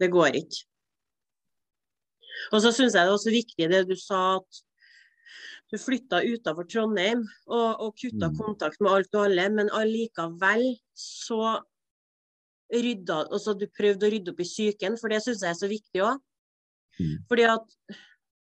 Det 0.00 0.08
går 0.10 0.40
ikke. 0.40 0.64
Og 2.50 2.62
så 2.64 2.72
syns 2.72 2.96
jeg 2.96 3.04
det 3.04 3.10
er 3.10 3.14
også 3.14 3.32
viktig 3.34 3.68
det 3.70 3.82
du 3.88 3.94
sa, 4.00 4.40
at 4.40 4.62
du 5.70 5.78
flytta 5.78 6.20
utafor 6.26 6.66
Trondheim 6.66 7.22
og, 7.46 7.68
og 7.84 7.94
kutta 7.98 8.30
mm. 8.30 8.36
kontakt 8.38 8.80
med 8.82 8.92
alt 8.92 9.14
og 9.14 9.26
alle, 9.28 9.46
men 9.54 9.70
allikevel 9.74 10.64
så 10.98 11.58
rydda 12.70 13.24
altså 13.34 13.56
Du 13.58 13.66
prøvde 13.74 14.06
å 14.06 14.10
rydde 14.12 14.30
opp 14.34 14.42
i 14.42 14.46
psyken, 14.46 14.98
for 15.00 15.10
det 15.10 15.22
syns 15.24 15.42
jeg 15.42 15.50
er 15.50 15.58
så 15.58 15.70
viktig 15.70 16.04
òg. 16.06 16.20
Mm. 17.00 17.16
Fordi 17.30 17.46
at 17.50 17.74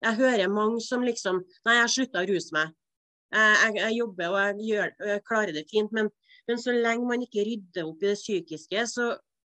jeg 0.06 0.18
hører 0.20 0.52
mange 0.52 0.80
som 0.84 1.04
liksom 1.06 1.42
Nei, 1.66 1.76
jeg 1.80 1.92
slutta 1.94 2.22
å 2.22 2.28
ruse 2.30 2.54
meg. 2.56 2.74
Jeg, 3.34 3.74
jeg, 3.80 3.92
jobber 3.98 4.32
og 4.32 4.38
jeg, 4.40 4.56
gjør, 4.70 4.90
jeg, 5.10 5.22
klarer 5.26 5.52
det 5.56 5.64
fint, 5.70 5.92
men, 5.92 6.08
men, 6.46 6.60
så 6.62 6.72
lenge 6.72 7.08
man 7.08 7.24
ikke 7.24 7.44
rydder 7.44 7.88
opp 7.88 8.04
i 8.04 8.12
det 8.12 8.18
psykiske, 8.20 8.84
så 8.88 9.08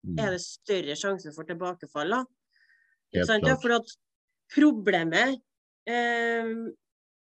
mm. 0.07 0.15
er 0.24 0.34
det 0.34 0.41
større 0.43 0.95
sjanse 0.97 1.34
for 1.36 1.47
tilbakefall. 1.49 2.15
Ja, 3.15 3.26
for 3.28 3.76
at 3.76 3.91
problemet 4.55 5.38
eh, 5.88 6.53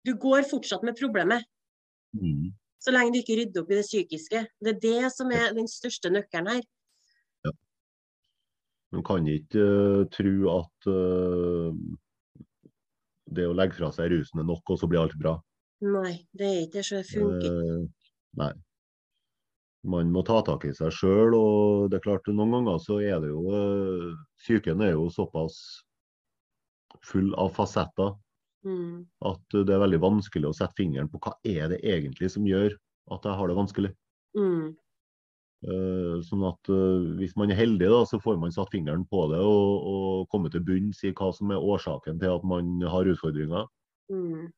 Du 0.06 0.14
går 0.22 0.46
fortsatt 0.46 0.84
med 0.86 0.98
problemet. 0.98 1.44
Mm. 2.14 2.54
Så 2.78 2.92
lenge 2.94 3.14
du 3.14 3.20
ikke 3.20 3.40
rydder 3.40 3.64
opp 3.64 3.72
i 3.72 3.78
det 3.80 3.86
psykiske. 3.88 4.42
Det 4.62 4.74
er 4.74 4.80
det 4.82 5.12
som 5.14 5.32
er 5.34 5.54
den 5.56 5.66
største 5.70 6.12
nøkkelen 6.12 6.52
her. 6.52 6.66
Ja. 7.46 7.52
Man 8.94 9.06
kan 9.06 9.26
ikke 9.30 9.64
uh, 9.64 10.04
tro 10.14 10.34
at 10.52 10.90
uh, 10.92 11.72
det 13.34 13.48
å 13.48 13.56
legge 13.58 13.80
fra 13.80 13.90
seg 13.94 14.12
rusen 14.14 14.42
er 14.42 14.46
nok, 14.46 14.62
og 14.70 14.78
så 14.78 14.88
blir 14.90 15.02
alt 15.02 15.16
bra. 15.18 15.34
Nei, 15.82 16.12
det 16.36 16.46
er 16.46 16.60
ikke 16.68 16.84
så 16.86 17.02
det 17.02 17.10
funker. 17.10 17.56
Eh, 17.58 18.12
nei. 18.38 18.52
Man 19.86 20.12
må 20.14 20.22
ta 20.26 20.38
tak 20.46 20.64
i 20.66 20.72
seg 20.74 20.94
sjøl, 20.94 21.34
og 21.36 21.90
det 21.90 21.98
er 21.98 22.06
klart 22.06 22.30
noen 22.30 22.54
ganger 22.54 22.78
så 22.82 23.00
er 23.02 23.20
det 23.22 23.28
jo 23.30 23.42
Psyken 24.40 24.82
er 24.82 24.94
jo 24.96 25.04
såpass 25.14 25.58
full 27.06 27.34
av 27.38 27.52
fasetter 27.54 28.16
mm. 28.66 28.96
at 29.30 29.56
det 29.56 29.74
er 29.74 29.84
veldig 29.84 30.02
vanskelig 30.02 30.50
å 30.50 30.56
sette 30.56 30.78
fingeren 30.78 31.08
på 31.12 31.20
hva 31.22 31.36
er 31.46 31.70
det 31.72 31.80
egentlig 31.86 32.32
som 32.34 32.48
gjør 32.48 32.74
at 33.14 33.28
jeg 33.28 33.38
har 33.38 33.50
det 33.50 33.56
vanskelig. 33.56 33.92
Mm. 34.36 34.74
Uh, 35.66 36.18
sånn 36.22 36.42
at 36.44 36.68
uh, 36.68 37.16
Hvis 37.16 37.32
man 37.40 37.48
er 37.50 37.56
heldig, 37.56 37.86
da, 37.88 38.02
så 38.06 38.20
får 38.20 38.36
man 38.38 38.52
satt 38.52 38.68
fingeren 38.74 39.06
på 39.08 39.24
det 39.30 39.40
og, 39.40 39.86
og 39.88 40.26
komme 40.30 40.52
til 40.52 40.62
bunns 40.66 41.00
i 41.08 41.14
hva 41.16 41.30
som 41.34 41.50
er 41.54 41.64
årsaken 41.64 42.20
til 42.20 42.34
at 42.34 42.44
man 42.46 42.76
har 42.84 43.08
utfordringer. 43.08 43.64
Mm. 44.12 44.52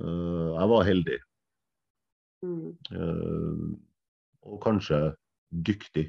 Eh, 0.00 0.48
jeg 0.56 0.68
var 0.72 0.88
heldig. 0.88 1.18
Mm. 2.42 2.68
Eh, 2.96 3.62
og 4.48 4.58
kanskje 4.64 5.00
dyktig 5.52 6.08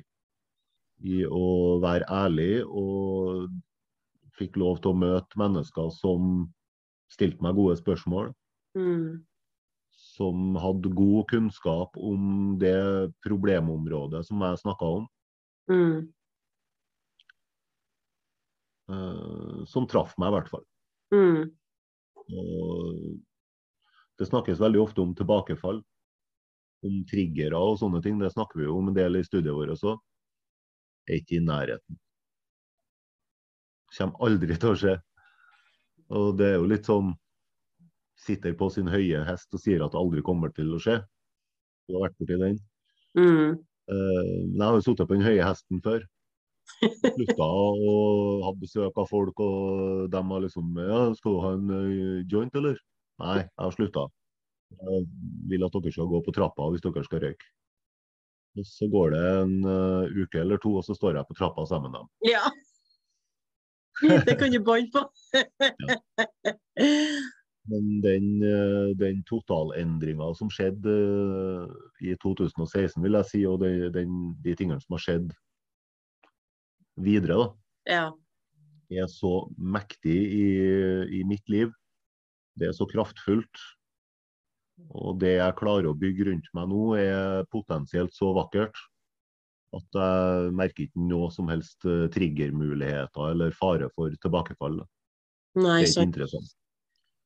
i 1.04 1.24
å 1.28 1.80
være 1.84 2.08
ærlig, 2.10 2.64
og 2.64 3.50
fikk 4.38 4.58
lov 4.58 4.80
til 4.82 4.94
å 4.94 5.02
møte 5.04 5.40
mennesker 5.40 5.92
som 5.94 6.48
stilte 7.14 7.46
meg 7.46 7.56
gode 7.60 7.78
spørsmål. 7.80 8.34
Mm. 8.74 9.22
som 9.94 10.56
hadde 10.58 10.90
god 10.98 11.28
kunnskap 11.30 11.98
om 11.98 12.56
det 12.62 13.14
problemområdet 13.26 14.24
som 14.26 14.42
jeg 14.42 14.62
snakka 14.62 14.90
om. 14.98 15.08
Mm. 15.70 16.00
eh, 18.90 19.66
som 19.70 19.88
traff 19.88 20.16
meg, 20.18 20.32
i 20.32 20.36
hvert 20.38 20.52
fall. 20.52 20.66
Mm. 21.14 21.54
Og 22.24 23.20
det 24.20 24.30
snakkes 24.30 24.62
veldig 24.62 24.82
ofte 24.84 25.04
om 25.04 25.16
tilbakefall. 25.18 25.82
Om 26.84 27.00
triggere 27.08 27.58
og 27.58 27.78
sånne 27.80 28.02
ting. 28.04 28.20
Det 28.20 28.34
snakker 28.34 28.60
vi 28.60 28.68
jo 28.68 28.78
om 28.80 28.90
en 28.92 28.98
del 28.98 29.20
i 29.20 29.26
studiet 29.26 29.56
vårt 29.56 29.74
også. 29.78 29.96
Er 31.08 31.22
ikke 31.22 31.40
i 31.40 31.46
nærheten. 31.46 32.00
Kommer 33.94 34.26
aldri 34.26 34.58
til 34.58 34.74
å 34.74 34.78
skje. 34.80 34.98
Og 36.12 36.38
det 36.40 36.48
er 36.54 36.58
jo 36.60 36.70
litt 36.70 36.90
sånn 36.90 37.14
Sitter 38.24 38.54
på 38.56 38.70
sin 38.72 38.88
høye 38.88 39.24
hest 39.28 39.52
og 39.52 39.60
sier 39.60 39.82
at 39.84 39.92
det 39.92 40.00
aldri 40.00 40.22
kommer 40.24 40.52
til 40.56 40.70
å 40.72 40.80
skje. 40.80 41.00
Du 41.90 41.98
har 41.98 42.06
vært 42.06 42.20
borti 42.22 42.38
den. 42.40 42.54
Mm. 43.20 43.58
Eh, 43.92 44.36
Men 44.48 44.62
jeg 44.62 44.64
har 44.64 44.78
jo 44.78 44.84
sittet 44.86 45.10
på 45.10 45.18
den 45.18 45.26
høye 45.26 45.44
hesten 45.44 45.82
før. 45.84 46.06
Slutta 46.80 47.48
og 47.50 48.46
hatt 48.46 48.60
besøk 48.62 48.96
av 49.02 49.10
folk, 49.10 49.40
og 49.44 50.06
de 50.14 50.22
har 50.30 50.46
liksom 50.46 50.78
Ja, 50.80 51.02
skal 51.18 51.36
du 51.36 51.42
ha 51.44 51.52
en 51.58 51.74
eh, 51.76 52.24
joint, 52.32 52.56
eller? 52.56 52.80
Nei, 53.20 53.42
jeg 53.42 53.60
har 53.66 53.76
slutta. 53.76 54.06
Jeg 54.80 55.04
vil 55.52 55.68
at 55.68 55.76
dere 55.76 55.94
skal 55.94 56.10
gå 56.10 56.24
på 56.24 56.34
trappa 56.34 56.70
hvis 56.72 56.86
dere 56.86 57.04
skal 57.04 57.26
røyke. 57.28 57.52
Og 58.54 58.66
Så 58.70 58.88
går 58.94 59.12
det 59.18 59.24
en 59.42 59.54
eh, 59.66 60.24
uke 60.24 60.40
eller 60.40 60.62
to, 60.64 60.78
og 60.80 60.86
så 60.88 60.96
står 60.96 61.18
jeg 61.20 61.28
på 61.28 61.38
trappa 61.42 61.66
sammen 61.68 61.92
med 61.92 62.06
dem. 62.06 62.10
Ja. 62.32 62.48
Det 64.28 64.36
kan 64.40 64.52
du 64.52 64.60
banne 64.64 64.90
på. 64.92 65.04
Men 67.72 68.02
den, 68.04 68.26
eh, 68.44 68.90
den 69.00 69.22
totalendringa 69.24 70.34
som 70.36 70.50
skjedde 70.52 70.94
eh, 70.94 72.10
i 72.10 72.16
2016, 72.20 73.00
vil 73.04 73.16
jeg 73.22 73.30
si, 73.30 73.44
og 73.48 73.62
de, 73.64 73.88
den, 73.96 74.34
de 74.44 74.56
tingene 74.60 74.84
som 74.84 74.98
har 74.98 75.06
skjedd 75.06 75.32
videre, 77.00 77.40
da, 77.40 77.48
Ja. 77.90 78.04
er 78.92 79.08
så 79.10 79.48
mektig 79.58 80.18
i, 80.36 80.50
i 81.20 81.24
mitt 81.26 81.48
liv. 81.50 81.72
Det 82.60 82.68
er 82.68 82.76
så 82.76 82.86
kraftfullt. 82.90 83.64
Og 84.94 85.20
det 85.22 85.38
jeg 85.38 85.56
klarer 85.58 85.88
å 85.90 85.98
bygge 85.98 86.28
rundt 86.28 86.50
meg 86.58 86.68
nå, 86.70 86.84
er 87.00 87.48
potensielt 87.54 88.14
så 88.14 88.34
vakkert 88.36 88.78
at 89.74 89.98
jeg 89.98 90.54
merker 90.56 90.86
ikke 90.86 91.06
noe 91.10 91.30
som 91.34 91.50
helst 91.52 91.86
eh, 91.90 92.06
triggermuligheter 92.14 93.34
eller 93.34 93.56
fare 93.58 93.90
for 93.96 94.14
tilbakefall. 94.22 94.82
Nei, 95.58 95.64
Det 95.64 95.72
er 95.72 95.86
ikke 95.88 95.94
sant. 95.96 96.12
interessant. 96.12 96.56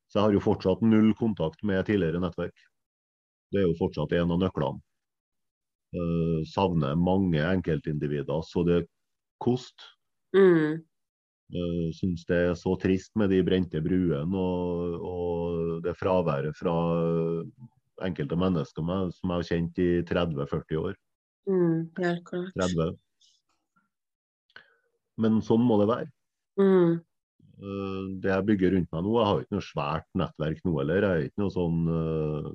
Så 0.08 0.18
jeg 0.18 0.24
har 0.24 0.36
jo 0.36 0.44
fortsatt 0.44 0.84
null 0.84 1.12
kontakt 1.18 1.64
med 1.68 1.84
tidligere 1.88 2.20
nettverk. 2.22 2.56
Det 3.52 3.62
er 3.62 3.66
jo 3.68 3.78
fortsatt 3.78 4.12
en 4.16 4.34
av 4.36 4.40
nøklene. 4.40 4.80
Uh, 5.88 6.44
savner 6.44 6.98
mange 7.00 7.40
enkeltindivider 7.40 8.42
så 8.44 8.64
det 8.68 8.82
kost. 9.40 9.86
Mm. 10.36 10.82
Uh, 11.48 11.86
Syns 11.96 12.26
det 12.28 12.40
er 12.50 12.56
så 12.60 12.74
trist 12.80 13.14
med 13.16 13.32
de 13.32 13.40
brente 13.44 13.80
bruene 13.80 14.36
og, 14.36 14.98
og 15.00 15.84
det 15.84 15.96
fraværet 15.96 16.56
fra 16.60 16.74
enkelte 18.04 18.36
mennesker 18.36 18.84
med, 18.84 19.14
som 19.16 19.32
jeg 19.32 19.40
har 19.40 19.48
kjent 19.48 19.80
i 19.82 19.88
30-40 20.08 20.82
år. 20.82 20.98
Mm. 21.48 21.88
Helt 21.98 22.24
klart. 22.28 22.54
30. 22.60 22.96
Men 25.18 25.42
sånn 25.44 25.64
må 25.66 25.78
det 25.80 25.88
være. 25.90 26.10
Mm. 26.60 26.98
Uh, 27.58 28.02
det 28.22 28.30
jeg 28.30 28.46
bygger 28.52 28.74
rundt 28.76 28.90
meg 28.94 29.06
nå, 29.06 29.14
jeg 29.18 29.28
har 29.28 29.40
ikke 29.42 29.56
noe 29.56 29.66
svært 29.66 30.10
nettverk 30.18 30.60
nå 30.64 30.74
heller. 30.78 31.06
Jeg 31.06 31.22
er 31.22 31.30
ikke 31.30 31.42
noe 31.42 31.54
sånn 31.54 31.78
uh, 31.90 32.50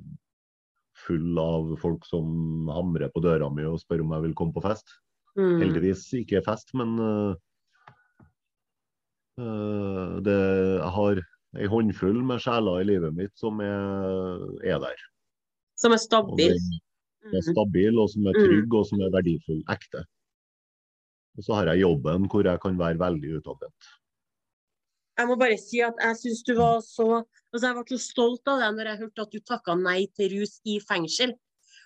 full 1.04 1.40
av 1.42 1.74
folk 1.82 2.06
som 2.08 2.70
hamrer 2.72 3.12
på 3.12 3.22
døra 3.24 3.50
mi 3.52 3.66
og 3.68 3.80
spør 3.82 4.04
om 4.04 4.14
jeg 4.16 4.28
vil 4.28 4.38
komme 4.38 4.56
på 4.56 4.64
fest. 4.64 4.96
Mm. 5.34 5.58
Heldigvis 5.64 6.06
ikke 6.20 6.44
fest, 6.46 6.70
men 6.78 6.94
uh, 7.02 7.34
uh, 9.42 10.20
det, 10.24 10.38
jeg 10.78 10.92
har 10.98 11.24
ei 11.54 11.68
håndfull 11.70 12.22
med 12.26 12.42
sjeler 12.42 12.80
i 12.82 12.86
livet 12.88 13.14
mitt 13.14 13.34
som 13.38 13.60
er, 13.62 14.46
er 14.64 14.80
der. 14.82 15.04
Som 15.78 15.94
er 15.94 16.00
Og 16.22 16.38
den 17.24 17.34
er 17.34 17.42
Mm. 17.44 17.52
stabil, 17.54 17.98
og 17.98 18.08
som 18.10 18.26
er 18.26 18.32
Mm. 18.36 18.44
trygg, 18.46 18.74
og 18.78 18.86
som 18.86 19.00
er 19.00 19.10
verdifull. 19.10 19.62
Ekte. 19.68 20.04
Og 21.36 21.42
så 21.44 21.54
har 21.54 21.66
jeg 21.74 21.80
jobben 21.82 22.28
hvor 22.28 22.44
jeg 22.44 22.60
kan 22.60 22.76
være 22.78 22.98
veldig 22.98 23.40
utadvendt. 23.40 23.84
Jeg 25.18 25.26
må 25.28 25.36
bare 25.38 25.56
si 25.58 25.80
at 25.80 25.94
jeg 26.00 26.16
syns 26.16 26.42
du 26.44 26.54
var 26.58 26.80
så 26.82 27.24
altså 27.54 27.68
Jeg 27.70 27.74
ble 27.76 27.84
så 27.96 27.98
stolt 28.02 28.48
av 28.48 28.58
deg 28.58 28.74
når 28.74 28.84
jeg 28.90 28.98
hørte 28.98 29.22
at 29.22 29.30
du 29.30 29.38
takka 29.38 29.74
nei 29.78 30.06
til 30.16 30.28
rus 30.40 30.60
i 30.66 30.80
fengsel. 30.80 31.32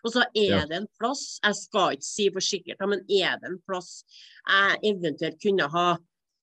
Og 0.04 0.12
så 0.12 0.22
er 0.34 0.60
Ja. 0.60 0.64
det 0.66 0.76
en 0.78 0.86
plass, 0.98 1.38
jeg 1.44 1.54
skal 1.54 1.90
ikke 1.96 2.02
si 2.04 2.30
for 2.30 2.40
sikkert, 2.40 2.80
men 2.88 3.00
er 3.10 3.36
det 3.38 3.50
en 3.50 3.58
plass 3.68 4.02
jeg 4.48 4.78
eventuelt 4.82 5.38
kunne 5.42 5.68
ha 5.68 5.98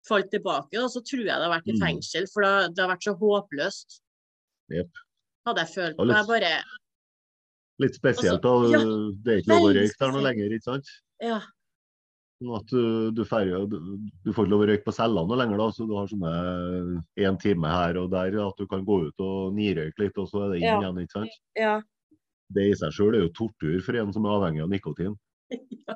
falt 0.08 0.30
tilbake, 0.30 0.70
da, 0.74 0.86
så 0.88 1.02
tror 1.02 1.26
jeg 1.26 1.34
det 1.34 1.50
har 1.50 1.60
vært 1.60 1.68
i 1.68 1.72
Mm. 1.74 1.80
fengsel. 1.82 2.28
For 2.32 2.42
det, 2.44 2.76
det 2.76 2.82
har 2.86 2.96
vært 2.96 3.04
så 3.04 3.18
håpløst. 3.18 4.00
Yep. 4.72 4.92
Hadde 5.48 5.58
jeg 5.58 5.68
følt. 5.74 5.96
Og 6.00 6.08
jeg 6.08 6.28
bare 6.28 6.64
Litt 7.84 7.98
spesielt, 7.98 8.42
da. 8.46 8.52
Ja, 8.72 8.80
det 9.26 9.34
er 9.34 9.42
ikke 9.42 9.52
lov 9.52 9.66
å 9.68 9.74
røyke 9.76 10.00
der 10.00 10.12
noe 10.16 10.24
lenger, 10.24 10.54
ikke 10.56 10.68
sant? 10.70 10.92
Ja. 11.24 11.42
Sånn 12.40 12.54
at 12.58 12.72
du, 12.72 12.86
du, 13.16 13.22
fer, 13.28 13.50
du, 13.72 13.76
du 14.26 14.30
får 14.36 14.46
ikke 14.46 14.52
lov 14.54 14.64
å 14.64 14.68
røyke 14.70 14.86
på 14.88 14.94
cellene 14.96 15.28
noe 15.30 15.40
lenger, 15.40 15.60
da, 15.60 15.68
så 15.76 15.88
du 15.88 15.94
har 15.96 16.08
sånne 16.12 16.32
én 17.26 17.40
time 17.42 17.72
her 17.72 18.00
og 18.00 18.10
der 18.14 18.38
at 18.46 18.60
du 18.60 18.68
kan 18.72 18.84
gå 18.88 19.02
ut 19.10 19.24
og 19.24 19.56
nirøyke 19.56 20.04
litt, 20.06 20.20
og 20.20 20.28
så 20.32 20.46
er 20.46 20.54
det 20.54 20.62
inn 20.62 20.68
Ja. 20.70 20.78
igjen. 20.84 21.02
ikke 21.04 21.18
sant? 21.20 21.38
Ja. 21.60 21.76
Det 22.56 22.68
i 22.70 22.76
seg 22.80 22.94
sjøl 22.96 23.16
er 23.18 23.24
jo 23.26 23.34
tortur 23.36 23.80
for 23.84 23.98
en 24.00 24.12
som 24.16 24.28
er 24.28 24.36
avhengig 24.38 24.64
av 24.64 24.72
nikotin. 24.72 25.16
ja. 25.88 25.96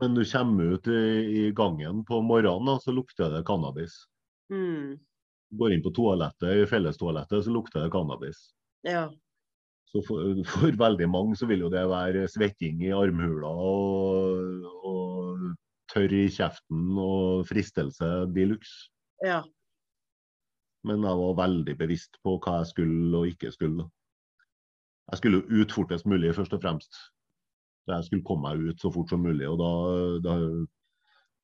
Men 0.00 0.14
du 0.16 0.22
kommer 0.24 0.74
ut 0.74 0.86
i, 0.88 1.00
i 1.44 1.50
gangen 1.52 2.04
på 2.08 2.22
morgenen, 2.24 2.66
da, 2.70 2.78
så 2.80 2.94
lukter 2.96 3.30
det 3.34 3.44
cannabis. 3.46 3.98
Mm. 4.50 4.96
Går 5.60 5.74
inn 5.74 5.82
på 5.84 5.92
toalettet, 5.94 6.62
i 6.62 6.66
fellestoalettet, 6.70 7.44
så 7.44 7.52
lukter 7.54 7.84
det 7.84 7.92
cannabis. 7.94 8.48
ja. 8.86 9.10
Så 9.90 10.02
for, 10.06 10.42
for 10.46 10.76
veldig 10.78 11.08
mange 11.10 11.36
så 11.38 11.48
vil 11.50 11.64
jo 11.64 11.70
det 11.72 11.82
være 11.90 12.28
svetting 12.30 12.82
i 12.86 12.92
armhula 12.94 13.50
og, 13.50 14.66
og 14.86 15.46
tørr 15.90 16.14
i 16.14 16.26
kjeften 16.30 16.98
og 17.02 17.46
fristelse 17.48 18.10
de 18.34 18.46
luxe. 18.52 18.90
Ja. 19.26 19.40
Men 20.86 21.02
jeg 21.04 21.20
var 21.20 21.40
veldig 21.42 21.74
bevisst 21.76 22.20
på 22.24 22.38
hva 22.38 22.60
jeg 22.60 22.70
skulle 22.70 23.18
og 23.18 23.32
ikke 23.32 23.50
skulle. 23.52 23.88
Jeg 25.10 25.18
skulle 25.18 25.40
jo 25.40 25.62
ut 25.62 25.74
fortest 25.74 26.06
mulig, 26.06 26.30
først 26.36 26.54
og 26.54 26.62
fremst. 26.62 26.94
Jeg 27.90 28.06
skulle 28.06 28.24
komme 28.24 28.46
meg 28.46 28.70
ut 28.70 28.80
så 28.80 28.92
fort 28.94 29.10
som 29.10 29.24
mulig. 29.26 29.48
Og 29.50 29.58
da, 29.58 29.72
da 30.22 30.36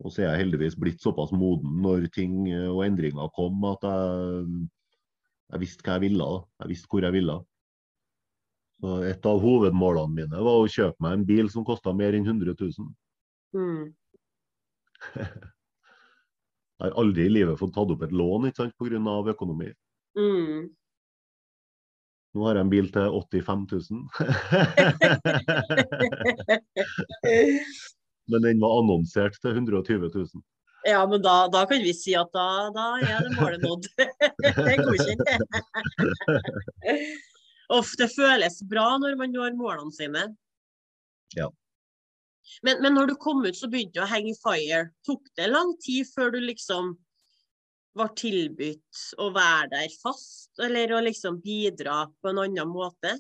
og 0.05 0.13
så 0.13 0.23
er 0.23 0.31
jeg 0.31 0.45
heldigvis 0.45 0.77
blitt 0.79 1.03
såpass 1.03 1.33
moden 1.35 1.81
når 1.83 2.07
ting 2.15 2.47
og 2.69 2.85
endringer 2.85 3.31
kom, 3.35 3.65
at 3.65 3.85
jeg, 3.89 4.47
jeg 5.53 5.63
visste 5.65 5.87
hva 5.87 5.97
jeg 5.97 6.07
ville. 6.07 6.31
Jeg 6.63 6.73
visste 6.73 6.91
hvor 6.93 7.07
jeg 7.07 7.17
ville. 7.17 7.39
Så 8.81 9.03
et 9.09 9.27
av 9.27 9.41
hovedmålene 9.41 10.13
mine 10.13 10.37
var 10.47 10.57
å 10.61 10.69
kjøpe 10.69 11.03
meg 11.05 11.13
en 11.17 11.27
bil 11.29 11.47
som 11.53 11.65
kosta 11.65 11.93
mer 11.97 12.15
enn 12.17 12.29
100 12.29 12.55
000. 12.61 12.73
Mm. 13.57 13.85
Jeg 16.77 16.85
har 16.91 16.99
aldri 17.01 17.23
i 17.25 17.33
livet 17.33 17.57
fått 17.57 17.73
tatt 17.73 17.89
opp 17.95 18.03
et 18.05 18.13
lån 18.13 18.51
ikke 18.51 18.61
sant, 18.61 18.77
pga. 18.77 19.01
økonomi. 19.33 19.71
Mm. 20.19 20.69
Nå 22.37 22.41
har 22.45 22.55
jeg 22.59 22.65
en 22.67 22.75
bil 22.75 22.89
til 22.93 23.07
85 23.17 23.65
000. 23.73 23.81
Men 28.29 28.45
den 28.45 28.61
var 28.61 28.77
annonsert 28.83 29.41
til 29.41 29.57
120 29.57 30.13
000. 30.13 30.45
Ja, 30.87 31.07
men 31.07 31.23
da, 31.23 31.49
da 31.51 31.67
kan 31.67 31.83
vi 31.83 31.95
si 31.95 32.15
at 32.15 32.29
da, 32.35 32.71
da 32.75 32.99
er 33.03 33.23
det 33.25 33.31
målet 33.35 33.61
nådd. 33.65 33.87
Det 33.99 34.07
er 34.55 34.77
godkjent, 34.87 35.21
det 37.99 38.11
føles 38.15 38.61
bra 38.71 38.97
når 39.03 39.17
man 39.19 39.33
når 39.35 39.57
målene 39.59 39.95
sine. 39.95 40.27
Ja. 41.37 41.49
Men, 42.63 42.79
men 42.83 42.95
når 42.95 43.11
du 43.11 43.17
kom 43.19 43.43
ut, 43.45 43.57
så 43.59 43.69
begynte 43.69 43.99
du 43.99 44.05
å 44.05 44.11
henge 44.11 44.31
i 44.31 44.39
fire. 44.39 44.85
Tok 45.07 45.27
det 45.37 45.49
lang 45.51 45.73
tid 45.83 46.07
før 46.13 46.31
du 46.37 46.39
liksom 46.45 46.95
var 47.97 48.13
tilbudt 48.19 49.01
å 49.25 49.31
være 49.35 49.71
der 49.73 49.95
fast, 50.03 50.51
eller 50.63 50.93
å 50.95 51.01
liksom 51.03 51.41
bidra 51.43 52.05
på 52.21 52.31
en 52.31 52.43
annen 52.45 52.69
måte? 52.71 53.17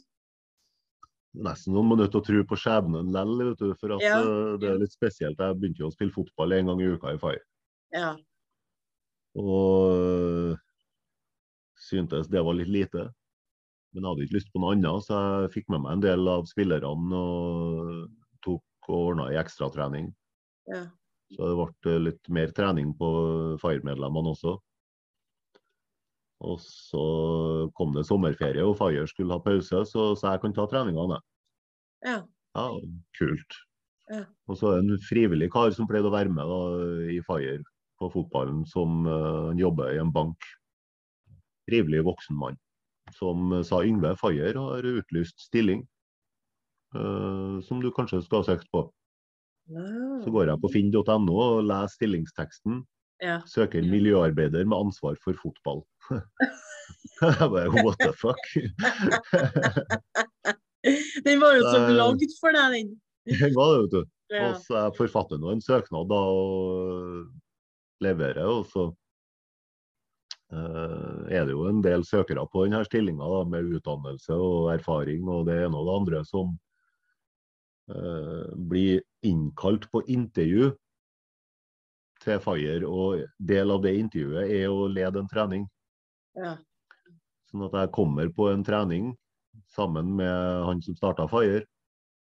Nesten 1.36 1.74
noen 1.76 1.90
minutter 1.90 2.20
å 2.20 2.24
tro 2.24 2.42
på 2.48 2.56
skjebnen 2.60 3.10
lell, 3.12 3.34
vet 3.50 3.60
du. 3.60 3.72
For 3.80 3.96
at 3.96 4.04
Ja. 4.04 4.20
eh, 4.20 4.56
det 4.60 4.70
er 4.70 4.78
litt 4.80 4.92
spesielt. 4.94 5.36
Jeg 5.40 5.58
begynte 5.58 5.82
jo 5.82 5.90
å 5.90 5.92
spille 5.96 6.14
fotball 6.14 6.52
en 6.56 6.70
gang 6.70 6.80
i 6.80 6.92
uka 6.94 7.12
i 7.12 7.18
Fire. 7.20 7.42
Ja. 7.92 8.14
Og 9.36 9.90
øh, 9.92 10.56
syntes 11.76 12.28
det 12.32 12.44
var 12.44 12.56
litt 12.56 12.72
lite. 12.72 13.10
Men 13.96 14.04
jeg 14.04 14.10
hadde 14.12 14.24
ikke 14.26 14.36
lyst 14.36 14.52
på 14.52 14.60
noe 14.60 14.74
annet, 14.76 15.06
så 15.06 15.18
jeg 15.24 15.52
fikk 15.54 15.70
med 15.72 15.80
meg 15.86 15.96
en 15.96 16.04
del 16.04 16.28
av 16.28 16.44
spillerne 16.50 17.16
og 17.16 17.92
tok 18.44 18.90
og 18.92 18.96
ordna 18.98 19.30
i 19.32 19.40
ekstratrening. 19.40 20.12
ja. 20.68 20.84
Så 21.34 21.42
det 21.42 21.54
ble 21.82 21.94
litt 22.04 22.28
mer 22.30 22.52
trening 22.54 22.92
på 22.94 23.08
Fire-medlemmene 23.58 24.30
også. 24.30 24.52
Og 26.46 26.60
så 26.62 27.06
kom 27.74 27.94
det 27.96 28.04
sommerferie, 28.06 28.62
og 28.62 28.76
Fire 28.78 29.06
skulle 29.10 29.34
ha 29.34 29.42
pause, 29.42 29.80
så, 29.90 30.04
sa 30.14 30.36
jeg 30.36 30.44
kan 30.44 30.54
ta 30.54 30.68
treningene. 30.70 31.18
Ja. 32.06 32.20
Ja, 32.54 32.66
kult. 33.18 33.58
Ja. 34.12 34.22
Og 34.46 34.60
så 34.60 34.70
er 34.70 34.84
det 34.84 34.94
en 34.94 35.02
frivillig 35.08 35.48
kar 35.50 35.72
som 35.74 35.88
pleide 35.90 36.12
å 36.12 36.14
være 36.14 36.30
med 36.30 36.46
da, 36.46 36.60
i 37.10 37.18
Fire 37.26 37.58
på 37.98 38.12
fotballen, 38.12 38.62
som 38.68 39.08
uh, 39.08 39.50
jobber 39.58 39.96
i 39.96 40.00
en 40.04 40.12
bank. 40.14 40.46
Trivelig 41.66 42.04
voksen 42.06 42.38
mann. 42.38 42.60
Som 43.16 43.52
uh, 43.52 43.62
sa 43.64 43.80
Yngve 43.86 44.14
Fayer 44.20 44.58
har 44.60 44.84
utlyst 44.90 45.40
stilling, 45.48 45.84
uh, 46.96 47.58
som 47.64 47.80
du 47.80 47.88
kanskje 47.96 48.22
skal 48.26 48.42
ha 48.42 48.48
søkt 48.52 48.68
på. 48.74 48.84
Så 50.22 50.30
går 50.30 50.46
jeg 50.52 50.60
på 50.62 50.68
finn.no 50.70 51.34
og 51.34 51.64
leser 51.66 51.94
stillingsteksten. 51.96 52.84
Ja. 53.24 53.38
Søker 53.48 53.82
miljøarbeider 53.82 54.66
med 54.68 54.76
ansvar 54.76 55.16
for 55.24 55.34
fotball. 55.40 55.80
jeg 56.12 57.48
bare 57.54 57.72
what 57.82 57.96
the 57.98 58.12
fuck? 58.14 58.42
Den 61.26 61.40
var 61.40 61.56
jo 61.56 61.62
så 61.64 61.78
Det- 61.88 61.96
lagd 61.96 62.36
for 62.38 62.52
deg, 62.54 62.76
den. 62.76 62.92
Det 63.26 63.50
var 63.56 63.72
det, 63.72 63.80
vet 63.82 63.90
du. 63.96 64.02
Ja. 64.36 64.44
Og 64.50 64.60
så 64.62 64.74
jeg 64.84 64.94
forfatter 65.00 65.38
nå 65.42 65.50
en 65.54 65.62
søknad 65.62 66.08
da, 66.10 66.18
og 66.18 67.26
leverer, 68.02 68.46
og 68.46 68.66
så 68.70 68.86
eh, 68.90 68.94
er 70.52 71.46
det 71.46 71.54
jo 71.56 71.64
en 71.66 71.82
del 71.82 72.04
søkere 72.06 72.44
på 72.46 72.64
denne 72.66 72.84
stillinga 72.86 73.44
med 73.50 73.72
utdannelse 73.78 74.36
og 74.38 74.68
erfaring 74.76 75.26
og 75.28 75.46
det 75.48 75.56
ene 75.64 75.74
og 75.80 75.88
det 75.88 75.96
andre 75.96 76.20
som 76.28 76.52
eh, 77.90 78.52
blir 78.54 79.02
innkalt 79.26 79.88
på 79.90 80.04
intervju 80.06 80.70
til 82.22 82.40
Fire. 82.40 82.78
Og 82.86 83.24
del 83.42 83.74
av 83.74 83.82
det 83.82 83.96
intervjuet 83.98 84.54
er 84.60 84.70
å 84.70 84.86
lede 84.90 85.18
en 85.22 85.30
trening. 85.30 85.66
Ja. 86.38 86.56
Sånn 87.50 87.66
at 87.66 87.74
jeg 87.80 87.94
kommer 87.94 88.30
på 88.34 88.50
en 88.52 88.64
trening 88.66 89.14
sammen 89.72 90.14
med 90.18 90.64
han 90.66 90.82
som 90.84 90.94
starta 90.98 91.26
Fire, 91.30 91.64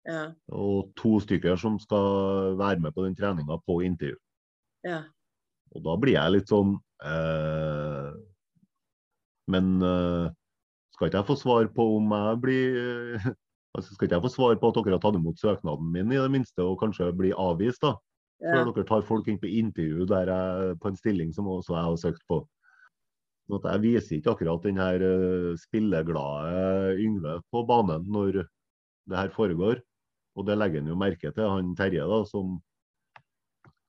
Ja. 0.06 0.30
og 0.55 0.93
to 0.94 1.16
stykker 1.18 1.56
som 1.59 1.80
skal 1.82 2.55
være 2.56 2.78
med 2.78 2.94
på 2.94 3.02
den 3.02 3.16
treninga 3.18 3.56
på 3.66 3.80
intervju. 3.82 4.16
Ja. 4.86 5.01
Og 5.74 5.82
da 5.82 5.97
blir 5.98 6.14
jeg 6.14 6.32
litt 6.32 6.48
sånn 6.48 6.76
eh, 7.05 8.10
Men 9.52 9.82
eh, 9.82 10.31
skal 10.97 11.10
ikke 11.10 11.20
jeg 11.20 11.28
få 11.28 11.36
svar 11.36 11.68
på 11.77 11.86
om 11.98 12.12
jeg 12.16 12.40
blir 12.40 12.81
eh, 12.81 13.31
altså 13.77 13.94
Skal 13.94 14.09
ikke 14.09 14.16
jeg 14.16 14.27
få 14.27 14.32
svar 14.32 14.59
på 14.60 14.73
at 14.73 14.81
dere 14.81 14.97
har 14.97 15.05
tatt 15.05 15.18
imot 15.20 15.40
søknaden 15.40 15.93
min, 15.93 16.12
i 16.12 16.20
det 16.20 16.32
minste, 16.32 16.64
og 16.64 16.78
kanskje 16.81 17.12
bli 17.16 17.32
avvist, 17.36 17.82
da? 17.85 17.97
Ja. 18.40 18.64
Dere 18.64 18.85
tar 18.89 19.05
folk 19.09 19.28
inn 19.28 19.40
på 19.40 19.48
intervju 19.48 20.06
der 20.09 20.28
jeg, 20.32 20.77
på 20.81 20.90
en 20.90 20.98
stilling 20.98 21.32
som 21.32 21.48
også 21.48 21.77
jeg 21.77 21.89
har 21.89 21.98
søkt 22.01 22.24
på. 22.28 22.43
Sånn 23.47 23.68
jeg 23.70 23.82
viser 23.85 24.16
ikke 24.16 24.32
akkurat 24.35 24.64
den 24.66 24.81
her 24.81 25.02
eh, 25.06 25.52
spilleglade 25.60 26.97
Yngve 26.98 27.39
på 27.52 27.62
banen 27.68 28.09
når 28.10 28.40
det 29.06 29.20
her 29.20 29.31
foregår. 29.35 29.81
Og 30.36 30.48
det 30.48 30.56
legger 30.59 30.82
han 30.82 30.90
jo 30.90 30.98
merke 30.98 31.31
til, 31.32 31.47
han 31.48 31.73
Terje, 31.78 32.05
da, 32.05 32.18
som, 32.28 32.59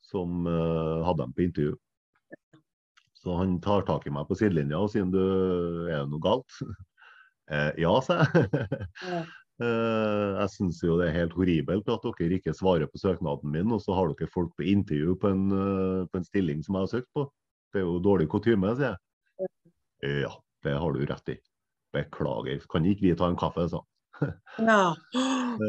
som 0.06 0.46
uh, 0.48 1.04
hadde 1.04 1.26
dem 1.26 1.34
på 1.36 1.44
intervju. 1.44 1.74
Så 3.18 3.34
han 3.40 3.58
tar 3.64 3.86
tak 3.88 4.06
i 4.08 4.14
meg 4.14 4.28
på 4.30 4.38
sidelinja 4.38 4.80
og 4.84 4.92
sier 4.94 5.08
du, 5.10 5.20
er 5.90 6.04
det 6.04 6.12
noe 6.12 6.24
galt? 6.24 6.60
eh, 7.54 7.74
ja, 7.82 7.98
sa 8.06 8.24
jeg. 8.24 9.26
Eh, 9.58 10.32
jeg 10.38 10.52
syns 10.54 10.84
jo 10.86 11.00
det 11.00 11.08
er 11.08 11.16
helt 11.16 11.32
horribelt 11.34 11.88
at 11.90 12.04
dere 12.20 12.36
ikke 12.38 12.54
svarer 12.54 12.86
på 12.92 13.00
søknaden 13.02 13.50
min, 13.50 13.72
og 13.74 13.82
så 13.82 13.96
har 13.98 14.12
dere 14.12 14.30
folk 14.30 14.52
på 14.54 14.68
intervju 14.70 15.16
på 15.18 15.32
en, 15.34 15.48
eh, 15.50 16.04
på 16.12 16.20
en 16.20 16.28
stilling 16.28 16.62
som 16.62 16.78
jeg 16.78 16.86
har 16.86 16.92
søkt 16.92 17.10
på. 17.18 17.24
Det 17.74 17.82
er 17.82 17.88
jo 17.88 17.96
dårlig 18.06 18.28
kutyme, 18.30 18.76
sier 18.78 18.94
jeg. 18.94 19.50
Ja, 20.28 20.30
det 20.62 20.76
har 20.78 20.94
du 20.94 21.02
rett 21.10 21.34
i. 21.34 21.40
Beklager. 21.98 22.62
Kan 22.70 22.86
ikke 22.86 23.08
vi 23.08 23.16
ta 23.18 23.32
en 23.32 23.40
kaffe, 23.40 23.66
sa 23.72 23.82
han. 23.82 23.90
ja. 24.70 24.94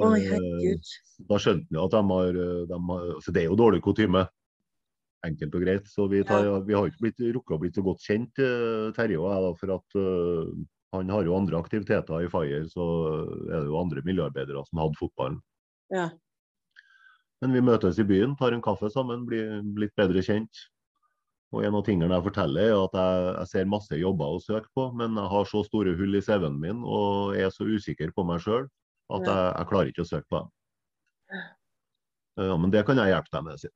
Oi, 0.04 0.20
herregud. 0.20 0.92
Da 1.32 1.40
skjønte 1.40 1.72
han 1.72 1.86
at 1.86 1.96
de 1.96 2.04
har, 2.12 2.42
de 2.68 2.82
har 2.90 3.08
altså 3.14 3.32
Det 3.32 3.40
er 3.46 3.48
jo 3.48 3.56
dårlig 3.56 3.80
kutyme. 3.88 4.26
Enkelt 5.26 5.54
og 5.58 5.64
greit. 5.64 5.88
Så 5.90 6.06
vi, 6.10 6.22
tar, 6.26 6.46
vi 6.66 6.76
har 6.76 6.86
ikke 6.86 7.08
blitt, 7.08 7.22
rukket 7.34 7.56
å 7.56 7.60
bli 7.62 7.70
så 7.74 7.84
godt 7.86 8.04
kjent, 8.06 8.38
eh, 8.42 8.88
Terje 8.96 9.18
og 9.18 9.28
jeg, 9.32 9.44
da, 9.44 9.50
for 9.58 9.74
at 9.74 9.98
uh, 9.98 10.52
han 10.94 11.10
har 11.12 11.26
jo 11.26 11.36
andre 11.36 11.58
aktiviteter 11.58 12.24
i 12.24 12.30
Fire. 12.32 12.62
Så 12.70 12.86
er 13.50 13.56
det 13.56 13.68
jo 13.68 13.80
andre 13.80 14.04
miljøarbeidere 14.06 14.62
som 14.68 14.82
hadde 14.84 15.00
fotballen. 15.00 15.40
Ja. 15.94 16.08
Men 17.42 17.54
vi 17.54 17.62
møtes 17.62 17.98
i 17.98 18.06
byen, 18.06 18.34
tar 18.38 18.54
en 18.54 18.64
kaffe 18.64 18.90
sammen, 18.94 19.26
blir 19.26 19.60
litt 19.78 19.94
bedre 19.98 20.22
kjent. 20.26 20.66
Og 21.54 21.64
en 21.64 21.78
av 21.78 21.84
tingene 21.86 22.12
jeg 22.12 22.26
forteller, 22.26 22.70
er 22.70 22.80
at 22.82 22.96
jeg, 22.98 23.28
jeg 23.38 23.50
ser 23.52 23.70
masse 23.72 23.98
jobber 23.98 24.36
å 24.36 24.40
søke 24.42 24.68
på, 24.76 24.88
men 24.98 25.16
jeg 25.16 25.32
har 25.32 25.48
så 25.48 25.62
store 25.64 25.94
hull 25.96 26.18
i 26.18 26.20
CV-en 26.24 26.58
min 26.60 26.82
og 26.84 27.38
er 27.40 27.48
så 27.54 27.64
usikker 27.64 28.12
på 28.16 28.26
meg 28.28 28.42
sjøl 28.44 28.66
at 29.16 29.24
jeg, 29.24 29.44
jeg 29.56 29.68
klarer 29.70 29.92
ikke 29.92 30.04
å 30.04 30.10
søke 30.10 30.28
på 30.28 30.42
dem. 30.42 30.50
Ja, 32.38 32.56
men 32.60 32.74
det 32.74 32.84
kan 32.86 33.00
jeg 33.00 33.14
hjelpe 33.14 33.32
deg 33.32 33.46
med. 33.46 33.62
sier. 33.62 33.72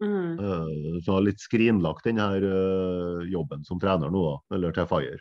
Mm. 0.00 0.38
Eh, 0.40 1.00
Så 1.04 1.18
litt 1.20 1.40
skrinlagt 1.42 2.04
den 2.04 2.16
her 2.18 2.40
eh, 2.42 3.26
jobben 3.30 3.64
som 3.64 3.78
trener 3.80 4.10
nå, 4.10 4.22
da, 4.24 4.56
eller 4.56 4.72
til 4.72 4.86
Fire. 4.88 5.18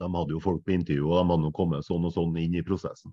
De 0.00 0.08
hadde 0.14 0.32
jo 0.34 0.40
folk 0.40 0.62
på 0.64 0.72
intervju, 0.74 1.04
og 1.08 1.18
de 1.20 1.30
hadde 1.32 1.48
jo 1.48 1.52
kommet 1.56 1.84
sånn 1.86 2.04
og 2.08 2.12
sånn 2.14 2.36
inn 2.40 2.54
i 2.56 2.62
prosessen. 2.64 3.12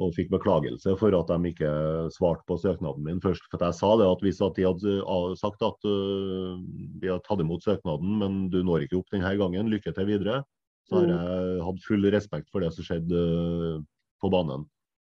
Og 0.00 0.14
fikk 0.16 0.30
beklagelse 0.32 0.94
for 0.96 1.12
at 1.12 1.28
de 1.28 1.50
ikke 1.50 1.70
svarte 2.14 2.44
på 2.48 2.56
søknaden 2.60 3.04
min 3.04 3.20
først. 3.20 3.44
For 3.52 3.60
jeg 3.60 3.76
sa 3.76 3.90
det 4.00 4.06
at 4.08 4.22
hvis 4.24 4.40
at 4.40 4.56
de 4.56 4.64
hadde 4.64 4.94
eh, 5.00 5.34
sagt 5.36 5.60
at 5.66 5.84
vi 5.84 7.08
har 7.10 7.20
tatt 7.26 7.40
imot 7.44 7.64
søknaden, 7.64 8.16
men 8.22 8.38
du 8.52 8.62
når 8.64 8.86
ikke 8.86 9.00
opp 9.00 9.10
denne 9.12 9.32
gangen, 9.36 9.68
lykke 9.72 9.92
til 9.96 10.06
videre, 10.08 10.42
så 10.88 11.00
har 11.00 11.06
Mm. 11.06 11.12
jeg 11.16 11.64
hatt 11.64 11.84
full 11.86 12.04
respekt 12.10 12.48
for 12.50 12.60
det 12.60 12.72
som 12.74 12.84
skjedde 12.84 13.84
på 14.20 14.30
banen. 14.32 14.64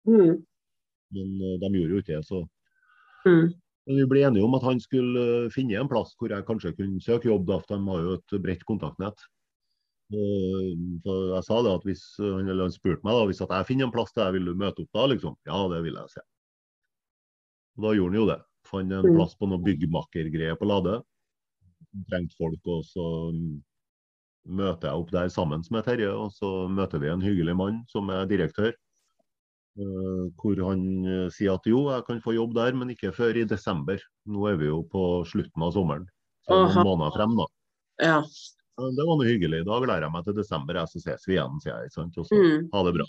Mm. 0.06 0.44
Men 1.12 1.38
de 1.60 1.72
gjorde 1.76 1.92
jo 1.96 2.02
ikke 2.02 2.16
det, 2.16 2.24
så 2.28 2.44
Mm. 3.26 3.52
Men 3.86 3.98
vi 3.98 4.06
ble 4.06 4.20
enige 4.28 4.46
om 4.46 4.54
at 4.54 4.62
han 4.66 4.80
skulle 4.80 5.22
eh, 5.46 5.50
finne 5.54 5.78
en 5.80 5.90
plass 5.90 6.12
hvor 6.18 6.30
jeg 6.30 6.46
kanskje 6.46 6.74
kunne 6.78 7.02
søke 7.02 7.28
jobb, 7.30 7.46
da, 7.48 7.58
for 7.62 7.74
de 7.78 7.88
har 7.90 8.02
jo 8.06 8.12
et 8.18 8.34
bredt 8.44 8.66
kontaktnett. 8.68 9.24
Og, 10.12 10.76
Så 11.02 11.14
jeg 11.32 11.44
sa 11.48 11.58
det 11.64 11.72
at 11.72 11.86
hvis 11.88 12.04
han, 12.20 12.50
han 12.60 12.74
spurte 12.74 13.02
meg 13.06 13.16
da, 13.16 13.24
hvis 13.30 13.42
at 13.42 13.54
jeg 13.56 13.68
finner 13.70 13.88
en 13.88 13.94
plass 13.94 14.12
der, 14.14 14.30
vil 14.36 14.44
du 14.50 14.54
møte 14.54 14.84
opp 14.84 14.92
da? 14.94 15.06
liksom? 15.14 15.34
Ja, 15.48 15.58
det 15.72 15.82
vil 15.86 15.96
jeg 15.98 16.12
se. 16.14 16.22
Da 17.82 17.94
gjorde 17.96 18.12
han 18.12 18.20
jo 18.20 18.26
det. 18.28 18.40
Fant 18.68 18.92
en 18.92 19.06
Mm. 19.08 19.16
plass 19.16 19.34
på 19.34 19.48
noe 19.50 19.58
byggmakkergreier 19.64 20.58
på 20.60 20.68
Lade. 20.68 21.00
Trengte 22.10 22.36
folk, 22.38 22.60
og 22.70 22.84
så 22.86 23.06
møter 24.46 24.88
jeg 24.90 25.00
opp 25.00 25.10
der 25.10 25.28
sammen 25.32 25.64
med 25.70 25.84
Terje. 25.88 26.12
Og 26.12 26.30
så 26.36 26.68
møter 26.70 27.00
vi 27.02 27.10
en 27.10 27.24
hyggelig 27.24 27.56
mann 27.56 27.82
som 27.90 28.08
er 28.10 28.28
direktør. 28.30 28.72
Eh, 29.80 30.24
hvor 30.36 30.58
han 30.68 30.80
eh, 31.08 31.28
sier 31.32 31.54
at 31.56 31.64
jo, 31.64 31.86
jeg 31.88 32.04
kan 32.04 32.18
få 32.20 32.34
jobb 32.36 32.52
der, 32.58 32.74
men 32.76 32.90
ikke 32.92 33.12
før 33.16 33.38
i 33.40 33.46
desember. 33.48 34.02
Nå 34.28 34.44
er 34.50 34.58
vi 34.60 34.68
jo 34.68 34.82
på 34.92 35.22
slutten 35.30 35.64
av 35.64 35.72
sommeren. 35.72 36.04
Så 36.44 36.52
Aha. 36.58 36.74
noen 36.82 36.90
måneder 36.90 37.14
frem, 37.16 37.36
da. 37.38 37.46
Ja. 38.02 38.18
Det 38.82 39.04
var 39.06 39.16
noe 39.20 39.28
hyggelig. 39.28 39.62
Da 39.68 39.78
gleder 39.80 40.04
jeg 40.08 40.12
meg 40.12 40.24
til 40.26 40.36
desember, 40.36 40.76
jeg, 40.80 40.90
så 40.92 41.00
ses 41.04 41.24
vi 41.28 41.36
igjen, 41.38 41.60
sier 41.64 41.78
jeg. 41.84 41.92
sant? 41.94 42.18
Og 42.18 42.26
så 42.28 42.36
Mm. 42.36 42.68
ha 42.72 42.82
det 42.84 42.94
bra. 42.98 43.06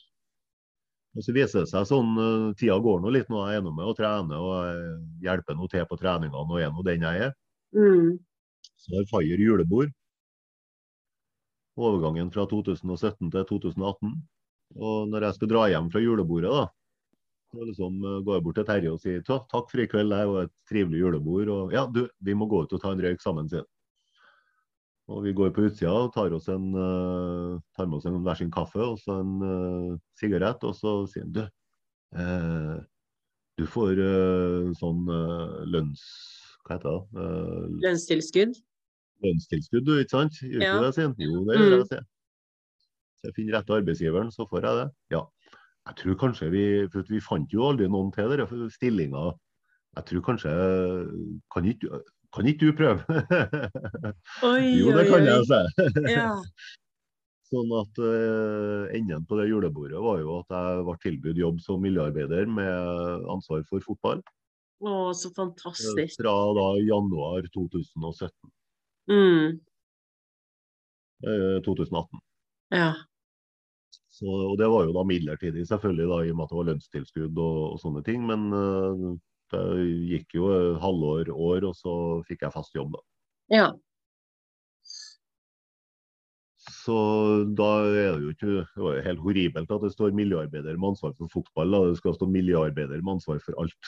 Og 1.16 1.22
så 1.24 1.34
viser 1.36 1.60
det 1.66 1.70
seg 1.70 1.86
sånn, 1.86 2.14
eh, 2.18 2.54
tida 2.58 2.80
går 2.82 3.02
nå 3.02 3.12
litt, 3.12 3.28
nå 3.30 3.44
er 3.48 3.54
jeg 3.60 3.64
nå 3.64 3.74
med 3.76 3.86
å 3.86 3.96
trene 3.98 4.34
og 4.40 5.02
hjelper 5.22 5.56
nå 5.56 5.68
til 5.70 5.86
på 5.86 5.98
treningene 6.00 6.36
og 6.48 6.60
er 6.62 6.72
nå 6.72 6.84
den 6.84 7.02
jeg 7.02 7.22
er. 7.28 7.34
Mm. 7.76 8.20
Så 8.78 8.96
har 8.96 9.06
Fire 9.12 9.38
julebord. 9.38 9.92
Overgangen 11.78 12.32
fra 12.32 12.46
2017 12.46 13.32
til 13.34 13.46
2018. 13.50 14.14
Og 14.74 15.10
når 15.12 15.28
jeg 15.28 15.38
skal 15.38 15.52
dra 15.52 15.68
hjem 15.70 15.92
fra 15.94 16.02
julebordet, 16.02 16.50
da, 16.54 16.64
så 17.54 17.68
liksom 17.68 18.00
eh, 18.02 18.22
går 18.26 18.38
jeg 18.40 18.44
bort 18.48 18.56
til 18.58 18.66
Terje 18.66 18.92
og 18.94 19.02
sier 19.04 19.22
takk 19.28 19.68
for 19.70 19.84
i 19.84 19.86
kveld, 19.90 20.10
det 20.10 20.24
var 20.32 20.48
et 20.48 20.54
trivelig 20.70 21.04
julebord. 21.04 21.52
Og 21.54 21.76
ja, 21.76 21.84
du, 21.86 22.08
vi 22.26 22.34
må 22.34 22.48
gå 22.50 22.64
ut 22.66 22.74
og 22.74 22.82
ta 22.82 22.94
en 22.96 23.04
røyk 23.04 23.22
sammen, 23.22 23.50
sier. 23.52 23.68
Og 25.12 25.20
vi 25.26 25.34
går 25.36 25.52
på 25.54 25.66
utsida 25.68 25.92
og 25.92 26.14
tar, 26.16 26.32
oss 26.34 26.48
en, 26.50 26.70
uh, 26.80 27.60
tar 27.76 27.90
med 27.92 27.98
oss 28.00 28.06
en 28.08 28.22
hver 28.24 28.40
sin 28.40 28.52
kaffe 28.56 28.80
og 28.80 28.96
så 29.02 29.18
en 29.20 29.34
uh, 29.44 29.98
sigarett. 30.18 30.64
Og 30.64 30.78
så 30.80 30.94
sier 31.12 31.26
han 31.28 31.34
du, 31.36 31.42
eh, 32.16 32.78
du 33.60 33.66
får 33.70 34.00
sånn 34.80 35.04
lønns... 35.70 36.06
Hva 36.64 36.78
heter 36.78 36.96
det? 36.96 37.26
Lønnstilskudd. 37.84 38.56
lønnstilskudd, 39.26 39.84
du, 39.84 39.98
ikke 40.00 40.16
sant? 40.16 40.40
Gjør 40.40 40.64
Ja. 40.64 40.78
det, 40.80 40.92
sier 40.96 41.10
han. 41.10 41.16
Jo, 41.20 41.44
det 41.50 41.58
gjør 41.60 41.68
Mm. 41.68 41.76
jeg, 41.76 41.88
sier 41.92 42.00
jeg. 42.00 42.08
Så 43.24 43.30
jeg 43.30 43.38
finner 43.38 43.56
rette 43.56 43.72
arbeidsgiveren, 43.72 44.32
så 44.36 44.44
får 44.52 44.66
jeg 44.68 44.80
det. 44.82 44.88
Ja. 45.16 45.22
Jeg 45.88 45.96
tror 46.00 46.18
kanskje 46.20 46.50
vi 46.52 46.64
For 46.92 47.08
vi 47.08 47.22
fant 47.24 47.52
jo 47.56 47.70
aldri 47.70 47.88
noen 47.92 48.12
til 48.12 48.28
dere 48.32 48.48
stillinga. 48.72 49.32
Jeg 49.96 50.08
tror 50.10 50.26
kanskje 50.28 50.52
Kan 51.56 51.68
ikke, 51.72 52.02
kan 52.36 52.50
ikke 52.52 52.68
du 52.68 52.76
prøve? 52.76 53.00
Oi, 54.50 54.76
jo, 54.76 54.92
det 54.92 55.08
kan 55.08 55.24
jeg, 55.24 55.48
si. 55.48 55.88
Ja. 56.18 56.34
Sånn 57.48 57.72
at 57.78 58.00
uh, 58.02 58.92
enden 58.98 59.24
på 59.30 59.38
det 59.40 59.48
julebordet 59.52 60.00
var 60.04 60.20
jo 60.20 60.40
at 60.42 60.56
jeg 60.56 60.86
ble 60.88 60.96
tilbudt 61.04 61.40
jobb 61.40 61.60
som 61.64 61.84
miljøarbeider 61.86 62.50
med 62.50 63.28
ansvar 63.30 63.62
for 63.70 63.86
fotball. 63.86 64.24
Å, 64.84 65.14
så 65.16 65.30
eh, 65.30 65.36
fantastisk. 65.38 66.18
Fra 66.18 66.34
da 66.58 66.68
januar 66.82 67.46
2017. 67.54 68.34
Mm. 69.14 69.62
eh, 71.30 71.60
2018. 71.64 72.24
Ja. 72.74 72.90
Så, 74.14 74.30
og 74.30 74.58
det 74.60 74.68
var 74.70 74.86
jo 74.86 74.94
da 74.94 75.04
midlertidig, 75.10 75.64
selvfølgelig, 75.68 76.06
da, 76.12 76.18
i 76.22 76.34
og 76.34 76.38
med 76.38 76.46
at 76.46 76.52
det 76.52 76.58
var 76.60 76.68
lønnstilskudd 76.68 77.40
og, 77.42 77.56
og 77.72 77.80
sånne 77.82 78.04
ting. 78.06 78.20
Men 78.30 78.46
uh, 78.54 79.08
det 79.54 79.64
gikk 80.12 80.38
jo 80.38 80.52
halvår, 80.84 81.32
år, 81.34 81.66
og 81.70 81.74
så 81.78 81.96
fikk 82.28 82.46
jeg 82.46 82.54
fast 82.54 82.78
jobb, 82.78 82.94
da. 82.98 83.04
ja. 83.62 83.72
Så 86.64 86.96
da 87.58 87.68
er 87.88 88.16
det 88.18 88.24
jo 88.24 88.32
ikke 88.34 88.48
Det 88.76 88.84
var 88.84 88.96
jo 88.96 89.04
helt 89.06 89.22
horribelt 89.24 89.72
at 89.72 89.84
det 89.84 89.92
står 89.94 90.16
miljøarbeider 90.16 90.76
med 90.76 90.90
ansvar 90.94 91.14
for 91.16 91.32
fotball. 91.32 91.76
Da. 91.76 91.80
Det 91.90 91.98
skal 92.00 92.16
stå 92.18 92.28
miljøarbeider 92.32 93.00
med 93.04 93.14
ansvar 93.18 93.40
for 93.44 93.54
alt. 93.64 93.84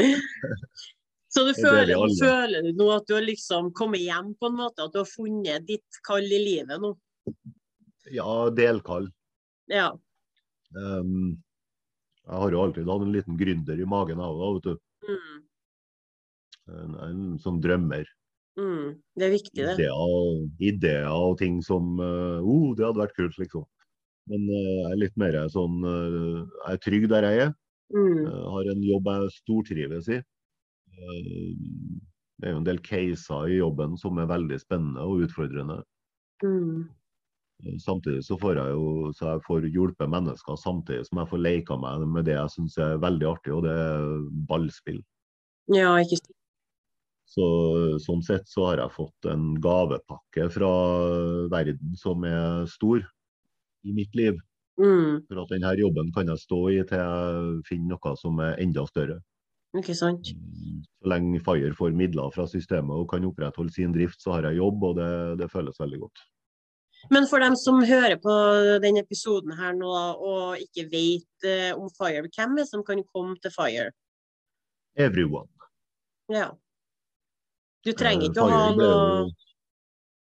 Så 1.30 1.44
du 1.46 1.52
Det 1.52 1.62
er 1.62 1.86
det 1.86 1.94
føler, 1.94 2.14
føler 2.18 2.64
du 2.66 2.70
nå 2.74 2.88
at 2.90 3.06
du 3.06 3.14
har 3.14 3.22
liksom 3.22 3.70
kommet 3.78 4.02
hjem 4.02 4.32
på 4.34 4.50
en 4.50 4.56
måte, 4.58 4.82
at 4.82 4.94
du 4.94 4.98
har 4.98 5.06
funnet 5.06 5.66
ditt 5.68 6.00
kall 6.06 6.26
i 6.26 6.40
livet 6.42 6.82
nå? 6.82 6.90
Ja, 8.10 8.50
delkall. 8.50 9.06
Ja. 9.70 9.92
Um, 10.74 11.38
jeg 12.26 12.42
har 12.42 12.54
jo 12.54 12.62
alltid 12.64 12.90
hatt 12.90 13.04
en 13.06 13.14
liten 13.14 13.38
gründer 13.38 13.78
i 13.78 13.86
magen 13.86 14.22
av 14.22 14.40
det, 14.40 14.48
vet 14.56 14.66
du. 14.66 14.80
Mm. 15.10 15.38
En, 16.70 16.98
en 17.06 17.22
sånn 17.42 17.62
drømmer. 17.62 18.10
Mm. 18.58 18.98
Det 19.14 19.26
er 19.26 19.32
viktig, 19.36 19.60
det. 19.62 19.76
Ideer, 19.78 20.42
ideer 20.72 21.08
og 21.14 21.38
ting 21.38 21.60
som 21.62 21.94
uh, 22.02 22.42
oh, 22.42 22.74
det 22.74 22.88
hadde 22.88 23.04
vært 23.04 23.16
kult, 23.18 23.38
liksom. 23.38 23.66
Men 24.30 24.50
uh, 24.50 24.58
jeg 24.58 24.90
er 24.90 25.00
litt 25.04 25.16
mer 25.18 25.38
sånn 25.50 25.78
uh, 25.86 26.42
Jeg 26.42 26.74
er 26.74 26.82
trygg 26.84 27.08
der 27.10 27.26
jeg 27.28 27.46
er. 27.46 27.56
Mm. 27.94 28.20
Uh, 28.26 28.44
har 28.56 28.74
en 28.74 28.84
jobb 28.90 29.10
jeg 29.14 29.32
stortrives 29.38 30.10
i. 30.10 30.20
Uh, 31.00 32.00
Det 32.40 32.48
er 32.48 32.54
jo 32.54 32.62
en 32.62 32.64
del 32.68 32.80
caser 32.80 33.50
i 33.52 33.58
jobben 33.58 33.98
som 34.00 34.16
er 34.18 34.30
veldig 34.30 34.56
spennende 34.62 35.04
og 35.04 35.26
utfordrende. 35.26 35.82
Mm. 36.44 36.88
Uh, 37.60 37.76
Samtidig 37.84 38.24
så 38.24 38.38
får 38.40 38.56
jeg 38.62 38.74
jo 38.76 39.12
så 39.16 39.34
jeg 39.34 39.44
får 39.46 39.68
hjulpet 39.68 40.12
mennesker 40.12 40.56
samtidig 40.56 41.06
som 41.08 41.20
jeg 41.20 41.32
får 41.32 41.44
leka 41.44 41.76
meg 41.80 42.06
med 42.08 42.28
det 42.28 42.38
jeg 42.38 42.54
syns 42.56 42.78
er 42.80 43.00
veldig 43.02 43.28
artig, 43.34 43.54
og 43.56 43.64
det 43.68 43.76
er 43.76 44.28
ballspill. 44.48 45.02
Ja, 45.70 45.94
ikke 46.00 46.18
sant. 46.20 46.36
Så, 47.30 47.46
sånn 48.02 48.24
sett 48.26 48.48
så 48.50 48.64
har 48.72 48.80
jeg 48.82 48.90
fått 48.96 49.26
en 49.30 49.52
gavepakke 49.62 50.48
fra 50.50 50.70
verden 51.52 51.92
som 51.94 52.24
er 52.26 52.64
stor 52.72 53.04
i 53.86 53.94
mitt 53.94 54.16
liv. 54.18 54.40
Mm. 54.80 55.20
For 55.28 55.42
at 55.44 55.52
denne 55.52 55.70
jobben 55.78 56.10
kan 56.16 56.32
jeg 56.32 56.42
stå 56.42 56.60
i 56.72 56.80
til 56.88 56.98
jeg 56.98 57.60
finner 57.68 57.94
noe 57.94 58.14
som 58.18 58.40
er 58.42 58.58
enda 58.64 58.82
større. 58.88 59.20
Ikke 59.78 59.94
sant. 59.94 60.32
Så 60.32 61.10
lenge 61.12 61.40
Fire 61.46 61.70
får 61.78 61.94
midler 61.96 62.32
fra 62.34 62.46
systemet 62.50 62.96
og 62.96 63.08
kan 63.12 63.24
opprettholde 63.28 63.72
sin 63.74 63.94
drift, 63.94 64.18
så 64.22 64.34
har 64.36 64.48
jeg 64.48 64.58
jobb, 64.58 64.82
og 64.90 64.98
det, 64.98 65.10
det 65.40 65.50
føles 65.52 65.78
veldig 65.80 66.00
godt. 66.02 66.24
Men 67.08 67.26
for 67.30 67.40
dem 67.40 67.54
som 67.56 67.78
hører 67.86 68.18
på 68.20 68.32
denne 68.82 69.00
episoden 69.00 69.54
her 69.56 69.72
nå 69.72 69.88
og 69.90 70.60
ikke 70.60 70.84
vet 70.90 71.46
eh, 71.48 71.70
om 71.72 71.88
Fire, 71.96 72.26
hvem 72.26 72.58
er 72.58 72.60
det 72.60 72.66
som 72.68 72.82
kan 72.84 73.00
komme 73.14 73.38
til 73.40 73.54
Fire? 73.54 73.86
Everyone. 74.98 75.48
Ja. 76.28 76.50
Du 77.86 77.94
trenger 77.96 78.26
Eh, 78.26 78.28
ikke 78.28 78.44
å 78.44 78.50
ha 78.52 78.66
noe 78.76 79.30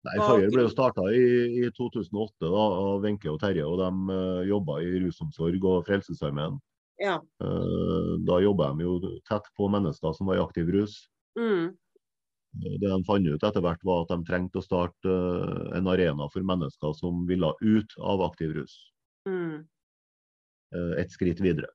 Nei, 0.04 0.18
Fire 0.20 0.50
ble 0.52 0.66
jo 0.66 0.72
starta 0.72 1.04
i, 1.16 1.28
i 1.64 1.70
2008 1.78 2.50
da, 2.50 2.64
av 2.88 3.06
Wenche 3.06 3.30
og 3.32 3.38
Terje, 3.40 3.64
og 3.64 3.78
de 3.80 3.92
uh, 4.12 4.42
jobba 4.44 4.82
i 4.84 4.98
rusomsorg 5.06 5.64
og 5.64 5.86
Frelsesarmeen. 5.88 6.58
Ja. 7.04 7.18
Eh, 7.44 8.12
da 8.28 8.40
jobba 8.40 8.70
de 8.72 8.86
jo 8.86 8.98
tett 9.28 9.48
på 9.58 9.68
mennesker 9.72 10.16
som 10.16 10.30
var 10.30 10.40
i 10.40 10.44
aktiv 10.44 10.70
rus. 10.72 11.02
Mm. 11.40 11.74
Det 12.54 12.80
de 12.86 13.00
fant 13.08 13.28
ut 13.28 13.44
etter 13.44 13.64
hvert, 13.66 13.84
var 13.84 14.04
at 14.04 14.14
de 14.14 14.24
trengte 14.30 14.62
å 14.62 14.66
starte 14.66 15.12
eh, 15.12 15.78
en 15.80 15.90
arena 15.92 16.30
for 16.32 16.46
mennesker 16.48 16.96
som 16.96 17.26
ville 17.28 17.50
ut 17.62 17.98
av 18.00 18.24
aktiv 18.30 18.54
rus. 18.56 18.78
Mm. 19.28 19.66
Eh, 20.76 20.94
et 21.04 21.12
skritt 21.12 21.42
videre. 21.44 21.72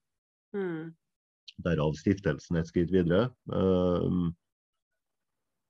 Mm. 0.57 0.95
Derav 1.67 1.97
stiftelsen 1.99 2.61
et 2.61 2.71
skritt 2.71 2.93
videre. 2.95 3.29
Eh, 3.53 4.21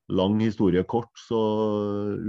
lang 0.09 0.39
historie 0.41 0.85
kort, 0.89 1.11
så 1.21 1.41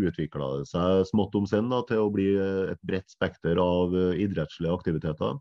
utvikla 0.08 0.50
det 0.58 0.66
seg 0.72 1.06
smått 1.12 1.38
om 1.40 1.46
senn 1.48 1.70
til 1.88 2.02
å 2.04 2.10
bli 2.14 2.32
et 2.40 2.82
bredt 2.88 3.12
spekter 3.12 3.60
av 3.62 3.94
eh, 3.96 4.24
idrettslige 4.26 4.74
aktiviteter. 4.74 5.38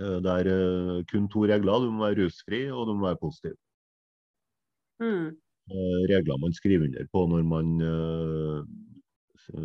Eh, 0.00 0.20
Der 0.24 0.46
eh, 0.46 1.04
kun 1.10 1.28
to 1.28 1.44
regler. 1.46 1.80
Du 1.84 1.90
må 1.92 2.06
være 2.06 2.24
rusfri, 2.24 2.64
og 2.72 2.86
du 2.88 2.94
må 2.94 3.06
være 3.10 3.20
positiv. 3.20 3.56
Mm. 5.02 5.28
eh, 5.72 6.02
regler 6.12 6.38
man 6.38 6.52
skriver 6.54 6.84
under 6.86 7.06
på 7.12 7.26
når 7.26 7.42
man 7.42 7.66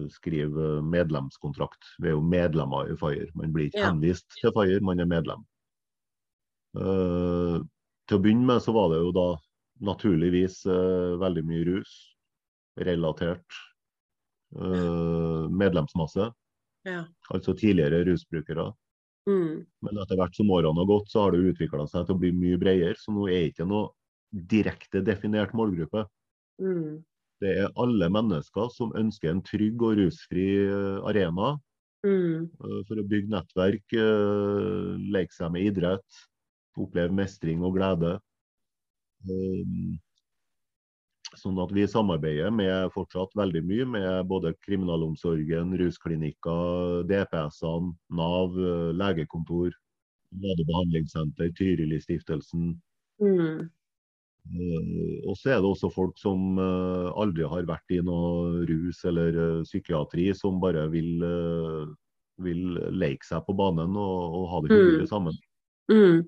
skriver 0.09 0.81
medlemskontrakt. 0.81 1.83
Vi 2.01 2.07
er 2.09 2.15
jo 2.15 2.21
medlemmer 2.21 2.89
i 2.91 2.95
Fire. 2.97 3.27
Man 3.35 3.53
blir 3.53 3.69
ikke 3.69 3.79
Ja. 3.83 3.91
henvist 3.91 4.25
til 4.41 4.51
Fire, 4.55 4.79
man 4.81 4.99
er 4.99 5.05
medlem. 5.05 5.45
Til 6.73 8.17
å 8.17 8.21
begynne 8.21 8.45
med 8.45 8.61
så 8.61 8.73
var 8.73 8.89
det 8.89 8.99
jo 9.03 9.11
da 9.11 9.27
naturligvis 9.81 10.65
veldig 11.21 11.43
mye 11.45 11.65
rus 11.69 12.15
relatert 12.77 13.45
medlemsmasse, 14.51 16.31
Ja. 16.85 17.05
altså 17.29 17.53
tidligere 17.53 18.05
rusbrukere. 18.09 18.73
Mm. 19.27 19.65
Men 19.83 20.01
etter 20.01 20.19
hvert 20.19 20.37
som 20.37 20.51
årene 20.55 20.79
har 20.81 20.89
gått, 20.89 21.11
så 21.11 21.25
har 21.25 21.35
det 21.35 21.51
utvikla 21.51 21.85
seg 21.91 22.07
til 22.07 22.15
å 22.15 22.21
bli 22.21 22.31
mye 22.35 22.59
bredere. 22.61 22.95
Så 22.99 23.11
nå 23.11 23.27
er 23.27 23.41
det 23.41 23.51
ikke 23.51 23.67
noe 23.67 23.91
direkte 24.51 25.03
definert 25.05 25.55
målgruppe. 25.57 26.05
Mm. 26.63 27.03
Det 27.43 27.53
er 27.61 27.73
alle 27.77 28.09
mennesker 28.09 28.71
som 28.73 28.95
ønsker 28.97 29.29
en 29.29 29.43
trygg 29.45 29.83
og 29.85 29.99
rusfri 29.99 30.47
eh, 30.65 31.01
arena 31.05 31.57
Mm. 32.05 32.45
eh, 32.45 32.81
for 32.87 32.99
å 33.01 33.05
bygge 33.09 33.31
nettverk, 33.33 33.93
eh, 33.97 34.89
leke 35.13 35.33
seg 35.33 35.51
med 35.51 35.65
idrett, 35.71 36.19
oppleve 36.77 37.13
mestring 37.13 37.63
og 37.65 37.75
glede. 37.77 38.19
Eh, 39.25 39.97
Sånn 41.35 41.57
at 41.59 41.73
vi 41.75 41.83
samarbeider 41.89 42.53
med 42.55 42.93
fortsatt 42.93 43.33
veldig 43.35 43.61
mye 43.67 43.87
med 43.97 44.29
både 44.29 44.53
kriminalomsorgen, 44.63 45.73
rusklinikker, 45.81 47.03
DPS-ene, 47.09 47.91
Nav, 48.15 48.55
legekontor, 48.95 49.75
Lade 50.37 50.63
behandlingssenter, 50.67 51.51
Tyrili-stiftelsen. 51.55 52.71
Mm. 53.23 53.67
Eh, 54.47 55.27
Og 55.27 55.35
så 55.37 55.51
er 55.51 55.61
det 55.61 55.69
også 55.69 55.91
folk 55.91 56.17
som 56.19 56.59
eh, 56.61 57.09
aldri 57.19 57.47
har 57.47 57.67
vært 57.67 57.95
i 57.95 58.01
noe 58.03 58.63
rus 58.69 59.03
eller 59.07 59.39
eh, 59.43 59.63
psykiatri, 59.67 60.29
som 60.35 60.61
bare 60.63 60.87
vil, 60.91 61.23
vil 62.43 62.79
leke 62.95 63.27
seg 63.27 63.43
på 63.47 63.55
banen 63.57 63.95
og, 63.99 64.17
og 64.39 64.49
ha 64.53 64.63
det 64.63 64.75
hyggelig 64.75 65.09
sammen. 65.11 65.37
Mm. 65.91 66.25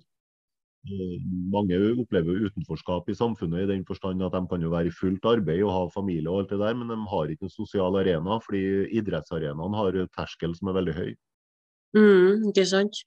Eh, 0.88 1.16
Mange 1.52 1.76
opplever 2.00 2.38
jo 2.38 2.48
utenforskap 2.48 3.10
i 3.12 3.16
samfunnet 3.18 3.66
i 3.66 3.70
den 3.74 3.84
forstand 3.88 4.24
at 4.24 4.36
de 4.36 4.42
kan 4.48 4.62
jo 4.64 4.72
være 4.72 4.88
i 4.88 4.96
fullt 4.96 5.26
arbeid 5.28 5.64
og 5.66 5.74
ha 5.76 5.82
familie 5.92 6.32
og 6.32 6.44
alt 6.44 6.54
det 6.54 6.60
der, 6.62 6.78
men 6.80 6.92
de 6.92 6.98
har 7.12 7.34
ikke 7.34 7.50
en 7.50 7.54
sosial 7.54 7.98
arena, 8.00 8.40
fordi 8.46 8.62
idrettsarenaen 9.02 9.76
har 9.76 10.00
terskel 10.16 10.56
som 10.56 10.72
er 10.72 10.80
veldig 10.80 10.96
høy. 10.96 11.12
Mm. 11.98 12.50
Ikke 12.52 12.66
sant. 12.70 13.04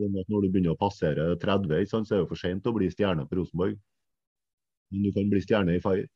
Sånn 0.00 0.16
når 0.16 0.46
du 0.46 0.48
begynner 0.48 0.74
å 0.74 0.80
passere 0.80 1.28
30, 1.42 1.86
så 1.90 2.00
er 2.00 2.08
det 2.08 2.22
jo 2.24 2.30
for 2.32 2.40
sent 2.40 2.66
å 2.66 2.74
bli 2.74 2.88
stjerne 2.90 3.26
på 3.28 3.38
Rosenborg. 3.38 3.76
Men 4.90 5.04
du 5.06 5.12
kan 5.14 5.28
bli 5.30 5.42
stjerne 5.44 5.76
i 5.76 5.82
Fire. 5.82 6.08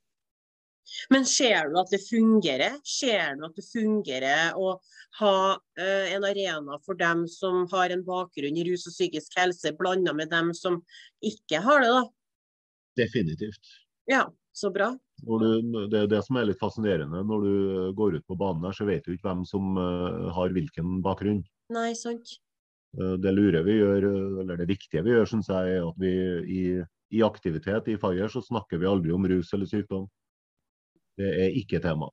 Men 1.12 1.26
ser 1.28 1.70
du 1.70 1.78
at 1.80 1.90
det 1.92 2.00
fungerer? 2.04 2.78
Ser 2.86 3.36
du 3.38 3.46
at 3.48 3.58
det 3.58 3.66
fungerer 3.66 4.56
å 4.58 4.76
ha 5.18 5.38
eh, 5.80 6.14
en 6.14 6.26
arena 6.26 6.78
for 6.84 6.98
dem 6.98 7.26
som 7.30 7.66
har 7.72 7.90
en 7.90 8.04
bakgrunn 8.06 8.58
i 8.58 8.66
rus 8.68 8.86
og 8.88 8.94
psykisk 8.94 9.38
helse, 9.40 9.74
blanda 9.78 10.14
med 10.16 10.30
dem 10.32 10.52
som 10.54 10.80
ikke 11.24 11.62
har 11.64 11.84
det, 11.84 11.92
da? 11.96 12.02
Definitivt. 12.98 13.72
Ja, 14.10 14.26
så 14.52 14.70
bra. 14.74 14.92
Du, 15.22 15.86
det 15.90 15.98
er 16.04 16.10
det 16.10 16.20
som 16.26 16.38
er 16.38 16.48
litt 16.48 16.60
fascinerende. 16.60 17.22
Når 17.26 17.46
du 17.46 17.54
går 17.98 18.18
ut 18.18 18.26
på 18.26 18.38
banen 18.38 18.66
her, 18.66 18.74
så 18.74 18.86
vet 18.88 19.06
du 19.06 19.14
ikke 19.14 19.28
hvem 19.30 19.44
som 19.48 19.78
uh, 19.78 20.28
har 20.34 20.54
hvilken 20.54 21.00
bakgrunn. 21.04 21.42
Nei, 21.74 21.90
sant. 21.98 22.38
Uh, 22.98 23.16
Det 23.20 23.34
lure 23.34 23.62
vi 23.66 23.78
gjør, 23.80 24.06
eh, 24.08 24.38
eller 24.44 24.60
det 24.60 24.68
viktige 24.70 25.04
vi 25.06 25.14
gjør, 25.14 25.26
syns 25.30 25.50
jeg, 25.52 25.78
er 25.78 25.88
at 25.88 25.98
vi 26.00 26.12
i, 26.58 26.62
i 27.18 27.24
aktivitet 27.26 27.90
i 27.92 27.98
Fire 28.00 28.30
så 28.32 28.42
snakker 28.44 28.80
vi 28.80 28.90
aldri 28.90 29.14
om 29.14 29.26
rus 29.30 29.52
eller 29.54 29.70
sykdom. 29.70 30.06
Det 31.18 31.28
er 31.44 31.58
ikke 31.58 31.80
tema. 31.82 32.08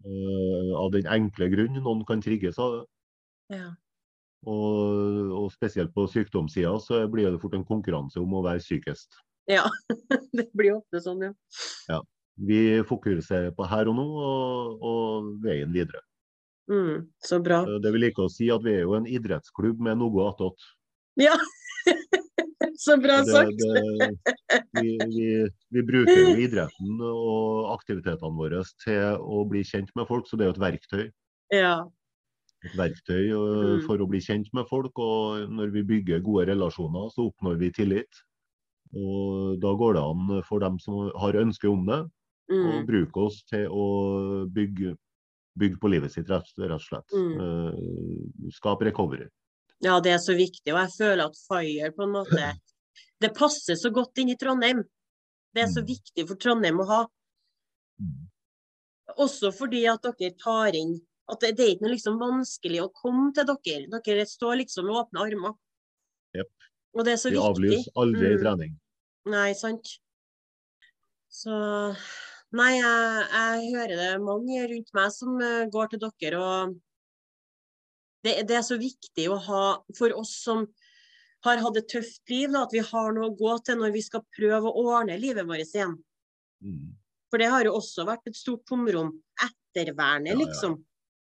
Uh, 0.00 0.72
Av 0.80 0.90
den 0.94 1.08
enkle 1.12 1.50
grunn 1.52 1.76
noen 1.76 2.04
kan 2.08 2.22
trigges 2.24 2.58
av 2.62 2.78
det. 2.78 2.84
Ja. 3.60 3.70
Og, 4.48 5.32
og 5.36 5.50
spesielt 5.52 5.92
på 5.92 6.06
sykdomssida 6.08 6.72
så 6.80 7.02
blir 7.12 7.28
det 7.28 7.40
fort 7.42 7.56
en 7.58 7.66
konkurranse 7.68 8.22
om 8.22 8.38
å 8.38 8.44
være 8.46 8.62
sykest. 8.64 9.18
ja. 9.50 9.66
det 10.36 10.46
blir 10.56 10.78
ofte 10.78 11.02
sånn, 11.04 11.26
ja. 11.90 12.00
Vi 12.40 12.80
fokuserer 12.88 13.50
på 13.52 13.66
her 13.68 13.90
og 13.90 13.98
nå 13.98 14.06
og, 14.24 14.84
og 14.86 15.32
veien 15.44 15.74
videre. 15.74 16.00
Mm, 16.70 17.10
så 17.20 17.40
bra. 17.44 17.64
Eh, 17.66 17.80
Det 17.82 17.90
vil 17.92 18.06
ikke 18.08 18.24
å 18.24 18.32
si 18.32 18.48
at 18.54 18.62
vi 18.64 18.78
er 18.78 18.86
jo 18.86 18.94
en 18.96 19.08
idrettsklubb 19.10 19.82
med 19.82 19.98
noe 20.00 20.28
attåt. 20.30 20.64
Ja. 21.20 21.34
Så 22.80 22.94
bra 23.02 23.18
sagt. 23.28 23.58
det, 23.60 24.10
vi, 24.80 24.92
vi, 25.12 25.24
vi 25.76 25.82
bruker 25.84 26.38
idretten 26.40 27.00
og 27.04 27.74
aktivitetene 27.74 28.32
våre 28.38 28.62
til 28.80 29.18
å 29.20 29.42
bli 29.50 29.60
kjent 29.68 29.90
med 29.98 30.08
folk, 30.08 30.24
så 30.30 30.38
det 30.40 30.46
er 30.46 30.50
jo 30.52 30.56
et 30.56 30.62
verktøy. 30.64 31.02
Ja. 31.52 31.74
Et 32.64 32.74
verktøy 32.78 33.28
Mm. 33.32 33.82
for 33.86 34.00
å 34.00 34.08
bli 34.08 34.20
kjent 34.24 34.48
med 34.56 34.66
folk. 34.68 34.96
Og 35.00 35.48
når 35.52 35.70
vi 35.76 35.82
bygger 35.92 36.20
gode 36.24 36.46
relasjoner, 36.50 37.10
så 37.12 37.28
oppnår 37.30 37.58
vi 37.60 37.70
tillit. 37.76 38.22
Og 38.96 39.60
da 39.62 39.74
går 39.76 39.94
det 39.94 40.02
an 40.02 40.42
for 40.48 40.58
dem 40.64 40.78
som 40.82 41.10
har 41.20 41.36
ønske 41.40 41.68
om 41.70 41.84
det, 41.86 42.00
å 42.50 42.72
Mm. 42.80 42.86
bruke 42.88 43.16
oss 43.28 43.42
til 43.46 43.68
å 43.70 44.46
bygge, 44.50 44.96
bygge 45.58 45.78
på 45.78 45.90
livet 45.92 46.10
sitt, 46.12 46.28
rett, 46.28 46.48
og 46.58 46.80
slett. 46.80 47.12
Mm. 47.12 47.40
Eh, 47.40 48.50
Skape 48.56 48.84
recovery. 48.88 49.28
Ja, 49.82 49.98
det 50.00 50.12
er 50.12 50.18
så 50.22 50.34
viktig. 50.36 50.72
Og 50.74 50.80
jeg 50.84 50.92
føler 50.98 51.24
at 51.26 51.36
Fire 51.48 51.90
på 51.96 52.02
en 52.06 52.12
måte 52.18 52.50
Det 53.20 53.34
passer 53.36 53.76
så 53.76 53.90
godt 53.92 54.16
inn 54.22 54.30
i 54.32 54.36
Trondheim. 54.40 54.82
Det 55.54 55.62
er 55.62 55.66
så 55.68 55.82
Mm. 55.82 55.88
viktig 55.90 56.26
for 56.28 56.36
Trondheim 56.40 56.78
å 56.80 56.86
ha. 56.88 57.00
Mm. 58.00 58.28
Også 59.18 59.50
fordi 59.52 59.82
at 59.92 60.00
dere 60.02 60.32
tar 60.40 60.72
inn 60.78 60.94
at 61.30 61.40
det, 61.40 61.56
det 61.56 61.64
er 61.66 61.74
ikke 61.74 61.82
noe 61.84 61.92
liksom 61.94 62.16
vanskelig 62.18 62.80
å 62.82 62.92
komme 62.96 63.32
til 63.34 63.44
dere. 63.44 64.00
Dere 64.06 64.24
står 64.26 64.56
liksom 64.64 64.86
med 64.86 64.96
åpne 65.02 65.20
armer. 65.26 65.52
Jep. 66.34 66.48
Og 66.94 67.04
det 67.04 67.12
er 67.12 67.16
så 67.20 67.30
Vi 67.30 67.36
viktig. 67.36 67.50
avlyser 67.50 67.92
aldri 67.96 68.30
Mm. 68.36 68.40
trening. 68.42 68.72
Nei, 69.26 69.52
sant. 69.52 69.98
Så 71.30 71.96
Nei, 72.52 72.72
jeg, 72.80 73.28
jeg 73.30 73.74
hører 73.76 73.96
det 74.00 74.20
mange 74.24 74.64
rundt 74.72 74.88
meg 74.94 75.12
som 75.14 75.36
eh, 75.40 75.66
går 75.70 75.90
til 75.92 76.00
dere, 76.00 76.38
og 76.42 76.80
det, 78.26 78.34
det 78.48 78.56
er 78.58 78.64
så 78.66 78.76
viktig 78.80 79.26
å 79.32 79.38
ha 79.48 79.64
for 79.96 80.14
oss 80.18 80.34
som 80.44 80.66
har 81.46 81.60
hatt 81.64 81.78
et 81.80 81.88
tøft 81.88 82.28
liv, 82.28 82.50
da, 82.52 82.66
at 82.66 82.74
vi 82.74 82.82
har 82.84 83.14
noe 83.16 83.30
å 83.30 83.36
gå 83.36 83.54
til 83.64 83.78
når 83.80 83.94
vi 83.94 84.02
skal 84.04 84.24
prøve 84.36 84.68
å 84.68 84.84
ordne 84.92 85.16
livet 85.20 85.48
vårt 85.48 85.72
igjen. 85.72 85.96
Mm. 86.60 86.90
For 87.32 87.40
det 87.40 87.48
har 87.48 87.64
jo 87.64 87.76
også 87.78 88.04
vært 88.08 88.28
et 88.28 88.36
stort 88.36 88.66
tomrom. 88.68 89.14
Ettervernet, 89.40 90.34
Ja, 90.34 90.36
ja. 90.36 90.40
liksom. 90.44 90.80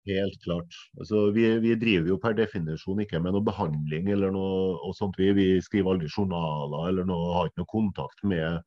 Helt 0.05 0.37
klart. 0.45 0.75
Altså, 1.01 1.31
vi, 1.33 1.47
vi 1.65 1.73
driver 1.81 2.11
jo 2.13 2.19
per 2.21 2.35
definisjon 2.37 3.01
ikke 3.01 3.23
med 3.25 3.33
noe 3.33 3.45
behandling 3.45 4.11
eller 4.13 4.35
noe 4.35 4.93
sånt. 4.95 5.17
Vi, 5.17 5.31
vi 5.33 5.47
skriver 5.65 5.95
aldri 5.95 6.11
journaler 6.13 6.91
eller 6.91 7.09
noe, 7.09 7.31
har 7.39 7.49
ikke 7.49 7.63
noe 7.63 7.71
kontakt 7.73 8.21
med 8.29 8.61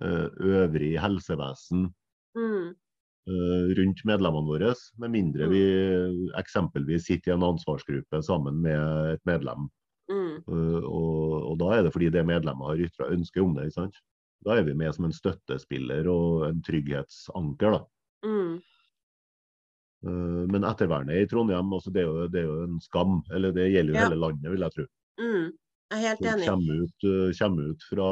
eh, 0.00 0.28
øvrig 0.56 0.94
helsevesen 1.02 1.90
Mm, 2.32 2.70
rundt 3.78 4.00
medlemmene 4.04 4.48
våre. 4.50 4.72
Med 4.98 5.10
mindre 5.14 5.46
vi 5.52 5.60
eksempelvis 6.40 7.04
sitter 7.06 7.30
i 7.30 7.34
en 7.36 7.44
ansvarsgruppe 7.52 8.22
sammen 8.26 8.58
med 8.64 9.14
et 9.14 9.22
medlem. 9.28 9.68
mm, 10.10 10.42
Eh, 10.48 10.82
og, 10.82 11.52
og 11.52 11.58
da 11.60 11.68
er 11.76 11.82
det 11.84 11.92
fordi 11.94 12.08
det 12.10 12.24
medlemmet 12.26 12.66
har 12.66 12.80
ytra 12.82 13.10
ønske 13.14 13.40
om 13.40 13.54
det. 13.54 13.68
ikke 13.68 13.78
sant? 13.78 14.00
Da 14.44 14.56
er 14.58 14.64
vi 14.66 14.74
med 14.74 14.92
som 14.94 15.04
en 15.06 15.12
støttespiller 15.14 16.08
og 16.10 16.48
en 16.48 16.62
trygghetsanker. 16.66 17.70
da. 17.78 17.84
mm. 18.26 18.56
Eh, 20.04 20.42
Men 20.50 20.64
ettervernet 20.66 21.22
i 21.22 21.26
Trondheim, 21.30 21.70
altså 21.72 21.92
det, 21.94 22.02
er 22.02 22.08
jo, 22.10 22.26
det 22.28 22.40
er 22.42 22.48
jo 22.48 22.62
en 22.64 22.80
skam. 22.80 23.20
Eller 23.30 23.52
det 23.52 23.68
gjelder 23.70 23.94
jo 23.94 23.98
Ja. 24.00 24.08
hele 24.08 24.18
landet, 24.18 24.50
vil 24.50 24.60
jeg 24.66 24.72
tro. 24.74 24.86
Mm. 25.20 25.52
Jeg 25.92 26.00
er 26.00 26.08
helt 26.08 26.24
enig. 26.24 26.46
kommer 26.48 26.82
ut, 26.86 27.04
eh, 27.04 27.32
kommer 27.36 27.70
ut 27.72 27.82
fra 27.84 28.08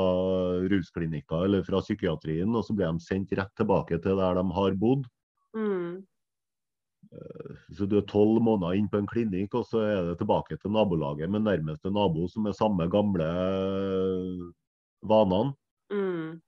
rusklinikker 0.69 1.45
eller 1.47 1.63
fra 1.65 1.81
psykiatrien, 1.81 2.53
og 2.53 2.65
så 2.67 2.77
blir 2.77 2.93
de 2.93 3.01
sendt 3.01 3.33
rett 3.39 3.53
tilbake 3.57 3.97
til 4.05 4.21
der 4.21 4.37
de 4.37 4.45
har 4.59 4.77
bodd. 4.77 5.07
Mm. 5.57 6.05
Så 7.75 7.89
du 7.89 7.97
er 7.99 8.07
tolv 8.07 8.39
måneder 8.45 8.77
inn 8.79 8.89
på 8.91 9.01
en 9.01 9.09
klinikk, 9.09 9.57
og 9.59 9.65
så 9.67 9.83
er 9.83 10.03
det 10.11 10.19
tilbake 10.21 10.59
til 10.61 10.75
nabolaget 10.77 11.31
med 11.33 11.47
nærmeste 11.47 11.91
nabo 11.91 12.29
som 12.29 12.47
er 12.47 12.55
samme 12.55 12.87
gamle 12.93 13.27
eh, 13.27 14.45
vanene. 15.03 15.57
Mm. 15.91 16.39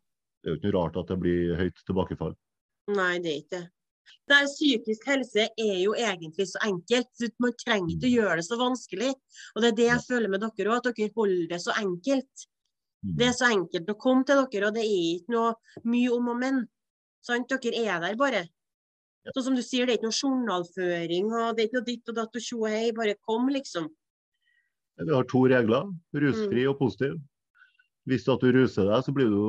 Det 0.42 0.50
er 0.50 0.54
jo 0.54 0.60
ikke 0.60 0.70
noe 0.70 0.78
rart 0.78 0.98
at 1.00 1.10
det 1.10 1.20
blir 1.22 1.56
høyt 1.58 1.82
tilbakefall. 1.86 2.36
Nei, 2.92 3.14
det 3.22 3.32
er 3.32 3.40
ikke 3.40 3.56
det. 3.56 3.66
Det 4.28 4.36
er 4.36 4.46
Psykisk 4.50 5.04
helse 5.06 5.48
er 5.58 5.76
jo 5.82 5.92
egentlig 5.98 6.46
så 6.50 6.58
enkelt. 6.66 7.26
Man 7.42 7.52
trenger 7.58 7.94
ikke 7.96 8.08
å 8.08 8.14
gjøre 8.16 8.36
det 8.40 8.46
så 8.46 8.58
vanskelig. 8.60 9.10
Og 9.54 9.62
Det 9.62 9.68
er 9.70 9.76
det 9.80 9.88
jeg 9.90 10.06
føler 10.08 10.28
med 10.32 10.40
dere 10.40 10.70
òg, 10.72 10.76
at 10.86 10.96
dere 10.96 11.10
holder 11.16 11.48
det 11.52 11.60
så 11.62 11.74
enkelt. 11.76 12.46
Det 13.02 13.26
er 13.26 13.32
så 13.34 13.48
enkelt 13.50 13.88
å 13.90 13.98
komme 13.98 14.24
til 14.24 14.38
dere, 14.46 14.68
og 14.68 14.74
det 14.74 14.84
er 14.86 15.18
ikke 15.18 15.34
noe 15.34 15.54
mye 15.84 16.10
om 16.14 16.28
og 16.28 16.36
men. 16.38 16.60
Sant? 17.22 17.48
Dere 17.50 17.74
er 17.82 18.00
der 18.00 18.14
bare. 18.16 18.44
Sånn 19.34 19.44
som 19.50 19.54
du 19.58 19.62
sier, 19.62 19.86
det 19.86 19.94
er 19.94 19.98
ikke 20.00 20.10
noe 20.10 20.20
journalføring, 20.22 21.26
og 21.32 21.56
det 21.56 21.62
er 21.62 21.68
ikke 21.68 21.78
noe 21.80 21.88
ditt 21.90 22.08
og 22.10 22.16
datt 22.16 22.38
og 22.38 22.42
tjo 22.42 22.62
og 22.62 22.70
hei. 22.70 22.92
Bare 22.94 23.14
kom, 23.26 23.48
liksom. 23.54 23.90
Vi 25.02 25.14
har 25.14 25.24
to 25.30 25.44
regler, 25.50 25.90
rusfri 26.14 26.62
Mm. 26.64 26.70
og 26.70 26.78
positiv. 26.78 27.20
Hvis 28.10 28.24
at 28.26 28.42
du 28.42 28.48
ruser 28.50 28.88
deg, 28.88 29.04
så 29.06 29.12
blir 29.14 29.28
du, 29.30 29.42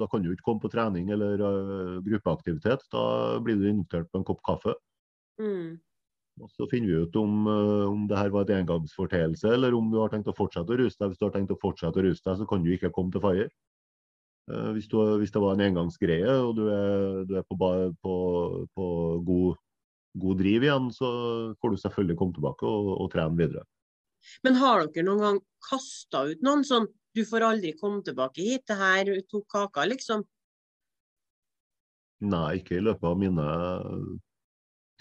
da 0.00 0.06
kan 0.08 0.22
du 0.24 0.30
ikke 0.32 0.46
komme 0.46 0.62
på 0.62 0.70
trening 0.72 1.10
eller 1.12 1.42
uh, 1.42 1.98
gruppeaktivitet. 2.06 2.86
Da 2.94 3.02
blir 3.44 3.58
du 3.60 3.66
invitert 3.68 4.08
på 4.08 4.22
en 4.22 4.24
kopp 4.24 4.40
kaffe. 4.46 4.72
Mm. 5.36 5.74
Og 6.40 6.48
Så 6.50 6.66
finner 6.70 6.88
vi 6.88 7.02
ut 7.04 7.18
om, 7.20 7.44
uh, 7.44 7.84
om 7.90 8.06
det 8.08 8.16
her 8.16 8.32
var 8.32 8.46
et 8.46 8.54
engangsforteelse, 8.56 9.52
eller 9.52 9.76
om 9.76 9.92
du 9.92 9.98
har 10.00 10.14
tenkt 10.14 10.32
å 10.32 10.36
fortsette 10.38 10.72
å 10.72 10.80
ruse 10.80 10.96
deg. 10.96 11.12
Hvis 11.12 11.20
du 11.20 11.28
har 11.28 11.36
tenkt 11.36 11.52
å 11.52 11.60
fortsette 11.60 12.00
å 12.00 12.06
ruse 12.08 12.24
deg, 12.24 12.40
så 12.40 12.48
kan 12.48 12.64
du 12.64 12.72
ikke 12.72 12.92
komme 12.94 13.12
til 13.12 13.24
Fire. 13.26 13.50
Uh, 14.48 14.72
Hvis, 14.78 14.88
du, 14.88 14.96
hvis 15.20 15.36
det 15.36 15.44
var 15.44 15.54
en 15.54 15.68
engangsgreie 15.68 16.40
og 16.40 16.56
du 16.56 16.64
er, 16.72 17.22
du 17.28 17.36
er 17.36 17.44
på, 17.44 17.60
på, 17.60 18.16
på 18.72 18.88
god, 19.28 19.62
god 20.24 20.40
driv 20.40 20.66
igjen, 20.70 20.90
så 20.92 21.14
får 21.60 21.76
du 21.76 21.84
selvfølgelig 21.84 22.16
komme 22.20 22.40
tilbake 22.40 22.64
og, 22.64 22.92
og 22.96 23.12
trene 23.12 23.36
videre. 23.36 23.68
Men 24.44 24.56
har 24.56 24.86
dere 24.88 25.04
noen 25.04 25.20
gang 25.20 25.40
kasta 25.68 26.30
ut 26.32 26.44
noen 26.44 26.64
sånn 26.64 26.88
Du 27.14 27.22
får 27.28 27.44
aldri 27.46 27.72
komme 27.78 28.02
tilbake 28.02 28.42
hit, 28.42 28.64
det 28.66 28.74
her 28.78 29.10
tok 29.30 29.46
kaka, 29.52 29.84
liksom. 29.86 30.24
Nei, 32.24 32.58
ikke 32.58 32.78
i 32.78 32.82
løpet 32.82 33.06
av 33.06 33.18
mine 33.20 33.44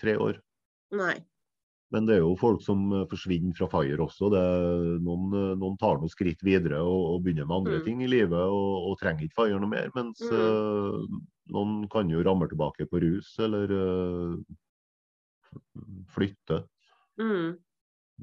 tre 0.02 0.14
år. 0.22 0.42
Nei. 0.94 1.16
Men 1.94 2.08
det 2.10 2.16
er 2.18 2.24
jo 2.24 2.34
folk 2.38 2.62
som 2.66 2.88
eh, 2.90 3.04
forsvinner 3.10 3.54
fra 3.58 3.68
Fire 3.70 4.02
også. 4.02 4.30
Det, 4.34 4.42
noen, 5.06 5.28
eh, 5.38 5.52
noen 5.62 5.78
tar 5.82 6.00
noen 6.02 6.10
skritt 6.10 6.42
videre 6.46 6.80
og, 6.82 7.02
og 7.14 7.22
begynner 7.26 7.46
med 7.50 7.60
andre 7.60 7.78
Mm. 7.80 7.86
ting 7.86 8.02
i 8.02 8.10
livet 8.10 8.34
og, 8.34 8.90
og 8.90 8.98
trenger 9.02 9.28
ikke 9.28 9.38
Fire 9.44 9.60
noe 9.62 9.70
mer. 9.70 9.92
Mens 9.96 10.22
Mm. 10.26 10.34
uh, 10.34 11.22
noen 11.54 11.88
kan 11.94 12.10
jo 12.10 12.24
ramme 12.26 12.50
tilbake 12.50 12.90
på 12.90 13.02
rus 13.04 13.30
eller 13.46 13.74
uh, 13.78 14.38
flytte. 16.16 16.64
Mm. 17.22 17.58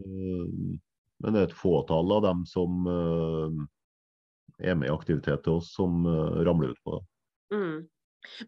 Uh, 0.02 0.78
men 1.22 1.36
det 1.36 1.40
er 1.40 1.48
et 1.50 1.58
fåtall 1.62 2.10
av 2.16 2.22
dem 2.24 2.42
som 2.48 2.86
eh, 2.88 3.66
er 4.62 4.76
med 4.78 4.90
i 4.90 4.92
aktivitet 4.92 5.44
til 5.44 5.58
oss, 5.58 5.72
som 5.76 6.04
eh, 6.06 6.40
ramler 6.46 6.74
ut 6.74 6.82
på 6.84 6.96
det. 6.96 7.04
Mm. 7.56 7.78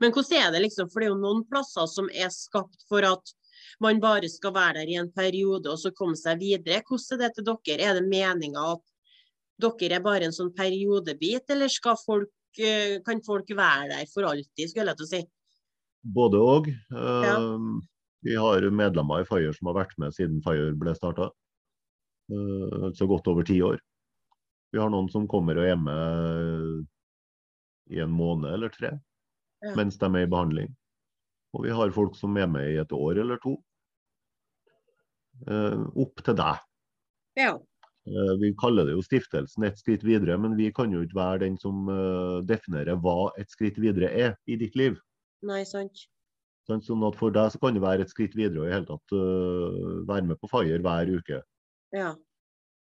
Men 0.01 0.13
hvordan 0.13 0.39
er 0.39 0.51
det 0.53 0.65
liksom, 0.67 0.91
for 0.93 1.01
det 1.01 1.09
er 1.09 1.15
jo 1.15 1.21
noen 1.23 1.45
plasser 1.49 1.89
som 1.89 2.11
er 2.13 2.33
skapt 2.35 2.85
for 2.91 3.05
at 3.09 3.33
man 3.81 4.01
bare 4.03 4.29
skal 4.31 4.55
være 4.55 4.83
der 4.83 4.91
i 4.93 4.99
en 5.01 5.11
periode 5.15 5.71
og 5.71 5.79
så 5.81 5.93
komme 5.97 6.17
seg 6.19 6.41
videre. 6.43 6.83
Hvordan 6.87 7.21
er 7.21 7.31
det 7.31 7.37
til 7.39 7.47
dere? 7.49 7.89
Er 7.89 7.99
det 7.99 8.09
meninga 8.09 8.65
at 8.75 8.83
dere 9.63 9.99
er 9.99 10.05
bare 10.05 10.29
en 10.29 10.35
sånn 10.35 10.53
periodebit, 10.57 11.47
eller 11.55 11.71
skal 11.73 11.97
folk, 12.01 12.33
eh, 12.59 12.99
kan 13.07 13.23
folk 13.25 13.49
være 13.49 13.93
der 13.95 14.11
for 14.13 14.29
alltid, 14.29 14.69
skulle 14.69 14.93
jeg 14.93 15.01
til 15.01 15.09
å 15.09 15.13
si? 15.13 15.23
Både 16.03 16.43
og. 16.43 16.69
Ja. 16.91 17.39
Eh, 17.39 17.89
Vi 18.23 18.37
har 18.39 18.63
medlemmer 18.71 19.23
i 19.23 19.27
Fire 19.27 19.51
som 19.51 19.67
har 19.67 19.81
vært 19.81 19.97
med 19.99 20.15
siden 20.15 20.43
Fire 20.45 20.69
ble 20.79 20.93
starta. 20.95 21.33
Altså 22.31 23.09
godt 23.11 23.27
over 23.27 23.43
ti 23.43 23.57
år. 23.67 23.81
Vi 24.73 24.81
har 24.81 24.91
noen 24.93 25.11
som 25.13 25.27
kommer 25.29 25.59
og 25.61 25.65
er 25.67 25.73
hjemme 25.75 25.97
i 27.93 28.01
en 28.01 28.13
måned 28.15 28.53
eller 28.55 28.73
tre 28.73 28.95
Ja. 29.63 29.75
mens 29.77 29.99
de 30.01 30.09
er 30.09 30.25
i 30.25 30.31
behandling. 30.31 30.71
Og 31.55 31.65
vi 31.67 31.71
har 31.71 31.93
folk 31.95 32.17
som 32.17 32.37
er 32.41 32.49
med 32.51 32.71
i 32.73 32.79
et 32.81 32.93
år 32.97 33.21
eller 33.21 33.37
to. 33.43 33.59
Eh, 35.49 35.83
opp 36.03 36.23
til 36.25 36.35
deg. 36.39 36.63
Ja. 37.39 37.53
Eh, 38.07 38.33
Vi 38.41 38.53
kaller 38.59 38.87
det 38.89 38.97
jo 38.97 39.03
stiftelsen 39.05 39.65
et 39.65 39.79
skritt 39.79 40.03
videre, 40.03 40.39
men 40.39 40.57
vi 40.57 40.71
kan 40.73 40.91
jo 40.93 41.03
ikke 41.05 41.19
være 41.19 41.39
den 41.45 41.59
som 41.59 41.89
eh, 41.89 42.41
definerer 42.49 42.97
hva 42.99 43.31
et 43.39 43.51
skritt 43.51 43.79
videre 43.79 44.11
er 44.11 44.35
i 44.47 44.57
ditt 44.57 44.75
liv. 44.75 44.99
Nei, 45.43 45.63
sant. 45.65 46.07
Sant? 46.67 46.85
Sånn 46.87 47.03
at 47.07 47.17
For 47.19 47.31
deg 47.35 47.51
så 47.53 47.59
kan 47.63 47.75
det 47.75 47.83
være 47.83 48.03
et 48.07 48.11
skritt 48.13 48.35
videre 48.39 48.63
og 48.63 48.69
i 48.69 48.73
hele 48.73 48.87
tatt 48.87 49.15
uh, 49.19 50.03
være 50.07 50.29
med 50.29 50.39
på 50.39 50.47
Fire 50.53 50.79
hver 50.79 51.11
uke. 51.11 51.41
Ja. 51.93 52.13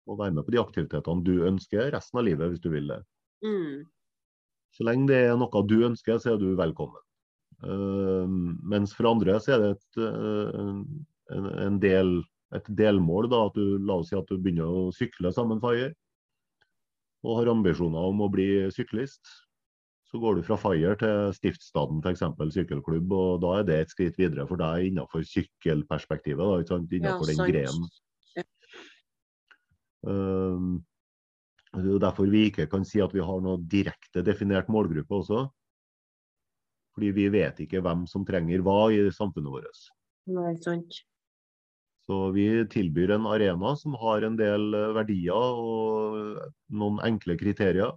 Og 0.08 0.20
være 0.22 0.36
med 0.38 0.48
på 0.48 0.56
de 0.56 0.62
aktivitetene 0.62 1.26
du 1.26 1.46
ønsker 1.48 1.92
resten 1.94 2.22
av 2.22 2.26
livet, 2.28 2.54
hvis 2.54 2.64
du 2.64 2.72
vil 2.72 2.88
det. 2.92 3.02
Mm. 3.44 3.84
Så 4.76 4.86
lenge 4.88 5.10
det 5.12 5.20
er 5.26 5.38
noe 5.40 5.64
du 5.68 5.78
ønsker, 5.88 6.20
så 6.22 6.34
er 6.34 6.42
du 6.42 6.52
velkommen. 6.58 7.02
Uh, 7.58 8.30
mens 8.70 8.94
for 8.94 9.10
andre 9.10 9.40
så 9.42 9.56
er 9.56 9.64
det 9.64 9.70
et, 9.74 9.88
uh, 9.98 10.84
en, 11.34 11.48
en 11.66 11.80
del, 11.82 12.20
et 12.56 12.70
delmål. 12.80 13.30
da, 13.34 13.48
at 13.50 13.58
du, 13.58 13.80
La 13.82 13.98
oss 13.98 14.12
si 14.12 14.18
at 14.20 14.30
du 14.30 14.38
begynner 14.38 14.70
å 14.70 14.88
sykle 14.96 15.34
sammen 15.34 15.62
Fire, 15.64 15.92
og 17.26 17.42
har 17.42 17.52
ambisjoner 17.52 18.12
om 18.12 18.24
å 18.24 18.32
bli 18.32 18.48
syklist. 18.72 19.26
Så 20.08 20.22
går 20.24 20.38
du 20.38 20.46
fra 20.48 20.56
Fire 20.62 20.94
til 21.02 21.34
Stiftsstaden 21.36 22.00
f.eks. 22.00 22.22
sykkelklubb, 22.56 23.12
og 23.12 23.42
da 23.44 23.58
er 23.58 23.66
det 23.68 23.80
et 23.82 23.92
skritt 23.92 24.20
videre 24.22 24.46
for 24.48 24.62
deg 24.62 24.92
innenfor 24.92 25.26
sykkelperspektivet. 25.28 26.40
da? 26.40 26.78
Innenfor 26.96 27.28
den 27.28 27.42
sant. 27.42 27.52
grenen. 27.52 27.90
Um, 30.06 30.86
Det 31.78 31.84
er 31.94 32.00
derfor 32.02 32.30
vi 32.32 32.46
ikke 32.48 32.66
kan 32.72 32.86
si 32.88 33.02
at 33.04 33.14
vi 33.14 33.22
har 33.22 33.42
noe 33.44 33.60
direkte 33.70 34.24
definert 34.26 34.70
målgruppe 34.72 35.20
også. 35.20 35.44
Fordi 36.96 37.12
vi 37.14 37.28
vet 37.30 37.60
ikke 37.62 37.84
hvem 37.86 38.08
som 38.10 38.24
trenger 38.26 38.64
hva 38.66 38.88
i 38.90 39.04
samfunnet 39.14 39.54
vårt. 39.54 39.84
Nei, 40.34 40.56
sant. 40.64 41.04
Så 42.08 42.32
vi 42.34 42.48
tilbyr 42.72 43.14
en 43.18 43.28
arena 43.28 43.76
som 43.76 43.98
har 44.00 44.24
en 44.24 44.38
del 44.40 44.74
eh, 44.74 44.94
verdier 44.96 45.60
og 45.60 46.40
noen 46.72 47.02
enkle 47.04 47.36
kriterier. 47.38 47.92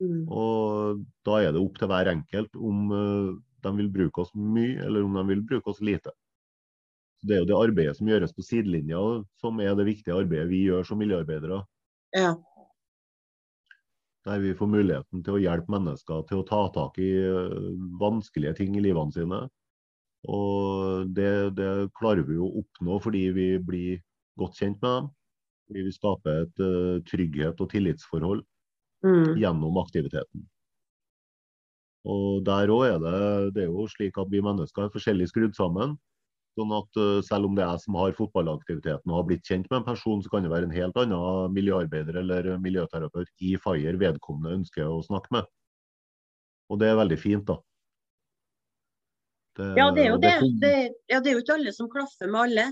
Mm. 0.00 0.24
Og 0.30 1.02
da 1.26 1.40
er 1.42 1.52
det 1.52 1.60
opp 1.60 1.76
til 1.76 1.90
hver 1.90 2.12
enkelt 2.14 2.54
om 2.56 2.94
eh, 2.96 3.30
de 3.66 3.72
vil 3.82 3.90
bruke 3.92 4.22
oss 4.22 4.30
mye, 4.32 4.78
eller 4.86 5.04
om 5.04 5.18
de 5.18 5.26
vil 5.34 5.42
bruke 5.44 5.74
oss 5.74 5.82
lite. 5.84 6.14
Det 7.26 7.36
er 7.36 7.42
jo 7.42 7.48
det 7.50 7.58
arbeidet 7.58 7.96
som 7.98 8.08
gjøres 8.08 8.32
på 8.36 8.44
sidelinja 8.44 9.00
som 9.42 9.60
er 9.60 9.74
det 9.76 9.88
viktige 9.88 10.16
arbeidet 10.16 10.48
vi 10.50 10.64
gjør 10.68 10.86
som 10.88 11.00
miljøarbeidere. 11.02 11.60
Ja. 12.16 12.34
Der 14.28 14.42
vi 14.42 14.52
får 14.56 14.68
muligheten 14.68 15.24
til 15.24 15.36
å 15.36 15.40
hjelpe 15.40 15.72
mennesker 15.72 16.24
til 16.28 16.40
å 16.40 16.46
ta 16.48 16.60
tak 16.74 16.98
i 17.00 17.10
eh, 17.24 17.56
vanskelige 18.00 18.58
ting 18.60 18.76
i 18.76 18.84
livene 18.84 19.14
sine. 19.16 19.40
Og 20.28 21.08
det, 21.16 21.56
det 21.56 21.70
klarer 21.96 22.26
vi 22.28 22.36
å 22.36 22.50
oppnå 22.60 22.98
fordi 23.00 23.24
vi 23.36 23.48
blir 23.64 24.02
godt 24.40 24.60
kjent 24.60 24.80
med 24.84 24.90
dem. 24.90 25.10
Fordi 25.70 25.84
vi 25.86 25.92
skaper 25.94 26.42
et 26.42 26.60
uh, 26.66 26.96
trygghet 27.06 27.60
og 27.62 27.68
tillitsforhold 27.70 28.40
Mm. 29.00 29.38
gjennom 29.40 29.78
aktiviteten. 29.80 30.42
Og 32.04 32.44
der 32.44 32.72
òg 32.72 32.84
er 32.86 32.98
det, 33.00 33.20
det 33.56 33.62
er 33.64 33.72
jo 33.72 33.86
slik 33.88 34.18
at 34.20 34.28
vi 34.32 34.42
mennesker 34.44 34.86
er 34.86 34.92
forskjellig 34.92 35.28
skrudd 35.30 35.56
sammen. 35.56 35.96
Sånn 36.60 36.72
at 36.76 36.98
eh, 37.00 37.22
selv 37.24 37.48
om 37.48 37.54
det 37.56 37.64
er 37.64 37.70
jeg 37.72 37.84
som 37.86 37.96
har 37.96 38.12
fotballaktiviteten 38.18 39.12
og 39.12 39.16
har 39.16 39.26
blitt 39.30 39.46
kjent 39.48 39.70
med 39.70 39.80
en 39.80 39.86
person, 39.86 40.20
så 40.20 40.32
kan 40.32 40.44
det 40.44 40.52
være 40.52 40.68
en 40.68 40.74
helt 40.76 40.98
annen 41.00 41.54
miljøarbeider 41.56 42.20
eller 42.20 42.50
miljøterapeut 42.60 43.30
i 43.40 43.54
FIRE 43.56 43.96
vedkommende 44.02 44.58
ønsker 44.60 44.84
å 44.90 45.00
snakke 45.06 45.32
med. 45.38 45.48
Og 46.70 46.82
det 46.82 46.90
er 46.90 47.00
veldig 47.00 47.18
fint, 47.18 47.48
da. 47.48 47.56
Ja, 49.76 49.88
det 49.92 50.04
er 50.04 50.12
jo 50.12 50.18
og 50.18 50.22
det. 50.24 50.34
det. 50.60 50.76
Ja, 51.10 51.18
det 51.20 51.32
er 51.32 51.38
jo 51.38 51.42
ikke 51.42 51.56
alle 51.56 51.72
som 51.74 51.88
klaffer 51.92 52.30
med 52.30 52.40
alle. 52.44 52.66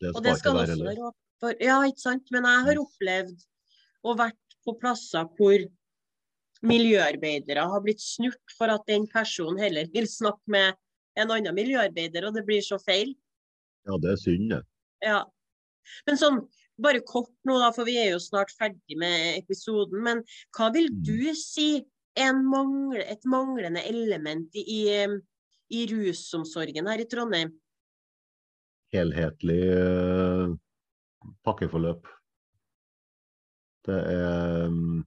det 0.00 0.12
Og 0.12 0.20
skal 0.20 0.24
det 0.24 0.30
ikke 0.30 0.42
skal 0.42 0.54
være 0.54 0.62
også 0.62 0.76
heller. 0.76 0.90
være 0.90 1.08
opp 1.10 1.18
for 1.42 1.64
Ja, 1.66 1.78
ikke 1.88 2.04
sant. 2.04 2.30
Men 2.32 2.48
jeg 2.48 2.66
har 2.68 2.82
opplevd 2.82 3.46
og 4.06 4.20
vært 4.20 4.56
på 4.66 4.76
plasser 4.80 5.28
hvor 5.38 5.66
miljøarbeidere 6.66 7.66
har 7.68 7.82
blitt 7.84 8.00
snurt 8.00 8.56
for 8.56 8.72
at 8.72 8.86
den 8.88 9.04
personen 9.10 9.60
heller 9.60 9.90
vil 9.92 10.08
snakke 10.08 10.54
med 10.54 10.78
en 11.16 11.32
annen 11.32 11.56
miljøarbeider, 11.56 12.26
og 12.28 12.36
det 12.36 12.44
blir 12.48 12.62
så 12.64 12.78
feil. 12.82 13.14
Ja, 13.86 13.98
det 14.02 14.12
er 14.12 14.20
synd, 14.20 14.50
det. 14.52 14.62
Ja. 15.04 15.22
Men 16.06 16.18
sånn, 16.20 16.40
bare 16.82 17.02
kort 17.06 17.32
nå, 17.46 17.58
da, 17.62 17.70
for 17.74 17.88
vi 17.88 17.96
er 18.00 18.10
jo 18.12 18.20
snart 18.22 18.52
ferdig 18.56 18.98
med 19.00 19.38
episoden. 19.38 20.02
Men 20.04 20.22
hva 20.56 20.72
vil 20.74 20.90
Mm. 20.90 21.02
du 21.06 21.34
si 21.34 21.86
er 22.16 22.32
mangle, 22.34 23.04
et 23.04 23.24
manglende 23.24 23.82
element 23.86 24.50
i, 24.56 24.82
i, 25.70 25.86
rusomsorgen 25.86 26.88
her 26.88 27.00
i 27.00 27.08
Trondheim? 27.08 27.52
Helhetlig 28.92 29.60
uh, 29.72 30.54
pakkeforløp. 31.44 32.06
Det 33.86 33.96
er 33.96 34.68
mm, 34.70 35.04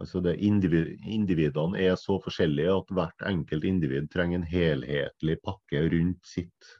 Altså 0.00 0.22
det 0.24 0.38
individ, 0.40 0.94
individene 1.04 1.80
er 1.84 1.98
så 2.00 2.16
forskjellige 2.24 2.72
at 2.80 2.92
hvert 2.96 3.24
enkelt 3.28 3.66
individ 3.68 4.08
trenger 4.12 4.40
en 4.40 4.48
helhetlig 4.48 5.36
pakke 5.44 5.84
rundt 5.92 6.26
sitt 6.26 6.72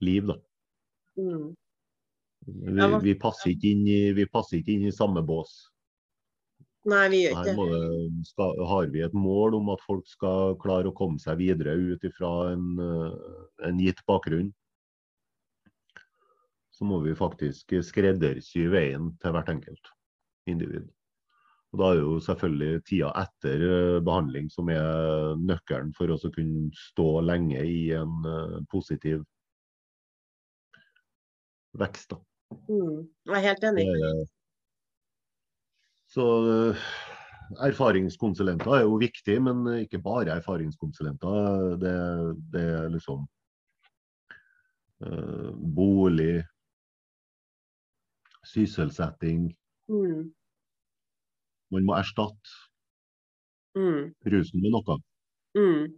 liv. 0.00 0.26
Da. 0.32 0.38
Mm. 1.20 1.54
Vi, 2.46 2.88
vi, 3.02 3.14
passer 3.20 3.52
ikke 3.52 3.72
inn 3.74 3.86
i, 3.90 4.00
vi 4.16 4.26
passer 4.30 4.60
ikke 4.60 4.76
inn 4.76 4.86
i 4.88 4.94
samme 4.94 5.22
bås. 5.26 5.54
Nei, 6.86 7.06
vi 7.10 7.24
gjør 7.24 7.40
ikke 7.42 7.66
det. 7.72 8.26
skal, 8.28 8.60
har 8.70 8.92
vi 8.94 9.02
et 9.02 9.16
mål 9.16 9.58
om 9.58 9.72
at 9.74 9.82
folk 9.82 10.06
skal 10.08 10.54
klare 10.62 10.92
å 10.92 10.94
komme 10.96 11.18
seg 11.18 11.40
videre 11.40 11.74
ut 11.74 12.04
ifra 12.06 12.30
en, 12.52 12.68
eh, 12.80 13.34
en 13.66 13.82
gitt 13.82 14.00
bakgrunn. 14.06 14.52
Så 16.70 16.86
må 16.86 17.00
vi 17.02 17.16
faktisk 17.18 17.74
skreddersy 17.82 18.68
veien 18.70 19.10
til 19.20 19.34
hvert 19.34 19.50
enkelt 19.50 19.92
individ. 20.50 20.86
Og 21.76 21.80
Da 21.80 21.88
er 21.92 21.98
jo 22.00 22.20
selvfølgelig 22.24 22.84
tida 22.88 23.10
etter 23.20 23.64
eh, 23.68 24.02
behandling 24.04 24.46
som 24.52 24.70
er 24.72 25.34
nøkkelen 25.36 25.92
for 25.96 26.12
oss 26.14 26.24
å 26.24 26.32
kunne 26.34 26.70
stå 26.72 27.08
lenge 27.26 27.60
i 27.60 27.90
en 27.96 28.14
eh, 28.30 28.54
positiv 28.72 29.24
vekst. 31.76 32.14
Da. 32.14 32.20
Mm. 32.70 33.04
Jeg 33.28 33.36
er 33.36 33.46
helt 33.48 33.68
enig. 33.68 33.86
Så 36.14 36.26
eh, 36.54 36.86
erfaringskonsulenter 37.66 38.78
er 38.78 38.86
jo 38.86 38.96
viktig, 39.02 39.36
men 39.42 39.66
ikke 39.82 40.00
bare 40.00 40.38
erfaringskonsulenter. 40.38 41.76
Det, 41.82 41.96
det 42.54 42.66
er 42.78 42.92
liksom 42.94 43.26
bolig, 45.76 46.40
sysselsetting. 48.48 49.50
Mm. 49.92 50.30
Man 51.74 51.86
må 51.88 51.96
erstatte 51.98 52.62
Mm. 53.76 54.14
rusen 54.24 54.62
med 54.62 54.72
noe. 54.72 54.94
Mm. 55.58 55.90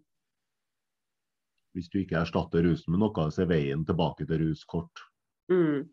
Hvis 1.77 1.87
du 1.93 2.01
ikke 2.01 2.17
erstatter 2.25 2.65
rusen 2.67 2.91
med 2.91 2.99
noe, 3.05 3.27
så 3.31 3.45
er 3.45 3.51
veien 3.53 3.85
tilbake 3.87 4.27
til 4.27 4.41
rus 4.43 4.65
kort. 4.67 5.05
Mm. 5.53 5.85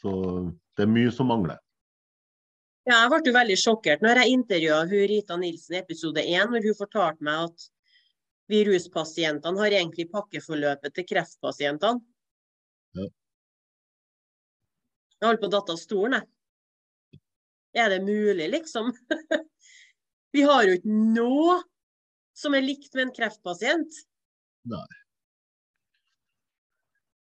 Så 0.00 0.12
det 0.76 0.84
er 0.84 0.92
mye 0.92 1.12
som 1.12 1.30
mangler. 1.32 1.58
Ja, 2.86 3.00
jeg 3.02 3.10
ble 3.10 3.30
jo 3.30 3.34
veldig 3.34 3.56
sjokkert 3.58 4.04
når 4.04 4.20
jeg 4.20 4.34
intervjua 4.36 4.82
Rita 4.86 5.36
Nilsen 5.40 5.74
i 5.74 5.80
episode 5.80 6.22
1, 6.22 6.52
når 6.52 6.68
hun 6.68 6.76
fortalte 6.78 7.24
meg 7.26 7.48
at 7.48 7.64
vi 8.52 8.60
ruspasientene 8.68 9.58
har 9.58 9.74
egentlig 9.74 10.06
pakkeforløpet 10.12 10.94
til 10.94 11.08
kreftpasientene. 11.08 11.98
Jeg 15.20 15.28
holdt 15.30 15.42
på 15.42 15.48
å 15.48 15.54
datte 15.54 15.72
av 15.76 15.80
stolen, 15.80 16.20
jeg. 16.20 16.26
Er 17.76 17.92
det 17.92 18.00
mulig, 18.04 18.48
liksom? 18.52 18.92
vi 20.36 20.42
har 20.48 20.64
jo 20.64 20.76
ikke 20.78 20.96
noe 21.16 21.56
som 22.36 22.54
er 22.56 22.64
likt 22.64 22.94
med 22.96 23.08
en 23.08 23.14
kreftpasient. 23.16 23.92
Nei. 24.68 24.86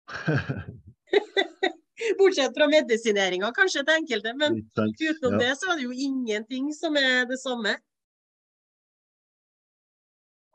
Bortsett 2.19 2.55
fra 2.55 2.67
medisineringa, 2.69 3.51
kanskje, 3.55 3.83
til 3.87 3.95
enkelte. 4.01 4.33
Men 4.37 4.51
utenom 4.75 5.33
Ja. 5.35 5.41
det 5.41 5.51
så 5.59 5.71
er 5.71 5.75
det 5.79 5.87
jo 5.87 5.91
ingenting 5.91 6.73
som 6.75 6.97
er 6.99 7.25
det 7.29 7.39
samme. 7.41 7.77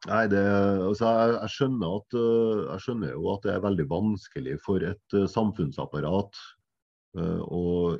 Nei, 0.08 0.24
det, 0.32 0.40
altså 0.80 1.04
jeg, 1.12 1.32
jeg, 1.34 1.50
skjønner 1.56 1.96
at, 1.98 2.14
øh, 2.16 2.60
jeg 2.70 2.80
skjønner 2.86 3.10
jo 3.12 3.26
at 3.34 3.42
det 3.44 3.52
er 3.52 3.66
veldig 3.66 3.84
vanskelig 3.90 4.54
for 4.64 4.86
et 4.86 5.16
øh, 5.16 5.26
samfunnsapparat 5.28 6.40
å 7.18 7.98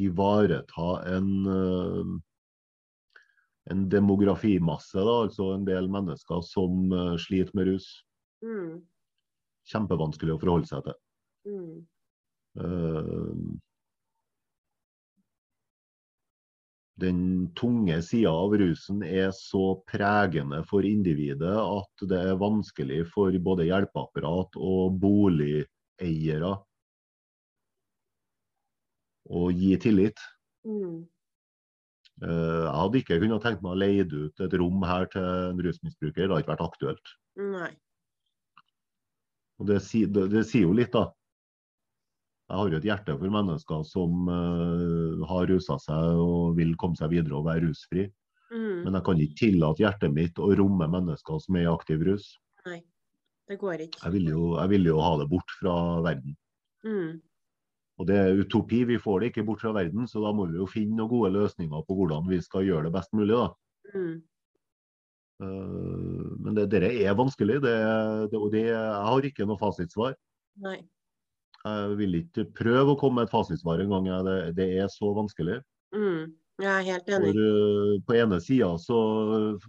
ivareta 0.00 1.16
en, 1.16 1.46
øh, 1.46 2.20
en 3.70 3.88
demografimasse, 3.88 4.98
da, 4.98 5.18
altså 5.26 5.52
en 5.54 5.66
del 5.68 5.90
mennesker 5.92 6.40
som 6.46 6.92
øh, 6.92 7.18
sliter 7.20 7.52
med 7.58 7.72
rus. 7.72 7.90
Mm. 8.44 8.80
Kjempevanskelig 9.72 10.34
å 10.34 10.40
forholde 10.42 10.70
seg 10.70 10.88
til. 10.88 10.96
Mm. 11.52 11.76
Eh, 12.62 13.60
Den 17.02 17.48
tunge 17.58 17.96
sida 18.04 18.30
av 18.30 18.52
rusen 18.60 19.00
er 19.02 19.32
så 19.34 19.72
pregende 19.88 20.60
for 20.68 20.86
individet 20.86 21.54
at 21.56 22.04
det 22.06 22.20
er 22.20 22.38
vanskelig 22.38 23.00
for 23.10 23.34
både 23.42 23.64
hjelpeapparat 23.66 24.58
og 24.60 25.00
boligeiere 25.02 26.52
å 29.30 29.48
gi 29.54 29.76
tillit. 29.82 30.20
Mm. 30.66 31.02
Eh, 32.22 32.28
Jeg 32.28 32.76
hadde 32.78 33.00
ikke 33.00 33.18
kunnet 33.22 33.42
tenkt 33.44 33.64
meg 33.64 33.72
å 33.74 33.80
leie 33.80 34.04
ut 34.06 34.44
et 34.44 34.58
rom 34.60 34.84
her 34.86 35.08
til 35.12 35.24
en 35.24 35.64
rusmisbruker. 35.66 36.26
Det 36.26 36.30
hadde 36.30 36.44
ikke 36.44 36.54
vært 36.54 36.68
aktuelt. 36.68 37.16
Nei. 37.40 37.72
Og 39.60 39.68
det, 39.68 39.80
det, 40.14 40.28
det 40.32 40.46
sier 40.48 40.66
jo 40.66 40.76
litt, 40.76 40.92
da. 40.94 41.10
Jeg 42.50 42.58
har 42.58 42.68
jo 42.68 42.78
et 42.80 42.86
hjerte 42.88 43.14
for 43.16 43.32
mennesker 43.32 43.84
som 43.88 44.26
uh, 44.28 45.22
har 45.30 45.46
rusa 45.48 45.78
seg 45.80 46.18
og 46.20 46.58
vil 46.58 46.74
komme 46.76 46.98
seg 46.98 47.14
videre 47.14 47.38
og 47.38 47.46
være 47.46 47.64
rusfri. 47.68 48.08
Mm. 48.52 48.82
Men 48.84 48.98
jeg 48.98 49.04
kan 49.06 49.22
ikke 49.24 49.38
tillate 49.40 49.80
hjertet 49.80 50.12
mitt 50.12 50.40
å 50.42 50.50
romme 50.58 50.88
mennesker 50.90 51.38
som 51.40 51.56
er 51.56 51.64
i 51.64 51.70
aktiv 51.70 52.02
rus. 52.04 52.34
Nei. 52.66 52.82
Det 53.48 53.56
går 53.58 53.86
ikke. 53.86 54.02
Jeg 54.04 54.14
vil 54.14 54.28
jo, 54.30 54.42
jeg 54.58 54.72
vil 54.74 54.90
jo 54.90 54.98
ha 55.02 55.14
det 55.20 55.28
bort 55.32 55.54
fra 55.58 55.74
verden. 56.04 56.36
Mm. 56.84 57.22
Og 58.02 58.08
det 58.08 58.16
er 58.18 58.40
utopi, 58.42 58.80
vi 58.88 58.98
får 58.98 59.20
det 59.22 59.30
ikke 59.30 59.44
bort 59.46 59.62
fra 59.62 59.70
verden, 59.76 60.08
så 60.10 60.18
da 60.24 60.32
må 60.34 60.48
vi 60.50 60.58
jo 60.58 60.66
finne 60.66 60.98
noen 60.98 61.10
gode 61.12 61.28
løsninger 61.36 61.84
på 61.86 61.94
hvordan 61.94 62.26
vi 62.26 62.40
skal 62.42 62.66
gjøre 62.66 62.88
det 62.88 62.96
best 62.96 63.12
mulig. 63.14 63.36
da. 63.38 63.92
Mm. 63.94 64.16
Eh, 65.46 66.24
Men 66.42 66.58
det, 66.58 66.66
dere 66.72 66.90
er 67.04 67.14
vanskelig, 67.14 67.60
det, 67.62 67.76
det, 68.32 68.40
og 68.40 68.50
det, 68.50 68.64
jeg 68.72 69.06
har 69.06 69.28
ikke 69.28 69.46
noe 69.46 69.60
fasitsvar. 69.60 70.16
Nei. 70.66 70.80
Jeg 71.62 71.94
vil 72.00 72.18
ikke 72.24 72.48
prøve 72.58 72.96
å 72.96 72.98
komme 72.98 73.20
med 73.20 73.30
et 73.30 73.34
fasitsvar 73.36 73.84
engang. 73.84 74.10
Det, 74.26 74.38
det 74.58 74.68
er 74.82 74.90
så 74.90 75.12
vanskelig. 75.14 75.60
Mm. 75.94 76.32
Jeg 76.60 76.68
er 76.68 76.84
helt 76.84 77.06
For 77.08 77.24
enig. 77.24 77.42
eh, 77.42 78.00
På 78.06 78.14
ene 78.14 78.38
sida 78.44 78.68
så 78.78 78.98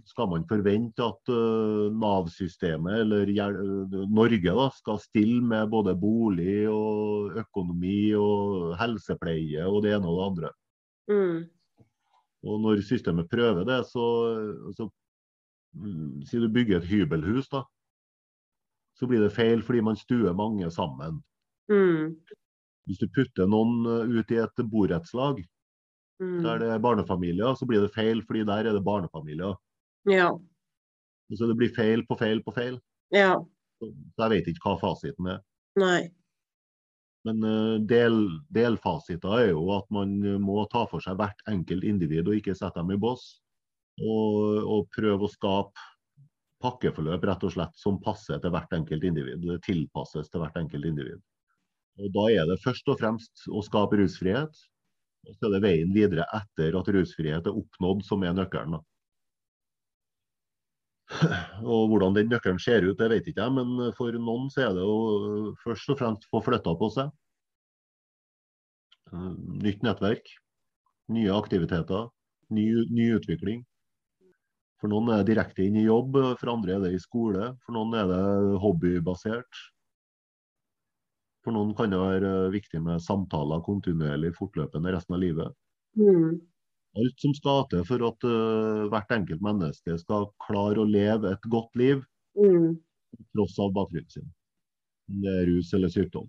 skal 0.04 0.28
man 0.28 0.44
forvente 0.48 1.00
at 1.02 1.30
eh, 1.32 1.86
Nav-systemet, 1.96 2.98
eller 3.00 3.30
eh, 3.32 3.94
Norge, 4.12 4.52
da, 4.52 4.66
skal 4.76 5.00
stille 5.00 5.40
med 5.42 5.70
både 5.72 5.94
bolig 5.96 6.68
og 6.68 7.38
økonomi 7.40 8.12
og 8.18 8.76
helsepleie 8.78 9.64
og 9.64 9.82
det 9.86 9.94
ene 9.96 10.10
og 10.10 10.18
det 10.18 10.26
andre. 10.28 10.52
Mm. 11.08 11.38
Og 12.44 12.60
når 12.60 12.84
systemet 12.84 13.30
prøver 13.32 13.64
det, 13.64 13.80
så, 13.88 14.04
så 14.76 14.90
mm, 15.72 16.22
Si 16.28 16.38
du 16.38 16.48
bygger 16.52 16.82
et 16.82 16.90
hybelhus, 16.90 17.48
da. 17.48 17.64
Så 18.94 19.08
blir 19.10 19.24
det 19.24 19.32
feil 19.34 19.64
fordi 19.64 19.80
man 19.80 19.96
stuer 19.96 20.36
mange 20.36 20.68
sammen. 20.70 21.22
Mm. 21.72 22.12
Hvis 22.84 23.00
du 23.00 23.08
putter 23.08 23.48
noen 23.48 23.82
ut 24.12 24.30
i 24.30 24.36
et 24.38 24.62
borettslag 24.70 25.40
Mm. 26.22 26.42
der 26.44 26.60
det 26.62 26.68
er 26.70 26.82
barnefamilier, 26.82 27.56
så 27.58 27.66
blir 27.66 27.82
det 27.82 27.94
feil 27.94 28.20
fordi 28.22 28.44
der 28.46 28.68
er 28.68 28.76
det 28.76 28.84
barnefamilier. 28.86 29.56
Ja. 30.10 30.30
Så 31.34 31.48
det 31.50 31.56
blir 31.58 31.72
feil 31.74 32.04
på 32.06 32.18
feil 32.20 32.42
på 32.44 32.54
feil. 32.54 32.78
Ja. 33.14 33.38
Så 33.80 33.90
jeg 33.90 34.30
vet 34.30 34.50
ikke 34.52 34.68
hva 34.68 34.76
fasiten 34.82 35.30
er. 35.32 35.40
Nei. 35.80 36.12
Men 37.24 37.40
eh, 37.48 37.78
del, 37.88 38.20
delfasiter 38.52 39.38
er 39.40 39.48
jo 39.54 39.64
at 39.74 39.88
man 39.94 40.14
må 40.44 40.66
ta 40.70 40.84
for 40.90 41.02
seg 41.02 41.16
hvert 41.18 41.40
enkelt 41.50 41.86
individ 41.88 42.28
og 42.28 42.38
ikke 42.38 42.54
sette 42.54 42.78
dem 42.78 42.94
i 42.94 43.00
bås. 43.00 43.40
Og, 44.02 44.62
og 44.66 44.88
prøve 44.94 45.26
å 45.26 45.30
skape 45.30 45.90
pakkeforløp 46.64 47.24
rett 47.28 47.44
og 47.46 47.52
slett 47.54 47.76
som 47.78 48.00
passer 48.02 48.40
til 48.42 48.52
hvert 48.54 48.72
enkelt 48.76 49.04
individ. 49.06 49.42
Det 49.44 49.60
tilpasses 49.66 50.30
til 50.30 50.42
hvert 50.42 50.56
enkelt 50.60 50.88
individ. 50.88 51.20
Og 52.00 52.10
Da 52.14 52.24
er 52.32 52.48
det 52.48 52.62
først 52.64 52.88
og 52.90 52.98
fremst 53.00 53.44
å 53.50 53.62
skape 53.62 54.00
rusfrihet. 54.00 54.54
Og 55.24 55.36
så 55.36 55.48
er 55.48 55.54
det 55.56 55.62
veien 55.64 55.94
videre 55.94 56.26
etter 56.36 56.76
at 56.78 56.90
rusfrihet 56.96 57.48
er 57.48 57.60
oppnådd 57.60 58.04
som 58.06 58.24
er 58.26 58.36
nøkkelen. 58.36 58.76
Og 61.64 61.90
Hvordan 61.90 62.16
den 62.16 62.30
nøkkelen 62.32 62.60
ser 62.62 62.86
ut, 62.86 62.96
det 62.98 63.10
vet 63.12 63.28
ikke 63.28 63.44
jeg, 63.44 63.54
men 63.58 63.92
for 63.98 64.16
noen 64.16 64.48
så 64.52 64.68
er 64.68 64.72
det 64.76 64.86
jo 64.86 65.52
først 65.64 65.92
og 65.92 66.00
fremst 66.00 66.26
få 66.30 66.40
flytta 66.44 66.74
på 66.80 66.90
seg. 66.96 67.12
Nytt 69.64 69.84
nettverk, 69.86 70.32
nye 71.14 71.36
aktiviteter, 71.36 72.08
ny, 72.54 72.66
ny 72.90 73.12
utvikling. 73.18 73.62
For 74.80 74.90
noen 74.92 75.12
er 75.12 75.22
det 75.22 75.32
direkte 75.32 75.64
inn 75.64 75.78
i 75.80 75.86
jobb, 75.86 76.16
for 76.40 76.52
andre 76.52 76.74
er 76.76 76.82
det 76.84 76.94
i 76.96 77.00
skole, 77.02 77.52
for 77.64 77.76
noen 77.76 77.94
er 77.96 78.10
det 78.10 78.24
hobbybasert. 78.60 79.60
For 81.44 81.52
noen 81.52 81.74
kan 81.76 81.90
det 81.92 81.98
være 82.00 82.50
viktig 82.54 82.80
med 82.82 83.02
samtaler 83.04 83.60
kontinuerlig, 83.66 84.32
fortløpende 84.38 84.94
resten 84.94 85.14
av 85.16 85.20
livet. 85.20 85.52
Mm. 86.00 86.38
Alt 86.96 87.20
som 87.20 87.34
skal 87.36 87.64
til 87.70 87.82
for 87.84 88.04
at 88.06 88.24
uh, 88.24 88.84
hvert 88.92 89.10
enkelt 89.12 89.42
menneske 89.44 89.96
skal 90.00 90.28
klare 90.46 90.80
å 90.80 90.88
leve 90.88 91.32
et 91.36 91.50
godt 91.52 91.74
liv, 91.76 92.04
Mm. 92.34 92.80
tross 93.30 93.58
av 93.62 93.68
bakgrunnen 93.76 94.10
sin. 94.10 94.24
Om 95.08 95.20
det 95.22 95.30
er 95.38 95.44
rus 95.46 95.68
eller 95.76 95.88
sykdom. 95.92 96.26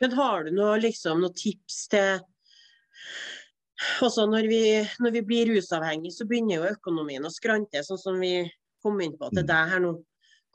Men 0.00 0.12
har 0.18 0.44
du 0.44 0.50
noe, 0.50 0.80
liksom, 0.82 1.20
noe 1.22 1.30
tips 1.36 1.86
til 1.92 2.18
også 4.02 4.24
når 4.26 4.48
vi, 4.50 4.60
når 4.98 5.12
vi 5.14 5.22
blir 5.28 5.50
rusavhengige, 5.52 6.10
så 6.16 6.26
begynner 6.26 6.58
jo 6.58 6.72
økonomien 6.74 7.24
å 7.28 7.30
skrante, 7.30 7.82
sånn 7.86 8.00
som 8.00 8.18
vi 8.20 8.50
kom 8.82 8.98
inn 9.04 9.14
på 9.16 9.30
til 9.30 9.44
Mm. 9.44 9.46
deg 9.46 9.68
her 9.70 9.80
nå. 9.80 9.92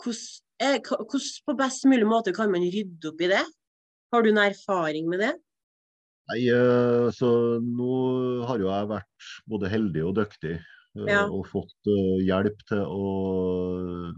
Hvordan, 0.02 0.26
eh, 0.26 0.51
hvordan 0.62 1.30
på 1.48 1.56
best 1.58 1.88
mulig 1.90 2.08
måte 2.08 2.34
kan 2.36 2.52
man 2.54 2.62
rydde 2.62 3.10
opp 3.12 3.22
i 3.26 3.32
det? 3.32 3.44
Har 4.14 4.24
du 4.26 4.32
noen 4.32 4.52
erfaring 4.52 5.08
med 5.10 5.24
det? 5.24 5.32
Nei, 6.32 6.42
eh, 6.54 7.08
så 7.16 7.30
nå 7.64 7.96
har 8.48 8.62
jo 8.62 8.70
jeg 8.70 8.90
vært 8.92 9.32
både 9.50 9.72
heldig 9.72 10.04
og 10.08 10.16
dyktig 10.20 10.54
eh, 10.60 11.08
Ja. 11.10 11.26
og 11.28 11.48
fått 11.50 11.90
eh, 11.90 12.22
hjelp 12.28 12.62
til 12.70 12.84
å, 12.86 14.14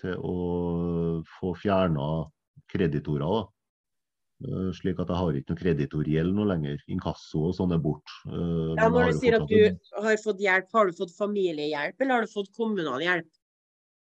til 0.00 0.16
å 0.18 0.36
få 1.38 1.52
fjerna 1.60 2.08
kreditorer. 2.72 3.22
da. 3.28 3.42
Eh, 4.42 4.70
Slik 4.76 4.98
at 5.00 5.12
jeg 5.12 5.20
har 5.20 5.38
ikke 5.38 5.54
noe 5.54 5.62
kreditorgjeld 5.62 6.34
nå 6.34 6.48
lenger. 6.50 6.80
Inkasso 6.92 7.46
og 7.50 7.54
sånn 7.56 7.76
er 7.76 7.82
bort. 7.84 8.08
Eh, 8.26 8.74
Ja, 8.80 8.88
når 8.88 9.12
du 9.12 9.20
sier 9.20 9.38
at 9.38 9.48
du 9.48 10.02
har 10.02 10.18
fått 10.24 10.42
hjelp, 10.42 10.68
har 10.74 10.90
du 10.90 10.98
fått 10.98 11.14
familiehjelp, 11.16 12.00
eller 12.00 12.14
har 12.18 12.26
du 12.26 12.32
fått 12.32 12.52
kommunal 12.56 13.04
hjelp? 13.04 13.30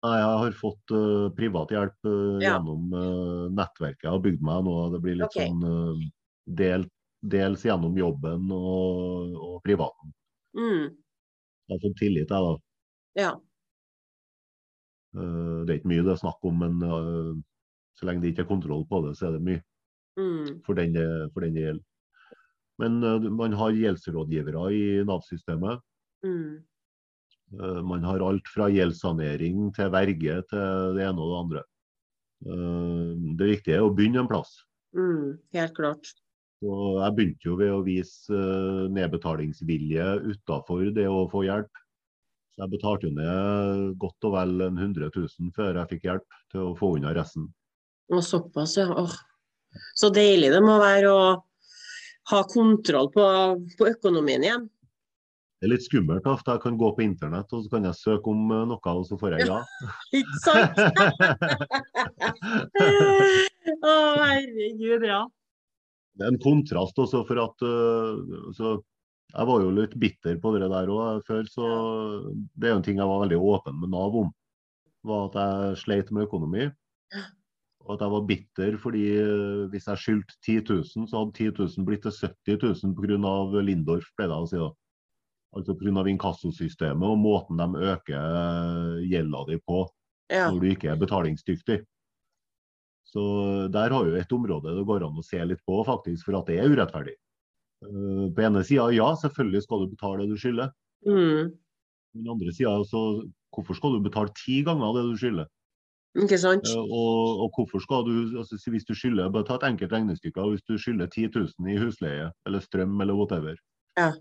Nei, 0.03 0.17
jeg 0.19 0.39
har 0.41 0.55
fått 0.59 0.91
uh, 0.91 1.29
privat 1.37 1.71
hjelp 1.71 2.09
uh, 2.09 2.41
Ja. 2.43 2.57
gjennom 2.57 2.91
uh, 2.91 3.45
nettverket 3.55 4.03
jeg 4.03 4.11
har 4.11 4.23
bygd 4.23 4.41
meg 4.43 4.65
nå. 4.67 4.73
Det 4.91 4.99
blir 5.05 5.15
litt 5.21 5.29
okay. 5.29 5.47
sånn 5.47 6.09
del, 6.59 6.83
dels 7.23 7.63
gjennom 7.63 7.95
jobben 7.95 8.51
og, 8.51 9.37
og 9.39 9.55
privaten. 9.63 10.11
Mm. 10.59 10.89
Jeg 10.91 11.75
har 11.77 11.81
fått 11.85 11.99
tillit, 12.01 12.33
jeg 12.35 12.49
da. 12.49 12.53
Ja. 13.15 13.31
Det 15.13 15.69
er 15.69 15.77
ikke 15.77 15.91
mye 15.93 16.03
det 16.03 16.11
er 16.15 16.19
snakk 16.19 16.43
om, 16.49 16.59
men 16.65 16.81
så 17.95 18.07
lenge 18.09 18.23
det 18.23 18.31
ikke 18.33 18.43
er 18.43 18.49
kontroll 18.49 18.83
på 18.89 19.03
det, 19.05 19.13
så 19.19 19.29
er 19.29 19.37
det 19.37 19.45
mye 19.45 19.63
Mm. 20.13 20.59
for 20.61 20.77
den 20.77 20.93
for 21.33 21.41
den 21.41 21.55
det 21.57 21.63
gjelder. 21.63 21.85
Men 22.77 22.99
man 23.33 23.55
har 23.57 23.73
gjeldsrådgivere 23.73 24.67
i 24.69 24.83
Nav-systemet. 25.09 25.81
Mm. 26.21 26.59
Eh, 27.59 27.81
Man 27.83 28.03
har 28.03 28.23
alt 28.25 28.49
fra 28.49 28.69
gjeldssanering 28.71 29.69
til 29.75 29.93
verge 29.93 30.41
til 30.49 30.97
det 30.97 31.05
ene 31.05 31.21
og 31.21 31.31
det 31.31 31.39
andre. 31.43 31.63
Eh, 32.47 33.13
Det 33.37 33.49
viktige 33.55 33.77
er 33.77 33.85
å 33.85 33.93
begynne 33.93 34.23
en 34.23 34.31
plass. 34.31 34.63
Mm. 34.95 35.39
Helt 35.53 35.75
klart. 35.75 36.13
Så 36.63 36.75
jeg 37.01 37.15
begynte 37.17 37.49
jo 37.49 37.55
ved 37.59 37.71
å 37.75 37.83
vise 37.83 38.33
eh, 38.33 38.89
nedbetalingsvilje 38.95 40.05
utafor 40.31 40.93
det 40.95 41.07
å 41.09 41.25
få 41.31 41.43
hjelp. 41.47 41.71
Så 42.53 42.63
jeg 42.63 42.73
betalte 42.75 43.09
jo 43.09 43.15
ned 43.17 43.97
godt 43.97 44.27
og 44.29 44.35
vel 44.35 44.67
100 44.69 45.09
000 45.09 45.53
før 45.55 45.79
jeg 45.81 45.89
fikk 45.95 46.03
hjelp 46.09 46.41
til 46.53 46.67
å 46.69 46.75
få 46.77 46.93
unna 46.97 47.13
resten. 47.17 47.47
Og 48.13 48.21
såpass, 48.23 48.77
ja. 48.77 48.91
Åh. 48.93 49.15
Så 49.97 50.11
deilig 50.13 50.51
det 50.53 50.61
må 50.61 50.77
være 50.77 51.09
å 51.09 51.23
ha 52.29 52.41
kontroll 52.45 53.09
på, 53.11 53.25
på 53.79 53.89
økonomien 53.89 54.45
igjen. 54.45 54.67
Det 55.63 55.69
er 55.69 55.77
litt 55.77 55.85
skummelt. 55.85 56.25
for 56.27 56.49
Jeg 56.51 56.59
kan 56.59 56.75
gå 56.75 56.87
på 56.91 57.03
internett 57.05 57.53
og 57.55 57.61
så 57.63 57.69
kan 57.71 57.85
jeg 57.87 57.95
søke 57.95 58.27
om 58.33 58.49
eh, 58.51 58.65
noe, 58.67 58.93
og 58.99 59.05
så 59.07 59.15
får 59.15 59.37
jeg 59.37 59.47
ja. 59.47 59.61
Ikke 60.19 60.39
sant? 60.43 60.75
Å, 63.79 63.93
herregud, 64.19 65.05
ja. 65.07 65.21
Det 66.19 66.27
er 66.27 66.33
en 66.33 66.41
kontrast 66.43 66.99
også 66.99 67.23
for 67.29 67.39
at 67.45 67.63
øh, 67.63 68.51
så 68.59 68.73
Jeg 69.31 69.47
var 69.53 69.63
jo 69.63 69.71
litt 69.79 69.95
bitter 70.03 70.35
på 70.43 70.51
det 70.57 70.67
der 70.67 70.91
òg 70.91 71.23
før, 71.31 71.47
så 71.47 71.71
det 72.59 72.67
er 72.67 72.75
jo 72.75 72.81
en 72.81 72.85
ting 72.89 72.99
jeg 72.99 73.07
var 73.13 73.23
veldig 73.23 73.39
åpen 73.39 73.79
med 73.79 73.95
Nav 73.95 74.19
om. 74.19 74.35
var 75.07 75.31
At 75.31 75.39
jeg 75.39 75.81
sleit 75.85 76.11
med 76.11 76.27
økonomi. 76.27 76.67
Og 77.87 77.95
at 77.95 78.03
jeg 78.03 78.17
var 78.17 78.27
bitter 78.27 78.75
fordi 78.83 79.07
hvis 79.71 79.87
jeg 79.87 80.03
skyldte 80.03 80.35
10 80.43 80.59
000, 80.67 81.07
så 81.07 81.23
hadde 81.23 81.39
10 81.39 81.55
000 81.79 81.87
blitt 81.87 82.03
til 82.03 82.11
70 82.19 82.83
000 82.83 82.95
pga. 82.99 83.63
Lindorf, 83.63 84.11
ble 84.19 84.27
det 84.27 84.43
å 84.43 84.47
si. 84.51 84.59
da. 84.59 84.73
Altså 85.53 85.75
pga. 85.77 86.03
inkassosystemet 86.09 87.05
og 87.07 87.19
måten 87.21 87.59
de 87.61 87.89
øker 87.93 88.17
øh, 88.17 89.01
gjelda 89.05 89.43
di 89.49 89.59
på 89.61 89.83
ja. 90.31 90.49
når 90.49 90.59
du 90.59 90.65
ikke 90.71 90.89
er 90.89 90.97
betalingsdyktig. 90.97 91.83
Så 93.05 93.21
der 93.69 93.93
har 93.93 94.05
jo 94.07 94.15
et 94.17 94.31
område 94.33 94.73
det 94.73 94.85
går 94.87 95.05
an 95.05 95.19
å 95.19 95.25
se 95.25 95.37
litt 95.45 95.61
på, 95.67 95.83
faktisk, 95.85 96.25
for 96.25 96.39
at 96.39 96.47
det 96.49 96.57
er 96.57 96.71
urettferdig. 96.71 97.13
Eh, 97.85 98.25
På 98.33 98.45
ene 98.47 98.63
sida, 98.65 98.87
ja, 98.95 99.11
selvfølgelig 99.19 99.63
skal 99.65 99.83
du 99.83 99.91
betale 99.93 100.23
det 100.23 100.33
du 100.33 100.39
skylder. 100.41 100.71
Mm. 101.05 101.51
På 101.53 102.21
den 102.21 102.31
andre 102.33 102.53
sida, 102.55 102.79
så 102.89 103.03
hvorfor 103.53 103.77
skal 103.77 103.97
du 103.97 104.07
betale 104.07 104.33
ti 104.39 104.63
ganger 104.65 104.97
det 104.97 105.05
du 105.11 105.19
skylder? 105.19 105.51
Ikke 106.23 106.37
sant? 106.41 106.69
Eh, 106.69 106.81
Og, 106.81 107.45
og 107.45 107.53
hvorfor 107.57 107.81
skal 107.83 108.05
du, 108.09 108.13
altså 108.39 108.57
hvis 108.73 108.85
du 108.89 108.95
skylder, 108.97 109.29
bare 109.29 109.45
ta 109.45 109.59
et 109.59 109.69
enkelt 109.69 109.93
regnestykke, 109.93 110.49
hvis 110.49 110.65
du 110.65 110.77
skylder 110.77 111.07
10 111.07 111.29
000 111.35 111.69
i 111.73 111.77
husleie 111.81 112.31
eller 112.47 112.59
strøm 112.65 113.01
eller 113.01 113.13
whatever, 113.13 113.59
Ja. 113.97 114.13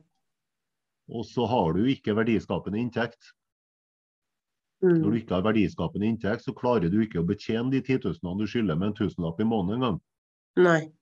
Og 1.10 1.24
så 1.26 1.46
har 1.48 1.72
du 1.76 1.84
ikke 1.90 2.14
verdiskapende 2.16 2.78
inntekt, 2.78 3.32
Når 4.82 4.98
Mm. 4.98 5.02
du 5.02 5.12
ikke 5.14 5.34
har 5.34 5.42
verdiskapende 5.46 6.06
inntekt, 6.10 6.42
så 6.42 6.52
klarer 6.52 6.90
du 6.90 6.98
ikke 7.00 7.20
å 7.20 7.26
betjene 7.26 7.70
de 7.70 7.80
10 7.80 8.00
000 8.02 8.38
du 8.40 8.46
skylder 8.50 8.74
med 8.74 8.88
en 8.88 8.94
tusenlapp 8.98 9.38
i 9.38 9.44
måneden 9.46 9.78
engang. 9.78 10.00
Nei. 10.56 10.92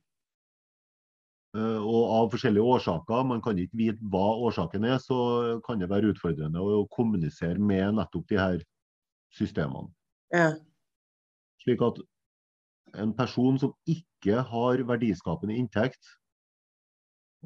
Eh, 1.56 1.80
Og 1.80 2.10
av 2.12 2.28
forskjellige 2.30 2.62
årsaker, 2.62 3.24
man 3.26 3.40
kan 3.40 3.56
ikke 3.56 3.76
vite 3.80 4.04
hva 4.12 4.36
årsaken 4.36 4.84
er, 4.84 4.98
så 4.98 5.62
kan 5.64 5.80
det 5.80 5.88
være 5.88 6.12
utfordrende 6.12 6.60
å 6.60 6.86
kommunisere 6.92 7.58
med 7.58 7.94
nettopp 7.94 8.28
de 8.28 8.36
her 8.36 8.60
systemene. 9.32 9.88
Ja. 10.30 10.52
Slik 11.64 11.80
at 11.80 11.98
en 12.94 13.14
person 13.14 13.58
som 13.58 13.72
ikke 13.88 14.42
har 14.44 14.84
verdiskapende 14.84 15.56
inntekt, 15.56 16.04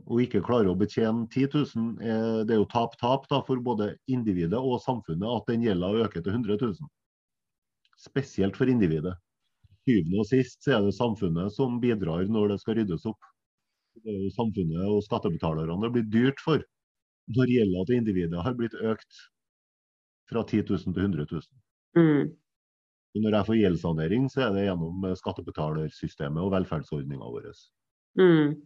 og 0.03 0.21
ikke 0.25 0.43
klarer 0.45 0.73
å 0.73 0.79
betjene 0.79 1.29
10 1.31 1.47
000, 1.55 1.91
er, 2.03 2.41
det 2.47 2.57
er 2.57 2.61
jo 2.61 2.71
tap-tap 2.71 3.29
for 3.31 3.63
både 3.63 3.93
individet 4.11 4.59
og 4.59 4.83
samfunnet 4.83 5.27
at 5.31 5.51
den 5.51 5.65
gjelda 5.65 5.93
øker 6.05 6.25
til 6.25 6.35
100 6.35 6.59
000. 6.61 6.91
Spesielt 8.05 8.59
for 8.59 8.69
individet. 8.69 9.15
syvende 9.85 10.21
og 10.21 10.27
sist 10.27 10.65
så 10.65 10.79
er 10.79 10.85
det 10.85 10.97
samfunnet 10.97 11.53
som 11.53 11.77
bidrar 11.81 12.25
når 12.27 12.55
det 12.55 12.61
skal 12.63 12.79
ryddes 12.81 13.05
opp. 13.07 13.21
Det 14.03 14.11
er 14.11 14.23
jo 14.27 14.33
samfunnet 14.35 14.89
og 14.89 15.05
skattebetalerne 15.07 15.77
det 15.85 15.93
blir 15.95 16.09
dyrt 16.11 16.41
for 16.43 16.65
når 17.35 17.53
gjelda 17.53 17.85
til 17.89 18.01
individet 18.01 18.45
har 18.45 18.57
blitt 18.57 18.75
økt 18.75 19.21
fra 20.29 20.43
10 20.43 20.65
000 20.69 20.95
til 20.97 21.05
100 21.05 21.27
000. 21.31 21.43
Mm. 21.97 22.33
Når 23.23 23.37
jeg 23.37 23.47
får 23.47 23.59
gjeldssanering, 23.61 24.29
så 24.33 24.49
er 24.49 24.55
det 24.57 24.65
gjennom 24.67 25.05
skattebetalersystemet 25.21 26.43
og 26.43 26.51
velferdsordninga 26.57 27.29
vår. 27.31 27.53
Mm. 28.19 28.57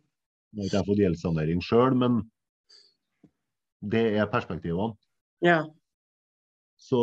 Nå 0.52 0.62
har 0.62 0.68
ikke 0.68 0.78
jeg 0.78 0.88
fått 0.88 1.02
gjeldssanering 1.02 1.64
sjøl, 1.64 1.96
men 1.98 2.20
det 3.92 4.04
er 4.18 4.30
perspektivene. 4.32 4.96
Ja. 5.44 5.62
Så 6.78 7.00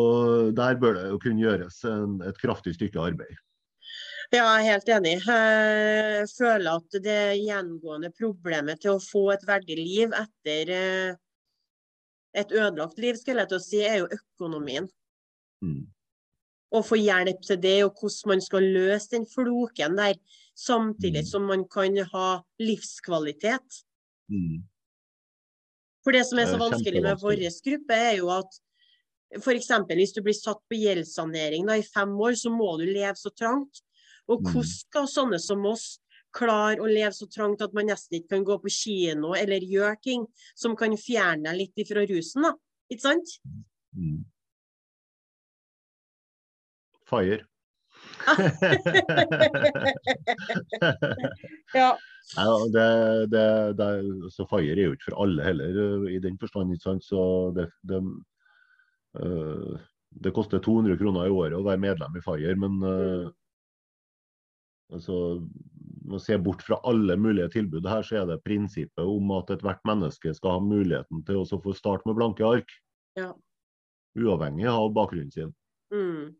der 0.56 0.78
bør 0.80 0.96
det 0.98 1.10
jo 1.10 1.20
kunne 1.22 1.44
gjøres 1.44 1.82
en, 1.88 2.20
et 2.26 2.40
kraftig 2.42 2.76
stykke 2.78 3.02
arbeid. 3.12 3.36
Ja, 4.34 4.42
jeg 4.42 4.64
er 4.64 4.70
helt 4.72 4.90
enig. 4.90 5.16
Jeg 5.28 6.30
føler 6.34 6.80
at 6.80 6.98
det 7.06 7.20
gjengående 7.44 8.10
problemet 8.18 8.82
til 8.82 8.96
å 8.96 9.04
få 9.04 9.28
et 9.36 9.44
verdig 9.48 9.78
liv 9.78 10.16
etter 10.18 10.72
eh, 10.74 11.20
et 12.36 12.52
ødelagt 12.52 12.98
liv, 13.00 13.16
skulle 13.20 13.46
jeg 13.46 13.52
til 13.52 13.60
å 13.60 13.64
si, 13.64 13.84
er 13.86 14.02
jo 14.02 14.10
økonomien. 14.12 14.90
Mm. 15.64 15.86
Å 16.76 16.82
få 16.84 16.98
hjelp 17.00 17.46
til 17.46 17.62
det, 17.62 17.78
og 17.86 18.02
hvordan 18.02 18.34
man 18.34 18.44
skal 18.44 18.68
løse 18.76 19.14
den 19.14 19.28
floken 19.30 19.96
der, 20.00 20.18
samtidig 20.56 21.24
Mm. 21.24 21.26
som 21.26 21.46
man 21.46 21.66
kan 21.68 21.98
ha 21.98 22.44
livskvalitet. 22.60 23.84
Mm. 24.32 24.64
For 26.04 26.12
det 26.12 26.26
som 26.26 26.40
er 26.40 26.46
så 26.46 26.56
er 26.56 26.70
vanskelig 26.70 27.02
med 27.02 27.18
vår 27.20 27.42
gruppe, 27.66 27.94
er 27.94 28.18
jo 28.18 28.30
at 28.30 28.60
f.eks. 29.42 29.68
hvis 29.88 30.14
du 30.14 30.22
blir 30.22 30.34
satt 30.34 30.62
på 30.70 30.78
gjeldssanering 30.78 31.66
da, 31.68 31.74
i 31.74 31.82
fem 31.82 32.10
år, 32.10 32.34
så 32.38 32.50
må 32.50 32.78
du 32.78 32.86
leve 32.86 33.16
så 33.16 33.30
trangt. 33.36 33.82
Og 34.30 34.42
Mm. 34.42 34.52
hvordan 34.52 34.64
skal 34.80 35.08
sånne 35.08 35.40
som 35.40 35.66
oss 35.66 36.00
klare 36.34 36.78
å 36.80 36.88
leve 36.88 37.12
så 37.12 37.28
trangt 37.32 37.62
at 37.62 37.74
man 37.74 37.86
nesten 37.88 38.20
ikke 38.20 38.30
kan 38.30 38.44
gå 38.46 38.58
på 38.62 38.70
kino 38.70 39.34
eller 39.34 39.60
gjøre 39.60 40.02
ting 40.02 40.26
som 40.56 40.76
kan 40.76 40.92
fjerne 40.92 41.44
deg 41.44 41.58
litt 41.58 41.76
ifra 41.76 42.06
rusen, 42.08 42.42
da. 42.44 42.54
Ikke 42.92 43.02
sant? 43.02 43.40
Mm. 43.96 44.26
Fire. 47.06 47.46
Ja. 51.76 51.90
ja 52.38 52.52
det, 52.74 52.88
det, 53.32 53.48
det, 53.80 53.90
så 54.34 54.48
Fire 54.50 54.76
er 54.76 54.88
jo 54.88 54.96
ikke 54.96 55.10
for 55.10 55.24
alle 55.24 55.46
heller, 55.46 55.80
øh, 55.86 56.12
i 56.14 56.20
den 56.20 56.40
forstand. 56.42 56.74
ikke 56.74 56.84
sant? 56.84 57.06
Så 57.06 57.52
det, 57.56 57.70
det, 57.90 58.02
øh, 59.22 59.80
det 60.24 60.34
koster 60.34 60.60
200 60.60 60.98
kroner 60.98 61.26
i 61.26 61.34
året 61.34 61.58
å 61.58 61.66
være 61.66 61.84
medlem 61.84 62.18
i 62.18 62.24
Fire, 62.26 62.56
men 62.60 62.84
øh, 62.84 63.28
altså, 64.94 65.20
å 66.14 66.22
se 66.22 66.38
bort 66.42 66.64
fra 66.66 66.80
alle 66.88 67.18
mulige 67.18 67.50
tilbud 67.58 67.88
her, 67.90 68.06
så 68.06 68.22
er 68.22 68.30
det 68.30 68.44
prinsippet 68.46 69.04
om 69.04 69.32
at 69.38 69.52
ethvert 69.56 69.84
menneske 69.88 70.34
skal 70.38 70.58
ha 70.58 70.64
muligheten 70.64 71.24
til 71.28 71.44
å 71.44 71.62
få 71.62 71.74
starte 71.78 72.08
med 72.10 72.18
blanke 72.20 72.46
ark. 72.48 72.74
Ja. 73.20 73.32
Uavhengig 74.16 74.68
av 74.72 74.92
bakgrunnen 74.96 75.32
sin. 75.34 75.54
Mm. 75.94 76.36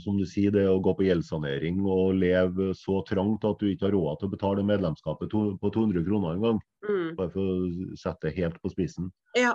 Som 0.00 0.16
du 0.16 0.24
sier, 0.26 0.50
det 0.50 0.64
å 0.66 0.78
gå 0.82 0.94
på 0.96 1.04
gjeldssanering 1.04 1.82
og 1.84 2.14
leve 2.16 2.70
så 2.78 3.02
trangt 3.06 3.44
at 3.44 3.58
du 3.60 3.66
ikke 3.68 3.86
har 3.90 3.92
råd 3.92 4.18
til 4.22 4.28
å 4.30 4.32
betale 4.32 4.64
medlemskapet 4.64 5.28
to, 5.30 5.42
på 5.60 5.70
200 5.74 6.04
kroner 6.06 6.34
en 6.38 6.40
gang, 6.46 6.60
Mm. 6.88 7.16
bare 7.16 7.30
for 7.30 7.40
å 7.40 7.96
sette 7.96 8.28
det 8.28 8.36
helt 8.36 8.56
på 8.62 8.70
spissen, 8.72 9.10
Ja. 9.36 9.54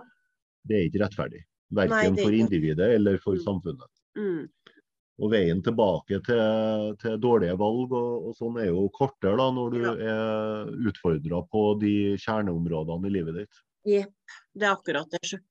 det 0.68 0.76
er 0.78 0.90
ikke 0.90 1.02
rettferdig. 1.06 1.42
Verken 1.74 2.18
er 2.18 2.24
for 2.24 2.32
individet 2.32 2.90
eller 2.96 3.18
for 3.18 3.34
Mm. 3.36 3.44
samfunnet. 3.44 3.90
Mm. 4.18 4.50
Og 5.20 5.32
veien 5.32 5.62
tilbake 5.62 6.24
til, 6.24 6.96
til 7.02 7.18
dårlige 7.20 7.58
valg 7.58 7.92
og, 7.92 8.28
og 8.30 8.36
sånn 8.38 8.62
er 8.62 8.68
jo 8.68 8.88
kortere 8.90 9.36
da, 9.38 9.50
når 9.52 9.72
du 9.72 9.82
Ja. 9.82 9.94
er 9.94 10.66
utfordra 10.90 11.42
på 11.50 11.80
de 11.80 12.16
kjerneområdene 12.18 13.06
i 13.06 13.10
livet 13.10 13.36
ditt. 13.36 13.56
Jepp. 13.86 14.14
Det 14.56 14.64
er 14.64 14.76
akkurat 14.76 15.10
det. 15.10 15.42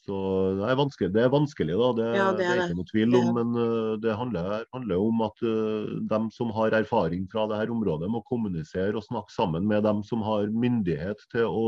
Så 0.00 0.16
det 0.56 0.64
er 0.64 0.78
vanskelig, 0.80 1.10
det 1.12 1.22
er 1.22 1.32
vanskelig 1.32 1.74
da, 1.76 1.88
det, 1.98 2.04
Ja, 2.16 2.26
det, 2.32 2.38
det 2.40 2.46
er 2.48 2.56
er 2.56 2.62
ikke 2.64 2.78
noe 2.78 2.88
tvil 2.88 3.16
om. 3.18 3.26
Men 3.36 3.50
øh, 3.60 3.90
det 4.00 4.14
handler, 4.16 4.64
handler 4.72 5.02
om 5.04 5.20
at 5.26 5.42
uh, 5.44 5.90
dem 6.08 6.30
som 6.32 6.52
har 6.56 6.76
erfaring 6.78 7.26
fra 7.28 7.44
dette 7.50 7.74
området, 7.74 8.08
må 8.08 8.22
kommunisere 8.28 8.96
og 8.96 9.04
snakke 9.04 9.34
sammen 9.34 9.68
med 9.68 9.84
dem 9.84 10.00
som 10.06 10.24
har 10.24 10.48
myndighet 10.48 11.20
til 11.34 11.44
å 11.44 11.66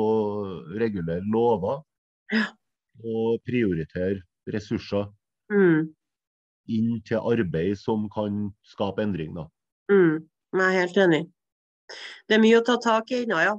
regulere 0.80 1.20
lover. 1.28 1.82
Ja. 2.32 2.48
Og 3.04 3.42
prioritere 3.48 4.22
ressurser 4.52 5.10
Mm. 5.52 5.90
inn 6.72 7.02
til 7.04 7.20
arbeid 7.20 7.76
som 7.76 8.06
kan 8.14 8.46
skape 8.64 9.02
endring. 9.04 9.34
Da. 9.36 9.44
Mm. 9.92 10.22
Jeg 10.56 10.64
er 10.64 10.78
helt 10.78 11.00
enig. 11.02 11.22
Det 12.28 12.38
er 12.38 12.40
mye 12.40 12.60
å 12.60 12.64
ta 12.64 12.78
tak 12.80 13.10
i 13.12 13.24
ennå, 13.26 13.40
ja. 13.42 13.58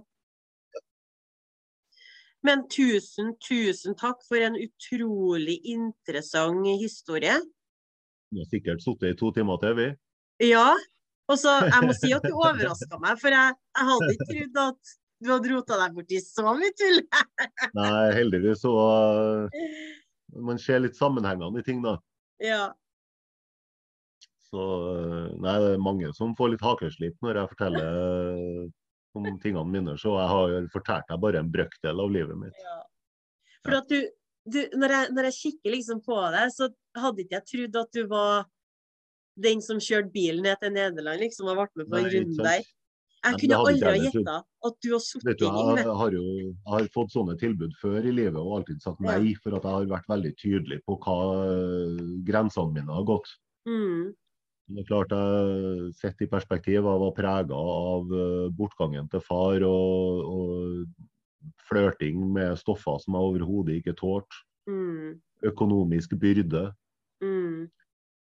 Men 2.44 2.66
tusen, 2.72 3.34
tusen 3.40 3.96
takk 4.00 4.24
for 4.28 4.44
en 4.44 4.58
utrolig 4.60 5.60
interessant 5.74 6.68
historie. 6.82 7.38
Vi 8.34 8.42
har 8.42 8.50
sikkert 8.52 8.84
sittet 8.84 9.14
i 9.14 9.20
to 9.20 9.32
timer 9.36 9.62
til, 9.62 9.78
vi. 9.78 9.88
Ja. 10.50 10.74
Og 11.32 11.40
så, 11.40 11.56
jeg 11.64 11.88
må 11.88 11.96
si 11.96 12.12
at 12.12 12.26
du 12.28 12.34
overraska 12.36 13.00
meg, 13.00 13.16
for 13.22 13.32
jeg, 13.32 13.56
jeg 13.78 13.90
hadde 13.90 14.12
ikke 14.12 14.30
trodd 14.34 14.62
at 14.66 14.94
du 15.24 15.30
hadde 15.32 15.52
rota 15.54 15.80
deg 15.80 15.96
borti 15.96 16.20
så 16.20 16.56
mye 16.58 16.74
tull. 16.76 17.00
Nei, 17.80 18.06
heldigvis 18.18 18.64
så 18.66 18.74
Man 20.48 20.58
ser 20.58 20.82
litt 20.82 20.98
sammenhengene 20.98 21.62
i 21.62 21.66
ting, 21.66 21.84
da. 21.86 22.00
Ja. 22.42 22.64
Så 24.50 24.64
nei, 25.42 25.54
det 25.62 25.70
er 25.76 25.82
mange 25.82 26.10
som 26.18 26.34
får 26.38 26.52
litt 26.54 26.66
hakeslipp 26.66 27.16
når 27.26 27.40
jeg 27.40 27.52
forteller 27.54 28.66
om 29.20 29.40
tingene 29.44 29.70
mine. 29.70 29.96
Så 30.00 30.16
jeg 30.18 30.32
har 30.32 30.68
fortalt 30.74 31.08
deg 31.10 31.22
bare 31.24 31.44
en 31.44 31.52
brøkdel 31.54 32.04
av 32.04 32.12
livet 32.12 32.40
mitt. 32.40 32.60
ja. 32.64 32.82
For 33.64 33.80
at 33.80 33.88
du, 33.88 34.00
du 34.52 34.60
når, 34.76 34.92
jeg, 34.98 35.12
når 35.16 35.30
jeg 35.30 35.40
kikker 35.40 35.72
liksom 35.78 36.02
på 36.04 36.20
deg, 36.36 36.50
så 36.52 36.68
hadde 37.00 37.24
ikke 37.24 37.40
jeg 37.40 37.50
trodd 37.52 37.82
at 37.84 37.96
du 37.96 38.08
var 38.12 38.48
den 39.44 39.64
som 39.66 39.80
kjørte 39.82 40.12
bilen 40.14 40.44
ned 40.46 40.60
til 40.62 40.74
Nederland, 40.76 41.22
liksom, 41.24 41.48
og 41.50 41.62
vært 41.64 41.78
med 41.80 41.90
på 41.90 42.02
en 42.02 42.10
runde 42.14 42.48
der. 42.48 42.66
Jeg 43.24 43.40
kunne 43.40 43.60
aldri 43.64 43.88
ha 43.88 43.94
gjetta 43.96 44.34
at 44.68 44.78
du 44.84 44.90
har 44.92 45.02
sittet 45.04 45.44
inne. 45.48 45.78
jeg, 45.80 45.96
har 46.02 46.16
jo 46.18 46.24
jeg 46.42 46.72
har 46.74 46.90
fått 46.92 47.14
sånne 47.14 47.38
tilbud 47.40 47.72
før 47.80 48.04
i 48.04 48.12
livet 48.12 48.40
og 48.40 48.58
alltid 48.58 48.84
sagt 48.84 49.00
nei, 49.04 49.32
for 49.40 49.56
at 49.56 49.64
jeg 49.64 49.78
har 49.78 49.88
vært 49.94 50.10
veldig 50.12 50.34
tydelig 50.42 50.80
på 50.84 50.98
hva 51.06 51.16
grensene 52.28 52.76
mine 52.76 52.98
har 52.98 53.08
gått. 53.08 53.32
Mm. 53.70 54.12
Det 54.72 54.84
er 54.84 54.88
klart 54.88 55.12
jeg 55.12 55.90
Sett 55.98 56.22
i 56.24 56.30
perspektiv, 56.32 56.80
jeg 56.80 57.02
var 57.02 57.16
prega 57.16 57.58
av 57.58 58.14
øh, 58.14 58.48
bortgangen 58.56 59.10
til 59.12 59.24
far 59.26 59.66
og, 59.68 60.30
og 60.34 61.58
flørting 61.68 62.24
med 62.34 62.56
stoffer 62.60 63.02
som 63.04 63.18
jeg 63.18 63.30
overhodet 63.30 63.82
ikke 63.82 63.96
tålte. 64.00 64.44
Mm. 64.70 65.20
Økonomisk 65.44 66.16
byrde. 66.20 66.70
Mm. 67.24 67.68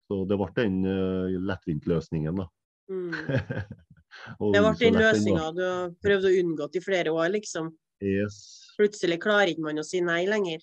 Så 0.09 0.23
det 0.27 0.37
ble 0.41 0.49
den 0.57 0.81
uh, 0.87 1.37
lettvint-løsningen, 1.51 2.41
da. 2.41 2.49
Mm. 2.91 3.13
Det 4.51 4.59
ble 4.59 4.71
den 4.75 4.97
løsninga 4.99 5.43
du 5.55 5.61
har 5.63 5.93
prøvd 6.03 6.25
å 6.27 6.31
unngå 6.41 6.65
i 6.75 6.81
flere 6.83 7.13
år, 7.15 7.29
liksom. 7.31 7.69
Yes. 8.03 8.35
Plutselig 8.75 9.21
klarer 9.23 9.53
ikke 9.53 9.63
man 9.63 9.79
å 9.79 9.85
si 9.87 10.01
nei 10.03 10.25
lenger. 10.27 10.59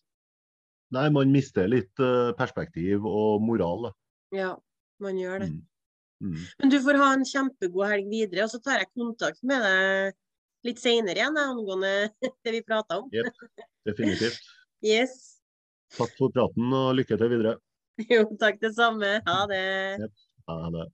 Nei, 0.93 1.07
man 1.15 1.33
mister 1.33 1.71
litt 1.71 2.03
uh, 2.03 2.35
perspektiv 2.37 3.07
og 3.09 3.41
moral. 3.45 3.89
Da. 3.89 3.93
Ja, 4.37 4.51
man 5.05 5.19
gjør 5.21 5.45
det. 5.45 5.51
Mm. 5.55 5.65
Mm. 6.19 6.39
Men 6.59 6.73
du 6.73 6.79
får 6.83 6.99
ha 6.99 7.13
en 7.15 7.27
kjempegod 7.27 7.93
helg 7.93 8.09
videre, 8.11 8.47
og 8.47 8.53
så 8.53 8.61
tar 8.63 8.83
jeg 8.83 8.91
kontakt 8.91 9.43
med 9.47 9.63
deg 9.63 10.17
litt 10.67 10.81
seinere 10.83 11.23
igjen, 11.23 11.39
angående 11.39 11.95
det 12.45 12.55
vi 12.57 12.63
prata 12.67 13.03
om. 13.03 13.11
Definitivt. 13.89 14.41
Yes. 14.79 15.11
Takk 15.97 16.13
for 16.15 16.31
praten 16.31 16.71
og 16.71 16.93
lykke 16.95 17.17
til 17.19 17.33
videre. 17.33 17.57
Jo, 18.13 18.23
takk 18.39 18.61
det 18.63 18.71
samme. 18.77 19.17
Ha 19.27 19.41
det. 19.51 20.07
Ha 20.47 20.59
det. 20.71 20.87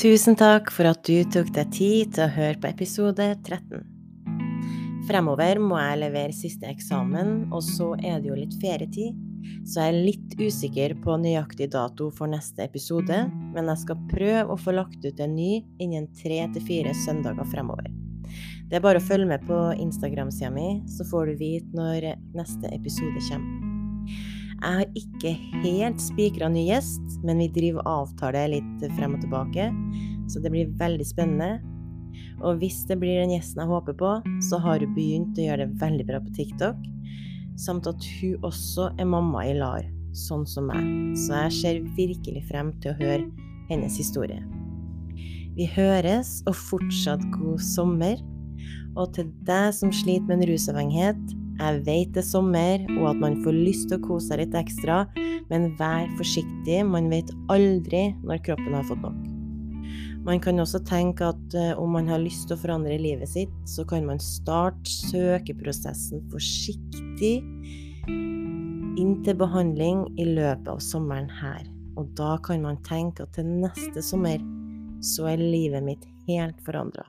Tusen 0.00 0.38
takk 0.40 0.72
for 0.72 0.88
at 0.88 1.04
du 1.04 1.20
tok 1.28 1.52
deg 1.52 1.76
tid 1.76 2.16
til 2.16 2.24
å 2.24 2.32
høre 2.32 2.56
på 2.56 2.72
episode 2.72 3.28
13. 3.44 3.91
Fremover 5.12 5.58
må 5.60 5.76
jeg 5.76 5.98
levere 6.00 6.32
siste 6.32 6.64
eksamen, 6.70 7.50
og 7.52 7.60
så 7.60 7.90
er 8.00 8.22
det 8.22 8.30
jo 8.30 8.36
litt 8.38 8.54
ferietid, 8.62 9.18
så 9.68 9.82
jeg 9.82 9.90
er 9.90 10.04
litt 10.06 10.36
usikker 10.40 10.94
på 11.04 11.18
nøyaktig 11.20 11.66
dato 11.74 12.06
for 12.16 12.30
neste 12.32 12.64
episode, 12.64 13.18
men 13.52 13.68
jeg 13.68 13.82
skal 13.82 14.06
prøve 14.08 14.54
å 14.54 14.56
få 14.56 14.72
lagt 14.72 15.04
ut 15.04 15.20
en 15.20 15.34
ny 15.36 15.58
innen 15.84 16.06
tre 16.16 16.38
til 16.54 16.64
fire 16.64 16.94
søndager 16.96 17.44
fremover. 17.52 17.90
Det 18.70 18.78
er 18.78 18.86
bare 18.86 19.02
å 19.02 19.04
følge 19.04 19.28
med 19.34 19.44
på 19.44 19.58
Instagram-sida 19.84 20.48
mi, 20.54 20.78
så 20.88 21.04
får 21.10 21.28
du 21.28 21.42
vite 21.42 21.76
når 21.76 22.08
neste 22.38 22.72
episode 22.72 23.20
kommer. 23.28 23.68
Jeg 24.62 24.78
har 24.78 24.96
ikke 24.96 25.34
helt 25.66 26.00
spikra 26.00 26.48
ny 26.48 26.70
gjest, 26.70 27.18
men 27.20 27.44
vi 27.44 27.50
driver 27.52 27.84
avtale 27.98 28.46
litt 28.54 28.88
frem 28.96 29.18
og 29.18 29.26
tilbake, 29.26 29.68
så 30.32 30.40
det 30.40 30.54
blir 30.56 30.72
veldig 30.80 31.04
spennende. 31.04 31.60
Og 32.40 32.62
hvis 32.62 32.82
det 32.88 32.98
blir 33.02 33.20
den 33.20 33.34
gjesten 33.34 33.62
jeg 33.62 33.70
håper 33.70 33.96
på, 33.98 34.12
så 34.48 34.60
har 34.62 34.82
hun 34.82 34.94
begynt 34.96 35.38
å 35.38 35.46
gjøre 35.46 35.66
det 35.66 35.82
veldig 35.82 36.06
bra 36.08 36.22
på 36.22 36.34
TikTok. 36.38 36.80
Samt 37.60 37.86
at 37.90 38.08
hun 38.18 38.48
også 38.48 38.88
er 38.96 39.08
mamma 39.08 39.44
i 39.50 39.54
LAR, 39.58 39.86
sånn 40.16 40.46
som 40.48 40.70
meg. 40.70 40.82
Så 41.18 41.44
jeg 41.44 41.58
ser 41.58 41.82
virkelig 41.98 42.46
frem 42.48 42.72
til 42.82 42.94
å 42.94 42.98
høre 43.02 43.28
hennes 43.68 43.98
historie. 44.00 44.40
Vi 45.56 45.68
høres, 45.68 46.40
og 46.48 46.56
fortsatt 46.56 47.24
god 47.34 47.60
sommer. 47.62 48.16
Og 48.96 49.12
til 49.16 49.28
deg 49.48 49.72
som 49.76 49.92
sliter 49.92 50.26
med 50.28 50.40
en 50.40 50.52
rusavhengighet, 50.52 51.22
jeg 51.60 51.82
vet 51.86 52.14
det 52.16 52.22
er 52.22 52.26
sommer, 52.26 52.86
og 52.98 53.10
at 53.12 53.20
man 53.20 53.36
får 53.44 53.54
lyst 53.54 53.90
til 53.90 54.00
å 54.00 54.06
kose 54.06 54.32
seg 54.32 54.42
litt 54.42 54.56
ekstra, 54.58 55.04
men 55.52 55.70
vær 55.80 56.08
forsiktig, 56.18 56.80
man 56.88 57.12
vet 57.12 57.30
aldri 57.52 58.08
når 58.24 58.42
kroppen 58.48 58.74
har 58.78 58.88
fått 58.88 59.04
nok. 59.04 59.31
Man 60.22 60.38
kan 60.38 60.60
også 60.62 60.78
tenke 60.86 61.32
at 61.32 61.54
uh, 61.58 61.72
om 61.82 61.96
man 61.96 62.06
har 62.06 62.22
lyst 62.22 62.46
til 62.46 62.54
å 62.54 62.62
forandre 62.62 62.94
livet 63.00 63.30
sitt, 63.32 63.54
så 63.66 63.82
kan 63.88 64.06
man 64.06 64.22
starte 64.22 64.86
søkeprosessen 64.86 66.22
forsiktig 66.30 67.40
inn 69.02 69.16
til 69.26 69.38
behandling 69.40 70.04
i 70.20 70.28
løpet 70.30 70.70
av 70.70 70.78
sommeren 70.84 71.30
her. 71.40 71.66
Og 71.98 72.12
da 72.18 72.36
kan 72.44 72.62
man 72.62 72.78
tenke 72.86 73.26
at 73.26 73.34
til 73.34 73.50
neste 73.64 74.04
sommer 74.04 74.38
så 75.02 75.32
er 75.32 75.42
livet 75.42 75.82
mitt 75.82 76.06
helt 76.28 76.60
forandra. 76.62 77.02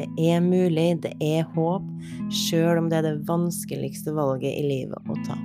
Det 0.00 0.08
er 0.18 0.42
mulig, 0.42 0.88
det 1.04 1.14
er 1.22 1.46
håp, 1.54 1.86
sjøl 2.32 2.80
om 2.80 2.90
det 2.90 3.00
er 3.00 3.08
det 3.10 3.16
vanskeligste 3.28 4.14
valget 4.16 4.56
i 4.56 4.66
livet 4.66 5.10
å 5.10 5.18
ta. 5.26 5.38